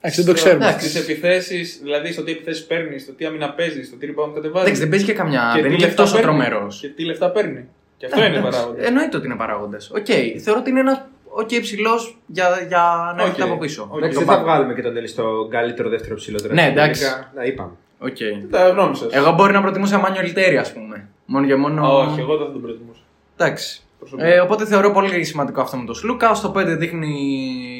Εντάξει, 0.00 0.22
δεν 0.22 0.34
το 0.34 0.40
ξέρουμε. 0.40 0.66
εντάξει. 0.66 0.88
Στις 0.88 1.00
επιθέσεις, 1.08 1.78
δηλαδή 1.82 2.12
στο 2.12 2.22
τι 2.22 2.30
επιθέσεις 2.32 2.64
παίρνεις, 2.66 3.02
στο 3.02 3.12
τι 3.12 3.24
άμυνα 3.26 3.50
παίζεις, 3.52 3.86
στο 3.86 3.96
τι 3.96 4.06
rebound 4.10 4.30
κατεβάζεις. 4.34 4.60
Εντάξει, 4.66 4.80
δεν 4.80 4.88
παίζει 4.88 5.04
και 5.04 5.12
καμιά. 5.12 5.50
Και 5.54 5.60
δεν 5.60 5.70
τι 5.70 5.76
είναι 5.76 5.84
λεφτά 5.86 6.02
τόσο 6.02 6.14
παίρνει. 6.16 6.28
τρομερός. 6.30 6.78
Και 6.80 6.88
τι 6.88 7.04
λεφτά 7.04 7.30
παίρνει. 7.30 7.68
Και 7.96 8.06
αυτό 8.06 8.24
είναι 8.24 8.40
παράγοντας. 8.40 8.86
Εννοείται 8.86 9.16
ότι 9.16 9.26
είναι 9.26 9.34
παράγοντε. 9.36 9.76
Οκ. 9.90 10.06
Θεωρώ 10.44 10.60
ότι 10.60 10.70
είναι 10.70 10.80
ένα 10.80 11.08
οκ 11.28 11.48
ψηλό 11.60 11.90
για, 12.26 12.48
για 12.68 13.14
να 13.16 13.22
Οκ. 13.22 13.28
έρθει 13.28 13.42
από 13.42 13.58
πίσω. 13.58 13.88
Οκ. 13.90 13.98
Εντάξει, 13.98 14.18
δεν 14.18 14.26
θα 14.26 14.38
βγάλουμε 14.42 14.74
και 14.74 14.82
τον 14.82 14.96
Έλλη 14.96 15.06
στο 15.06 15.48
καλύτερο 15.50 15.88
δεύτερο 15.88 16.14
ψηλότερο. 16.14 16.54
Ναι, 16.54 16.66
εντάξει. 16.66 17.04
Να 17.34 17.44
είπαμε. 17.44 17.70
Οκ. 17.98 18.16
Τα 18.50 18.68
γνώμη 18.68 18.96
σα. 18.96 19.16
Εγώ 19.18 19.32
μπορεί 19.32 19.52
να 19.52 19.60
προτιμούσα 19.62 19.98
Μάνιο 19.98 20.32
Τέρι, 20.32 20.56
ας 20.56 20.72
πούμε. 20.72 21.08
Μόνο 21.24 21.46
και 21.46 21.54
μόνο. 21.54 21.98
Όχι, 21.98 22.20
εγώ 22.20 22.36
δεν 22.36 22.46
θα 22.46 22.52
τον 22.52 22.62
προτιμούσα. 22.62 23.00
Εντάξει. 23.36 23.82
Προσωπικά. 23.98 24.28
Ε, 24.28 24.40
οπότε 24.40 24.66
θεωρώ 24.66 24.90
πολύ 24.92 25.24
σημαντικό 25.24 25.60
αυτό 25.60 25.76
με 25.76 25.84
τον 25.84 25.94
Σλούκα. 25.94 26.34
Στο 26.34 26.52
5 26.56 26.64
δείχνει 26.66 27.08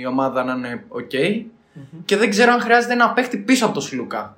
η 0.00 0.06
ομάδα 0.06 0.44
να 0.44 0.52
είναι 0.52 0.84
οκ. 0.88 1.10
Και 2.04 2.16
δεν 2.16 2.30
ξέρω 2.30 2.52
αν 2.52 2.60
χρειάζεται 2.60 2.92
ένα 2.92 3.10
παίχτη 3.10 3.36
πίσω 3.36 3.64
από 3.64 3.74
τον 3.74 3.82
Σλούκα. 3.82 4.36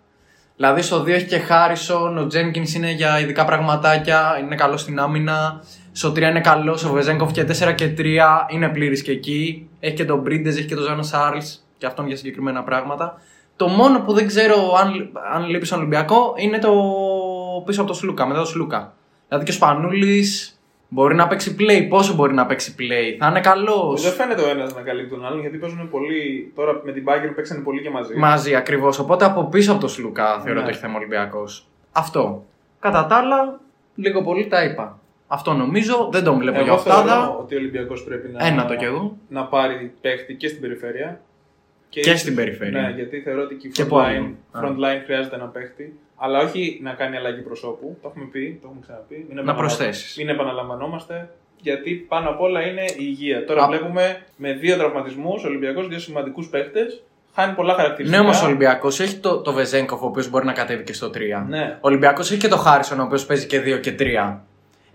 Δηλαδή 0.57 0.83
στο 0.83 1.03
2 1.03 1.09
έχει 1.09 1.27
και 1.27 1.39
Χάρισον, 1.39 2.19
ο 2.19 2.27
Τζένκινς 2.27 2.75
είναι 2.75 2.91
για 2.91 3.21
ειδικά 3.21 3.45
πραγματάκια, 3.45 4.39
είναι 4.41 4.55
καλό 4.55 4.77
στην 4.77 4.99
άμυνα. 4.99 5.65
Στο 5.93 6.11
3 6.11 6.17
είναι 6.19 6.41
καλός, 6.41 6.85
ο 6.85 6.93
Βεζέγκοφ 6.93 7.33
και 7.33 7.45
4 7.45 7.75
και 7.75 7.95
3 7.99 8.47
είναι 8.49 8.69
πλήρης 8.69 9.03
και 9.03 9.11
εκεί. 9.11 9.69
Έχει 9.81 9.95
και 9.95 10.05
τον 10.05 10.19
Μπρίντες, 10.19 10.57
έχει 10.57 10.67
και 10.67 10.75
τον 10.75 10.85
Ζάνος 10.85 11.07
Σάρλς 11.07 11.65
και 11.79 11.87
αυτόν 11.87 12.07
για 12.07 12.17
συγκεκριμένα 12.17 12.63
πράγματα. 12.63 13.21
Το 13.57 13.69
μόνο 13.69 14.01
που 14.01 14.13
δεν 14.13 14.27
ξέρω 14.27 14.75
αν, 14.81 15.11
αν 15.35 15.49
λείπει 15.49 15.67
στον 15.67 15.79
Ολυμπιακό 15.79 16.35
είναι 16.37 16.59
το 16.59 16.73
πίσω 17.67 17.81
από 17.81 17.91
τον 17.91 17.99
Σλούκα, 17.99 18.27
μετά 18.27 18.39
τον 18.39 18.47
Σλούκα. 18.47 18.95
Δηλαδή 19.29 19.47
και 19.47 19.53
ο 19.53 19.55
Σπανούλης 19.55 20.61
μπορεί 20.93 21.15
να 21.15 21.27
παίξει 21.27 21.57
play. 21.59 21.87
Πόσο 21.89 22.15
μπορεί 22.15 22.35
να 22.35 22.47
παίξει 22.47 22.75
play, 22.79 23.17
θα 23.19 23.27
είναι 23.29 23.41
καλός. 23.41 24.03
Δεν 24.03 24.13
φαίνεται 24.13 24.43
ο 24.43 24.49
ένας 24.49 24.75
να 24.75 24.81
καλύπτει 24.81 25.11
τον 25.11 25.27
άλλον 25.27 25.41
γιατί 25.41 25.57
παίζουν 25.57 25.89
πολύ. 25.91 26.53
Τώρα 26.55 26.81
με 26.85 26.93
την 26.93 27.05
Bayern 27.07 27.33
παίξανε 27.35 27.61
πολύ 27.63 27.81
και 27.83 27.91
μαζί. 27.91 28.15
Μαζί 28.17 28.55
ακριβώς. 28.55 28.99
Οπότε 28.99 29.25
από 29.25 29.45
πίσω 29.45 29.71
από 29.73 29.81
τον 29.81 29.89
Σλούκα 29.89 30.41
θεωρώ 30.41 30.55
Ναι. 30.55 30.61
ότι 30.61 30.71
έχει 30.71 30.81
θέμα 30.81 30.97
Ολυμπιακός. 30.97 31.67
Αυτό. 31.93 32.45
Κατά 32.81 33.07
τα 33.07 33.17
άλλα, 33.17 33.61
λίγο 33.95 34.23
πολύ 34.23 34.47
τα 34.47 34.65
είπα. 34.65 34.99
Αυτό 35.27 35.53
νομίζω. 35.53 36.09
Δεν 36.13 36.25
τον 36.25 36.39
βλέπω 36.39 36.61
για 36.61 36.73
Εγώ 36.73 36.81
θεωρώ 36.81 36.99
οχτάδα. 37.01 37.29
ότι 37.31 37.55
ο 37.55 37.59
Ολυμπιακός 37.59 38.05
πρέπει 38.05 38.29
να, 38.29 38.47
Ένα 38.47 38.65
το 38.67 38.77
κι 38.77 38.85
εγώ. 38.85 39.17
να 39.29 39.45
πάρει 39.45 39.93
παίχτη 40.01 40.35
και 40.35 40.49
στην 40.49 40.61
περιφέρεια. 40.61 41.21
Και 41.89 42.17
στην 42.17 42.35
περιφέρεια. 42.35 42.81
Ναι, 42.81 42.93
γιατί 42.97 43.21
θεωρώ 43.21 43.43
ότι 43.43 43.55
και 43.55 43.67
η 43.67 43.71
Και 43.71 43.83
front, 43.85 43.89
πού 43.89 43.97
line, 43.97 44.31
αλλού. 44.53 44.67
front 44.69 44.79
line 44.85 45.01
χρειάζεται 45.05 45.35
ένα 45.37 45.45
παίχτη. 45.47 45.99
Αλλά 46.25 46.39
όχι 46.39 46.81
να 46.83 46.93
κάνει 46.93 47.17
αλλαγή 47.17 47.41
προσώπου. 47.41 47.99
Το 48.03 48.09
έχουμε 48.11 48.25
πει, 48.33 48.59
το 48.63 48.67
έχουμε 48.69 48.81
ξαναπεί. 48.83 49.15
Μην 49.15 49.25
Να 49.27 49.33
επαναλαμβα- 49.41 49.61
προσθέσεις. 49.63 50.17
Μην 50.17 50.29
επαναλαμβανόμαστε. 50.29 51.29
Γιατί 51.61 51.91
πάνω 52.09 52.29
απ' 52.31 52.41
όλα 52.41 52.61
είναι 52.67 52.83
η 52.85 52.95
υγεία. 52.99 53.45
Τώρα 53.45 53.63
Α. 53.63 53.67
βλέπουμε 53.69 54.23
με 54.37 54.53
δύο 54.53 54.77
τραυματισμούς 54.77 55.45
ο 55.45 55.49
Ολυμπιακός, 55.49 55.89
δύο 55.89 55.99
σημαντικούς 55.99 56.47
παίχτε. 56.49 56.81
Χάνει 57.35 57.55
πολλά 57.55 57.75
χαρακτηριστικά. 57.75 58.23
Ναι, 58.23 58.29
όμω 58.29 58.39
ο 58.43 58.45
Ολυμπιακός 58.47 59.01
έχει 59.01 59.17
το, 59.17 59.41
το 59.41 59.53
Βεζέγκοφ, 59.53 60.03
ο 60.03 60.07
οποίος 60.07 60.31
μπορεί 60.31 60.45
να 60.45 60.53
κατέβει 60.53 60.83
και 60.85 60.93
στο 60.93 61.11
3. 61.11 61.45
Ναι. 61.49 61.75
Ο 61.77 61.89
Ολυμπιακός 61.89 62.31
έχει 62.31 62.41
και 62.41 62.49
το 62.49 62.57
Χάρισον, 62.57 63.01
ο 63.01 63.03
οποίος 63.03 63.27
παίζει 63.27 63.47
και 63.47 63.61
2 63.61 63.81
και 63.81 63.95
3. 63.99 64.39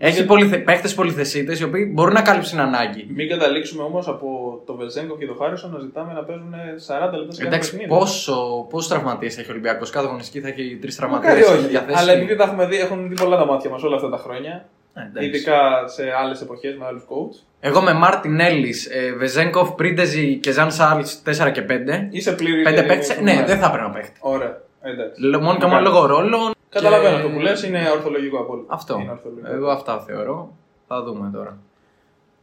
Έχει 0.00 0.24
πολυθε... 0.24 0.58
παίχτες 0.58 0.94
πολυθεσίτες 0.94 1.60
οι 1.60 1.64
οποίοι 1.64 1.90
μπορούν 1.94 2.12
να 2.14 2.22
καλύψουν 2.22 2.58
ανάγκη. 2.60 3.06
Μην 3.14 3.28
καταλήξουμε 3.28 3.82
όμως 3.82 4.08
από 4.08 4.60
το 4.66 4.74
Βεζέγκο 4.76 5.16
και 5.18 5.26
το 5.26 5.34
Χάρισον 5.34 5.70
να 5.70 5.78
ζητάμε 5.78 6.12
να 6.12 6.22
παίζουν 6.24 6.52
40 6.52 7.12
λεπτά 7.18 7.32
σε 7.32 7.42
κάθε 7.42 7.46
Εντάξει, 7.46 7.70
παιχνίδι. 7.70 7.88
πόσο, 7.88 8.66
πόσου 8.70 8.88
τραυματίες 8.88 9.38
έχει 9.38 9.48
ο 9.48 9.52
Ολυμπιακός; 9.52 9.90
Κάθε 9.90 10.06
αγωνιστική 10.06 10.40
θα 10.40 10.48
έχει 10.48 10.78
τρεις 10.80 10.98
Μακάρι 10.98 11.40
τραυματίες. 11.42 11.64
όχι. 11.84 11.94
Αλλά 12.00 12.12
επειδή 12.12 12.36
τα 12.36 12.44
έχουμε 12.44 12.66
δει, 12.66 12.76
έχουν 12.76 13.08
δει 13.08 13.14
πολλά 13.14 13.36
τα 13.36 13.46
μάτια 13.46 13.70
μας 13.70 13.82
όλα 13.82 13.96
αυτά 13.96 14.08
τα 14.10 14.16
χρόνια. 14.16 14.68
Ναι, 14.94 15.24
Ειδικά 15.26 15.58
σε 15.86 16.02
άλλες 16.22 16.40
εποχές 16.40 16.76
με 16.76 16.84
άλλους 16.86 17.02
coach. 17.02 17.44
Εγώ 17.60 17.80
με 17.80 17.92
Μάρτιν 17.92 18.40
Έλλη, 18.40 18.74
Βεζένκοφ, 19.18 19.70
Πρίντεζη 19.74 20.36
και 20.36 20.52
Ζαν 20.52 20.72
Σάρλς 20.72 21.22
4 21.24 21.50
και 21.52 21.62
5. 21.62 22.08
Είσαι 22.10 22.32
πλήρη. 22.32 22.62
Πέντε 22.62 22.82
παίχτε. 22.82 23.20
Ναι, 23.22 23.44
δεν 23.46 23.58
θα 23.58 23.66
έπρεπε 23.66 23.86
να 23.86 23.90
παίχτη. 23.90 24.18
Ωραία. 24.20 24.56
Εντάξει. 24.82 25.22
Λ- 25.26 25.36
Μόνο 25.42 25.58
και 25.58 25.66
μόνο 25.66 25.80
Μακάρι. 25.80 25.84
λόγω 25.84 26.06
ρόλων. 26.06 26.50
Καταλαβαίνω 26.68 27.10
και- 27.16 27.22
αυτό 27.22 27.28
που 27.36 27.40
λες, 27.40 27.62
είναι 27.62 27.90
ορθολογικό 27.90 28.38
απόλυτα. 28.38 28.74
Αυτό. 28.74 28.98
Είναι 29.00 29.10
ορθολογικό. 29.10 29.52
Εγώ 29.52 29.68
αυτά 29.70 30.00
θεωρώ. 30.00 30.56
Θα 30.86 31.02
δούμε 31.02 31.30
τώρα. 31.32 31.58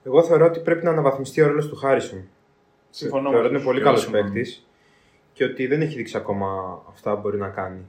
Εγώ 0.04 0.24
θεωρώ 0.24 0.46
ότι 0.46 0.60
πρέπει 0.60 0.84
να 0.84 0.90
αναβαθμιστεί 0.92 1.42
ο 1.42 1.48
ρόλος 1.48 1.68
του 1.68 1.76
Χάρισον. 1.76 2.24
Συμφωνώ. 2.90 3.30
Θεωρώ 3.30 3.46
ότι 3.46 3.54
μαζί 3.54 3.54
είναι 3.54 3.60
σου. 3.60 3.66
πολύ 3.66 3.78
Και 3.78 3.84
εγώ 3.84 3.90
καλός 3.94 4.02
συμφωνώ. 4.04 4.24
παίκτης 4.34 4.66
και 5.34 5.44
ότι 5.44 5.68
δεν 5.68 5.82
έχει 5.82 5.96
δείξει 5.96 6.18
ακόμα 6.18 6.48
αυτά 6.90 7.14
που 7.14 7.20
μπορεί 7.22 7.38
να 7.38 7.48
κάνει. 7.48 7.80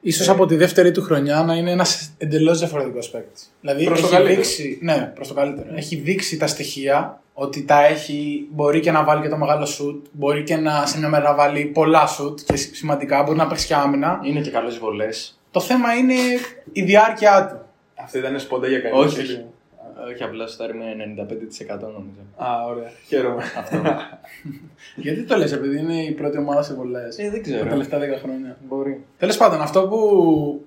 Ίσως 0.00 0.28
από 0.28 0.46
τη 0.46 0.56
δεύτερη 0.56 0.90
του 0.90 1.02
χρονιά 1.02 1.42
να 1.42 1.54
είναι 1.54 1.70
ένας 1.70 2.14
εντελώς 2.18 2.58
διαφορετικός 2.58 3.10
παίκτης. 3.10 3.52
Δηλαδή 3.60 3.84
Προς 3.84 4.00
το 4.00 4.06
έχει 4.06 4.14
καλύτερο. 4.14 4.36
δείξει. 4.40 4.78
Ναι, 4.82 5.12
προς 5.14 5.28
το 5.28 5.34
καλύτερο. 5.34 5.68
Έχει 5.74 5.96
δείξει 5.96 6.36
τα 6.36 6.46
στοιχεία 6.46 7.20
ότι 7.34 7.64
τα 7.64 7.84
έχει. 7.86 8.48
Μπορεί 8.50 8.80
και 8.80 8.90
να 8.90 9.04
βάλει 9.04 9.22
και 9.22 9.28
το 9.28 9.36
μεγάλο 9.36 9.64
σουτ. 9.66 10.06
Μπορεί 10.12 10.42
και 10.42 10.56
να 10.56 10.86
σε 10.86 10.98
μια 10.98 11.08
μέρα 11.08 11.22
να 11.28 11.34
βάλει 11.34 11.64
πολλά 11.64 12.06
σουτ 12.06 12.38
και 12.46 12.56
σημαντικά. 12.56 13.22
Μπορεί 13.22 13.36
να 13.36 13.46
παίξει 13.46 13.66
και 13.66 13.74
άμυνα. 13.74 14.20
Είναι 14.24 14.40
και 14.40 14.50
καλές 14.50 14.78
βολές. 14.78 15.38
Το 15.54 15.60
θέμα 15.60 15.92
είναι 15.94 16.14
η 16.72 16.82
διάρκεια 16.82 17.46
του. 17.50 17.58
Αυτή 18.02 18.18
ήταν 18.18 18.38
σποντά 18.40 18.68
για 18.68 18.80
καλή. 18.80 18.94
Όχι, 18.94 19.20
έτσι. 19.20 19.32
όχι. 19.32 19.44
Όχι, 20.12 20.22
απλά 20.22 20.46
σου 20.46 20.56
με 20.78 21.14
95% 21.76 21.80
νομίζω. 21.80 22.20
Α, 22.36 22.46
ωραία. 22.68 22.90
Χαίρομαι. 23.06 23.42
Γιατί 25.04 25.22
το 25.22 25.36
λες, 25.36 25.52
επειδή 25.52 25.78
είναι 25.78 25.94
η 26.02 26.10
πρώτη 26.12 26.38
ομάδα 26.38 26.62
σε 26.62 26.74
βολέ. 26.74 26.98
Ε, 27.16 27.30
δεν 27.30 27.32
Τα 27.32 27.38
ξέρω. 27.40 27.68
τελευταία 27.68 28.00
10 28.00 28.02
χρόνια. 28.22 28.56
Μπορεί. 28.68 29.04
Τέλος 29.18 29.36
πάντων, 29.36 29.60
αυτό 29.60 29.88
που 29.88 29.98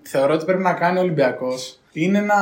θεωρώ 0.01 0.33
ότι 0.33 0.45
πρέπει 0.45 0.61
να 0.61 0.73
κάνει 0.73 0.97
ο 0.97 1.01
Ολυμπιακός 1.01 1.79
είναι 1.91 2.21
να, 2.21 2.35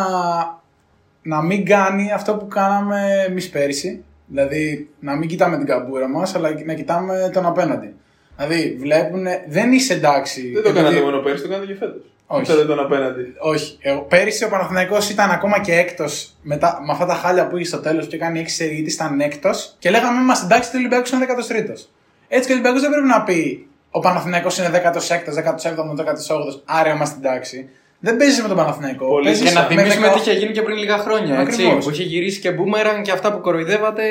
να 1.21 1.41
μην 1.41 1.65
κάνει 1.65 2.11
αυτό 2.11 2.35
που 2.35 2.47
κάναμε 2.47 3.23
εμείς 3.27 3.49
πέρυσι. 3.49 4.03
Δηλαδή, 4.27 4.89
να 4.99 5.15
μην 5.15 5.27
κοιτάμε 5.29 5.57
την 5.57 5.65
καμπούρα 5.65 6.07
μας, 6.07 6.35
αλλά 6.35 6.49
να 6.65 6.73
κοιτάμε 6.73 7.29
τον 7.33 7.45
απέναντι. 7.45 7.93
Δηλαδή, 8.37 8.75
βλέπουν. 8.79 9.25
Δεν 9.47 9.71
είσαι 9.71 9.93
εντάξει. 9.93 10.41
Δεν 10.51 10.63
το 10.63 10.69
επειδή- 10.69 10.83
κάνατε 10.85 11.01
μόνο 11.03 11.19
πέρσι, 11.19 11.43
το 11.43 11.49
κάνατε 11.49 11.65
και 11.71 11.75
φέτος. 11.77 12.01
Όχι. 12.27 12.45
Θέλετε 12.45 12.65
τον 12.67 12.79
απέναντι. 12.79 13.33
Όχι. 13.39 13.77
Εγώ, 13.81 13.99
πέρυσι 14.01 14.43
ο 14.43 14.49
Παναθηναϊκός 14.49 15.09
ήταν 15.09 15.31
ακόμα 15.31 15.59
και 15.59 15.75
έκτος 15.75 16.31
με, 16.41 16.57
τα- 16.57 16.79
με 16.85 16.91
αυτά 16.91 17.05
τα 17.05 17.13
χάλια 17.13 17.47
που 17.47 17.57
είχε 17.57 17.65
στο 17.67 17.77
τέλος 17.79 18.07
και 18.07 18.15
έκανε 18.15 18.39
6 18.39 18.43
σερίδε, 18.47 18.89
ήταν 18.91 19.19
έκτος. 19.21 19.75
Και 19.79 19.89
λέγαμε 19.89 20.19
είμαστε 20.21 20.45
εντάξει, 20.45 20.69
ο 20.75 20.77
Ολυμπιακός 20.77 21.09
είναι 21.11 21.25
13ο. 21.25 21.89
Έτσι 22.27 22.45
και 22.47 22.51
ο 22.51 22.55
Ολυμπιακός 22.55 22.81
δεν 22.81 22.89
πρέπει 22.89 23.07
να 23.07 23.23
πει 23.23 23.67
ο 23.91 23.99
Παναθηναϊκός 23.99 24.57
είναι 24.57 24.69
16ο, 24.69 25.33
17ο, 25.33 25.95
18ο, 25.95 26.61
άρα 26.65 26.89
είμαστε 26.93 27.17
εντάξει. 27.27 27.69
Δεν 27.99 28.17
παίζεις 28.17 28.41
με 28.41 28.47
τον 28.47 28.57
Παναθηναϊκό. 28.57 29.05
Πολύ. 29.07 29.25
παίζεις 29.25 29.47
Και 29.49 29.53
να 29.55 29.61
με 29.61 29.67
θυμίσουμε 29.67 30.07
18 30.07 30.13
τι 30.13 30.19
είχε 30.19 30.31
γίνει 30.33 30.51
και 30.51 30.61
πριν 30.61 30.77
λίγα 30.77 30.97
χρόνια. 30.97 31.39
Έτσι, 31.39 31.61
Ακριβώς. 31.63 31.85
που 31.85 31.91
είχε 31.91 32.03
γυρίσει 32.03 32.39
και 32.39 32.51
μπούμεραν 32.51 33.01
και 33.03 33.11
αυτά 33.11 33.31
που 33.33 33.41
κοροϊδεύατε. 33.41 34.03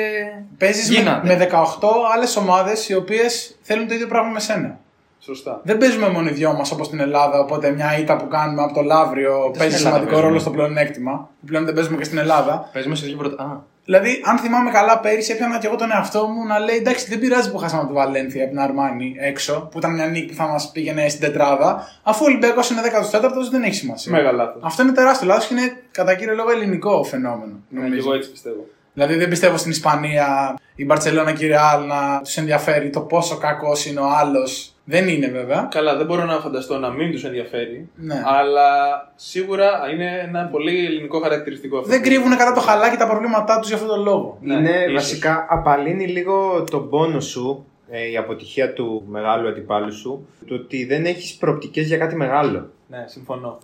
Παίζεις 0.57 0.89
με, 0.89 0.95
γίνατε. 0.95 1.27
με 1.27 1.35
18 1.35 1.87
άλλες 2.15 2.35
ομάδες 2.35 2.89
οι 2.89 2.95
οποίες 2.95 3.55
θέλουν 3.61 3.87
το 3.87 3.93
ίδιο 3.93 4.07
πράγμα 4.07 4.29
με 4.29 4.39
σένα. 4.39 4.79
Σωστά. 5.25 5.61
Δεν 5.63 5.77
παίζουμε 5.77 6.09
μόνο 6.09 6.29
οι 6.29 6.31
δυο 6.33 6.53
μας 6.53 6.71
όπως 6.71 6.85
στην 6.85 6.99
Ελλάδα. 6.99 7.39
Οπότε 7.39 7.69
μια 7.71 7.97
ήττα 7.97 8.15
που 8.15 8.27
κάνουμε 8.27 8.61
από 8.61 8.73
το 8.73 8.81
Λαύριο 8.81 9.51
παίζει 9.57 9.75
Ελλάδα 9.75 9.77
σημαντικό 9.77 10.05
παίζουμε. 10.05 10.27
ρόλο 10.27 10.39
στο 10.39 10.49
πλεονέκτημα. 10.49 11.29
Που 11.39 11.45
πλέον 11.45 11.65
δεν 11.65 11.73
παίζουμε 11.73 11.97
και 11.97 12.03
στην 12.03 12.17
Ελλάδα. 12.17 12.69
Παίζουμε 12.73 12.95
σε 12.95 13.05
δύο 13.05 13.17
πρώτα. 13.17 13.43
Α, 13.43 13.73
Δηλαδή, 13.85 14.21
αν 14.25 14.37
θυμάμαι 14.37 14.71
καλά, 14.71 14.99
πέρυσι 14.99 15.31
έπιανα 15.31 15.57
και 15.57 15.67
εγώ 15.67 15.75
τον 15.75 15.91
εαυτό 15.91 16.27
μου 16.27 16.45
να 16.45 16.59
λέει 16.59 16.75
εντάξει, 16.75 17.09
δεν 17.09 17.19
πειράζει 17.19 17.51
που 17.51 17.57
χάσαμε 17.57 17.81
από 17.81 17.89
τη 17.91 17.95
Βαλένθια 17.95 18.41
από 18.43 18.51
την 18.51 18.59
Αρμάνη 18.61 19.15
έξω, 19.19 19.67
που 19.71 19.77
ήταν 19.77 19.93
μια 19.93 20.05
νίκη 20.05 20.25
που 20.25 20.33
θα 20.33 20.47
μας 20.47 20.71
πήγαινε 20.71 21.09
στην 21.09 21.21
τετράδα. 21.21 21.87
Αφού 22.03 22.23
ο 22.23 22.27
Ολυμπιακός 22.27 22.69
είναι 22.69 22.81
14ο, 22.81 23.49
δεν 23.51 23.63
έχει 23.63 23.73
σημασία. 23.73 24.11
Μέγα 24.11 24.31
λάθος. 24.31 24.61
Αυτό 24.65 24.81
είναι 24.83 24.91
τεράστιο 24.91 25.27
λάθος 25.27 25.47
και 25.47 25.53
είναι 25.53 25.81
κατά 25.91 26.15
κύριο 26.15 26.35
λόγο 26.35 26.51
ελληνικό 26.51 27.03
φαινόμενο. 27.03 27.53
Ναι, 27.69 27.79
και 27.79 27.85
νομίζω. 27.87 28.07
εγώ 28.07 28.13
έτσι 28.17 28.31
πιστεύω. 28.31 28.65
Δηλαδή, 28.95 29.15
δεν 29.15 29.29
πιστεύω 29.29 29.57
στην 29.57 29.71
Ισπανία, 29.71 30.55
η 30.75 30.85
Μπαρσελόνα 30.85 31.33
και 31.33 31.45
η 31.45 31.47
Ρεάλ 31.47 31.85
να 31.85 32.21
τους 32.23 32.37
ενδιαφέρει 32.37 32.89
το 32.89 33.01
πόσο 33.01 33.37
κακός 33.37 33.85
είναι 33.85 33.99
ο 33.99 34.09
άλλος. 34.19 34.75
Δεν 34.87 35.07
είναι 35.07 35.27
βέβαια. 35.27 35.67
Καλά, 35.71 35.95
δεν 35.95 36.05
μπορώ 36.05 36.25
να 36.25 36.39
φανταστώ 36.39 36.77
να 36.77 36.89
μην 36.89 37.11
τους 37.11 37.23
ενδιαφέρει. 37.23 37.89
Ναι. 37.95 38.21
Αλλά 38.25 38.69
σίγουρα 39.15 39.69
είναι 39.93 40.19
ένα 40.27 40.45
πολύ 40.45 40.85
ελληνικό 40.85 41.19
χαρακτηριστικό 41.19 41.77
αυτό. 41.77 41.89
Δεν 41.89 42.01
κρύβουν 42.01 42.37
κατά 42.37 42.53
το 42.53 42.59
χαλάκι 42.59 42.97
τα 42.97 43.07
προβλήματά 43.07 43.59
τους 43.59 43.67
για 43.67 43.77
αυτόν 43.77 43.91
τον 43.95 44.03
λόγο. 44.03 44.37
Ναι, 44.41 44.53
είναι 44.53 44.69
ίσως. 44.69 44.93
βασικά 44.93 45.45
απαλύνει 45.49 46.07
λίγο 46.07 46.63
τον 46.69 46.89
πόνο 46.89 47.19
σου, 47.19 47.65
ε, 47.89 48.09
η 48.09 48.17
αποτυχία 48.17 48.73
του 48.73 49.03
μεγάλου 49.07 49.47
αντιπάλου 49.47 49.93
σου, 49.93 50.27
το 50.47 50.55
ότι 50.55 50.85
δεν 50.85 51.05
έχεις 51.05 51.35
προοπτικές 51.35 51.87
για 51.87 51.97
κάτι 51.97 52.15
μεγάλο. 52.15 52.69
Ναι, 52.87 53.03
συμφωνώ. 53.07 53.57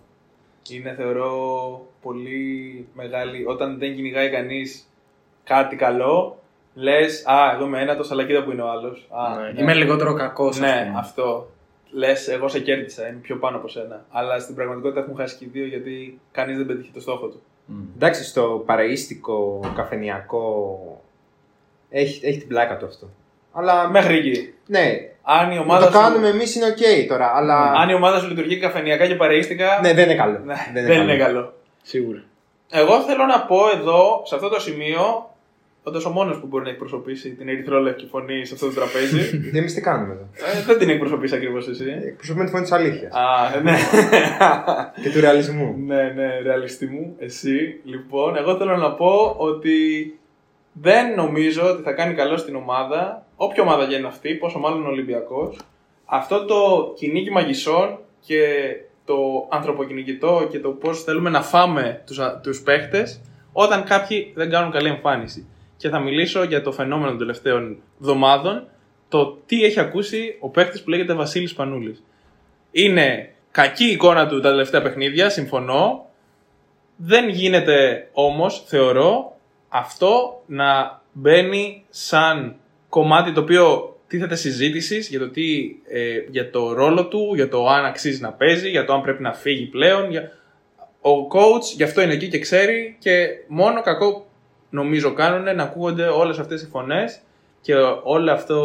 Είναι 0.70 0.94
θεωρώ 0.96 1.32
πολύ 2.02 2.86
μεγάλη. 2.94 3.44
Όταν 3.46 3.78
δεν 3.78 3.94
κυνηγάει 3.94 4.30
κανείς 4.30 4.91
κάτι 5.44 5.76
καλό, 5.76 6.38
λες, 6.74 7.26
Α, 7.26 7.52
εγώ 7.54 7.64
είμαι 7.64 7.80
ένα, 7.80 7.96
το 7.96 8.02
σαλακίδα 8.02 8.42
που 8.44 8.50
είναι 8.50 8.62
ο 8.62 8.70
άλλος. 8.70 9.08
Ναι, 9.54 9.60
Είμαι 9.62 9.74
λιγότερο 9.74 10.14
κακός. 10.14 10.58
Ναι, 10.58 10.92
αυτό. 10.96 11.46
Λες, 11.94 12.28
εγώ 12.28 12.48
σε 12.48 12.60
κέρδισα, 12.60 13.08
είμαι 13.08 13.18
πιο 13.22 13.36
πάνω 13.36 13.56
από 13.56 13.68
σένα. 13.68 14.04
Αλλά 14.10 14.38
στην 14.38 14.54
πραγματικότητα 14.54 15.00
έχουν 15.00 15.16
χάσει 15.16 15.36
και 15.36 15.44
οι 15.44 15.48
δύο 15.52 15.66
γιατί 15.66 16.20
κανείς 16.32 16.56
δεν 16.56 16.66
πετύχει 16.66 16.90
το 16.94 17.00
στόχο 17.00 17.26
του. 17.26 17.42
Εντάξει, 17.94 18.24
στο 18.24 18.62
παρεΐστικο, 18.66 19.60
καφενειακό, 19.76 20.78
έχει, 21.90 22.26
έχει 22.26 22.38
την 22.38 22.48
πλάκα 22.48 22.76
του 22.76 22.86
αυτό. 22.86 23.08
Αλλά 23.52 23.88
Μέχρι 23.90 24.16
εκεί. 24.16 24.54
ναι, 24.66 24.88
Αν 25.22 25.50
η 25.50 25.54
να 25.54 25.60
ομάδα, 25.60 25.86
το 25.86 25.92
σου, 25.92 25.98
κάνουμε 25.98 26.28
εμείς 26.28 26.54
είναι 26.54 26.66
οκ 26.66 27.08
τώρα, 27.08 27.32
αλλά 27.34 27.72
αν 27.72 27.88
η 27.88 27.94
ομάδα 27.94 28.18
σου 28.18 28.28
λειτουργεί 28.28 28.58
καφενειακά 28.58 29.06
και 29.06 29.14
παρεΐστικα, 29.14 29.78
ναι, 29.82 29.94
δεν 29.94 30.04
είναι 30.04 30.14
καλό. 30.14 30.38
ναι, 30.72 30.82
δεν 30.86 31.02
είναι 31.02 31.16
καλό. 31.16 31.52
Σίγουρα. 31.82 32.22
Εγώ 32.70 33.00
θέλω 33.00 33.24
να 33.24 33.40
πω 33.42 33.58
εδώ, 33.74 34.22
σε 34.24 34.34
αυτό 34.34 34.48
το 34.48 34.60
σημείο, 34.60 35.30
όντα 35.82 36.00
ο 36.06 36.10
μόνος 36.10 36.38
που 36.40 36.46
μπορεί 36.46 36.64
να 36.64 36.70
εκπροσωπήσει 36.70 37.30
την 37.34 37.48
ερυθρόλευκη 37.48 38.06
φωνή 38.06 38.44
σε 38.44 38.54
αυτό 38.54 38.66
το 38.66 38.72
τραπέζι. 38.74 39.40
Εμείς 39.58 39.74
τι 39.74 39.80
κάνουμε 39.80 40.12
εδώ. 40.12 40.28
ε, 40.58 40.62
δεν 40.66 40.78
την 40.78 40.88
εκπροσωπείς 40.88 41.32
ακριβώς 41.32 41.68
εσύ. 41.68 41.84
Εκπροσωπούμε 42.06 42.44
τη 42.44 42.50
φωνή 42.50 42.62
της 42.62 42.72
αλήθειας 42.72 43.12
Α, 43.14 43.60
ναι. 43.62 43.76
και 45.02 45.10
του 45.10 45.20
ρεαλισμού. 45.20 45.74
ναι, 45.86 46.02
ναι, 46.02 46.38
ρεαλιστή 46.42 46.86
μου, 46.86 47.14
εσύ. 47.18 47.80
Λοιπόν, 47.84 48.36
εγώ 48.36 48.56
θέλω 48.56 48.76
να 48.76 48.92
πω 48.92 49.34
ότι 49.38 49.74
δεν 50.72 51.14
νομίζω 51.14 51.70
ότι 51.70 51.82
θα 51.82 51.92
κάνει 51.92 52.14
καλό 52.14 52.36
στην 52.36 52.56
ομάδα, 52.56 53.26
όποια 53.36 53.62
ομάδα 53.62 53.86
και 53.86 53.94
είναι 53.94 54.06
αυτή, 54.06 54.34
πόσο 54.34 54.58
μάλλον 54.58 54.86
ο 54.86 54.88
Ολυμπιακός, 54.88 55.58
αυτό 56.04 56.44
το 56.44 56.92
κυνήγι 56.96 57.30
μαγισσών 57.30 57.98
και 58.26 58.46
το 59.04 59.14
ανθρωποκυνηγητό 59.50 60.48
και 60.50 60.58
το 60.58 60.68
πώς 60.70 61.02
θέλουμε 61.02 61.30
να 61.30 61.42
φάμε 61.42 62.02
τους, 62.06 62.18
α- 62.18 62.40
τους 62.42 62.60
παίχτες 62.62 63.20
όταν 63.52 63.84
κάποιοι 63.84 64.32
δεν 64.34 64.50
κάνουν 64.50 64.70
καλή 64.70 64.88
εμφάνιση. 64.88 65.46
Και 65.82 65.88
θα 65.88 66.00
μιλήσω 66.00 66.42
για 66.42 66.62
το 66.62 66.72
φαινόμενο 66.72 67.08
των 67.08 67.18
τελευταίων 67.18 67.76
εβδομάδων, 68.00 68.66
το 69.08 69.38
τι 69.46 69.64
έχει 69.64 69.80
ακούσει 69.80 70.36
ο 70.40 70.48
παίχτης 70.48 70.82
που 70.82 70.90
λέγεται 70.90 71.12
Βασίλης 71.12 71.54
Πανούλης. 71.54 72.02
Είναι 72.70 73.34
κακή 73.50 73.84
η 73.84 73.90
εικόνα 73.90 74.28
του 74.28 74.40
τα 74.40 74.50
τελευταία 74.50 74.82
παιχνίδια, 74.82 75.30
συμφωνώ. 75.30 76.10
Δεν 76.96 77.28
γίνεται 77.28 78.08
όμως, 78.12 78.62
θεωρώ, 78.66 79.36
αυτό 79.68 80.42
να 80.46 81.00
μπαίνει 81.12 81.84
σαν 81.90 82.56
κομμάτι 82.88 83.32
το 83.32 83.40
οποίο 83.40 83.96
τίθεται 84.06 84.34
συζήτησης 84.34 85.08
για 85.08 85.18
το, 85.18 85.28
τι, 85.28 85.76
ε, 85.88 86.18
για 86.30 86.50
το 86.50 86.72
ρόλο 86.72 87.06
του, 87.06 87.32
για 87.34 87.48
το 87.48 87.66
αν 87.66 87.84
αξίζει 87.84 88.20
να 88.20 88.32
παίζει, 88.32 88.70
για 88.70 88.84
το 88.84 88.92
αν 88.92 89.02
πρέπει 89.02 89.22
να 89.22 89.32
φύγει 89.32 89.64
πλέον. 89.64 90.10
Για... 90.10 90.32
Ο 91.00 91.26
coach 91.32 91.76
γι' 91.76 91.82
αυτό 91.82 92.00
είναι 92.02 92.12
εκεί 92.12 92.28
και 92.28 92.38
ξέρει 92.38 92.96
και 92.98 93.28
μόνο 93.46 93.82
κακό 93.82 94.26
νομίζω 94.72 95.12
κάνουν 95.12 95.56
να 95.56 95.62
ακούγονται 95.62 96.06
όλες 96.06 96.38
αυτές 96.38 96.62
οι 96.62 96.66
φωνές 96.66 97.20
και 97.60 97.74
όλο 98.02 98.32
αυτό 98.32 98.60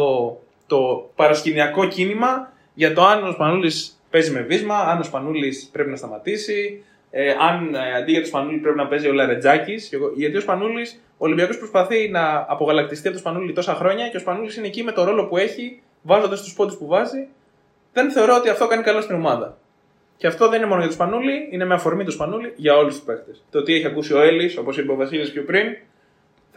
το 0.66 1.10
παρασκηνιακό 1.16 1.86
κίνημα 1.88 2.52
για 2.74 2.94
το 2.94 3.04
αν 3.04 3.26
ο 3.28 3.30
Σπανούλης 3.32 4.00
παίζει 4.10 4.30
με 4.30 4.40
βίσμα, 4.40 4.78
αν 4.78 4.98
ο 4.98 5.02
Σπανούλης 5.02 5.68
πρέπει 5.72 5.90
να 5.90 5.96
σταματήσει, 5.96 6.82
ε, 7.10 7.30
αν 7.30 7.74
ε, 7.74 7.94
αντί 7.96 8.10
για 8.12 8.20
το 8.20 8.26
Σπανούλη 8.26 8.56
πρέπει 8.58 8.76
να 8.76 8.86
παίζει 8.86 9.08
ο 9.08 9.12
Λαρετζάκης. 9.12 9.88
Και 9.88 9.96
εγώ- 9.96 10.12
Γιατί 10.14 10.36
ο 10.36 10.40
Σπανούλης, 10.40 11.00
ο 11.12 11.24
Ολυμπιακός 11.24 11.58
προσπαθεί 11.58 12.08
να 12.08 12.46
απογαλακτιστεί 12.48 13.06
από 13.08 13.16
το 13.16 13.22
Σπανούλη 13.22 13.52
τόσα 13.52 13.74
χρόνια 13.74 14.08
και 14.08 14.16
ο 14.16 14.20
Σπανούλης 14.20 14.56
είναι 14.56 14.66
εκεί 14.66 14.82
με 14.82 14.92
το 14.92 15.04
ρόλο 15.04 15.26
που 15.26 15.36
έχει, 15.36 15.82
βάζοντας 16.02 16.42
τους 16.42 16.54
πόντους 16.54 16.76
που 16.76 16.86
βάζει. 16.86 17.26
Δεν 17.92 18.10
θεωρώ 18.10 18.34
ότι 18.36 18.48
αυτό 18.48 18.66
κάνει 18.66 18.82
καλό 18.82 19.00
στην 19.00 19.14
ομάδα. 19.14 19.56
Και 20.16 20.26
αυτό 20.26 20.48
δεν 20.48 20.58
είναι 20.58 20.66
μόνο 20.68 20.78
για 20.80 20.88
το 20.88 20.94
Σπανούλη, 20.94 21.48
είναι 21.50 21.64
με 21.64 21.74
αφορμή 21.74 22.04
του 22.04 22.12
Σπανούλη 22.12 22.52
για 22.56 22.76
όλους 22.76 22.94
τους 22.94 23.04
παίχτε. 23.04 23.30
Το 23.50 23.62
τι 23.62 23.74
έχει 23.74 23.86
ακούσει 23.86 24.14
ο 24.14 24.20
Έλλης, 24.20 24.56
όπως 24.56 24.78
είπε 24.78 24.92
ο 24.92 24.94
Βασίλης 24.96 25.32
πιο 25.32 25.42
πριν, 25.42 25.64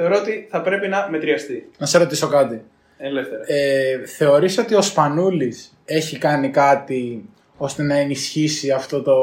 θεωρώ 0.02 0.18
ότι 0.22 0.48
θα 0.50 0.62
πρέπει 0.62 0.88
να 0.88 1.08
μετριαστεί. 1.10 1.70
Να 1.78 1.86
σε 1.86 1.98
ρωτήσω 1.98 2.28
κάτι. 2.28 2.62
Ελεύθερα. 2.98 3.44
Ε, 3.48 4.06
θεωρείς 4.06 4.58
ότι 4.58 4.76
ο 4.76 4.82
Σπανούλης 4.82 5.78
έχει 5.86 6.18
κάνει 6.18 6.50
κάτι 6.50 7.30
ώστε 7.58 7.84
να 7.84 7.98
ενισχύσει 7.98 8.72
αυτό 8.72 9.02
το... 9.02 9.16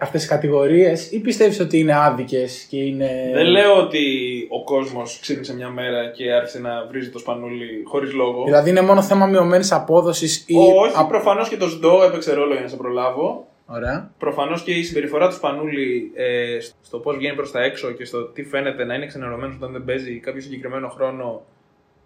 αυτές 0.00 0.20
τις 0.20 0.30
κατηγορίες 0.30 1.10
ή 1.12 1.20
πιστεύεις 1.20 1.60
ότι 1.60 1.78
είναι 1.78 1.94
άδικες 1.96 2.66
και 2.68 2.76
είναι... 2.76 3.30
Δεν 3.32 3.46
λέω 3.46 3.76
ότι 3.76 4.06
ο 4.50 4.64
κόσμος 4.64 5.18
ξύπνησε 5.20 5.54
μια 5.54 5.68
μέρα 5.68 6.10
και 6.10 6.32
άρχισε 6.32 6.60
να 6.60 6.86
βρίζει 6.90 7.10
το 7.10 7.18
Σπανούλη 7.18 7.82
χωρίς 7.84 8.12
λόγο. 8.12 8.44
Δηλαδή 8.44 8.70
είναι 8.70 8.80
μόνο 8.80 9.02
θέμα 9.02 9.26
μειωμένης 9.26 9.72
απόδοσης 9.72 10.44
ή... 10.46 10.54
Όχι, 10.56 10.98
Α- 10.98 11.06
προφανώς 11.06 11.48
και 11.48 11.56
το 11.56 11.68
ΣΔΟ 11.68 12.02
έπαιξε 12.04 12.34
ρόλο 12.34 12.52
για 12.52 12.62
να 12.62 12.68
σε 12.68 12.76
προλάβω. 12.76 13.47
Ωραία. 13.70 14.10
Προφανώς 14.18 14.62
και 14.62 14.72
η 14.72 14.82
συμπεριφορά 14.82 15.28
του 15.28 15.34
Σπανούλη 15.34 16.12
ε, 16.14 16.58
στο 16.82 16.98
πώς 16.98 17.16
βγαίνει 17.16 17.36
προς 17.36 17.50
τα 17.50 17.62
έξω 17.62 17.90
και 17.92 18.04
στο 18.04 18.24
τι 18.24 18.44
φαίνεται 18.44 18.84
να 18.84 18.94
είναι 18.94 19.06
ξενερωμένος 19.06 19.56
όταν 19.56 19.72
δεν 19.72 19.84
παίζει 19.84 20.18
κάποιο 20.18 20.40
συγκεκριμένο 20.40 20.88
χρόνο. 20.88 21.42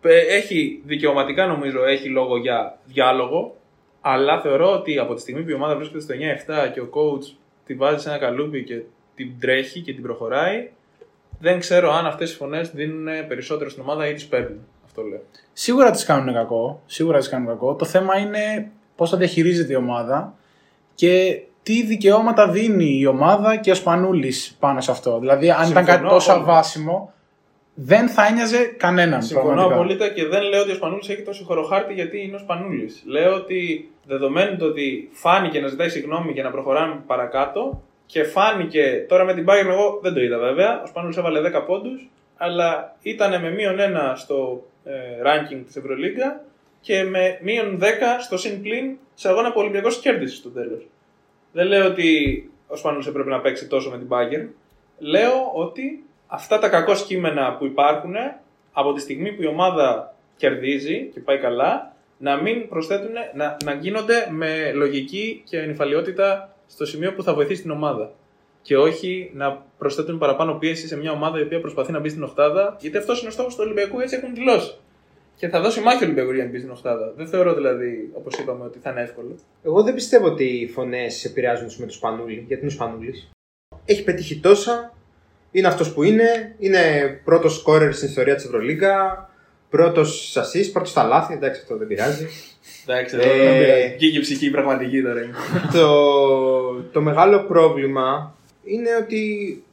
ε, 0.03 0.19
Έχει 0.19 0.83
δικαιωματικά 0.85 1.47
νομίζω 1.47 1.85
έχει 1.85 2.09
λόγο 2.09 2.37
για 2.37 2.79
διάλογο. 2.85 3.57
Αλλά 4.01 4.41
θεωρώ 4.41 4.73
ότι 4.73 4.99
από 4.99 5.15
τη 5.15 5.21
στιγμή 5.21 5.43
που 5.43 5.51
η 5.51 5.53
ομάδα 5.53 5.77
βρίσκεται 5.77 6.01
στο 6.01 6.15
9-7 6.69 6.71
και 6.73 6.81
ο 6.81 6.89
coach 6.93 7.35
τη 7.67 7.75
βάζει 7.75 8.03
σε 8.03 8.09
ένα 8.09 8.19
καλούπι 8.19 8.65
και 8.65 8.81
την 9.15 9.33
τρέχει 9.41 9.81
και 9.81 9.93
την 9.93 10.03
προχωράει, 10.03 10.71
δεν 11.39 11.59
ξέρω 11.59 11.93
αν 11.93 12.07
αυτές 12.07 12.33
οι 12.33 12.37
φωνές 12.37 12.71
δίνουν 12.71 13.27
περισσότερο 13.29 13.71
στην 13.71 13.83
ομάδα 13.83 14.09
ή 14.09 14.13
τις 14.13 14.27
παίρνουν. 14.27 14.59
Αυτό 14.85 15.03
λέω. 15.03 15.23
Σίγουρα 15.53 15.91
τις 15.91 16.05
κάνουν 16.05 16.35
κακό. 16.35 16.83
Σίγουρα 16.87 17.19
τις 17.19 17.29
κάνουν 17.29 17.47
κακό. 17.49 17.75
Το 17.75 17.85
θέμα 17.85 18.19
είναι 18.19 18.71
πώς 18.97 19.11
θα 19.11 19.17
διαχειρίζεται 19.17 19.73
η 19.73 19.77
ομάδα 19.77 20.35
και 20.95 21.43
τι 21.63 21.83
δικαιώματα 21.83 22.49
δίνει 22.49 22.99
η 22.99 23.07
ομάδα 23.07 23.57
και 23.57 23.71
ο 23.71 23.75
Σπανούλης 23.75 24.57
πάνω 24.61 24.81
σε 24.81 24.91
αυτό. 24.91 25.19
Δηλαδή 25.19 25.51
αν 25.51 25.71
ήταν 25.71 25.75
κάτι 25.75 25.91
Συμφωνώ 25.91 26.11
τόσο 26.11 26.31
απόλυτα. 26.31 26.53
αβάσιμο 26.53 27.13
δεν 27.75 28.09
θα 28.09 28.27
ένοιαζε 28.27 28.65
κανέναν. 28.77 29.23
Συμφωνώ 29.23 29.49
πραγματικά. 29.49 29.75
απόλυτα 29.75 30.09
και 30.09 30.27
δεν 30.27 30.43
λέω 30.43 30.61
ότι 30.61 30.71
ο 30.71 30.75
Σπανούλης 30.75 31.09
έχει 31.09 31.23
τόσο 31.23 31.45
χωροχάρτη 31.45 31.93
γιατί 31.95 32.23
είναι 32.23 32.37
ο 32.37 32.39
Σπανούλης. 32.39 33.03
Λέω 33.07 33.35
ότι 33.35 33.91
δεδομένου 34.07 34.57
το 34.57 34.65
ότι 34.65 35.09
φάνηκε 35.13 35.61
να 35.61 35.69
ζητάει 35.69 35.89
συγγνώμη 35.89 36.33
για 36.33 36.43
να 36.43 36.51
προχωράμε 36.51 37.03
παρακάτω 37.07 37.83
και 38.07 38.25
φάνηκε 38.25 39.05
τώρα 39.09 39.25
με 39.25 39.35
την 39.35 39.45
Bayern, 39.49 39.67
εγώ 39.71 39.99
δεν 40.03 40.15
το 40.15 40.21
είδα 40.21 40.39
βέβαια. 40.39 40.83
Ο 40.83 40.87
Σπανούλης 40.87 41.17
έβαλε 41.17 41.41
10 41.41 41.63
πόντους, 41.67 42.09
αλλά 42.37 42.97
ήταν 43.03 43.41
με 43.41 43.51
μείον 43.51 43.77
1 43.79 44.13
στο 44.15 44.67
ε, 44.85 44.93
ranking 45.25 45.63
της 45.67 45.77
Ευρωλίγκα 45.77 46.41
και 46.81 47.03
με 47.03 47.39
μείον 47.43 47.79
10 47.81 47.85
στο 48.21 48.37
συν 48.39 48.63
πλήν 48.63 48.97
σε 49.15 49.29
αγώνα 49.29 49.49
που 49.49 49.55
ο 49.59 49.61
Ολυμπιακός 49.61 50.01
κέρδισε 50.01 50.37
στο 50.37 50.51
τέλος. 50.51 50.87
Δεν 51.53 51.67
λέω 51.67 51.87
ότι 51.87 52.51
ο 52.67 52.77
Σπανούλη 52.77 53.09
έπρεπε 53.09 53.31
να 53.31 53.41
παίξει 53.41 53.67
τόσο 53.67 53.91
με 53.91 53.99
την 53.99 54.09
Bayern. 54.11 54.49
Λέω 54.99 55.51
ότι 55.55 56.05
αυτά 56.27 56.59
τα 56.59 56.69
κακό 56.69 56.95
κείμενα 57.07 57.57
που 57.57 57.65
υπάρχουν 57.65 58.15
από 58.73 58.93
τη 58.93 59.01
στιγμή 59.01 59.33
που 59.33 59.43
η 59.43 59.47
ομάδα 59.47 60.15
κερδίζει 60.37 61.11
και 61.15 61.21
πάει 61.21 61.39
καλά, 61.39 61.95
να 62.19 62.37
μην 62.37 62.69
προσθέτουν, 62.69 63.13
να, 63.35 63.57
να 63.65 63.75
γίνονται 63.75 64.29
με 64.31 64.73
λογική 64.73 65.43
και 65.49 65.59
ανυφαλιότητα 65.59 66.57
στο 66.67 66.87
σημείο 66.87 67.13
που 67.13 67.23
θα 67.23 67.35
βοηθήσει 67.35 67.63
την 67.63 67.71
ομάδα. 67.71 68.11
Και 68.63 68.77
όχι 68.77 69.31
να 69.35 69.63
προσθέτουν 69.79 70.19
παραπάνω 70.19 70.55
πίεση 70.55 70.87
σε 70.87 70.97
μια 70.97 71.13
ομάδα 71.13 71.39
η 71.39 71.43
οποία 71.43 71.61
προσπαθεί 71.61 71.93
να 71.93 71.99
μπει 71.99 72.09
στην 72.09 72.23
Οχτάδα, 72.23 72.77
γιατί 72.81 72.97
αυτός 72.97 73.21
είναι 73.21 73.29
ο 73.29 73.33
στόχος 73.33 73.55
του 73.55 73.61
Ολυμπιακού, 73.65 74.01
έτσι 74.01 74.17
έχουν 74.17 74.35
δηλώσει. 74.35 74.77
Και 75.37 75.49
θα 75.49 75.61
δώσει 75.61 75.81
μάχη 75.81 76.03
ο 76.03 76.07
Ολυμπιακού 76.07 76.33
για 76.33 76.45
να 76.45 76.51
μπει 76.51 76.59
στην 76.59 76.71
Οχτάδα. 76.71 77.13
Δεν 77.17 77.27
θεωρώ 77.27 77.55
δηλαδή, 77.55 78.11
όπως 78.13 78.39
είπαμε, 78.39 78.65
ότι 78.65 78.79
θα 78.79 78.91
είναι 78.91 79.01
εύκολο. 79.03 79.39
Εγώ 79.65 79.83
δεν 79.83 79.95
πιστεύω 79.95 80.27
ότι 80.27 80.45
οι 80.45 80.69
φωνές 80.69 81.25
επηρεάζουν 81.25 81.69
με 81.79 81.87
τους 81.87 81.95
Σπανούλη, 81.95 82.45
γιατί 82.47 82.63
είναι 82.63 82.73
ο 82.73 82.75
Σπανούλη. 82.75 83.15
Έχει 83.85 84.05
πετύχει 84.05 84.41
τόσα, 84.41 84.95
είναι 85.51 85.67
αυτός 85.67 85.93
που 85.93 86.03
είναι, 86.03 86.55
είναι 86.59 86.81
πρώτος 87.25 87.55
σκόρερ 87.57 87.93
στην 87.95 88.09
ιστορία 88.09 88.35
της 88.35 88.45
Ευρωλίγκα, 88.45 89.29
πρώτος 89.71 90.31
σασί, 90.31 90.73
πρώτος 90.73 90.91
στα 90.91 91.05
λάθη, 91.05 91.35
εντάξει 91.35 91.61
αυτό 91.61 91.77
δεν 91.77 91.87
πειράζει. 91.87 92.27
Εντάξει, 92.87 93.17
Ε, 93.17 93.23
εδώ 93.23 93.45
δεν 93.45 93.59
πειράζει. 93.59 93.95
Βγήκε 93.97 94.19
η 94.19 94.21
ψυχή 94.21 94.51
πραγματική 94.51 95.03
τώρα. 95.03 95.23
είναι. 95.23 95.35
το, 95.73 96.83
το 96.93 97.01
μεγάλο 97.01 97.45
πρόβλημα 97.45 98.37
είναι 98.65 98.89
ότι 99.03 99.23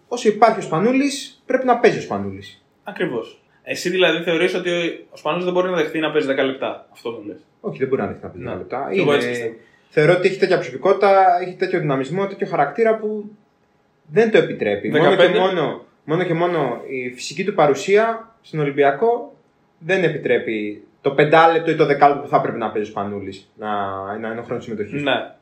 όσο 0.07 0.27
υπάρχει 0.29 0.59
ο 0.59 0.61
Σπανούλης, 0.61 1.41
πρέπει 1.45 1.65
να 1.65 1.77
παίζει 1.77 1.97
ο 1.97 2.01
Σπανούλης. 2.01 2.63
Ακριβώς. 2.83 3.38
Εσύ 3.71 3.89
δηλαδή 3.89 4.23
θεωρείς 4.23 4.53
ότι 4.53 4.69
ο 5.09 5.17
Σπανούλη 5.17 5.43
δεν 5.43 5.53
μπορεί 5.53 5.69
να 5.69 5.75
δεχτεί 5.75 5.99
να 5.99 6.11
παίζει 6.11 6.27
10 6.31 6.45
λεπτά; 6.45 6.87
Αυτό 6.91 7.09
μου 7.09 7.23
λες. 7.27 7.37
Όχι, 7.61 7.77
δεν 7.77 7.87
μπορεί 7.87 8.01
να 8.01 8.07
δεχτεί 8.07 8.23
να 8.23 8.29
πει 8.29 8.39
Ναι. 8.39 8.53
10 8.53 8.57
λεπτά. 8.57 8.89
Και 8.93 8.99
εγώ 8.99 9.13
έτσι 9.13 9.27
Είναι... 9.27 9.35
πιστεύω. 9.35 9.55
Θεωρώ 9.89 10.13
ότι 10.13 10.27
έχει 10.27 10.37
τέτοια 10.37 10.55
προσωπικότητα, 10.55 11.25
έχει 11.41 11.53
τέτοιο 11.55 11.79
δυναμισμό, 11.79 12.27
τέτοιο 12.27 12.47
χαρακτήρα 12.47 12.95
που 12.95 13.29
δεν 14.05 14.31
το 14.31 14.37
επιτρέπει. 14.37 14.91
15. 14.95 14.99
Μόνο 14.99 15.15
και 15.15 15.27
μόνο, 15.39 15.85
μόνο 16.03 16.23
και 16.23 16.33
μόνο 16.33 16.81
η 16.87 17.13
φυσική 17.13 17.43
του 17.43 17.53
παρουσία 17.53 18.35
στον 18.41 18.59
Ολυμπιακό 18.59 19.35
δεν 19.79 20.03
επιτρέπει 20.03 20.83
το 21.01 21.11
πεντάλεπτο 21.11 21.71
ή 21.71 21.75
το 21.75 21.85
δεκάλεπτο 21.85 22.23
που 22.23 22.29
θα 22.29 22.37
έπρεπε 22.37 22.57
να 22.57 22.71
παίζει 22.71 22.87
ο 22.87 22.91
Σπανούλης 22.91 23.51
να, 23.57 23.69
να 24.17 24.29
είναι 24.29 24.39
ο 24.39 24.43
χρόνο 24.43 24.61
συμμετοχής. 24.61 25.01
Ναι. 25.01 25.33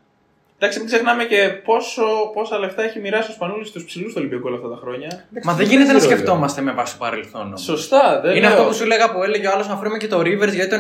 Εντάξει, 0.60 0.80
μην 0.80 0.88
ξεχνάμε 0.88 1.24
και 1.26 1.50
πόσο, 1.66 2.04
πόσα 2.34 2.60
λεφτά 2.60 2.84
έχει 2.84 3.00
μοιράσει 3.00 3.30
ο 3.32 3.34
Σπανούλης 3.34 3.68
στους 3.68 3.84
ψηλούς 3.86 4.08
του 4.14 4.16
Ολυμπιακού 4.18 4.44
όλα 4.48 4.56
αυτά 4.56 4.70
τα 4.70 4.76
χρόνια. 4.82 5.26
Μα 5.44 5.54
δεν 5.54 5.66
γίνεται 5.68 5.94
να 5.94 6.00
σκεφτόμαστε 6.00 6.62
με 6.62 6.72
βάση 6.72 6.92
το 6.98 6.98
παρελθόν. 7.06 7.42
όμως. 7.42 7.62
Σωστά, 7.62 8.20
δεν 8.22 8.32
Είναι 8.36 8.40
λέω. 8.48 8.50
αυτό 8.58 8.64
που 8.68 8.74
σου 8.74 8.84
έλεγα 8.84 9.12
που 9.14 9.24
έλεγε 9.24 9.48
ο 9.48 9.52
άλλος 9.54 9.68
να 9.68 9.76
βρούμε 9.76 9.98
και 9.98 10.08
το 10.08 10.20
Rivers 10.20 10.54
γιατί 10.54 10.70
το 10.70 10.78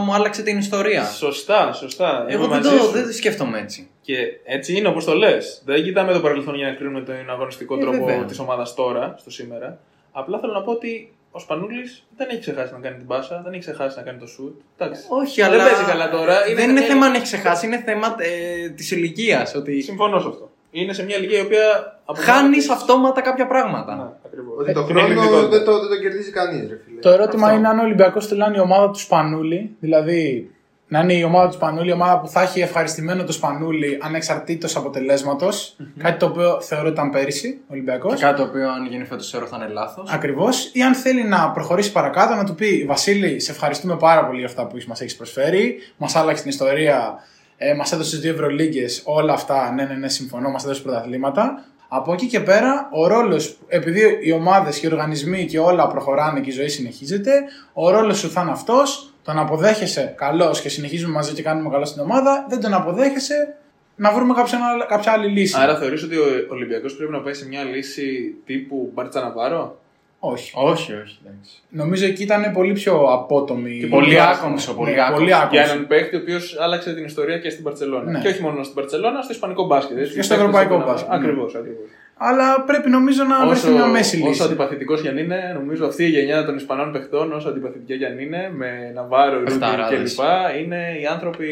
97 0.00 0.02
μου 0.04 0.14
άλλαξε 0.14 0.42
την 0.42 0.58
ιστορία. 0.58 1.04
Σωστά, 1.04 1.72
σωστά. 1.72 2.24
Εγώ 2.28 2.44
Είμαι 2.44 2.54
δεν 2.54 2.62
μαζί 2.64 2.76
το, 2.78 2.84
σου. 2.84 2.90
δεν 2.90 3.06
το 3.06 3.12
σκέφτομαι 3.12 3.58
έτσι. 3.58 3.88
Και 4.02 4.16
έτσι 4.44 4.76
είναι 4.76 4.88
όπως 4.88 5.04
το 5.04 5.14
λες. 5.14 5.62
Δεν 5.64 5.82
κοιτάμε 5.82 6.12
το 6.12 6.20
παρελθόν 6.20 6.54
για 6.54 6.66
να 6.66 6.72
κρίνουμε 6.74 7.00
τον 7.00 7.14
αγωνιστικό 7.30 7.74
Ε, 7.76 7.80
τρόπο 7.80 8.04
βέβαια. 8.04 8.24
της 8.24 8.38
ομάδας 8.38 8.74
τώρα, 8.74 9.14
στο 9.18 9.30
σήμερα. 9.30 9.78
Απλά 10.12 10.38
θέλω 10.38 10.52
να 10.52 10.62
πω 10.62 10.70
ότι 10.70 11.12
ο 11.38 11.40
Σπανούλης 11.40 12.04
δεν 12.16 12.26
έχει 12.30 12.40
ξεχάσει 12.40 12.72
να 12.72 12.78
κάνει 12.78 12.96
την 12.96 13.06
πάσα, 13.06 13.40
δεν 13.44 13.52
έχει 13.52 13.60
ξεχάσει 13.60 13.96
να 13.98 14.02
κάνει 14.02 14.18
το 14.18 14.26
σουτ. 14.26 14.54
Εντάξει. 14.78 15.02
Όχι, 15.08 15.40
δεν 15.42 15.50
αλλά. 15.52 15.64
παίζει 15.64 15.84
καλά 15.92 16.10
τώρα. 16.10 16.34
δεν 16.56 16.70
είναι 16.70 16.80
θέμα 16.80 17.06
αν 17.06 17.14
έχει 17.14 17.22
ξεχάσει, 17.22 17.66
είναι 17.66 17.82
θέμα 17.86 18.16
ε, 18.18 18.68
της 18.68 18.90
ηλικίας. 18.90 19.54
Ότι 19.54 19.80
Συμφωνώ 19.80 20.20
σε 20.20 20.28
αυτό. 20.28 20.50
Είναι 20.70 20.92
σε 20.92 21.04
μια 21.04 21.16
ηλικία 21.16 21.38
η 21.38 21.42
οποία. 21.42 22.00
χάνεις 22.16 22.68
αυτόματα 22.70 23.20
κάποια 23.20 23.46
πράγματα. 23.46 23.94
Ναι, 23.96 24.02
ακριβώς. 24.26 24.56
Ότι 24.58 24.72
το 24.72 24.80
Είναι 24.80 25.00
χρόνο 25.00 25.06
επιθετικότητα. 25.06 25.48
δεν 25.56 25.64
το, 25.64 25.78
δεν 25.80 25.88
το 25.88 25.96
κερδίζει 26.02 26.30
κανείς, 26.30 26.68
ρε 26.70 26.78
φίλε. 26.84 27.00
Το 27.00 27.10
ερώτημα 27.10 27.46
Αυτό. 27.46 27.58
είναι 27.58 27.68
αν 27.68 27.78
ο 27.78 27.82
Ολυμπιακός 27.82 28.26
θέλει 28.26 28.40
να 28.40 28.46
είναι 28.46 28.56
η 28.56 28.60
ομάδα 28.60 28.90
του 28.90 28.98
Σπανούλη, 28.98 29.76
δηλαδή 29.80 30.50
να 30.88 31.00
είναι 31.00 31.12
η 31.12 31.22
ομάδα 31.22 31.46
του 31.48 31.54
Σπανούλη, 31.54 31.88
η 31.88 31.92
ομάδα 31.92 32.20
που 32.20 32.28
θα 32.28 32.42
έχει 32.42 32.60
ευχαριστημένο 32.60 33.24
το 33.24 33.32
Σπανούλη 33.32 33.98
ανεξαρτήτως 34.02 34.76
αποτελέσματος. 34.76 35.76
Κάτι 35.98 36.18
το 36.18 36.26
οποίο 36.26 36.60
θεωρώ 36.60 36.84
ότι 36.84 36.92
ήταν 36.92 37.10
πέρυσι 37.10 37.60
ο 37.62 37.72
Ολυμπιακός. 37.72 38.14
Και 38.14 38.24
κάτι 38.24 38.36
το 38.36 38.42
οποίο 38.42 38.70
αν 38.70 38.86
γίνει 38.86 39.04
φέτος 39.04 39.30
θεωρώ 39.30 39.46
θα 39.46 39.56
είναι 39.56 39.68
λάθος. 39.72 40.10
Ακριβώς. 40.10 40.70
Ή 40.72 40.82
αν 40.82 40.94
θέλει 40.94 41.24
να 41.24 41.50
προχωρήσει 41.50 41.92
παρακάτω, 41.92 42.34
να 42.34 42.44
του 42.44 42.54
πει 42.54 42.84
Βασίλη, 42.86 43.40
σε 43.40 43.50
ευχαριστούμε 43.50 43.96
πάρα 43.96 44.26
πολύ 44.26 44.38
για 44.38 44.46
αυτά 44.46 44.66
που 44.66 44.76
μας 44.88 45.00
έχεις 45.00 45.16
προσφέρει. 45.16 45.78
Μας 45.96 46.16
άλλαξε 46.16 46.42
την 46.42 46.50
ιστορία. 46.50 47.18
Ε, 47.56 47.74
μας 47.74 47.92
έδωσε 47.92 48.16
δύο 48.16 48.32
Ευρωλίγκες. 48.32 49.02
Όλα 49.04 49.32
αυτά. 49.32 49.72
Ναι, 49.72 49.84
ναι, 49.84 49.94
ναι, 49.94 50.08
συμφωνώ. 50.08 50.50
Μας 50.50 50.64
έδωσε 50.64 50.82
πρωταθλήματα. 50.82 51.64
Από 51.88 52.12
εκεί 52.12 52.26
και 52.26 52.40
πέρα, 52.40 52.88
ο 52.92 53.06
ρόλος, 53.06 53.58
επειδή 53.68 54.18
οι 54.22 54.32
ομάδες 54.32 54.78
και 54.78 54.86
οι 54.86 54.90
οργανισμοί 54.92 55.46
και 55.46 55.58
όλα 55.58 55.86
προχωράνε 55.86 56.40
και 56.40 56.50
η 56.50 56.52
ζωή 56.52 56.68
συνεχίζεται, 56.68 57.32
ο 57.72 57.90
ρόλος 57.90 58.18
σου 58.18 58.30
θα 58.30 58.40
είναι 58.40 58.50
αυτός. 58.50 59.12
Τον 59.28 59.38
αποδέχεσαι 59.38 60.12
καλώ 60.16 60.58
και 60.62 60.68
συνεχίζουμε 60.68 61.12
μαζί 61.12 61.32
και 61.32 61.42
κάνουμε 61.42 61.70
καλό 61.70 61.84
στην 61.84 62.02
ομάδα. 62.02 62.46
Δεν 62.48 62.60
τον 62.60 62.74
αποδέχεσαι, 62.74 63.54
να 63.96 64.12
βρούμε 64.12 64.34
κάποια, 64.34 64.58
άλλη- 64.72 64.86
κάποια 64.88 65.12
άλλη 65.12 65.26
λύση. 65.28 65.54
Άρα 65.58 65.76
θεωρείς 65.76 66.02
ότι 66.02 66.16
ο 66.16 66.24
Ολυμπιακός 66.48 66.96
πρέπει 66.96 67.12
να 67.12 67.20
πάει 67.20 67.34
σε 67.34 67.46
μια 67.48 67.62
λύση 67.64 68.34
τύπου 68.46 68.90
Μπαρτσαναβάρο. 68.94 69.78
Όχι. 70.18 70.52
Όχι, 70.54 70.92
όχι. 70.92 71.18
εντάξει. 71.26 71.62
Νομίζω 71.68 72.04
εκεί 72.06 72.22
ήταν 72.22 72.52
πολύ 72.52 72.72
πιο 72.72 72.94
απότομη. 73.02 73.78
Και 73.80 73.86
πολύ 73.86 74.12
Ναι, 74.14 74.20
άκομψο, 74.20 74.74
πολύ 74.74 74.90
άκομψο. 74.92 75.12
πολύ 75.14 75.26
Για 75.26 75.38
άκομψο. 75.42 75.72
έναν 75.72 75.86
παίκτη 75.86 76.16
ο 76.16 76.18
οποίος 76.18 76.56
άλλαξε 76.60 76.94
την 76.94 77.04
ιστορία 77.04 77.38
και 77.38 77.50
στην 77.50 77.64
Παρσελόνα. 77.64 78.10
Ναι. 78.10 78.18
Και 78.20 78.28
όχι 78.28 78.42
μόνο 78.42 78.62
στην 78.62 78.74
Παρσελόνα, 78.74 79.22
στο 79.22 79.32
Ισπανικό 79.32 79.66
μπάσκετ. 79.66 79.98
έτσι. 79.98 80.14
Και 80.14 80.22
στο 80.22 80.34
Παίκτες 80.34 80.48
ευρωπαϊκό 80.48 80.74
που 80.74 80.86
να- 80.86 80.92
μπάσκετ, 80.92 81.10
ναι. 81.10 81.16
Ακριβώς, 81.16 81.54
ακριβώς. 81.54 81.86
Αλλά 82.18 82.60
πρέπει 82.60 82.90
νομίζω 82.90 83.24
να 83.24 83.46
βρεθεί 83.46 83.70
μια 83.70 83.86
μέση 83.86 84.16
όσο 84.16 84.28
λύση. 84.28 84.42
αντιπαθητικός 84.42 85.00
κι 85.00 85.08
αν 85.08 85.18
είναι, 85.18 85.52
νομίζω 85.54 85.86
αυτή 85.86 86.04
η 86.04 86.08
γενιά 86.08 86.44
των 86.44 86.56
Ισπανών 86.56 86.92
παιχτών, 86.92 87.32
όσο 87.32 87.48
αντιπαθητική 87.48 87.98
κι 87.98 88.04
αν 88.04 88.18
είναι, 88.18 88.52
με 88.56 88.90
Ναβάρο, 88.94 89.32
Ρούμπι 89.38 89.44
Παιχταράδες. 89.44 90.14
κλπ. 90.14 90.24
είναι 90.62 90.96
οι 91.00 91.06
άνθρωποι. 91.06 91.46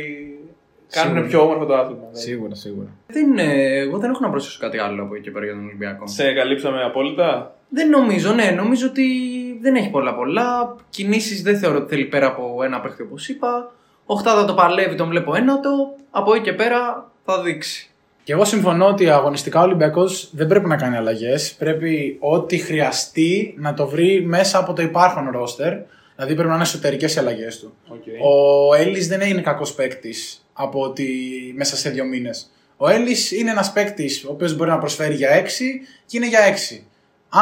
Κάνουν 0.90 1.12
Σίγουρα. 1.12 1.28
πιο 1.28 1.40
όμορφο 1.42 1.64
το 1.64 1.74
άθλημα. 1.74 2.00
δηλαδή. 2.00 2.18
Σίγουρα, 2.20 2.54
σίγουρα. 2.54 2.86
Δεν, 3.06 3.38
ε, 3.38 3.78
εγώ 3.78 3.98
δεν 3.98 4.10
έχω 4.10 4.20
να 4.20 4.30
προσθέσω 4.30 4.58
κάτι 4.60 4.78
άλλο 4.78 5.02
από 5.02 5.14
εκεί 5.14 5.24
και 5.24 5.30
πέρα 5.30 5.44
για 5.44 5.54
τον 5.54 5.64
Ολυμπιακό. 5.64 6.06
Σε 6.06 6.32
καλύψαμε 6.32 6.82
απόλυτα; 6.84 7.54
Δεν 7.68 7.88
νομίζω, 7.88 8.32
ναι. 8.32 8.50
Νομίζω 8.50 8.86
ότι 8.86 9.04
δεν 9.60 9.74
έχει 9.74 9.90
πολλά 9.90 10.14
πολλά. 10.14 10.76
Κινήσεις 10.90 11.42
δεν 11.42 11.58
θεωρώ 11.58 11.78
ότι 11.78 11.88
θέλει 11.88 12.04
πέρα 12.04 12.26
από 12.26 12.62
ένα 12.64 12.80
παίχτη 12.80 13.02
όπως 13.02 13.28
είπα. 13.28 13.72
Οχτάδα 14.06 14.44
το 14.44 14.54
παλεύει, 14.54 14.94
τον 14.94 15.08
βλέπω 15.08 15.34
ένατο. 15.34 15.94
Από 16.10 16.34
εκεί 16.34 16.42
και 16.42 16.52
πέρα 16.52 17.10
θα 17.24 17.42
δείξει. 17.42 17.90
Και 18.26 18.32
εγώ 18.32 18.44
συμφωνώ 18.44 18.86
ότι 18.86 19.10
αγωνιστικά 19.10 19.60
ο 19.60 19.62
Ολυμπιακός 19.62 20.30
δεν 20.32 20.46
πρέπει 20.46 20.66
να 20.66 20.76
κάνει 20.76 20.96
αλλαγές. 20.96 21.54
Πρέπει 21.58 22.16
ό,τι 22.20 22.58
χρειαστεί 22.58 23.54
να 23.58 23.74
το 23.74 23.88
βρει 23.88 24.24
μέσα 24.24 24.58
από 24.58 24.72
το 24.72 24.82
υπάρχον 24.82 25.30
ρόστερ. 25.30 25.72
Δηλαδή 26.14 26.34
πρέπει 26.34 26.48
να 26.48 26.54
είναι 26.54 26.62
εσωτερικές 26.62 27.14
οι 27.14 27.18
αλλαγές 27.18 27.58
του. 27.58 27.74
Okay. 27.90 28.18
Ο 28.22 28.74
Έλλης 28.74 29.08
δεν 29.08 29.20
είναι 29.20 29.40
κακός 29.40 29.74
παίκτης 29.74 30.46
από 30.52 30.80
ότι 30.80 31.08
μέσα 31.56 31.76
σε 31.76 31.90
δύο 31.90 32.04
μήνες. 32.04 32.50
Ο 32.76 32.88
Έλλης 32.88 33.32
είναι 33.32 33.50
ένας 33.50 33.72
παίκτης 33.72 34.24
ο 34.24 34.30
οποίος 34.30 34.56
μπορεί 34.56 34.70
να 34.70 34.78
προσφέρει 34.78 35.14
για 35.14 35.30
6 35.30 35.80
και 36.06 36.16
είναι 36.16 36.28
για 36.28 36.40
6. 36.46 36.82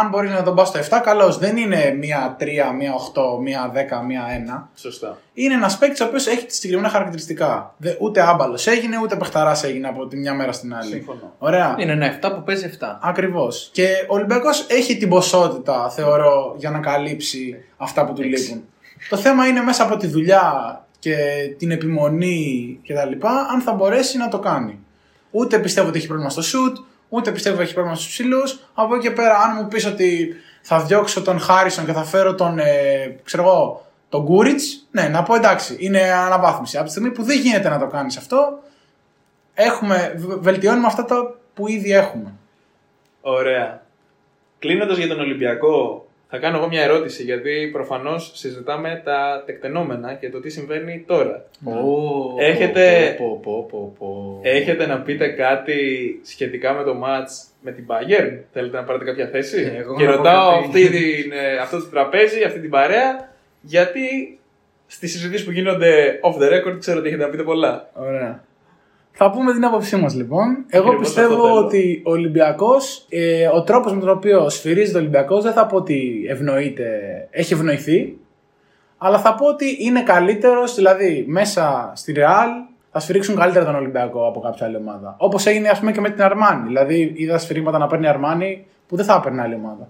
Αν 0.00 0.08
μπορεί 0.08 0.28
να 0.28 0.42
τον 0.42 0.54
πα 0.54 0.64
στο 0.64 0.78
7, 0.78 1.00
καλώς. 1.02 1.38
Δεν 1.38 1.56
είναι 1.56 1.96
μία 1.98 2.36
3, 2.40 2.44
μία 2.78 2.92
8, 2.94 3.38
μία 3.42 3.72
10, 3.74 4.02
μία 4.06 4.24
1. 4.28 4.68
Σωστά. 4.74 5.18
Είναι 5.34 5.54
ένας 5.54 5.78
παίκτης 5.78 6.00
ο 6.00 6.04
οποίος 6.04 6.26
έχει 6.26 6.46
συγκεκριμένα 6.48 6.88
χαρακτηριστικά. 6.92 7.74
Δε- 7.76 7.94
ούτε 8.00 8.20
άμπαλος 8.28 8.66
έγινε, 8.66 8.98
ούτε 9.02 9.16
παιχταράς 9.16 9.64
έγινε 9.64 9.88
από 9.88 10.06
τη 10.06 10.16
μια 10.16 10.34
μέρα 10.34 10.52
στην 10.52 10.74
άλλη. 10.74 10.90
Συμφωνώ. 10.90 11.34
Ωραία. 11.38 11.74
Είναι 11.78 11.92
ένα 11.92 12.06
7 12.06 12.30
που 12.34 12.42
παίζει 12.42 12.64
7. 12.80 12.98
Ακριβώς. 13.02 13.68
Και 13.72 13.86
ο 14.08 14.14
Ολυμπιακός 14.14 14.66
έχει 14.68 14.96
την 14.96 15.08
ποσότητα, 15.08 15.90
θεωρώ, 15.90 16.54
για 16.58 16.70
να 16.70 16.78
καλύψει 16.78 17.64
αυτά 17.76 18.04
που 18.04 18.12
του 18.12 18.22
Έξι. 18.22 18.44
λείπουν. 18.44 18.64
Το 19.08 19.16
θέμα 19.16 19.46
είναι 19.46 19.60
μέσα 19.60 19.82
από 19.82 19.96
τη 19.96 20.06
δουλειά 20.06 20.78
και 20.98 21.16
την 21.58 21.70
επιμονή 21.70 22.80
κτλ. 22.86 23.26
αν 23.52 23.60
θα 23.60 23.72
μπορέσει 23.72 24.18
να 24.18 24.28
το 24.28 24.38
κάνει. 24.38 24.78
Ούτε 25.30 25.58
πιστεύω 25.58 25.88
ότι 25.88 25.98
έχει 25.98 26.06
πρόβλημα 26.06 26.30
στο 26.30 26.42
shoot, 26.42 26.72
ούτε 27.14 27.32
πιστεύω 27.32 27.54
ότι 27.54 27.64
έχει 27.64 27.72
πρόβλημα 27.74 27.96
στους 27.96 28.08
ψηλούς. 28.10 28.58
Από 28.74 28.94
εκεί 28.94 29.06
και 29.08 29.10
πέρα, 29.14 29.36
αν 29.38 29.56
μου 29.56 29.68
πεις 29.68 29.86
ότι 29.86 30.34
θα 30.62 30.80
διώξω 30.80 31.22
τον 31.22 31.38
Χάρισον 31.40 31.84
και 31.84 31.92
θα 31.92 32.04
φέρω 32.04 32.34
τον, 32.34 32.58
ε, 32.58 33.16
ξέρω 33.24 33.42
εγώ, 33.42 33.86
τον 34.08 34.22
Γκούριτ, 34.22 34.60
ναι, 34.90 35.08
να 35.08 35.22
πω 35.22 35.34
εντάξει, 35.34 35.76
είναι 35.78 36.00
αναβάθμιση. 36.12 36.76
Από 36.76 36.84
τη 36.86 36.90
στιγμή 36.90 37.10
που 37.10 37.22
δεν 37.22 37.38
γίνεται 37.38 37.68
να 37.68 37.78
το 37.78 37.86
κάνεις 37.86 38.16
αυτό, 38.16 38.58
έχουμε, 39.54 40.14
β- 40.16 40.38
βελτιώνουμε 40.40 40.86
αυτά 40.86 41.04
τα 41.04 41.34
που 41.54 41.68
ήδη 41.68 41.92
έχουμε. 41.92 42.32
Ωραία. 43.20 43.82
Κλείνοντας 44.58 44.96
για 44.96 45.08
τον 45.08 45.20
Ολυμπιακό, 45.20 46.06
θα 46.34 46.40
κάνω 46.40 46.56
εγώ 46.56 46.68
μια 46.68 46.82
ερώτηση 46.82 47.22
γιατί 47.22 47.68
προφανώς 47.72 48.30
συζητάμε 48.34 49.00
τα 49.04 49.42
τεκτενόμενα 49.46 50.14
και 50.14 50.30
το 50.30 50.40
τι 50.40 50.50
συμβαίνει 50.50 51.04
τώρα. 51.06 51.44
Έχετε- 52.38 53.16
Πω, 53.16 53.40
πω, 53.42 53.66
πω, 53.70 53.94
πω. 53.98 54.40
Έχετε 54.42 54.86
να 54.86 55.00
πείτε 55.00 55.28
κάτι 55.28 55.80
σχετικά 56.24 56.72
με 56.72 56.82
το 56.82 57.02
match 57.04 57.48
με 57.60 57.72
την 57.72 57.84
Bayern; 57.88 58.38
Θέλετε 58.52 58.76
να 58.76 58.82
πάρετε 58.84 59.04
κάποια 59.04 59.26
θέση; 59.28 59.72
Εγώ 59.78 59.96
και 59.96 60.04
να 60.04 60.10
πω 60.10 60.16
ρωτάω 60.16 60.50
κάτι. 60.50 60.64
αυτή 60.64 60.88
την, 60.88 61.32
ε, 61.32 61.56
αυτό 61.56 61.78
το 61.78 61.86
τραπέζι, 61.86 62.42
αυτή 62.42 62.60
την 62.60 62.70
παρέα, 62.70 63.28
γιατί 63.60 64.38
στις 64.86 65.12
συζητήσεις 65.12 65.44
που 65.44 65.50
γίνονται 65.52 66.18
off 66.22 66.42
the 66.42 66.48
record 66.52 66.76
ξέρω 66.78 66.98
ότι 66.98 67.08
έχετε 67.08 67.22
να 67.24 67.28
πείτε 67.30 67.42
πολλά. 67.42 67.90
Ωραία. 67.94 68.44
Θα 69.16 69.30
πούμε 69.30 69.52
την 69.52 69.64
άποψή 69.64 69.96
μας 69.96 70.14
λοιπόν. 70.14 70.64
Εγώ 70.68 70.84
Ακριβώς 70.88 71.08
αυτό 71.08 71.20
πιστεύω 71.22 71.42
θέλω. 71.42 71.64
ότι 71.64 72.02
ο 72.06 72.10
Ολυμπιακός, 72.10 73.06
ε, 73.08 73.46
ο 73.46 73.62
τρόπος 73.62 73.92
με 73.92 74.00
τον 74.00 74.08
οποίο 74.08 74.48
σφυρίζεται 74.48 74.96
ο 74.98 75.00
Ολυμπιακό, 75.00 75.40
δεν 75.40 75.52
θα 75.52 75.66
πω 75.66 75.76
ότι 75.76 76.26
ευνοείται, 76.28 76.88
έχει 77.30 77.52
ευνοηθεί. 77.52 78.16
Αλλά 78.98 79.18
θα 79.18 79.34
πω 79.34 79.46
ότι 79.46 79.76
είναι 79.80 80.02
καλύτερος, 80.02 80.74
δηλαδή 80.74 81.24
μέσα 81.28 81.92
στη 81.94 82.14
Real 82.16 82.48
θα 82.90 83.00
σφυρίξουν 83.00 83.36
καλύτερα 83.36 83.64
τον 83.64 83.74
Ολυμπιακό 83.74 84.26
από 84.26 84.40
κάποια 84.40 84.66
άλλη 84.66 84.76
ομάδα. 84.76 85.14
Όπως 85.18 85.46
έγινε 85.46 85.68
ας 85.68 85.78
πούμε 85.78 85.92
και 85.92 86.00
με 86.00 86.10
την 86.10 86.22
Αρμάνη. 86.22 86.66
Δηλαδή 86.66 87.12
είδα 87.16 87.38
σφυρίγματα 87.38 87.78
να 87.78 87.86
παίρνει 87.86 88.04
η 88.04 88.08
Αρμάνη 88.08 88.66
που 88.88 88.96
δεν 88.96 89.04
θα 89.04 89.14
έπαιρνε 89.14 89.42
άλλη 89.42 89.54
ομάδα. 89.54 89.88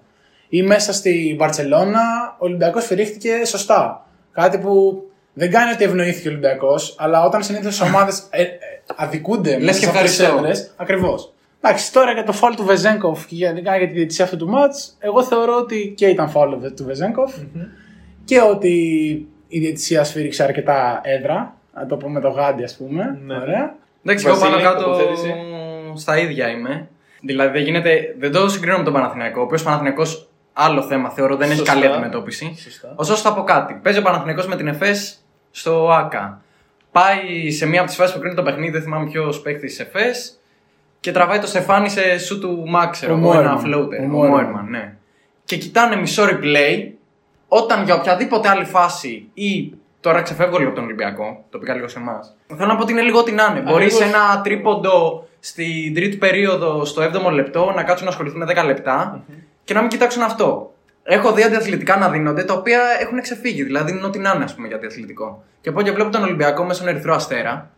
Ή 0.49 0.63
μέσα 0.63 0.93
στη 0.93 1.35
Μπαρσελόνα 1.39 2.01
ο 2.39 2.45
Ολυμπιακός 2.45 2.83
σφυρίχτηκε 2.83 3.45
σωστά. 3.45 4.07
Κάτι 4.33 4.59
που 4.59 5.03
δεν 5.35 5.51
κάνει 5.51 5.73
ότι 5.73 5.85
ευνοήθηκε 5.85 6.29
ο 6.29 6.31
Ολυμπιακός, 6.31 6.95
αλλά 6.99 7.25
όταν 7.25 7.43
συνήθως 7.43 7.79
οι 7.79 7.83
ομάδες 7.83 8.27
ε, 8.31 8.43
ε, 8.43 8.49
αδικούνται 8.97 9.59
Λες 9.59 9.79
και 9.79 9.87
ευχαριστώ. 9.87 10.41
Ακριβώς. 10.77 11.33
Εντάξει, 11.61 11.93
τώρα 11.93 12.13
για 12.13 12.25
το 12.25 12.33
φάουλ 12.33 12.55
του 12.55 12.65
Βεζέγκοφ 12.65 13.27
και 13.27 13.35
γενικά 13.35 13.77
για 13.77 13.87
τη 13.87 13.93
διαιτησία 13.93 14.25
αυτού 14.25 14.37
του 14.37 14.49
μάτς, 14.49 14.97
εγώ 14.99 15.25
θεωρώ 15.25 15.57
ότι 15.57 15.95
και 15.97 16.07
ήταν 16.07 16.29
φάουλ 16.31 16.53
του 16.77 16.85
βεζεγκοφ 16.85 17.35
και 18.25 18.41
ότι 18.41 18.71
η 19.49 19.59
διαιτησία 19.59 20.05
σφύριξε 20.05 20.43
αρκετά 20.43 21.01
έδρα. 21.03 21.55
Να 21.75 21.87
το 21.87 21.97
πούμε 21.97 22.21
το 22.21 22.29
γάντι, 22.29 22.65
ας 22.65 22.77
πούμε. 22.77 23.19
Ναι. 23.25 23.35
Ωραία. 23.37 23.75
Εντάξει, 24.05 24.27
εγώ 24.27 24.39
Βασίλη, 24.39 24.57
πάνω 24.57 24.65
κάτω 24.73 24.85
τοποθέτηση. 24.85 25.35
στα 25.95 26.19
ίδια 26.19 26.49
είμαι. 26.49 26.89
Δηλαδή 27.21 27.53
δεν 27.53 27.63
γίνεται, 27.63 28.15
δεν 28.19 28.33
το 28.33 28.49
συγκρίνω 28.49 28.79
με 28.79 28.85
τον 28.85 28.93
Παναθηναϊκό, 28.93 29.41
ο 29.41 29.45
οποίος 29.45 29.63
Παναθηναϊκός 29.63 30.29
άλλο 30.53 30.83
θέμα 30.83 31.11
θεωρώ 31.11 31.37
δεν 31.37 31.49
έχει 31.49 31.59
Σωστά. 31.59 31.73
καλή 31.73 31.87
αντιμετώπιση. 31.87 32.55
Σωστά. 32.63 32.93
Ωστόσο 32.97 33.23
θα 33.23 33.35
πω 33.35 33.43
κάτι. 33.43 33.81
Παίζει 33.83 33.99
ο 33.99 34.03
Παναθηναϊκός 34.03 34.47
με 34.47 34.57
την 34.57 34.67
ΕΦΕΣ 34.69 35.24
στο 35.57 35.91
ΑΚΑ. 35.93 36.41
Πάει 36.93 37.51
σε 37.51 37.67
μία 37.67 37.79
από 37.79 37.89
τις 37.89 37.99
φάσεις 37.99 38.15
που 38.15 38.21
κρίνει 38.21 38.35
το 38.35 38.43
παιχνίδι, 38.43 38.71
δεν 38.71 38.83
θυμάμαι 38.83 39.11
ποιος 39.11 39.41
παίκτης 39.41 39.77
τη 39.77 39.83
ΕΦΕΣ 39.83 40.41
και 41.01 41.13
τραβάει 41.13 41.39
το 41.39 41.47
Στεφάνι 41.47 41.89
σε 41.89 42.19
σου 42.19 42.39
του 42.39 42.65
Μάξερ. 42.67 43.11
Ο 43.11 43.13
ένα 43.13 43.23
Μόερμαν. 43.23 43.59
floater. 43.59 44.01
Ο 44.01 44.03
Ο 44.03 44.07
Μόερμαν. 44.07 44.31
Μόερμαν, 44.31 44.67
ναι. 44.69 44.95
Και 45.45 45.57
κοιτάνε 45.57 45.97
μισό 45.97 46.25
replay 46.31 46.89
όταν 47.49 47.85
για 47.85 47.95
οποιαδήποτε 47.95 48.49
άλλη 48.49 48.65
φάση 48.65 49.29
ή 49.35 49.73
τώρα 50.01 50.23
ξεφεύγω 50.23 50.57
λίγο 50.57 50.69
από 50.69 50.77
τον 50.79 50.85
Ολυμπιακό, 50.85 51.45
το 51.51 51.59
πήγα 51.59 51.75
λίγο 51.75 51.89
σε 51.89 51.99
εμάς. 51.99 52.37
Θέλω 52.57 52.67
να 52.67 52.77
πω 52.77 52.83
ότι 52.83 52.93
είναι 52.93 53.03
λίγο 53.03 53.19
ό,τι 53.19 53.33
να 53.33 53.45
είναι. 53.51 53.61
Μπορεί 53.61 53.91
σε 53.91 54.05
ένα 54.05 54.41
τρίποντο 54.45 55.29
στην 55.41 55.95
τρίτη 55.95 56.17
περίοδο, 56.17 56.85
στο 56.85 57.03
7ο 57.03 57.33
λεπτό, 57.33 57.73
να 57.77 57.83
κάτσουν 57.83 58.05
να 58.05 58.11
ασχοληθούν 58.11 58.43
10 58.49 58.65
λεπτα 58.65 59.25
και 59.65 59.75
να 59.75 59.81
μην 59.81 59.89
κοιτάξουν 59.89 60.23
αυτό. 60.23 60.74
Έχω 61.05 61.33
δει 61.33 61.43
αντιαθλητικά 61.43 61.97
να 61.97 62.09
δίνονται 62.09 62.45
τα 62.45 62.55
οποία 62.55 62.81
έχουν 63.01 63.21
ξεφύγει. 63.21 63.63
Δηλαδή 63.63 63.93
είναι 63.93 64.07
ό,τι 64.07 64.19
να 64.19 64.33
είναι, 64.35 64.45
ας 64.45 64.55
πούμε, 64.55 64.67
για 64.67 64.77
αντιαθλητικό. 64.77 65.45
Και 65.61 65.69
από 65.69 65.83
και 65.83 65.93
βλέπω 65.93 66.11
τον 66.11 66.23
Ολυμπιακό 66.23 66.63
μέσα 66.63 66.75
στον 66.75 66.89
Ερυθρό 66.89 67.15
Αστέρα 67.15 67.71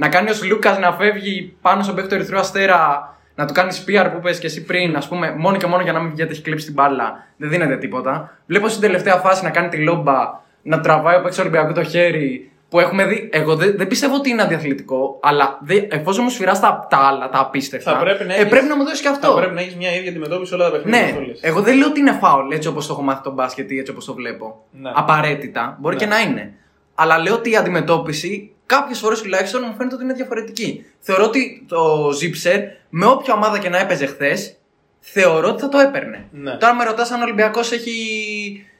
να 0.00 0.08
κάνει 0.08 0.30
ο 0.30 0.34
Λούκας 0.48 0.78
να 0.78 0.92
φεύγει 0.92 1.56
πάνω 1.60 1.82
στον 1.82 1.94
παίκτη 1.94 2.08
του 2.08 2.14
Ερυθρού 2.14 2.38
Αστέρα, 2.38 3.14
να 3.34 3.46
του 3.46 3.52
κάνεις 3.52 3.84
PR 3.88 4.08
που 4.12 4.16
είπε 4.18 4.32
και 4.32 4.46
εσύ 4.46 4.64
πριν, 4.64 4.96
ας 4.96 5.08
πούμε, 5.08 5.34
μόνο 5.38 5.56
και 5.56 5.66
μόνο 5.66 5.82
για 5.82 5.92
να 5.92 5.98
μην 5.98 6.08
βγει 6.08 6.16
γιατί 6.16 6.32
έχει 6.32 6.42
κλείψει 6.42 6.64
την 6.64 6.74
μπάλα. 6.74 7.26
Δεν 7.36 7.48
δίνεται 7.48 7.76
τίποτα. 7.76 8.38
Βλέπω 8.46 8.68
στην 8.68 8.80
τελευταία 8.80 9.16
φάση 9.16 9.44
να 9.44 9.50
κάνει 9.50 9.68
τη 9.68 9.76
λόμπα, 9.76 10.40
να 10.62 10.80
τραβάει 10.80 11.16
ο 11.16 11.18
παίκτης 11.18 11.36
του 11.36 11.42
Ολυμπιακού 11.46 11.72
το 11.72 11.82
χέρι. 11.82 12.49
Που 12.70 12.80
έχουμε 12.80 13.04
δει. 13.04 13.28
Εγώ 13.32 13.56
δεν, 13.56 13.74
δεν 13.76 13.86
πιστεύω 13.86 14.14
ότι 14.14 14.30
είναι 14.30 14.42
αντιαθλητικό, 14.42 15.18
αλλά 15.22 15.58
δε, 15.62 15.80
εφόσον 15.90 16.24
μου 16.24 16.30
σφυράς 16.30 16.60
τα, 16.60 16.86
τα 16.90 16.96
άλλα, 16.96 17.28
τα 17.28 17.38
απίστευτα. 17.38 17.92
Θα 17.92 17.98
πρέπει 17.98 18.24
να 18.24 18.32
ε, 18.34 18.36
έχεις- 18.36 18.48
πρέπει 18.50 18.66
να 18.66 18.76
μου 18.76 18.82
δώσεις 18.84 19.00
και 19.00 19.08
αυτό. 19.08 19.28
Θα 19.28 19.34
πρέπει 19.34 19.54
να 19.54 19.60
έχεις 19.60 19.74
μια 19.76 19.94
ίδια 19.96 20.10
αντιμετώπιση 20.10 20.48
σε 20.48 20.54
όλα 20.54 20.64
τα 20.64 20.70
παιχνίδια. 20.70 21.00
Ναι, 21.00 21.12
που 21.12 21.18
θέλεις. 21.18 21.40
εγώ 21.42 21.60
δεν 21.60 21.76
λέω 21.76 21.88
ότι 21.88 22.00
είναι 22.00 22.12
φάουλ 22.20 22.50
έτσι 22.52 22.68
όπως 22.68 22.86
το 22.86 22.92
έχω 22.92 23.02
μάθει 23.02 23.22
το 23.22 23.30
μπάσκετ 23.32 23.70
ή 23.70 23.78
έτσι 23.78 23.90
όπως 23.92 24.04
το 24.04 24.14
βλέπω. 24.14 24.64
Ναι. 24.70 24.90
Απαραίτητα. 24.94 25.76
Μπορεί 25.80 25.94
Ναι. 25.94 26.00
και 26.00 26.06
να 26.06 26.20
είναι. 26.20 26.52
Αλλά 26.94 27.18
λέω 27.18 27.34
ότι 27.34 27.50
η 27.50 27.56
αντιμετώπιση 27.56 28.52
κάποιες 28.66 28.98
φορές 28.98 29.20
τουλάχιστον 29.22 29.62
μου 29.66 29.74
φαίνεται 29.76 29.94
ότι 29.94 30.04
είναι 30.04 30.12
διαφορετική. 30.12 30.84
Θεωρώ 30.98 31.24
ότι 31.24 31.64
το 31.68 32.08
Zipser 32.08 32.58
με 32.88 33.06
όποια 33.06 33.34
ομάδα 33.34 33.58
και 33.58 33.68
να 33.68 33.78
έπαιζε 33.78 34.06
χθες, 34.06 34.56
θεωρώ 35.00 35.48
ότι 35.48 35.60
θα 35.60 35.68
το 35.68 35.78
έπαιρνε. 35.78 36.24
Ναι. 36.30 36.56
Τώρα 36.56 36.74
με 36.74 36.84
ρωτάς 36.84 37.10
αν 37.10 37.20
ο 37.20 37.22
Ολυμπιακός 37.24 37.72
έχει 37.72 37.94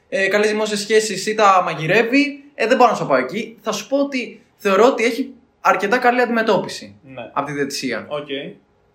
ε, 0.08 0.26
καλέ 0.28 0.46
δημόσιε 0.46 0.76
σχέσει 0.76 1.30
ή 1.30 1.34
τα 1.34 1.62
μαγειρεύει, 1.64 2.44
ε, 2.62 2.66
δεν 2.66 2.76
μπορώ 2.76 2.90
να 2.90 2.96
σου 2.96 3.06
πάω 3.06 3.18
εκεί. 3.18 3.56
Θα 3.60 3.72
σου 3.72 3.88
πω 3.88 3.98
ότι 3.98 4.40
θεωρώ 4.56 4.86
ότι 4.86 5.04
έχει 5.04 5.32
αρκετά 5.60 5.98
καλή 5.98 6.20
αντιμετώπιση 6.20 6.96
Ναι. 7.02 7.30
από 7.32 7.46
τη 7.46 7.52
διαιτησία. 7.52 8.06
Οκ. 8.08 8.26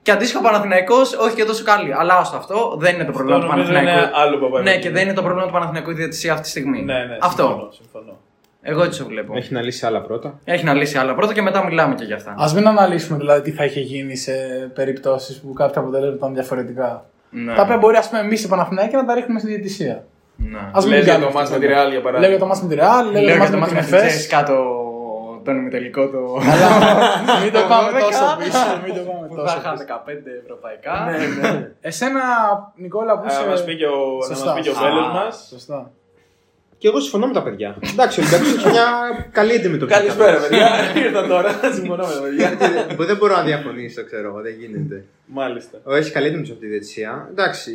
Και 0.01 0.11
αντίστοιχα 0.11 0.39
ο 0.39 0.43
Παναθηναϊκός 0.43 1.13
όχι 1.13 1.35
και 1.35 1.43
τόσο 1.45 1.63
καλή. 1.63 1.93
Αλλά 1.93 2.17
άστο 2.17 2.37
αυτό 2.37 2.75
δεν 2.79 2.95
είναι 2.95 3.03
το 3.05 3.11
πρόβλημα 3.11 3.39
του 3.39 3.45
νομίζω 3.47 3.67
Παναθηναϊκού. 3.71 4.01
είναι 4.01 4.11
άλλο 4.15 4.37
παπαδάκι. 4.39 4.69
Ναι, 4.69 4.77
και 4.81 4.89
δεν 4.89 5.03
είναι 5.03 5.13
το 5.13 5.21
πρόβλημα 5.21 5.45
του 5.47 5.53
Παναθηναϊκού 5.53 5.89
η 5.89 5.93
διαιτησία 5.93 6.31
αυτή 6.31 6.43
τη 6.43 6.49
στιγμή. 6.49 6.81
Ναι, 6.83 6.93
ναι, 6.93 7.17
αυτό. 7.21 7.43
Συμφωνώ, 7.43 7.71
συμφωνώ. 7.71 8.17
Εγώ 8.61 8.83
έτσι 8.83 8.99
το 8.99 9.05
βλέπω. 9.05 9.35
Έχει 9.37 9.53
να 9.53 9.61
λύσει 9.61 9.85
άλλα 9.85 10.01
πρώτα. 10.01 10.39
Έχει 10.43 10.63
να 10.63 10.73
λύσει 10.73 10.97
άλλα 10.97 11.15
πρώτα 11.15 11.33
και 11.33 11.41
μετά 11.41 11.65
μιλάμε 11.65 11.95
και 11.95 12.03
για 12.03 12.15
αυτά. 12.15 12.31
Α 12.31 12.51
μην 12.55 12.67
αναλύσουμε 12.67 13.17
δηλαδή 13.17 13.41
τι 13.41 13.51
θα 13.51 13.65
είχε 13.65 13.79
γίνει 13.79 14.15
σε 14.15 14.33
περιπτώσεις 14.73 15.39
που 15.39 15.53
κάποια 15.53 15.81
αποτελέσματα 15.81 16.17
ήταν 16.17 16.33
διαφορετικά. 16.33 17.05
Ναι. 17.29 17.55
Τα 17.55 17.61
οποία 17.61 17.77
μπορεί 17.77 17.97
ας 17.97 18.09
πούμε, 18.09 18.21
εμείς 18.21 18.43
οι 18.43 18.47
Παναθηναϊκοί 18.47 18.95
να 18.95 19.05
τα 19.05 19.13
ρίχνουμε 19.13 19.39
στη 19.39 19.47
διαιτησία. 19.47 20.05
Ναι. 20.37 20.59
Ας 20.71 20.83
μην 20.85 20.93
Λες 20.93 21.03
για 21.03 21.13
κάνουμε 21.13 21.31
το 21.31 21.37
μάτς 21.37 21.49
αυτό 21.49 21.59
με 21.59 21.65
τη 21.65 21.73
τώρα. 21.73 21.87
Real, 21.87 21.91
για 21.91 22.01
παράδειγμα. 22.01 22.19
Λέω 22.19 22.29
για 22.29 22.39
το 22.39 22.45
μάτς 22.45 22.61
με 22.61 22.67
τη 22.69 22.75
Real, 22.81 23.03
λέω 23.03 23.11
Λέω 23.11 23.21
για 23.21 23.33
για 23.33 23.45
το 23.45 23.51
το 23.51 23.57
μάτς 23.59 23.71
με 23.71 23.77
μάτι 23.77 23.85
την 23.85 23.93
με 23.93 23.97
την 23.97 23.97
Εφές. 23.97 24.11
Τσέσκα 24.13 24.43
το... 24.49 24.57
τον 25.45 25.55
ημιτελικό 25.57 26.01
το... 26.13 26.21
Μην 27.43 27.51
το 27.57 27.61
πάμε 27.71 27.89
δώδεκα. 27.89 28.05
τόσο 28.07 28.25
πίσω. 28.41 28.67
Μην 28.85 28.93
το 28.97 29.01
πάμε 29.09 29.27
που 29.27 29.35
τόσο 29.35 29.47
θα 29.53 29.59
είχα 29.61 29.97
πίσω. 30.05 30.23
15 30.33 30.41
ευρωπαϊκά. 30.43 30.93
Εσένα, 31.89 32.21
Νικόλα, 32.83 33.13
που 33.19 33.25
Α, 33.27 33.31
είσαι; 33.31 33.43
μας 33.49 33.63
πει 33.65 33.73
και 33.81 33.85
ο, 33.97 33.99
να 34.19 34.25
Σωστά. 34.35 34.45
μας 34.45 34.55
πει 34.55 34.61
και 34.65 34.69
ο 34.69 34.77
Α, 34.77 34.81
φίλος 34.83 35.07
μας. 35.17 35.33
Σωστά. 35.53 35.79
Και 36.77 36.87
εγώ 36.87 36.99
συμφωνώ 36.99 37.27
με 37.27 37.33
τα 37.33 37.43
παιδιά. 37.43 37.69
Εντάξει, 37.91 38.19
ο 38.19 38.23
Ολυμπιακό 38.23 38.45
έχει 38.57 38.69
μια 38.75 38.87
καλή 39.31 39.53
αντιμετώπιση. 39.59 39.99
Καλησπέρα, 39.99 40.37
παιδιά. 40.39 40.67
Ήρθα 41.05 41.27
τώρα. 41.27 41.49
Συμφωνώ 41.73 42.03
με 42.05 42.13
τα 42.13 42.21
παιδιά. 42.21 42.47
Που 42.95 43.03
δεν 43.05 43.17
μπορώ 43.17 43.35
να 43.35 43.43
διαφωνήσω, 43.43 44.03
ξέρω 44.05 44.27
εγώ, 44.27 44.41
δεν 44.41 44.53
γίνεται. 44.59 45.05
Μάλιστα. 45.25 45.77
Ο, 45.83 45.93
έχει 45.95 46.11
καλή 46.11 46.25
αντιμετώπιση 46.27 46.51
από 46.57 46.61
τη 46.61 46.67
διαιτησία. 46.67 47.27
Εντάξει, 47.31 47.71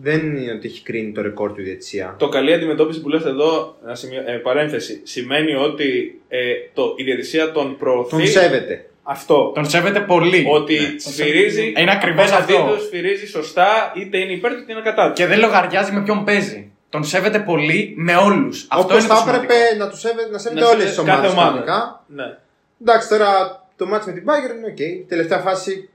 δεν 0.00 0.36
είναι 0.36 0.52
ότι 0.52 0.68
έχει 0.68 0.82
κρίνει 0.82 1.12
το 1.12 1.22
ρεκόρ 1.22 1.52
του 1.52 1.60
η 1.60 1.64
διαιτησία. 1.64 2.14
Το 2.18 2.28
καλή 2.28 2.52
αντιμετώπιση 2.52 3.00
που 3.00 3.08
λες 3.08 3.24
εδώ, 3.24 3.76
να 3.84 3.94
σημειώ- 3.94 4.28
ε, 4.28 4.32
παρένθεση, 4.32 5.00
σημαίνει 5.04 5.54
ότι 5.54 6.20
ε, 6.28 6.38
το, 6.74 6.94
η 6.96 7.02
διαιτησία 7.04 7.52
τον 7.52 7.76
προωθεί. 7.76 8.10
Τον 8.10 8.26
σέβεται. 8.26 8.86
Αυτό. 9.02 9.52
Τον 9.54 9.68
σέβεται 9.68 10.00
πολύ. 10.00 10.46
Ότι 10.50 10.74
Ναι. 10.78 10.98
σφυρίζει. 10.98 11.72
Είναι 11.78 11.90
ακριβώς 11.92 12.32
απέναντί 12.32 12.52
αυτό. 12.54 12.74
τους, 12.74 12.84
σφυρίζει 12.84 13.26
σωστά, 13.26 13.92
είτε 13.96 14.18
είναι 14.18 14.32
υπέρ 14.32 14.52
του 14.52 14.58
είτε 14.62 14.72
είναι 14.72 14.80
κατά 14.82 15.06
του. 15.06 15.12
Και 15.12 15.26
δεν 15.26 15.38
λογαριάζει 15.38 15.92
με 15.92 16.02
ποιον 16.02 16.24
παίζει. 16.24 16.70
Τον 16.88 17.04
σέβεται 17.04 17.38
πολύ 17.38 17.94
με 17.96 18.16
όλους. 18.16 18.66
Αυτό 18.70 18.84
Όπως 18.84 18.98
είναι 18.98 19.08
το 19.08 19.14
θα 19.14 19.20
σημαντικό. 19.20 19.52
έπρεπε 19.52 19.76
να 19.78 19.88
τους 19.90 20.00
σέβεται, 20.00 20.30
να 20.30 20.38
σέβεται 20.38 20.60
Να 20.60 20.66
όλες 20.68 20.82
σέβεται 20.82 21.02
τις 21.02 21.10
κάθε 21.12 21.26
ομάδες 21.28 21.32
ομάδα. 21.32 21.48
κανονικά. 21.64 22.04
Ναι. 22.06 22.36
Εντάξει, 22.82 23.08
τώρα 23.08 23.28
το 23.76 23.86
μάτς 23.86 24.06
με 24.06 24.12
την 24.12 24.24
Bayern 24.26 24.56
είναι 24.56 24.66
οκ. 24.66 25.08
Τελευταία 25.08 25.38
φάση. 25.38 25.88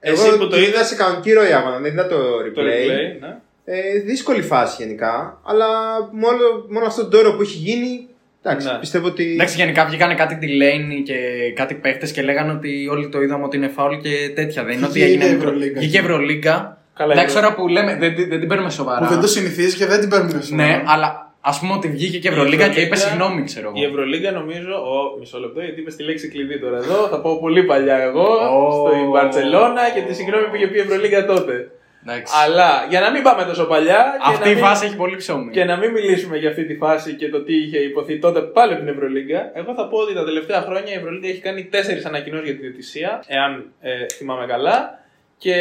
Εσύ 0.00 0.26
εγώ 0.26 0.36
που 0.36 0.42
το 0.48 0.48
την 0.48 0.58
είδα 0.62 0.68
είδες- 0.68 0.86
σε 0.86 0.94
κανονική 0.94 1.32
ροή 1.32 1.52
άμα 1.52 1.78
δεν 1.78 1.92
είδα 1.92 2.06
το 2.06 2.16
replay. 2.16 2.54
Το 2.54 2.62
replay, 2.62 3.20
ναι. 3.20 3.36
Ε, 3.64 3.98
δύσκολη 3.98 4.42
φάση 4.42 4.82
γενικά. 4.82 5.40
Αλλά 5.44 5.66
μόνο, 6.12 6.38
μόνο 6.70 6.86
αυτό 6.86 7.06
το 7.08 7.18
όρο 7.18 7.32
που 7.36 7.42
έχει 7.42 7.56
γίνει. 7.56 8.08
Εντάξει, 8.42 8.66
Ναι. 8.66 8.78
πιστεύω 8.78 9.06
ότι. 9.06 9.32
Εντάξει, 9.32 9.56
γενικά 9.56 9.84
βγήκανε 9.86 10.14
κάτι 10.14 10.38
Delaney 10.42 11.02
και 11.04 11.14
κάτι 11.54 11.74
παίχτες 11.74 12.12
και 12.12 12.22
λέγανε 12.22 12.52
ότι 12.52 12.88
όλοι 12.90 13.08
το 13.08 13.20
είδαμε 13.20 13.44
ότι 13.44 13.56
είναι 13.56 13.68
φάουλ 13.68 13.96
και 13.96 14.30
τέτοια. 14.34 14.64
Δεν 14.64 14.76
είναι 14.76 14.86
ότι 14.86 14.92
Βγήκε 15.00 15.08
έγινε. 15.24 15.24
η 15.24 15.34
Ευρωλίγκα. 15.36 15.80
Βγήκε 15.80 15.96
η 15.96 16.00
Ευρωλίγκα. 16.00 16.78
Καλά, 16.94 17.12
Εντάξει, 17.12 17.34
η 17.34 17.38
Ευρω- 17.38 17.50
τώρα 17.50 17.62
που 17.62 17.68
λέμε 17.72 17.96
δεν, 17.96 18.14
δεν 18.28 18.38
την 18.40 18.48
παίρνουμε 18.48 18.70
σοβαρά. 18.70 19.06
Που 19.06 19.12
δεν 19.12 19.20
το 19.20 19.26
συνηθίζει 19.26 19.76
και 19.76 19.86
δεν 19.86 20.00
την 20.00 20.08
παίρνουμε 20.08 20.42
σοβαρά. 20.42 20.68
Ναι, 20.68 20.82
αλλά 20.86 21.25
ας 21.50 21.58
πούμε 21.60 21.72
ότι 21.72 21.88
βγήκε 21.88 22.18
και 22.18 22.28
η 22.28 22.30
Ευρωλίγκα 22.32 22.68
και 22.68 22.80
είπε 22.80 22.94
Ευρωλίγκα- 22.94 23.08
συγγνώμη, 23.08 23.44
ξέρω 23.44 23.72
Η 23.74 23.82
εγώ. 23.82 23.90
Ευρωλίγκα 23.90 24.30
νομίζω. 24.30 24.72
Ο, 24.74 25.18
μισό 25.18 25.38
λεπτό, 25.38 25.60
γιατί 25.60 25.80
είπε 25.80 25.90
τη 25.90 26.02
λέξη 26.02 26.28
κλειδί 26.28 26.60
τώρα 26.60 26.76
εδώ. 26.76 27.06
Θα 27.08 27.20
πω 27.20 27.38
πολύ 27.40 27.62
παλιά 27.64 27.96
εγώ. 27.96 28.26
Ω. 28.58 28.70
Στο 28.72 29.10
Μπαρσελόνα 29.10 29.82
και 29.94 30.00
τη 30.00 30.14
συγγνώμη 30.14 30.46
που 30.48 30.54
είχε 30.56 30.66
πει 30.66 30.76
η 30.78 30.80
Ευρωλίγκα 30.80 31.24
τότε. 31.26 31.70
Εντάξει. 32.08 32.32
Αλλά 32.44 32.86
για 32.88 33.00
να 33.00 33.10
μην 33.10 33.22
πάμε 33.22 33.44
τόσο 33.44 33.64
παλιά. 33.64 34.00
και 34.18 34.30
Αυτή 34.32 34.44
να 34.44 34.50
η 34.50 34.54
μην- 34.54 34.64
φάση 34.64 34.86
έχει 34.86 34.96
πολύ 34.96 35.16
ψωμί. 35.16 35.50
Και 35.50 35.64
να 35.64 35.76
μην 35.76 35.90
μιλήσουμε 35.90 36.36
για 36.36 36.48
αυτή 36.48 36.64
τη 36.64 36.74
φάση 36.76 37.12
και 37.14 37.28
το 37.28 37.42
τι 37.42 37.54
είχε 37.56 37.78
υποθεί 37.78 38.18
τότε 38.18 38.40
πάλι 38.40 38.72
από 38.72 38.80
την 38.84 38.92
Ευρωλίγκα, 38.94 39.50
εγώ 39.54 39.74
θα 39.74 39.88
πω 39.88 39.98
ότι 39.98 40.14
τα 40.14 40.24
τελευταία 40.24 40.60
χρόνια 40.60 40.92
η 40.92 40.96
Ευρωλίγκα 40.96 41.28
έχει 41.28 41.40
κάνει 41.40 41.64
τέσσερις 41.64 42.04
ανακοινώσεις 42.04 42.44
για 42.46 42.54
τη 42.56 42.60
διαιτησία, 42.66 43.22
εάν 43.26 43.72
ε, 43.80 43.90
θυμάμαι 44.16 44.46
καλά. 44.46 45.04
Και 45.38 45.54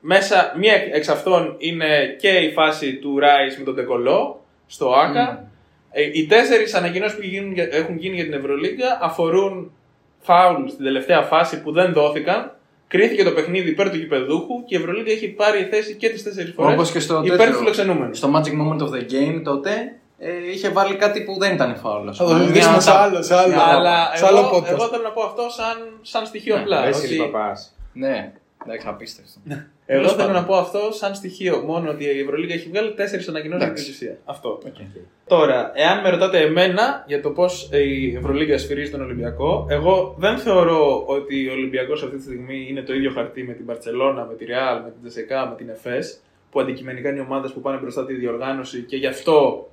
μέσα, 0.00 0.54
μία 0.58 0.74
εξ 0.92 1.08
αυτών 1.08 1.54
είναι 1.58 2.16
και 2.20 2.28
η 2.28 2.50
φάση 2.52 2.94
του 2.94 3.18
Ράις 3.18 3.58
με 3.58 3.64
τον 3.64 3.74
Τεκολό 3.74 4.39
στο 4.70 4.92
ΑΚΑ. 4.92 5.44
Ε, 5.90 6.02
οι 6.12 6.26
τέσσερις 6.26 6.74
ανακοινώσεις 6.74 7.16
που 7.18 7.22
γίνουν 7.24 7.52
για- 7.52 7.68
έχουν 7.70 7.96
γίνει 7.98 8.14
για 8.14 8.24
την 8.24 8.32
Ευρωλίγκα 8.32 8.98
αφορούν 9.02 9.72
φάουλ 10.20 10.66
στην 10.68 10.84
τελευταία 10.84 11.22
φάση 11.22 11.62
που 11.62 11.72
δεν 11.72 11.92
δόθηκαν. 11.92 12.54
Κρίθηκε 12.88 13.24
το 13.24 13.30
παιχνίδι 13.32 13.70
υπέρ 13.70 13.90
του 13.90 13.96
γηπεδούχου 13.96 14.64
και 14.64 14.76
η 14.76 14.78
Ευρωλίγκα 14.80 15.10
έχει 15.10 15.28
πάρει 15.28 15.64
θέση 15.70 15.94
και 15.94 16.08
τις 16.08 16.22
τέσσερις 16.22 16.52
φορές 16.54 16.72
Όπως 16.74 16.90
και 16.90 17.00
στο 17.00 17.20
υπέρ 17.24 17.36
τέτοιο. 17.36 17.52
του 17.52 17.58
φιλοξενούμενου. 17.58 18.14
Στο 18.14 18.30
Magic 18.34 18.52
Moment 18.62 18.80
of 18.80 18.88
the 18.90 19.02
Game 19.12 19.40
τότε 19.44 19.70
ε, 20.18 20.30
είχε 20.52 20.68
βάλει 20.68 20.94
κάτι 20.96 21.20
που 21.20 21.38
δεν 21.38 21.54
ήταν 21.54 21.76
φάουλ. 21.76 22.08
ας 22.08 22.16
Θα 22.16 22.24
το 22.24 22.30
πούμε. 22.30 22.40
συζητήσουμε 22.42 22.72
Μια 22.72 22.80
σε 22.80 22.90
τα- 22.90 22.96
άλλο, 22.98 23.22
σε 23.22 23.34
άλλο. 23.36 23.48
μια- 23.54 23.64
Αλλά 23.64 24.10
σε 24.14 24.26
άλλο 24.26 24.38
εγώ, 24.38 24.56
podcast. 24.58 24.64
εγώ 24.66 24.84
θέλω 24.88 25.02
να 25.02 25.10
πω 25.10 25.22
αυτό 25.22 25.42
σαν, 25.50 25.98
σαν 26.02 26.26
στοιχείο 26.26 26.54
Ναι, 26.56 26.60
απλά. 26.62 26.82
Βέσιλη 26.82 27.20
ότι- 27.20 27.30
Παπάς. 27.30 27.76
Ναι, 27.92 28.32
εντάξει, 28.64 28.86
απίστευτο. 28.88 29.40
εγώ 29.92 30.00
Τέλος 30.00 30.14
θέλω 30.14 30.26
πάντων. 30.26 30.42
να 30.42 30.48
πω 30.48 30.54
αυτό 30.54 30.78
σαν 30.92 31.14
στοιχείο. 31.14 31.62
Μόνο 31.66 31.90
ότι 31.90 32.04
η 32.04 32.20
Ευρωλίγα 32.20 32.54
έχει 32.54 32.68
βγάλει 32.68 32.92
τέσσερις 32.94 33.28
ανακοινώσεις 33.28 33.66
για 33.66 33.74
την 33.74 33.82
Εντάξει. 33.82 34.04
ουσία. 34.04 34.18
Αυτό. 34.24 34.58
Τώρα, 35.26 35.72
εάν 35.74 36.00
με 36.00 36.10
ρωτάτε 36.10 36.38
εμένα 36.40 37.04
για 37.06 37.22
το 37.22 37.30
πώς 37.30 37.70
η 37.72 38.16
Ευρωλίγα 38.16 38.58
σφυρίζει 38.58 38.90
τον 38.90 39.00
Ολυμπιακό, 39.00 39.66
εγώ 39.70 40.14
δεν 40.18 40.38
θεωρώ 40.38 41.04
ότι 41.06 41.48
ο 41.48 41.52
Ολυμπιακός 41.52 42.02
αυτή 42.02 42.16
τη 42.16 42.22
στιγμή 42.22 42.66
είναι 42.68 42.82
το 42.82 42.94
ίδιο 42.94 43.10
χαρτί 43.10 43.42
με 43.42 43.52
την 43.52 43.66
Παρσελώνα, 43.66 44.24
με 44.24 44.34
τη 44.34 44.44
Ρεάλ, 44.44 44.82
με 44.82 44.90
την 44.90 45.00
Τζεσεκά, 45.02 45.46
με 45.46 45.54
την 45.56 45.68
Εφές, 45.68 46.20
που 46.50 46.60
αντικειμενικά 46.60 47.08
είναι 47.08 47.18
οι 47.18 47.24
ομάδες 47.26 47.52
που 47.52 47.60
πάνε 47.60 47.78
μπροστά 47.80 48.06
τη 48.06 48.14
διοργάνωση 48.14 48.82
και 48.82 48.96
γι' 48.96 49.06
αυτό 49.06 49.68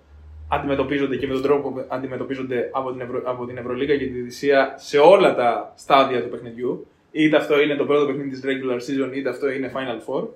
αντιμετωπίζονται 0.49 1.15
και 1.15 1.28
με 1.28 1.34
τον 1.34 1.41
τρόπο 1.41 1.70
που 1.72 1.86
αντιμετωπίζονται 1.88 2.70
από 2.74 2.91
την, 2.91 3.01
Ευρω... 3.01 3.22
από 3.26 3.45
την 3.45 3.57
Ευρωλίγα 3.57 3.97
και 3.97 4.03
τη 4.05 4.09
Διευθυνσία 4.11 4.74
σε 4.78 4.97
όλα 4.97 5.36
τα 5.36 5.74
στάδια 5.76 6.24
του 6.24 6.29
παιχνιδιού. 6.29 6.87
Είτε 7.24 7.38
αυτό 7.38 7.62
είναι 7.62 7.76
το 7.76 7.86
πρώτο 7.86 8.06
παιχνίδι 8.06 8.30
της 8.30 8.42
regular 8.44 8.76
season, 8.76 9.16
είτε 9.16 9.30
αυτό 9.30 9.50
είναι 9.50 9.72
Final 9.76 10.00
Four. 10.14 10.28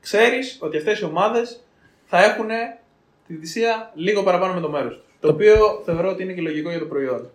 Ξέρεις 0.00 0.58
ότι 0.60 0.76
αυτές 0.76 0.98
οι 1.00 1.04
ομάδες 1.04 1.60
θα 2.06 2.24
έχουν 2.24 2.46
τη 3.26 3.34
θυσία 3.34 3.90
λίγο 3.94 4.22
παραπάνω 4.22 4.54
με 4.54 4.60
το 4.60 4.70
μέρος 4.70 4.92
τους. 4.94 5.02
Το 5.20 5.28
οποίο 5.28 5.82
θεωρώ 5.84 6.08
ότι 6.10 6.22
είναι 6.22 6.32
και 6.32 6.40
λογικό 6.40 6.70
για 6.70 6.78
το 6.78 6.84
προϊόν. 6.84 7.18
Δεν 7.18 7.28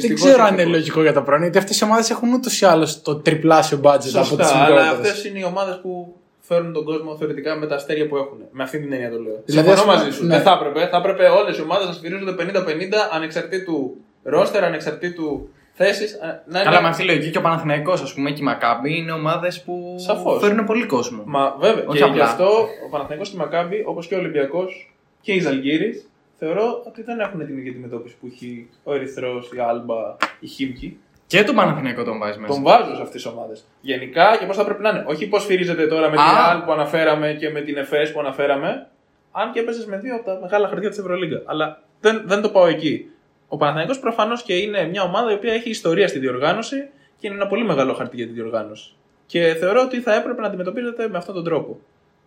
Δυστυχώς, 0.00 0.20
ξέρω 0.24 0.42
αν 0.42 0.52
είναι 0.52 0.62
ευτυχώς. 0.62 0.78
λογικό 0.80 1.02
για 1.02 1.12
το 1.12 1.22
πρωί, 1.22 1.40
γιατί 1.40 1.58
αυτές 1.58 1.80
οι 1.80 1.84
ομάδες 1.84 2.10
έχουν 2.10 2.32
ούτως 2.32 2.60
ή 2.60 2.64
άλλως 2.66 3.02
το 3.02 3.16
τριπλάσιο 3.16 3.78
budget 3.78 3.84
από 3.90 3.98
τις 3.98 4.10
Σωστά, 4.12 4.46
αλλά 4.56 4.68
μικρότερες. 4.68 4.92
αυτές 5.10 5.24
είναι 5.24 5.38
οι 5.38 5.42
ομάδες 5.44 5.78
που 5.82 6.14
φέρνουν 6.40 6.72
τον 6.72 6.84
κόσμο 6.84 7.16
θεωρητικά 7.16 7.54
με 7.56 7.66
τα 7.66 7.74
αστέρια 7.74 8.08
που 8.08 8.16
έχουν. 8.16 8.38
Με 8.50 8.62
αυτή 8.62 8.78
την 8.80 8.92
έννοια 8.92 9.10
το 9.10 9.18
λέω. 9.20 9.42
Δηλαδή, 9.44 9.68
Συμφωνώ 9.68 9.72
ας 9.72 9.80
πούμε, 9.82 9.94
μαζί 9.96 10.10
σου. 10.16 10.24
ναι. 10.26 10.34
Δεν 10.34 10.42
θα 10.44 10.52
έπρεπε. 10.60 10.88
Θα 10.90 10.96
έπρεπε 10.96 11.24
όλες 11.28 11.58
οι 11.58 11.62
ομάδες 11.62 11.86
να 11.86 11.92
σφυρίζονται 11.92 12.32
50-50 12.32 13.08
ανεξαρτήτου 13.12 13.96
ρόστερ, 14.22 14.64
ανεξαρτήτου 14.64 15.48
θέση. 15.76 16.06
Να 16.46 16.60
είναι... 16.60 16.68
Καλά, 16.68 16.82
με 16.82 16.88
αυτή 16.88 17.02
τη 17.02 17.08
λογική 17.08 17.30
και 17.30 17.38
ο 17.38 17.40
Παναθηναϊκός, 17.40 18.02
ας 18.02 18.14
πούμε, 18.14 18.30
και 18.30 18.40
η 18.40 18.44
Μακάμπη 18.44 18.96
είναι 18.96 19.12
ομάδες 19.12 19.62
που 19.62 19.94
Σαφώς. 19.98 20.42
φέρνουν 20.42 20.64
πολύ 20.66 20.86
κόσμο. 20.86 21.22
Μα 21.24 21.56
βέβαια. 21.58 21.84
Όχι 21.86 21.98
και 21.98 22.04
απλά. 22.04 22.14
γι' 22.14 22.20
αυτό 22.20 22.68
ο 22.86 22.90
Παναθηναϊκός 22.90 23.28
και 23.28 23.36
η 23.36 23.38
Μακάμπη, 23.38 23.82
όπως 23.86 24.06
και 24.06 24.14
ο 24.14 24.18
Ολυμπιακός 24.18 24.94
και 25.20 25.32
η 25.32 25.40
Ζαλγκύρη, 25.40 26.02
θεωρώ 26.38 26.82
ότι 26.86 27.02
δεν 27.02 27.20
έχουν 27.20 27.46
την 27.46 27.58
ίδια 27.58 27.70
αντιμετώπιση 27.70 28.16
που 28.20 28.26
έχει 28.32 28.68
ο 28.84 28.94
Ερυθρός, 28.94 29.50
η 29.52 29.58
Άλμπα, 29.58 30.16
η 30.40 30.46
Χίμκι. 30.46 30.98
Και 31.26 31.44
τον 31.44 31.54
Παναθηναϊκό 31.54 32.04
τον 32.04 32.18
βάζεις 32.18 32.36
μέσα. 32.36 32.52
Τον 32.52 32.62
βάζω 32.62 32.94
σε 32.94 33.02
αυτές 33.02 33.22
τις 33.22 33.26
ομάδες. 33.26 33.66
Γενικά 33.80 34.36
και 34.38 34.46
πώς 34.46 34.56
θα 34.56 34.64
πρέπει 34.64 34.82
να 34.82 34.88
είναι. 34.88 35.04
Όχι 35.06 35.26
πώς 35.28 35.44
φυρίζεται 35.44 35.86
τώρα 35.86 36.10
με 36.10 36.16
την 36.16 36.24
Α. 36.24 36.46
Ρεάλ 36.46 36.62
που 36.62 36.72
αναφέραμε 36.72 37.36
και 37.40 37.50
με 37.50 37.60
την 37.60 37.76
Εφές 37.76 38.12
που 38.12 38.20
αναφέραμε, 38.20 38.86
αν 39.32 39.52
και 39.52 39.60
έπαιζες 39.60 39.86
με 39.86 39.96
δύο 39.98 40.14
από 40.14 40.24
τα 40.24 40.38
μεγάλα 40.42 40.68
χαρτιά 40.68 40.88
της 40.88 40.98
Ευρωλίγκα. 40.98 41.42
Αλλά 41.44 41.82
δεν, 42.00 42.22
δεν 42.26 42.42
το 42.42 42.48
πάω 42.48 42.66
εκεί. 42.66 43.10
Ο 43.48 43.56
Παναθηναϊκός 43.56 43.98
προφανώς 43.98 44.42
και 44.42 44.56
είναι 44.56 44.86
μια 44.86 45.02
ομάδα 45.02 45.30
η 45.30 45.34
οποία 45.34 45.52
έχει 45.52 45.70
ιστορία 45.70 46.08
στη 46.08 46.18
διοργάνωση 46.18 46.88
και 47.18 47.26
είναι 47.26 47.36
ένα 47.36 47.46
πολύ 47.46 47.64
μεγάλο 47.64 47.92
χαρτί 47.92 48.16
για 48.16 48.26
τη 48.26 48.32
διοργάνωση. 48.32 48.94
Και 49.26 49.56
θεωρώ 49.58 49.82
ότι 49.82 50.00
θα 50.00 50.14
έπρεπε 50.14 50.40
να 50.40 50.46
αντιμετωπίζεται 50.46 51.08
με 51.08 51.18
αυτόν 51.18 51.34
τον 51.34 51.44
τρόπο. 51.44 51.80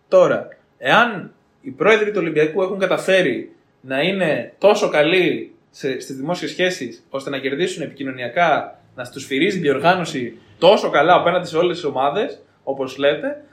Τώρα, 0.08 0.48
εάν 0.78 1.32
οι 1.60 1.70
πρόεδροι 1.70 2.10
του 2.10 2.18
Ολυμπιακού 2.20 2.62
έχουν 2.62 2.78
καταφέρει 2.78 3.52
να 3.80 4.00
είναι 4.00 4.54
τόσο 4.58 4.88
καλοί 4.88 5.54
σε, 5.70 6.00
στις 6.00 6.16
δημόσιες 6.16 6.50
σχέσεις 6.50 7.06
ώστε 7.10 7.30
να 7.30 7.38
κερδίσουν 7.38 7.82
επικοινωνιακά, 7.82 8.80
να 8.94 9.04
τους 9.04 9.24
φυρίζει 9.26 9.56
η 9.56 9.60
διοργάνωση 9.60 10.38
τόσο 10.58 10.90
καλά 10.90 11.14
απέναντι 11.14 11.46
σε 11.46 11.56
όλες 11.56 11.76
τις 11.76 11.84
ομάδες, 11.84 12.42
όπως 12.64 12.96
λέτε, 12.96 13.44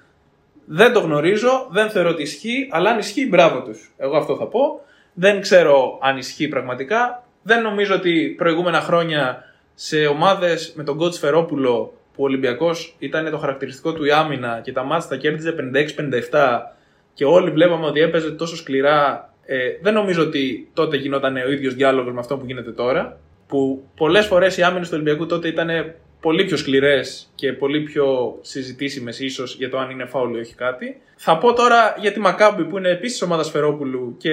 δεν 0.66 0.94
το 0.94 1.00
γνωρίζω, 1.00 1.68
δεν 1.72 1.90
θεωρώ 1.90 2.10
ότι 2.10 2.22
ισχύει, 2.22 2.68
αλλά 2.72 2.90
αν 2.90 3.00
ισχύει, 3.00 3.28
μπράβο 3.28 3.62
τους. 3.62 3.92
Εγώ 3.98 4.18
αυτό 4.18 4.36
θα 4.36 4.46
πω. 4.48 4.82
Δεν 5.14 5.42
ξέρω 5.42 6.00
αν 6.02 6.18
ισχύει 6.18 6.48
πραγματικά. 6.48 7.27
Δεν 7.48 7.62
νομίζω 7.62 7.96
ότι 7.96 8.34
προηγούμενα 8.38 8.82
χρόνια 8.82 9.44
σε 9.74 10.06
ομάδες 10.06 10.74
με 10.76 10.84
τον 10.84 11.00
coach 11.02 11.14
Φερόπουλο 11.14 11.94
που 12.14 12.24
ο 12.24 12.26
Ολυμπιακός 12.26 12.96
ήταν 13.00 13.32
το 13.32 13.38
χαρακτηριστικό 13.38 13.94
του 13.94 14.06
η 14.06 14.12
άμυνα 14.12 14.62
και 14.64 14.72
τα 14.72 14.84
μάτια 14.84 15.10
τα 15.10 15.16
κέρδιζε 15.16 15.56
56-57 16.32 16.60
και 17.14 17.26
όλοι 17.26 17.50
βλέπαμε 17.52 17.86
ότι 17.86 18.00
έπαιζε 18.00 18.32
τόσο 18.32 18.56
σκληρά. 18.56 19.34
Ε, 19.46 19.58
δεν 19.82 19.94
νομίζω 19.94 20.22
ότι 20.22 20.70
τότε 20.74 20.98
γινόταν 20.98 21.36
ο 21.36 21.52
ίδιος 21.52 21.74
διάλογος 21.74 22.14
με 22.14 22.20
αυτό 22.20 22.38
που 22.38 22.46
γίνεται 22.46 22.72
τώρα. 22.72 23.20
Που 23.48 23.84
πολλές 23.96 24.26
φορές 24.26 24.58
οι 24.58 24.64
άμυνες 24.64 24.88
του 24.88 24.94
Ολυμπιακού 24.96 25.26
τότε 25.26 25.48
ήταν 25.48 25.70
πολύ 26.22 26.46
πιο 26.46 26.58
σκληρές 26.58 27.32
και 27.36 27.54
πολύ 27.54 27.82
πιο 27.82 28.38
συζητήσιμες, 28.42 29.20
ίσως 29.20 29.56
για 29.56 29.70
το 29.70 29.78
αν 29.78 29.90
είναι 29.90 30.06
φάουλ 30.06 30.36
ή 30.36 30.40
όχι 30.40 30.56
κάτι. 30.56 31.02
Θα 31.16 31.38
πω 31.38 31.54
τώρα 31.54 31.96
για 32.00 32.12
τη 32.12 32.20
Μακάμπη 32.20 32.64
που 32.64 32.78
είναι 32.78 32.90
επίσης 32.90 33.22
ομάδας 33.22 33.46
Σφερόπουλου 33.46 34.16
και 34.18 34.32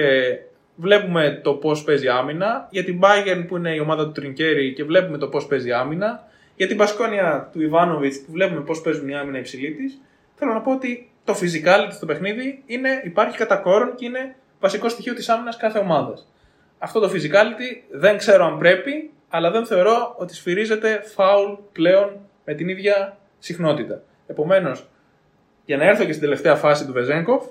βλέπουμε 0.75 1.39
το 1.43 1.53
πώς 1.53 1.83
παίζει 1.83 2.07
άμυνα. 2.07 2.67
Για 2.69 2.83
την 2.83 2.99
Bayern 3.03 3.45
που 3.47 3.57
είναι 3.57 3.75
η 3.75 3.79
ομάδα 3.79 4.05
του 4.05 4.11
Τρινκέρι 4.11 4.73
και 4.73 4.83
βλέπουμε 4.83 5.17
το 5.17 5.27
πώς 5.27 5.47
παίζει 5.47 5.71
άμυνα. 5.71 6.27
Για 6.55 6.67
την 6.67 6.77
Πασκόνια 6.77 7.49
του 7.51 7.61
Ιβάνοβιτ 7.61 8.13
που 8.25 8.31
βλέπουμε 8.31 8.61
πώς 8.61 8.81
παίζουν 8.81 9.09
η 9.09 9.15
άμυνα 9.15 9.37
υψηλή 9.37 9.71
της. 9.71 10.01
Θέλω 10.35 10.53
να 10.53 10.61
πω 10.61 10.71
ότι 10.71 11.09
το 11.23 11.33
physicality 11.33 11.91
στο 11.91 12.05
παιχνίδι 12.05 12.63
είναι, 12.65 13.01
υπάρχει 13.03 13.37
κατά 13.37 13.55
κόρον 13.55 13.95
και 13.95 14.05
είναι 14.05 14.35
βασικό 14.59 14.89
στοιχείο 14.89 15.13
της 15.13 15.29
άμυνας 15.29 15.57
κάθε 15.57 15.79
ομάδας. 15.79 16.27
Αυτό 16.77 16.99
το 16.99 17.11
physicality 17.13 17.81
δεν 17.91 18.17
ξέρω 18.17 18.45
αν 18.45 18.57
πρέπει, 18.57 19.11
αλλά 19.29 19.51
δεν 19.51 19.65
θεωρώ 19.65 20.15
ότι 20.17 20.35
σφυρίζεται 20.35 21.03
foul 21.15 21.57
πλέον 21.71 22.19
με 22.45 22.53
την 22.53 22.69
ίδια 22.69 23.17
συχνότητα. 23.39 24.01
Επομένως, 24.27 24.89
για 25.65 25.77
να 25.77 25.83
έρθω 25.83 26.05
και 26.05 26.11
στην 26.11 26.23
τελευταία 26.23 26.55
φάση 26.55 26.85
του 26.85 26.93
Βεζέγκοφ 26.93 27.45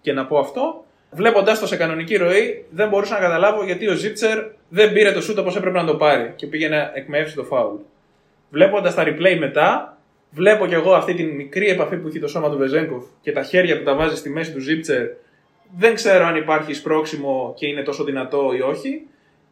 και 0.00 0.12
να 0.12 0.26
πω 0.26 0.38
αυτό, 0.38 0.83
βλέποντα 1.14 1.58
το 1.58 1.66
σε 1.66 1.76
κανονική 1.76 2.16
ροή, 2.16 2.64
δεν 2.70 2.88
μπορούσα 2.88 3.14
να 3.14 3.20
καταλάβω 3.20 3.64
γιατί 3.64 3.88
ο 3.88 3.94
Ζίτσερ 3.94 4.38
δεν 4.68 4.92
πήρε 4.92 5.12
το 5.12 5.20
σούτ 5.20 5.38
όπως 5.38 5.56
έπρεπε 5.56 5.78
να 5.78 5.86
το 5.86 5.94
πάρει 5.94 6.32
και 6.36 6.46
πήγε 6.46 6.68
να 6.68 6.90
εκμεύσει 6.94 7.34
το 7.34 7.46
foul. 7.50 7.78
Βλέποντας 8.50 8.94
τα 8.94 9.04
replay 9.06 9.36
μετά, 9.38 9.98
βλέπω 10.30 10.66
κι 10.66 10.74
εγώ 10.74 10.92
αυτή 10.92 11.14
τη 11.14 11.22
μικρή 11.22 11.68
επαφή 11.68 11.96
που 11.96 12.08
έχει 12.08 12.18
το 12.18 12.28
σώμα 12.28 12.50
του 12.50 12.56
Βεζέγκοφ 12.56 13.04
και 13.20 13.32
τα 13.32 13.42
χέρια 13.42 13.78
που 13.78 13.84
τα 13.84 13.94
βάζει 13.94 14.16
στη 14.16 14.30
μέση 14.30 14.52
του 14.52 14.60
Ζίτσερ. 14.60 15.06
Δεν 15.76 15.94
ξέρω 15.94 16.24
αν 16.24 16.36
υπάρχει 16.36 16.74
σπρώξιμο 16.74 17.54
και 17.56 17.66
είναι 17.66 17.82
τόσο 17.82 18.04
δυνατό 18.04 18.52
ή 18.56 18.60
όχι. 18.60 19.06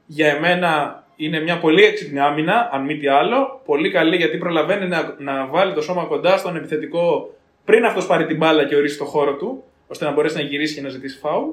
Για 0.07 0.27
εμένα 0.27 1.03
είναι 1.17 1.41
μια 1.41 1.59
πολύ 1.59 1.85
έξυπνη 1.85 2.21
άμυνα, 2.21 2.69
αν 2.73 2.85
μη 2.85 2.97
τι 2.97 3.09
άλλο. 3.09 3.61
Πολύ 3.65 3.91
καλή 3.91 4.17
γιατί 4.17 4.39
προλαβαίνει 4.39 4.89
να, 4.89 5.15
να 5.19 5.47
βάλει 5.47 5.73
το 5.73 5.83
σώμα 5.83 6.05
κοντά 6.05 6.37
στον 6.37 6.57
επιθετικό 6.57 7.35
πριν 7.65 7.85
αυτός 7.85 8.07
πάρει 8.07 8.27
την 8.27 8.37
μπάλα 8.37 8.65
και 8.65 8.77
ορίσει 8.77 8.99
το 8.99 9.05
χώρο 9.05 9.35
του, 9.35 9.65
ώστε 9.93 10.05
να 10.05 10.13
μπορέσει 10.13 10.37
να 10.37 10.43
γυρίσει 10.43 10.75
και 10.75 10.81
να 10.81 10.89
ζητήσει 10.89 11.19
φάουλ. 11.19 11.49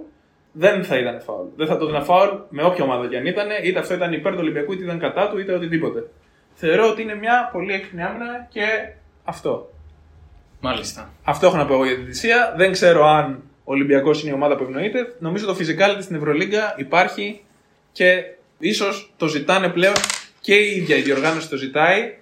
Δεν 0.51 0.83
θα 0.83 0.97
ήταν 0.97 1.21
φάουλ. 1.21 1.47
Δεν 1.55 1.67
θα 1.67 1.77
το 1.77 1.83
έδινα 1.85 2.03
φάουλ 2.03 2.29
με 2.49 2.63
όποια 2.63 2.83
ομάδα 2.83 3.07
και 3.07 3.17
αν 3.17 3.25
ήταν, 3.25 3.47
είτε 3.63 3.79
αυτό 3.79 3.93
ήταν 3.93 4.13
υπέρ 4.13 4.31
του 4.31 4.39
Ολυμπιακού, 4.41 4.73
είτε 4.73 4.83
ήταν 4.83 4.99
κατά 4.99 5.29
του, 5.29 5.39
είτε 5.39 5.53
οτιδήποτε. 5.53 6.09
Θεωρώ 6.53 6.89
ότι 6.89 7.01
είναι 7.01 7.15
μια 7.15 7.49
πολύ 7.51 7.73
έξυπνη 7.73 8.03
άμυνα 8.03 8.47
και 8.49 8.65
αυτό. 9.23 9.71
Μάλιστα. 10.61 11.13
Αυτό 11.23 11.47
έχω 11.47 11.57
να 11.57 11.65
πω 11.65 11.73
εγώ 11.73 11.85
για 11.85 11.95
την 11.95 12.05
Τυσσία. 12.05 12.53
Δεν 12.57 12.71
ξέρω 12.71 13.05
αν 13.05 13.43
ο 13.63 13.71
Ολυμπιακός 13.71 14.21
είναι 14.21 14.31
η 14.31 14.33
ομάδα 14.33 14.55
που 14.55 14.63
ευνοείται. 14.63 15.15
Νομίζω 15.19 15.45
το 15.45 15.55
physicality 15.59 16.01
στην 16.01 16.15
Ευρωλίγκα 16.15 16.75
υπάρχει 16.77 17.41
και 17.91 18.23
ίσως 18.57 19.13
το 19.17 19.27
ζητάνε 19.27 19.69
πλέον 19.69 19.95
και 20.41 20.55
η 20.55 20.75
ίδια 20.75 20.95
η 20.95 21.01
διοργάνωση 21.01 21.49
το 21.49 21.57
ζητάει. 21.57 22.17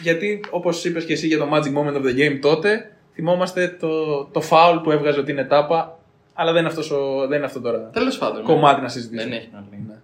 Γιατί 0.00 0.40
όπως 0.50 0.84
είπες 0.84 1.04
και 1.04 1.12
εσύ 1.12 1.26
για 1.26 1.38
το 1.38 1.48
Magic 1.52 1.72
Moment 1.78 1.96
of 1.96 2.02
the 2.02 2.16
Game 2.18 2.38
τότε, 2.40 2.92
θυμόμαστε 3.18 3.76
το, 3.80 4.24
το 4.24 4.42
foul 4.50 4.80
που 4.82 4.90
έβγαζε 4.90 5.20
ότι 5.20 5.30
είναι 5.30 5.44
τάπα. 5.44 5.98
Αλλά 6.34 6.52
δεν 6.52 6.60
είναι, 6.60 6.68
αυτός 6.68 6.90
ο, 6.90 7.26
δεν 7.26 7.36
είναι 7.36 7.46
αυτό 7.46 7.60
τώρα. 7.60 7.90
Τέλος 7.92 8.18
πάντων. 8.18 8.36
ναι. 8.36 8.42
Κομμάτι 8.42 8.80
να 8.80 8.88
συζητήσουμε. 8.88 9.30
Δεν 9.30 9.38
έχει 9.38 9.48
να 9.52 9.64
λέει. 9.70 9.98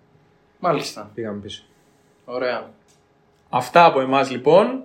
Μάλιστα. 0.58 1.10
Πήγαμε 1.14 1.40
πίσω. 1.40 1.62
Ωραία. 2.24 2.70
Αυτά 3.48 3.84
από 3.84 4.00
εμάς 4.00 4.30
λοιπόν. 4.30 4.82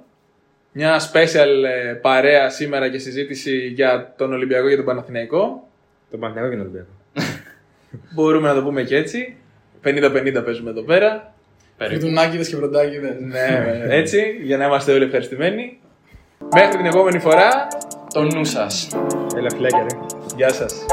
Μια 0.71 0.99
special 0.99 1.63
ε, 1.65 1.93
παρέα 1.93 2.49
σήμερα 2.49 2.89
και 2.89 2.97
συζήτηση 2.97 3.57
για 3.67 4.13
τον 4.17 4.33
Ολυμπιακό 4.33 4.69
και 4.69 4.75
τον 4.75 4.85
Παναθηναϊκό. 4.85 5.67
Τον 6.11 6.19
Παναθηναϊκό 6.19 6.55
και 6.55 6.61
τον 6.61 6.65
Ολυμπιακό. 6.65 6.91
Μπορούμε 8.15 8.47
να 8.47 8.53
το 8.53 8.63
πούμε 8.63 8.83
και 8.83 8.95
έτσι. 8.95 9.37
50-50 9.83 10.41
παίζουμε 10.45 10.69
εδώ 10.69 10.81
πέρα. 10.81 11.33
Φρουτουνάκιδε 11.77 12.43
και 12.43 12.55
βροντάκιδε. 12.55 13.17
Ναι, 13.19 13.83
έτσι, 13.89 14.39
για 14.43 14.57
να 14.57 14.65
είμαστε 14.65 14.91
όλοι 14.93 15.03
ευχαριστημένοι. 15.03 15.79
Μέχρι 16.53 16.77
την 16.77 16.85
επόμενη 16.85 17.19
φορά, 17.19 17.67
Το 18.13 18.23
νου 18.23 18.45
σας. 18.45 18.87
Έλα 19.35 19.49
φιλάκια 19.49 19.85
ρε. 19.89 19.99
γεια 20.35 20.53
σας. 20.53 20.85